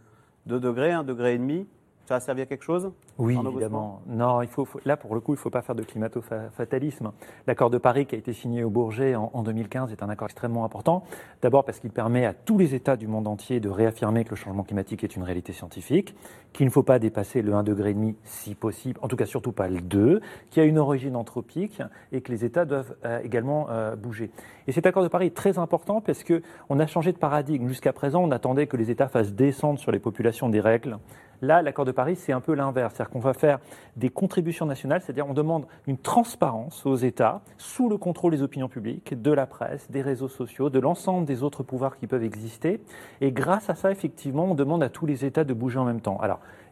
2 0.47 0.59
degrés, 0.59 0.91
1 0.91 1.03
degré 1.03 1.35
et 1.35 1.37
demi. 1.37 1.67
Ça 2.05 2.15
a 2.15 2.19
servi 2.19 2.41
à 2.41 2.45
quelque 2.45 2.65
chose 2.65 2.91
Oui, 3.17 3.37
évidemment. 3.47 4.01
Non, 4.07 4.41
il 4.41 4.49
faut, 4.49 4.67
là, 4.83 4.97
pour 4.97 5.15
le 5.15 5.21
coup, 5.21 5.33
il 5.33 5.37
ne 5.37 5.41
faut 5.41 5.49
pas 5.49 5.61
faire 5.61 5.75
de 5.75 5.83
climato-fatalisme. 5.83 7.13
L'accord 7.47 7.69
de 7.69 7.77
Paris 7.77 8.05
qui 8.05 8.15
a 8.15 8.17
été 8.17 8.33
signé 8.33 8.65
au 8.65 8.69
Bourget 8.69 9.15
en, 9.15 9.41
2015 9.41 9.91
est 9.93 10.03
un 10.03 10.09
accord 10.09 10.27
extrêmement 10.27 10.65
important. 10.65 11.05
D'abord 11.41 11.63
parce 11.63 11.79
qu'il 11.79 11.91
permet 11.91 12.25
à 12.25 12.33
tous 12.33 12.57
les 12.57 12.75
États 12.75 12.97
du 12.97 13.07
monde 13.07 13.25
entier 13.25 13.61
de 13.61 13.69
réaffirmer 13.69 14.25
que 14.25 14.31
le 14.31 14.35
changement 14.35 14.63
climatique 14.63 15.05
est 15.05 15.15
une 15.15 15.23
réalité 15.23 15.53
scientifique, 15.53 16.13
qu'il 16.51 16.65
ne 16.65 16.71
faut 16.71 16.83
pas 16.83 16.99
dépasser 16.99 17.41
le 17.41 17.53
1,5 17.53 17.63
degré 17.63 17.95
si 18.25 18.53
possible, 18.53 18.99
en 19.01 19.07
tout 19.07 19.15
cas 19.15 19.25
surtout 19.25 19.53
pas 19.53 19.69
le 19.69 19.79
2, 19.79 20.21
qu'il 20.49 20.61
y 20.61 20.65
a 20.65 20.67
une 20.67 20.79
origine 20.79 21.15
anthropique 21.15 21.81
et 22.11 22.19
que 22.19 22.31
les 22.31 22.43
États 22.43 22.65
doivent 22.65 22.95
euh, 23.05 23.21
également 23.23 23.67
euh, 23.69 23.95
bouger. 23.95 24.29
Et 24.67 24.73
cet 24.73 24.85
accord 24.85 25.03
de 25.03 25.07
Paris 25.07 25.27
est 25.27 25.35
très 25.35 25.57
important 25.57 26.01
parce 26.01 26.23
qu'on 26.23 26.79
a 26.79 26.87
changé 26.87 27.13
de 27.13 27.17
paradigme. 27.17 27.67
Jusqu'à 27.67 27.93
présent, 27.93 28.21
on 28.23 28.31
attendait 28.31 28.67
que 28.67 28.75
les 28.75 28.91
États 28.91 29.07
fassent 29.07 29.33
descendre 29.33 29.79
sur 29.79 29.91
les 29.91 29.99
populations 29.99 30.49
des 30.49 30.59
règles 30.59 30.97
Là, 31.43 31.61
l'accord 31.61 31.83
de 31.83 31.91
Paris, 31.91 32.15
c'est 32.15 32.31
un 32.31 32.39
peu 32.39 32.53
l'inverse. 32.53 32.93
C'est-à-dire 32.95 33.11
qu'on 33.11 33.19
va 33.19 33.33
faire 33.33 33.59
des 33.97 34.09
contributions 34.09 34.65
nationales, 34.65 35.01
c'est-à-dire 35.01 35.27
on 35.27 35.33
demande 35.33 35.65
une 35.87 35.97
transparence 35.97 36.85
aux 36.85 36.95
États 36.95 37.41
sous 37.57 37.89
le 37.89 37.97
contrôle 37.97 38.31
des 38.31 38.41
opinions 38.41 38.69
publiques, 38.69 39.21
de 39.21 39.31
la 39.31 39.45
presse, 39.45 39.91
des 39.91 40.01
réseaux 40.01 40.29
sociaux, 40.29 40.69
de 40.69 40.79
l'ensemble 40.79 41.25
des 41.25 41.43
autres 41.43 41.61
pouvoirs 41.61 41.97
qui 41.97 42.07
peuvent 42.07 42.23
exister. 42.23 42.79
Et 43.19 43.33
grâce 43.33 43.69
à 43.69 43.75
ça, 43.75 43.91
effectivement, 43.91 44.45
on 44.45 44.55
demande 44.55 44.83
à 44.83 44.89
tous 44.89 45.05
les 45.05 45.25
États 45.25 45.43
de 45.43 45.53
bouger 45.53 45.79
en 45.79 45.83
même 45.83 45.99
temps. 45.99 46.17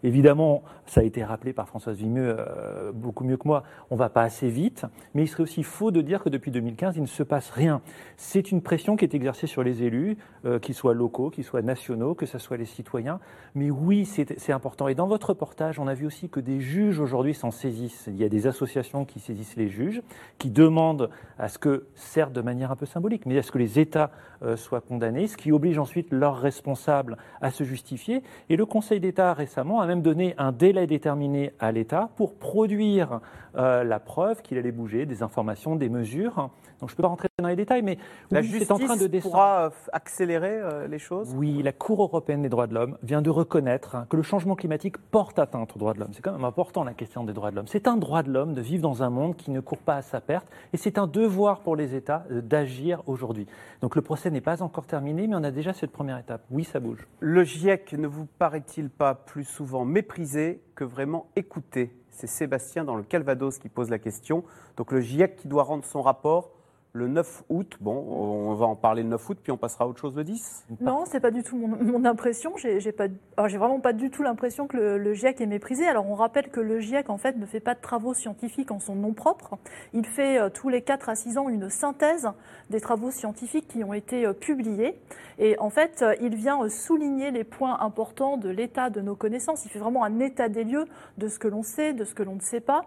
Évidemment, 0.03 0.63
ça 0.85 1.01
a 1.01 1.03
été 1.03 1.23
rappelé 1.23 1.53
par 1.53 1.67
Françoise 1.67 1.97
Vimeux 1.97 2.35
euh, 2.39 2.91
beaucoup 2.91 3.23
mieux 3.23 3.37
que 3.37 3.47
moi, 3.47 3.63
on 3.89 3.95
ne 3.95 3.99
va 3.99 4.09
pas 4.09 4.23
assez 4.23 4.49
vite, 4.49 4.85
mais 5.13 5.23
il 5.23 5.27
serait 5.27 5.43
aussi 5.43 5.63
faux 5.63 5.91
de 5.91 6.01
dire 6.01 6.23
que 6.23 6.29
depuis 6.29 6.51
2015, 6.51 6.97
il 6.97 7.03
ne 7.03 7.07
se 7.07 7.23
passe 7.23 7.49
rien. 7.51 7.81
C'est 8.17 8.51
une 8.51 8.61
pression 8.61 8.95
qui 8.95 9.05
est 9.05 9.13
exercée 9.13 9.47
sur 9.47 9.63
les 9.63 9.83
élus, 9.83 10.17
euh, 10.45 10.59
qu'ils 10.59 10.75
soient 10.75 10.93
locaux, 10.93 11.29
qu'ils 11.29 11.43
soient 11.43 11.61
nationaux, 11.61 12.15
que 12.15 12.25
ce 12.25 12.39
soit 12.39 12.57
les 12.57 12.65
citoyens. 12.65 13.19
Mais 13.55 13.69
oui, 13.69 14.05
c'est 14.05 14.51
important. 14.51 14.87
Et 14.87 14.95
dans 14.95 15.07
votre 15.07 15.29
reportage, 15.29 15.79
on 15.79 15.87
a 15.87 15.93
vu 15.93 16.05
aussi 16.05 16.29
que 16.29 16.39
des 16.39 16.59
juges 16.59 16.99
aujourd'hui 16.99 17.33
s'en 17.33 17.51
saisissent. 17.51 18.05
Il 18.07 18.17
y 18.17 18.23
a 18.23 18.29
des 18.29 18.47
associations 18.47 19.05
qui 19.05 19.19
saisissent 19.19 19.55
les 19.55 19.69
juges, 19.69 20.01
qui 20.37 20.49
demandent 20.49 21.09
à 21.37 21.47
ce 21.47 21.59
que, 21.59 21.85
certes 21.95 22.33
de 22.33 22.41
manière 22.41 22.71
un 22.71 22.75
peu 22.75 22.85
symbolique, 22.85 23.25
mais 23.25 23.37
à 23.37 23.43
ce 23.43 23.51
que 23.51 23.57
les 23.57 23.79
États 23.79 24.11
euh, 24.43 24.57
soient 24.57 24.81
condamnés, 24.81 25.27
ce 25.27 25.37
qui 25.37 25.51
oblige 25.51 25.77
ensuite 25.77 26.11
leurs 26.11 26.37
responsables 26.37 27.17
à 27.41 27.51
se 27.51 27.63
justifier. 27.63 28.23
Et 28.49 28.55
le 28.55 28.65
Conseil 28.65 28.99
d'État 28.99 29.33
récemment 29.33 29.81
a 29.81 29.85
même 29.91 30.01
donné 30.01 30.35
un 30.37 30.53
délai 30.53 30.87
déterminé 30.87 31.51
à 31.59 31.73
l'État 31.73 32.09
pour 32.15 32.35
produire 32.35 33.19
euh, 33.57 33.83
la 33.83 33.99
preuve 33.99 34.41
qu'il 34.41 34.57
allait 34.57 34.71
bouger, 34.71 35.05
des 35.05 35.23
informations, 35.23 35.75
des 35.75 35.89
mesures. 35.89 36.49
Donc 36.79 36.89
je 36.89 36.93
ne 36.93 36.97
peux 36.97 37.03
pas 37.03 37.09
rentrer 37.09 37.27
dans 37.39 37.47
les 37.47 37.55
détails, 37.55 37.81
mais 37.81 37.97
la 38.31 38.41
justice 38.41 38.63
est 38.63 38.71
en 38.71 38.79
train 38.79 38.97
de 38.97 39.07
descendre. 39.07 39.33
pourra 39.33 39.65
euh, 39.65 39.69
accélérer 39.91 40.53
euh, 40.53 40.87
les 40.87 40.99
choses? 40.99 41.33
Oui, 41.35 41.61
la 41.61 41.73
Cour 41.73 42.01
européenne 42.01 42.41
des 42.41 42.49
droits 42.49 42.67
de 42.67 42.73
l'homme 42.73 42.97
vient 43.03 43.21
de 43.21 43.29
reconnaître 43.29 44.07
que 44.09 44.15
le 44.15 44.23
changement 44.23 44.55
climatique 44.55 44.97
porte 44.97 45.37
atteinte 45.37 45.75
aux 45.75 45.79
droits 45.79 45.93
de 45.93 45.99
l'homme. 45.99 46.13
C'est 46.13 46.21
quand 46.21 46.31
même 46.31 46.45
important 46.45 46.83
la 46.83 46.93
question 46.93 47.23
des 47.23 47.33
droits 47.33 47.51
de 47.51 47.55
l'homme. 47.57 47.67
C'est 47.67 47.87
un 47.87 47.97
droit 47.97 48.23
de 48.23 48.31
l'homme 48.31 48.53
de 48.53 48.61
vivre 48.61 48.81
dans 48.81 49.03
un 49.03 49.09
monde 49.09 49.35
qui 49.35 49.51
ne 49.51 49.59
court 49.59 49.79
pas 49.79 49.97
à 49.97 50.01
sa 50.01 50.21
perte, 50.21 50.47
et 50.73 50.77
c'est 50.77 50.97
un 50.97 51.07
devoir 51.07 51.59
pour 51.59 51.75
les 51.75 51.93
États 51.95 52.25
d'agir 52.29 53.03
aujourd'hui. 53.05 53.47
Donc 53.81 53.95
le 53.95 54.01
procès 54.01 54.31
n'est 54.31 54.41
pas 54.41 54.63
encore 54.63 54.85
terminé, 54.85 55.27
mais 55.27 55.35
on 55.35 55.43
a 55.43 55.51
déjà 55.51 55.73
cette 55.73 55.91
première 55.91 56.17
étape. 56.17 56.41
Oui, 56.49 56.63
ça 56.63 56.79
bouge. 56.79 57.07
Le 57.19 57.43
GIEC 57.43 57.93
ne 57.93 58.07
vous 58.07 58.25
paraît-il 58.25 58.89
pas 58.89 59.13
plus 59.13 59.43
souvent 59.43 59.85
méprisé 59.85 60.61
que 60.75 60.83
vraiment 60.83 61.27
écouté? 61.35 61.91
C'est 62.11 62.27
Sébastien 62.27 62.83
dans 62.83 62.95
le 62.95 63.03
Calvados 63.03 63.57
qui 63.57 63.69
pose 63.69 63.89
la 63.89 63.99
question. 63.99 64.43
Donc 64.77 64.91
le 64.91 65.01
GIEC 65.01 65.37
qui 65.37 65.47
doit 65.47 65.63
rendre 65.63 65.85
son 65.85 66.01
rapport 66.01 66.51
le 66.93 67.07
9 67.07 67.43
août. 67.49 67.77
Bon, 67.79 67.93
on 67.93 68.53
va 68.53 68.65
en 68.65 68.75
parler 68.75 69.03
le 69.03 69.09
9 69.09 69.29
août, 69.29 69.37
puis 69.41 69.51
on 69.51 69.57
passera 69.57 69.85
à 69.85 69.87
autre 69.87 69.99
chose 69.99 70.15
le 70.15 70.23
10 70.23 70.65
Non, 70.81 71.05
c'est 71.05 71.19
pas 71.19 71.31
du 71.31 71.43
tout 71.43 71.55
mon, 71.55 72.03
impression. 72.05 72.53
J'ai 72.57 72.91
vraiment 73.37 73.79
pas 73.79 73.93
du 73.93 74.09
tout 74.09 74.23
l'impression 74.23 74.67
que 74.67 74.77
le, 74.77 75.13
GIEC 75.13 75.41
est 75.41 75.45
méprisé. 75.45 75.87
Alors, 75.87 76.09
on 76.09 76.15
rappelle 76.15 76.49
que 76.49 76.59
le 76.59 76.79
GIEC, 76.79 77.09
en 77.09 77.17
fait, 77.17 77.37
ne 77.37 77.45
fait 77.45 77.59
pas 77.59 77.75
de 77.75 77.81
travaux 77.81 78.13
scientifiques 78.13 78.71
en 78.71 78.79
son 78.79 78.95
nom 78.95 79.13
propre. 79.13 79.57
Il 79.93 80.05
fait 80.05 80.39
euh, 80.39 80.49
tous 80.49 80.69
les 80.69 80.81
4 80.81 81.09
à 81.09 81.15
6 81.15 81.37
ans 81.37 81.49
une 81.49 81.69
synthèse 81.69 82.29
des 82.69 82.81
travaux 82.81 83.11
scientifiques 83.11 83.67
qui 83.67 83.83
ont 83.83 83.93
été 83.93 84.25
euh, 84.25 84.33
publiés. 84.33 84.99
Et 85.37 85.57
en 85.59 85.69
fait, 85.69 86.01
euh, 86.01 86.15
il 86.21 86.35
vient 86.35 86.67
souligner 86.69 87.31
les 87.31 87.43
points 87.43 87.79
importants 87.79 88.37
de 88.37 88.49
l'état 88.49 88.89
de 88.89 89.01
nos 89.01 89.15
connaissances. 89.15 89.65
Il 89.65 89.69
fait 89.69 89.79
vraiment 89.79 90.03
un 90.03 90.19
état 90.19 90.49
des 90.49 90.63
lieux 90.63 90.85
de 91.17 91.27
ce 91.27 91.39
que 91.39 91.47
l'on 91.47 91.63
sait, 91.63 91.93
de 91.93 92.03
ce 92.03 92.13
que 92.13 92.23
l'on 92.23 92.35
ne 92.35 92.41
sait 92.41 92.59
pas, 92.59 92.81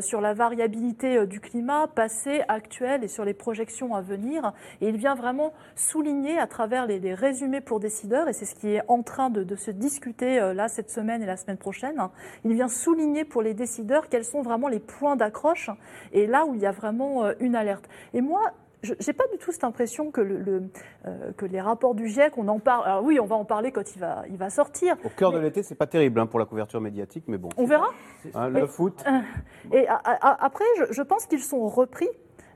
sur 0.00 0.20
la 0.20 0.34
variabilité 0.34 1.26
du 1.26 1.40
climat 1.40 1.86
passé, 1.86 2.42
actuel 2.48 3.04
et 3.04 3.08
sur 3.08 3.24
les 3.24 3.34
projections 3.48 3.94
à 3.94 4.02
venir. 4.02 4.52
Et 4.82 4.88
il 4.88 4.98
vient 4.98 5.14
vraiment 5.14 5.54
souligner 5.74 6.38
à 6.38 6.46
travers 6.46 6.86
les, 6.86 7.14
résumés 7.14 7.62
pour 7.62 7.80
décideurs, 7.80 8.28
et 8.28 8.34
c'est 8.34 8.44
ce 8.44 8.54
qui 8.54 8.74
est 8.74 8.82
en 8.88 9.02
train 9.02 9.30
de, 9.30 9.56
se 9.56 9.70
discuter 9.70 10.38
euh, 10.38 10.52
là 10.52 10.68
cette 10.68 10.90
semaine 10.90 11.22
et 11.22 11.26
la 11.26 11.38
semaine 11.38 11.56
prochaine, 11.56 11.96
il 12.44 12.52
vient 12.52 12.68
souligner 12.68 13.24
pour 13.24 13.40
les 13.40 13.54
décideurs 13.54 14.10
quels 14.10 14.26
sont 14.26 14.42
vraiment 14.42 14.68
les 14.68 14.80
points 14.80 15.16
d'accroche 15.16 15.70
et 16.12 16.26
là 16.26 16.44
où 16.44 16.54
il 16.54 16.60
y 16.60 16.66
a 16.66 16.72
vraiment 16.72 17.24
euh, 17.24 17.32
une 17.40 17.56
alerte. 17.56 17.88
Et 18.12 18.20
moi, 18.20 18.52
je 18.82 18.92
n'ai 18.92 19.12
pas 19.14 19.24
du 19.32 19.38
tout 19.38 19.50
cette 19.50 19.64
impression 19.64 20.10
que, 20.10 20.20
le, 20.20 20.70
euh, 21.06 21.32
que 21.38 21.46
les 21.46 21.60
rapports 21.60 21.94
du 21.94 22.06
GIEC, 22.08 22.36
on 22.36 22.48
en 22.48 22.58
parle. 22.58 22.84
Alors 22.84 23.02
oui, 23.02 23.18
on 23.18 23.26
va 23.26 23.36
en 23.36 23.46
parler 23.46 23.72
quand 23.72 23.96
il 23.96 23.98
va, 23.98 24.24
il 24.28 24.36
va 24.36 24.50
sortir. 24.50 24.96
Au 25.04 25.08
cœur 25.08 25.32
de 25.32 25.38
l'été, 25.38 25.62
c'est 25.62 25.74
pas 25.74 25.86
terrible 25.86 26.20
hein, 26.20 26.26
pour 26.26 26.38
la 26.38 26.44
couverture 26.44 26.82
médiatique, 26.82 27.24
mais 27.28 27.38
bon. 27.38 27.48
On 27.56 27.64
verra. 27.64 27.88
Hein, 28.34 28.50
le 28.50 28.66
foot. 28.66 29.02
et 29.72 29.86
après, 29.88 30.64
je, 30.78 30.92
je 30.92 31.02
pense 31.02 31.26
qu'ils 31.26 31.42
sont 31.42 31.66
repris 31.66 32.08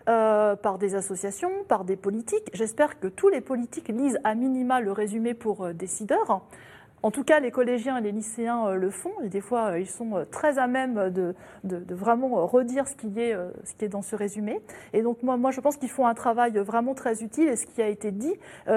euh, 0.08 0.56
par 0.56 0.78
des 0.78 0.96
associations, 0.96 1.50
par 1.68 1.84
des 1.84 1.94
politiques. 1.94 2.50
J'espère 2.54 2.98
que 2.98 3.06
tous 3.06 3.28
les 3.28 3.40
politiques 3.40 3.88
lisent 3.88 4.18
à 4.24 4.34
minima 4.34 4.80
le 4.80 4.90
résumé 4.90 5.32
pour 5.32 5.64
euh, 5.64 5.72
décideurs. 5.72 6.42
En 7.04 7.12
tout 7.12 7.22
cas, 7.22 7.38
les 7.38 7.52
collégiens 7.52 7.98
et 7.98 8.00
les 8.00 8.10
lycéens 8.10 8.66
euh, 8.66 8.74
le 8.74 8.90
font, 8.90 9.12
et 9.22 9.28
des 9.28 9.40
fois, 9.40 9.78
ils 9.78 9.88
sont 9.88 10.24
très 10.32 10.58
à 10.58 10.66
même 10.66 11.10
de, 11.10 11.34
vraiment 11.94 12.46
redire 12.46 12.88
ce 12.88 12.94
qui, 12.94 13.12
est, 13.20 13.88
dans 13.88 14.02
ce 14.02 14.16
résumé. 14.16 14.60
Et 14.92 15.02
donc, 15.02 15.22
moi, 15.22 15.50
je 15.52 15.60
pense 15.60 15.76
qu'ils 15.76 15.90
font 15.90 16.06
un 16.06 16.14
travail 16.14 16.52
vraiment 16.58 16.94
très 16.94 17.22
utile, 17.22 17.48
et 17.48 17.56
ce 17.56 17.66
qui 17.66 17.80
a 17.80 17.88
été 17.88 18.10
dit, 18.10 18.34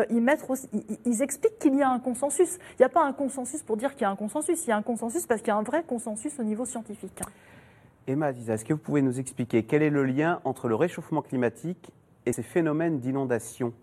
ils, 0.10 1.22
expliquent 1.22 1.60
qu'il 1.60 1.76
y 1.76 1.82
a 1.82 1.90
un 1.90 2.00
consensus. 2.00 2.58
Il 2.74 2.82
n'y 2.82 2.86
a 2.86 2.90
pas 2.90 3.04
un 3.04 3.14
consensus 3.14 3.64
pour 3.64 3.78
dire 3.78 3.94
qu'il 3.94 4.02
y 4.04 4.06
a 4.06 4.12
un 4.12 4.16
consensus, 4.16 4.64
il 4.66 4.70
y 4.70 4.74
a 4.74 4.78
un 4.78 4.84
consensus 4.84 5.26
parce 5.26 5.42
qu'il 5.42 5.50
y 5.50 5.52
a 5.52 5.58
un 5.58 5.64
vrai 5.64 5.84
consensus 5.84 6.40
au 6.40 6.44
niveau 6.44 6.66
scientifique. 6.66 7.22
Emma 8.08 8.28
Aziza, 8.28 8.53
est-ce 8.53 8.66
que 8.66 8.74
vous 8.74 8.80
pouvez 8.80 9.01
nous 9.01 9.20
expliquer 9.20 9.64
quel 9.64 9.82
est 9.82 9.89
le 9.89 10.03
lien 10.03 10.39
entre 10.43 10.68
le 10.68 10.76
réchauffement 10.76 11.24
climatique 11.24 11.91
et 12.28 12.34
ces 12.34 12.43
phénomènes 12.43 12.99
d'inondation? 12.99 13.74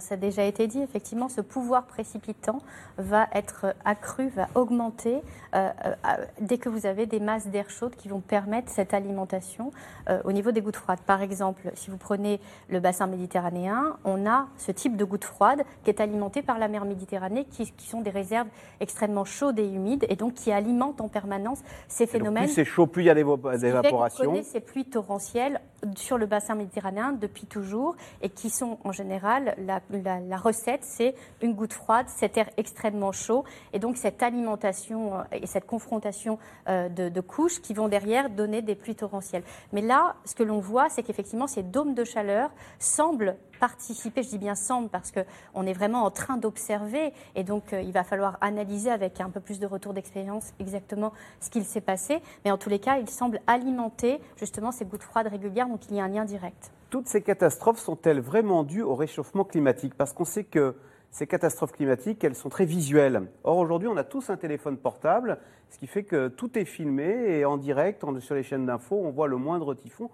Ça 0.00 0.14
a 0.14 0.16
déjà 0.16 0.44
été 0.44 0.66
dit, 0.66 0.80
effectivement, 0.80 1.28
ce 1.28 1.40
pouvoir 1.40 1.84
précipitant 1.84 2.58
va 2.98 3.26
être 3.32 3.74
accru, 3.84 4.28
va 4.28 4.48
augmenter 4.54 5.22
euh, 5.54 5.68
euh, 5.84 6.24
dès 6.40 6.58
que 6.58 6.68
vous 6.68 6.86
avez 6.86 7.06
des 7.06 7.20
masses 7.20 7.46
d'air 7.48 7.70
chaude 7.70 7.94
qui 7.96 8.08
vont 8.08 8.20
permettre 8.20 8.70
cette 8.70 8.94
alimentation 8.94 9.72
euh, 10.08 10.20
au 10.24 10.32
niveau 10.32 10.52
des 10.52 10.60
gouttes 10.60 10.76
froides. 10.76 11.00
Par 11.00 11.22
exemple, 11.22 11.70
si 11.74 11.90
vous 11.90 11.96
prenez 11.96 12.40
le 12.68 12.80
bassin 12.80 13.06
méditerranéen, 13.06 13.96
on 14.04 14.26
a 14.26 14.46
ce 14.56 14.72
type 14.72 14.96
de 14.96 15.04
gouttes 15.04 15.24
froides 15.24 15.64
qui 15.84 15.90
est 15.90 16.00
alimenté 16.00 16.42
par 16.42 16.58
la 16.58 16.68
mer 16.68 16.84
Méditerranée, 16.84 17.44
qui, 17.44 17.72
sont 17.78 18.02
des 18.02 18.10
réserves 18.10 18.48
extrêmement 18.80 19.24
chaudes 19.24 19.58
et 19.58 19.66
humides, 19.66 20.04
et 20.08 20.16
donc 20.16 20.34
qui 20.34 20.52
alimentent 20.52 21.00
en 21.00 21.08
permanence 21.08 21.62
ces 21.88 22.06
phénomènes. 22.06 22.44
plus 22.44 22.52
c'est 22.52 22.64
chaud, 22.64 22.86
plus 22.86 23.02
il 23.02 23.06
y 23.06 23.10
a 23.10 23.14
d'évaporation. 23.14 24.32
Vous 24.32 24.42
ces 24.42 24.60
pluies 24.60 24.84
torrentielles 24.84 25.60
sur 25.96 26.18
le 26.18 26.26
bassin 26.26 26.54
méditerranéen 26.54 27.12
depuis 27.12 27.46
toujours, 27.46 27.96
et 28.22 28.28
qui 28.28 28.50
sont 28.50 28.78
en 28.84 28.92
général 28.92 29.54
la 29.58 29.73
la, 29.90 30.36
recette, 30.36 30.84
c'est 30.84 31.14
une 31.42 31.54
goutte 31.54 31.72
froide, 31.72 32.06
cet 32.08 32.36
air 32.36 32.48
extrêmement 32.56 33.12
chaud, 33.12 33.44
et 33.72 33.78
donc 33.78 33.96
cette 33.96 34.22
alimentation 34.22 35.18
euh, 35.18 35.22
et 35.32 35.46
cette 35.46 35.66
confrontation 35.66 36.38
euh, 36.68 36.88
de, 36.88 37.20
couches 37.20 37.60
qui 37.60 37.74
vont 37.74 37.88
derrière 37.88 38.30
donner 38.30 38.62
des 38.62 38.74
pluies 38.74 38.94
torrentielles. 38.94 39.44
Mais 39.72 39.80
là, 39.80 40.16
ce 40.24 40.34
que 40.34 40.42
l'on 40.42 40.60
voit, 40.60 40.88
c'est 40.88 41.02
qu'effectivement, 41.02 41.46
ces 41.46 41.62
dômes 41.62 41.94
de 41.94 42.04
chaleur 42.04 42.50
semblent 42.78 43.36
participer, 43.60 44.22
je 44.22 44.30
dis 44.30 44.38
bien 44.38 44.54
semble 44.54 44.88
parce 44.88 45.12
qu'on 45.12 45.66
est 45.66 45.72
vraiment 45.72 46.02
en 46.02 46.10
train 46.10 46.36
d'observer 46.36 47.12
et 47.34 47.44
donc 47.44 47.72
euh, 47.72 47.80
il 47.80 47.92
va 47.92 48.04
falloir 48.04 48.36
analyser 48.40 48.90
avec 48.90 49.20
un 49.20 49.30
peu 49.30 49.40
plus 49.40 49.58
de 49.58 49.66
retour 49.66 49.94
d'expérience 49.94 50.52
exactement 50.58 51.12
ce 51.40 51.50
qu'il 51.50 51.64
s'est 51.64 51.80
passé. 51.80 52.20
Mais 52.44 52.50
en 52.50 52.58
tous 52.58 52.68
les 52.68 52.78
cas, 52.78 52.98
il 52.98 53.08
semble 53.08 53.40
alimenter 53.46 54.20
justement 54.36 54.72
ces 54.72 54.84
gouttes 54.84 55.02
froides 55.02 55.28
régulières, 55.28 55.68
donc 55.68 55.80
il 55.88 55.96
y 55.96 56.00
a 56.00 56.04
un 56.04 56.08
lien 56.08 56.24
direct 56.24 56.72
toutes 56.94 57.08
ces 57.08 57.22
catastrophes 57.22 57.80
sont-elles 57.80 58.20
vraiment 58.20 58.62
dues 58.62 58.82
au 58.82 58.94
réchauffement 58.94 59.42
climatique? 59.42 59.94
Parce 59.96 60.12
qu'on 60.12 60.24
sait 60.24 60.44
que 60.44 60.76
ces 61.10 61.26
catastrophes 61.26 61.72
climatiques, 61.72 62.22
elles 62.22 62.36
sont 62.36 62.50
très 62.50 62.66
visuelles. 62.66 63.26
Or, 63.42 63.58
aujourd'hui, 63.58 63.88
on 63.88 63.96
a 63.96 64.04
tous 64.04 64.30
un 64.30 64.36
téléphone 64.36 64.76
portable, 64.76 65.38
ce 65.70 65.78
qui 65.78 65.88
fait 65.88 66.04
que 66.04 66.28
tout 66.28 66.56
est 66.56 66.64
filmé 66.64 67.38
et 67.38 67.44
en 67.44 67.56
direct, 67.56 68.04
sur 68.20 68.36
les 68.36 68.44
chaînes 68.44 68.66
d'infos, 68.66 68.94
on 68.94 69.10
voit 69.10 69.26
le 69.26 69.36
moindre 69.36 69.74
typhon 69.74 70.08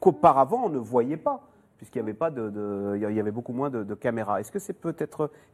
qu'auparavant, 0.00 0.64
on 0.64 0.70
ne 0.70 0.78
voyait 0.78 1.16
pas, 1.16 1.46
puisqu'il 1.76 1.98
y 1.98 2.02
avait, 2.02 2.14
pas 2.14 2.30
beaucoup 3.30 3.52
moins 3.52 3.70
de, 3.70 3.84
de 3.84 3.94
caméras. 3.94 4.40
Est-ce 4.40 4.50
que 4.50 4.58
c'est 4.58 4.76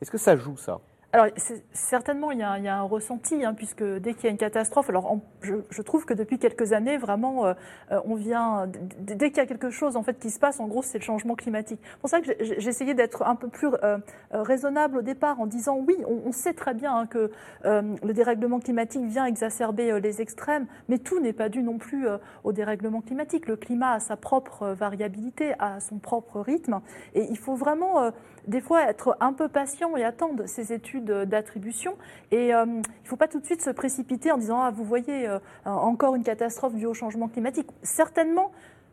est-ce 0.00 0.10
que 0.10 0.16
ça 0.16 0.34
joue 0.34 0.56
ça? 0.56 0.80
Alors, 1.12 1.26
certainement, 1.72 2.30
il 2.30 2.38
y, 2.38 2.42
a, 2.42 2.52
un 2.52 2.82
ressenti, 2.82 3.44
hein, 3.44 3.52
puisque 3.52 3.82
dès 3.82 4.14
qu'il 4.14 4.24
y 4.24 4.26
a 4.28 4.30
une 4.30 4.36
catastrophe, 4.36 4.90
alors 4.90 5.18
je, 5.42 5.82
trouve 5.82 6.04
que 6.04 6.14
depuis 6.14 6.38
quelques 6.38 6.72
années, 6.72 6.98
vraiment, 6.98 7.46
euh, 7.46 7.54
euh, 7.90 8.00
on 8.04 8.14
vient, 8.14 8.70
dès 9.00 9.30
qu'il 9.30 9.38
y 9.38 9.40
a 9.40 9.46
quelque 9.46 9.70
chose 9.70 9.96
en 9.96 10.04
fait 10.04 10.20
qui 10.20 10.30
se 10.30 10.38
passe, 10.38 10.60
en 10.60 10.68
gros, 10.68 10.82
c'est 10.82 10.98
le 10.98 11.04
changement 11.04 11.34
climatique. 11.34 11.80
C'est 11.82 12.00
pour 12.00 12.10
ça 12.10 12.20
que 12.20 12.32
j'ai 12.38 12.68
essayé 12.68 12.94
d'être 12.94 13.22
un 13.22 13.34
peu 13.34 13.48
plus 13.48 13.70
euh, 13.82 13.98
raisonnable 14.30 14.98
au 14.98 15.02
départ, 15.02 15.40
en 15.40 15.46
disant 15.46 15.78
oui, 15.84 15.96
on, 16.06 16.30
sait 16.30 16.52
très 16.52 16.74
bien 16.74 16.96
hein, 16.96 17.06
que 17.06 17.30
le 17.64 18.12
dérèglement 18.12 18.60
climatique 18.60 19.04
vient 19.04 19.26
exacerber 19.26 20.00
les 20.00 20.20
extrêmes, 20.20 20.66
mais 20.88 20.98
tout 20.98 21.18
n'est 21.18 21.32
pas 21.32 21.48
dû 21.48 21.62
non 21.62 21.78
plus 21.78 22.06
au 22.44 22.52
dérèglement 22.52 23.00
climatique. 23.00 23.48
Le 23.48 23.56
climat 23.56 23.94
a 23.94 24.00
sa 24.00 24.16
propre 24.16 24.68
variabilité, 24.68 25.54
a 25.58 25.80
son 25.80 25.98
propre 25.98 26.40
rythme, 26.40 26.80
et 27.14 27.26
il 27.28 27.36
faut 27.36 27.56
vraiment 27.56 28.12
des 28.46 28.60
fois 28.60 28.88
être 28.88 29.16
un 29.20 29.32
peu 29.32 29.48
patient 29.48 29.96
et 29.96 30.04
attendre 30.04 30.46
ces 30.46 30.72
études 30.72 31.10
d'attribution. 31.10 31.96
Et 32.30 32.54
euh, 32.54 32.64
il 32.66 32.78
ne 32.78 33.08
faut 33.08 33.16
pas 33.16 33.28
tout 33.28 33.40
de 33.40 33.46
suite 33.46 33.62
se 33.62 33.70
précipiter 33.70 34.32
en 34.32 34.38
disant 34.38 34.60
Ah, 34.62 34.70
vous 34.70 34.84
voyez, 34.84 35.28
euh, 35.28 35.38
encore 35.64 36.14
une 36.14 36.24
catastrophe 36.24 36.74
due 36.74 36.86
au 36.86 36.94
changement 36.94 37.28
climatique. 37.28 37.68
Certainement, 37.82 38.52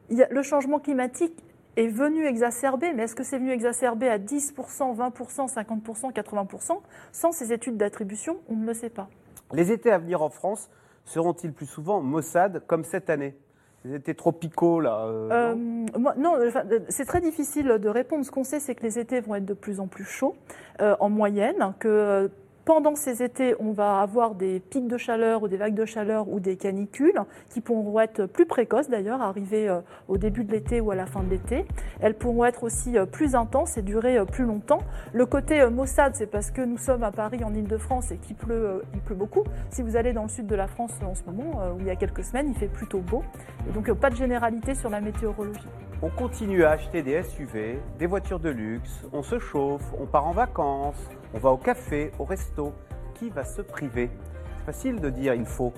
le 0.09 0.41
changement 0.41 0.79
climatique 0.79 1.33
est 1.75 1.87
venu 1.87 2.25
exacerber, 2.25 2.91
mais 2.93 3.03
est-ce 3.03 3.15
que 3.15 3.23
c'est 3.23 3.37
venu 3.37 3.51
exacerber 3.51 4.09
à 4.09 4.17
10%, 4.17 4.53
20%, 4.95 5.53
50%, 5.53 6.11
80% 6.11 6.79
Sans 7.11 7.31
ces 7.31 7.53
études 7.53 7.77
d'attribution, 7.77 8.37
on 8.49 8.55
ne 8.55 8.65
le 8.65 8.73
sait 8.73 8.89
pas. 8.89 9.09
Les 9.53 9.71
étés 9.71 9.91
à 9.91 9.97
venir 9.99 10.21
en 10.21 10.29
France 10.29 10.69
seront-ils 11.05 11.53
plus 11.53 11.67
souvent 11.67 12.01
maussades 12.01 12.63
comme 12.67 12.83
cette 12.83 13.09
année? 13.09 13.37
Étés 13.95 14.15
tropicaux, 14.15 14.79
là 14.79 15.05
euh, 15.05 15.29
euh, 15.31 16.13
Non, 16.17 16.33
c'est 16.89 17.05
très 17.05 17.21
difficile 17.21 17.77
de 17.79 17.89
répondre. 17.89 18.25
Ce 18.25 18.31
qu'on 18.31 18.43
sait, 18.43 18.59
c'est 18.59 18.75
que 18.75 18.83
les 18.83 18.99
étés 18.99 19.19
vont 19.19 19.35
être 19.35 19.45
de 19.45 19.53
plus 19.53 19.79
en 19.79 19.87
plus 19.87 20.05
chauds 20.05 20.35
euh, 20.81 20.95
en 20.99 21.09
moyenne, 21.09 21.73
que 21.79 22.29
pendant 22.67 22.95
ces 22.95 23.23
étés, 23.23 23.55
on 23.61 23.71
va 23.71 24.01
avoir 24.01 24.35
des 24.35 24.59
pics 24.59 24.89
de 24.89 24.97
chaleur 24.97 25.41
ou 25.41 25.47
des 25.47 25.55
vagues 25.55 25.73
de 25.73 25.85
chaleur 25.85 26.27
ou 26.27 26.41
des 26.41 26.57
canicules 26.57 27.17
qui 27.49 27.61
pourront 27.61 27.97
être 28.01 28.25
plus 28.25 28.45
précoces 28.45 28.89
d'ailleurs, 28.89 29.21
arriver 29.21 29.69
euh, 29.69 29.79
au 30.09 30.17
début 30.17 30.43
de 30.43 30.51
l'été 30.51 30.81
ou 30.81 30.91
à 30.91 30.95
la 30.95 31.05
fin 31.05 31.23
de 31.23 31.29
l'été. 31.29 31.65
Elles 32.01 32.15
pourront 32.15 32.43
être 32.43 32.63
aussi 32.63 32.97
euh, 32.97 33.05
plus 33.05 33.35
intenses 33.35 33.77
et 33.77 33.81
durer 33.81 34.17
euh, 34.17 34.25
plus 34.25 34.43
longtemps. 34.43 34.81
Le 35.13 35.25
côté 35.25 35.65
maussade, 35.69 36.15
c'est 36.15 36.27
parce 36.27 36.51
que 36.51 36.61
nous 36.61 36.77
sommes 36.77 37.03
à 37.03 37.11
Paris 37.13 37.41
en 37.41 37.53
Ile-de-France 37.53 38.11
et 38.11 38.17
qu'il 38.17 38.35
pleut, 38.35 38.81
pleut 39.05 39.15
beaucoup. 39.15 39.45
Si 39.69 39.81
vous 39.81 39.95
allez 39.95 40.11
dans 40.11 40.23
le 40.23 40.29
sud 40.29 40.47
de 40.47 40.55
la 40.55 40.67
France 40.67 40.91
en 41.05 41.15
ce 41.15 41.23
moment, 41.23 41.61
où 41.73 41.79
il 41.79 41.85
y 41.85 41.89
a 41.89 41.95
quelques 41.95 42.25
semaines, 42.25 42.49
il 42.49 42.55
fait 42.55 42.67
plutôt 42.67 42.99
beau. 42.99 43.23
Donc 43.73 43.89
pas 43.93 44.09
de 44.09 44.17
généralité 44.17 44.75
sur 44.75 44.89
la 44.89 44.99
météorologie. 44.99 45.69
On 46.01 46.09
continue 46.09 46.63
à 46.63 46.71
acheter 46.71 47.01
des 47.01 47.23
SUV, 47.23 47.79
des 47.97 48.05
voitures 48.05 48.39
de 48.39 48.49
luxe, 48.49 49.03
on 49.13 49.23
se 49.23 49.39
chauffe, 49.39 49.81
on 49.99 50.05
part 50.05 50.27
en 50.27 50.31
vacances, 50.31 51.09
on 51.33 51.39
va 51.39 51.49
au 51.49 51.57
café, 51.57 52.11
au 52.19 52.23
resto. 52.23 52.73
Qui 53.15 53.29
va 53.29 53.43
se 53.43 53.61
priver? 53.61 54.09
C'est 54.59 54.65
facile 54.65 54.99
de 54.99 55.09
dire 55.09 55.33
il 55.33 55.45
faut. 55.45 55.73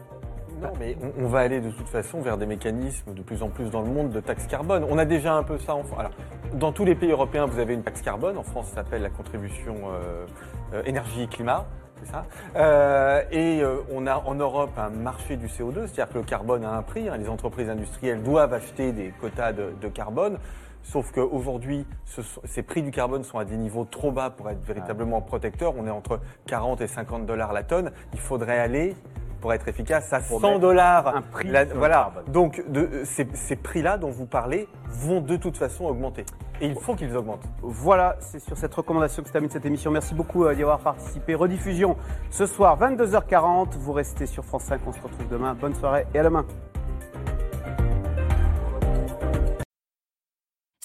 Non, 0.61 0.73
mais 0.77 0.97
on, 1.17 1.27
va 1.27 1.39
aller 1.39 1.61
de 1.61 1.69
toute 1.69 1.87
façon 1.87 2.19
vers 2.19 2.37
des 2.37 2.45
mécanismes 2.45 3.13
de 3.13 3.21
plus 3.21 3.43
en 3.43 3.49
plus 3.49 3.69
dans 3.69 3.81
le 3.81 3.89
monde 3.89 4.09
de 4.09 4.19
taxes 4.19 4.45
carbone. 4.45 4.85
On 4.89 4.97
a 4.97 5.05
déjà 5.05 5.33
un 5.33 5.43
peu 5.43 5.57
ça 5.57 5.73
en 5.73 5.83
France. 5.83 5.99
Alors, 5.99 6.11
dans 6.53 6.73
tous 6.73 6.83
les 6.83 6.95
pays 6.95 7.11
européens, 7.11 7.45
vous 7.45 7.59
avez 7.59 7.75
une 7.75 7.83
taxe 7.83 8.01
carbone. 8.01 8.37
En 8.37 8.43
France, 8.43 8.67
ça 8.67 8.75
s'appelle 8.75 9.01
la 9.01 9.09
contribution 9.09 9.75
euh, 9.85 10.25
euh, 10.73 10.83
énergie-climat. 10.85 11.65
C'est 12.01 12.11
ça. 12.11 12.25
Euh, 12.57 13.21
et 13.31 13.61
on 13.93 14.05
a 14.05 14.17
en 14.17 14.35
Europe 14.35 14.71
un 14.77 14.89
marché 14.89 15.37
du 15.37 15.47
CO2, 15.47 15.87
c'est-à-dire 15.87 16.09
que 16.09 16.17
le 16.17 16.23
carbone 16.25 16.65
a 16.65 16.71
un 16.71 16.81
prix. 16.81 17.07
Hein. 17.07 17.17
les 17.17 17.29
entreprises 17.29 17.69
industrielles 17.69 18.21
doivent 18.21 18.53
acheter 18.53 18.91
des 18.91 19.13
quotas 19.19 19.53
de 19.53 19.87
carbone. 19.87 20.39
Sauf 20.91 21.11
qu'aujourd'hui, 21.11 21.85
ces 22.45 22.63
prix 22.63 22.81
du 22.81 22.89
carbone 22.89 23.23
sont 23.23 23.37
à 23.37 23.45
des 23.45 23.57
niveaux 23.57 23.85
trop 23.85 24.11
bas 24.11 24.31
pour 24.31 24.49
être 24.49 24.65
véritablement 24.65 25.21
protecteurs. 25.21 25.75
On 25.77 25.85
est 25.85 25.91
entre 25.91 26.19
40 26.47 26.81
et 26.81 26.87
50 26.87 27.27
dollars 27.27 27.53
la 27.53 27.61
tonne. 27.61 27.91
Il 28.13 28.19
faudrait 28.19 28.57
aller 28.57 28.95
pour 29.39 29.53
être 29.53 29.67
efficace 29.67 30.11
à 30.13 30.19
100 30.19 30.57
dollars. 30.57 31.15
Un 31.15 31.21
prix. 31.21 31.51
voilà. 31.75 32.11
Donc 32.29 32.63
de, 32.67 33.03
ces, 33.03 33.55
prix-là 33.55 33.99
dont 33.99 34.09
vous 34.09 34.25
parlez 34.25 34.67
vont 34.87 35.21
de 35.21 35.37
toute 35.37 35.57
façon 35.57 35.85
augmenter. 35.85 36.25
Et 36.59 36.65
il 36.65 36.75
faut 36.75 36.95
qu'ils 36.95 37.15
augmentent. 37.15 37.45
Voilà, 37.61 38.17
c'est 38.19 38.39
sur 38.39 38.57
cette 38.57 38.73
recommandation 38.73 39.21
que 39.21 39.27
se 39.27 39.33
termine 39.33 39.51
cette 39.51 39.67
émission. 39.67 39.91
Merci 39.91 40.15
beaucoup 40.15 40.45
euh, 40.45 40.55
d'y 40.55 40.63
avoir 40.63 40.79
participé. 40.79 41.35
Rediffusion 41.35 41.97
ce 42.31 42.47
soir, 42.47 42.79
22h40. 42.79 43.77
Vous 43.77 43.93
restez 43.93 44.25
sur 44.25 44.43
France 44.43 44.63
5. 44.63 44.81
On 44.87 44.91
se 44.91 45.01
retrouve 45.01 45.27
demain. 45.29 45.53
Bonne 45.53 45.75
soirée 45.75 46.07
et 46.15 46.19
à 46.19 46.23
demain. 46.23 46.45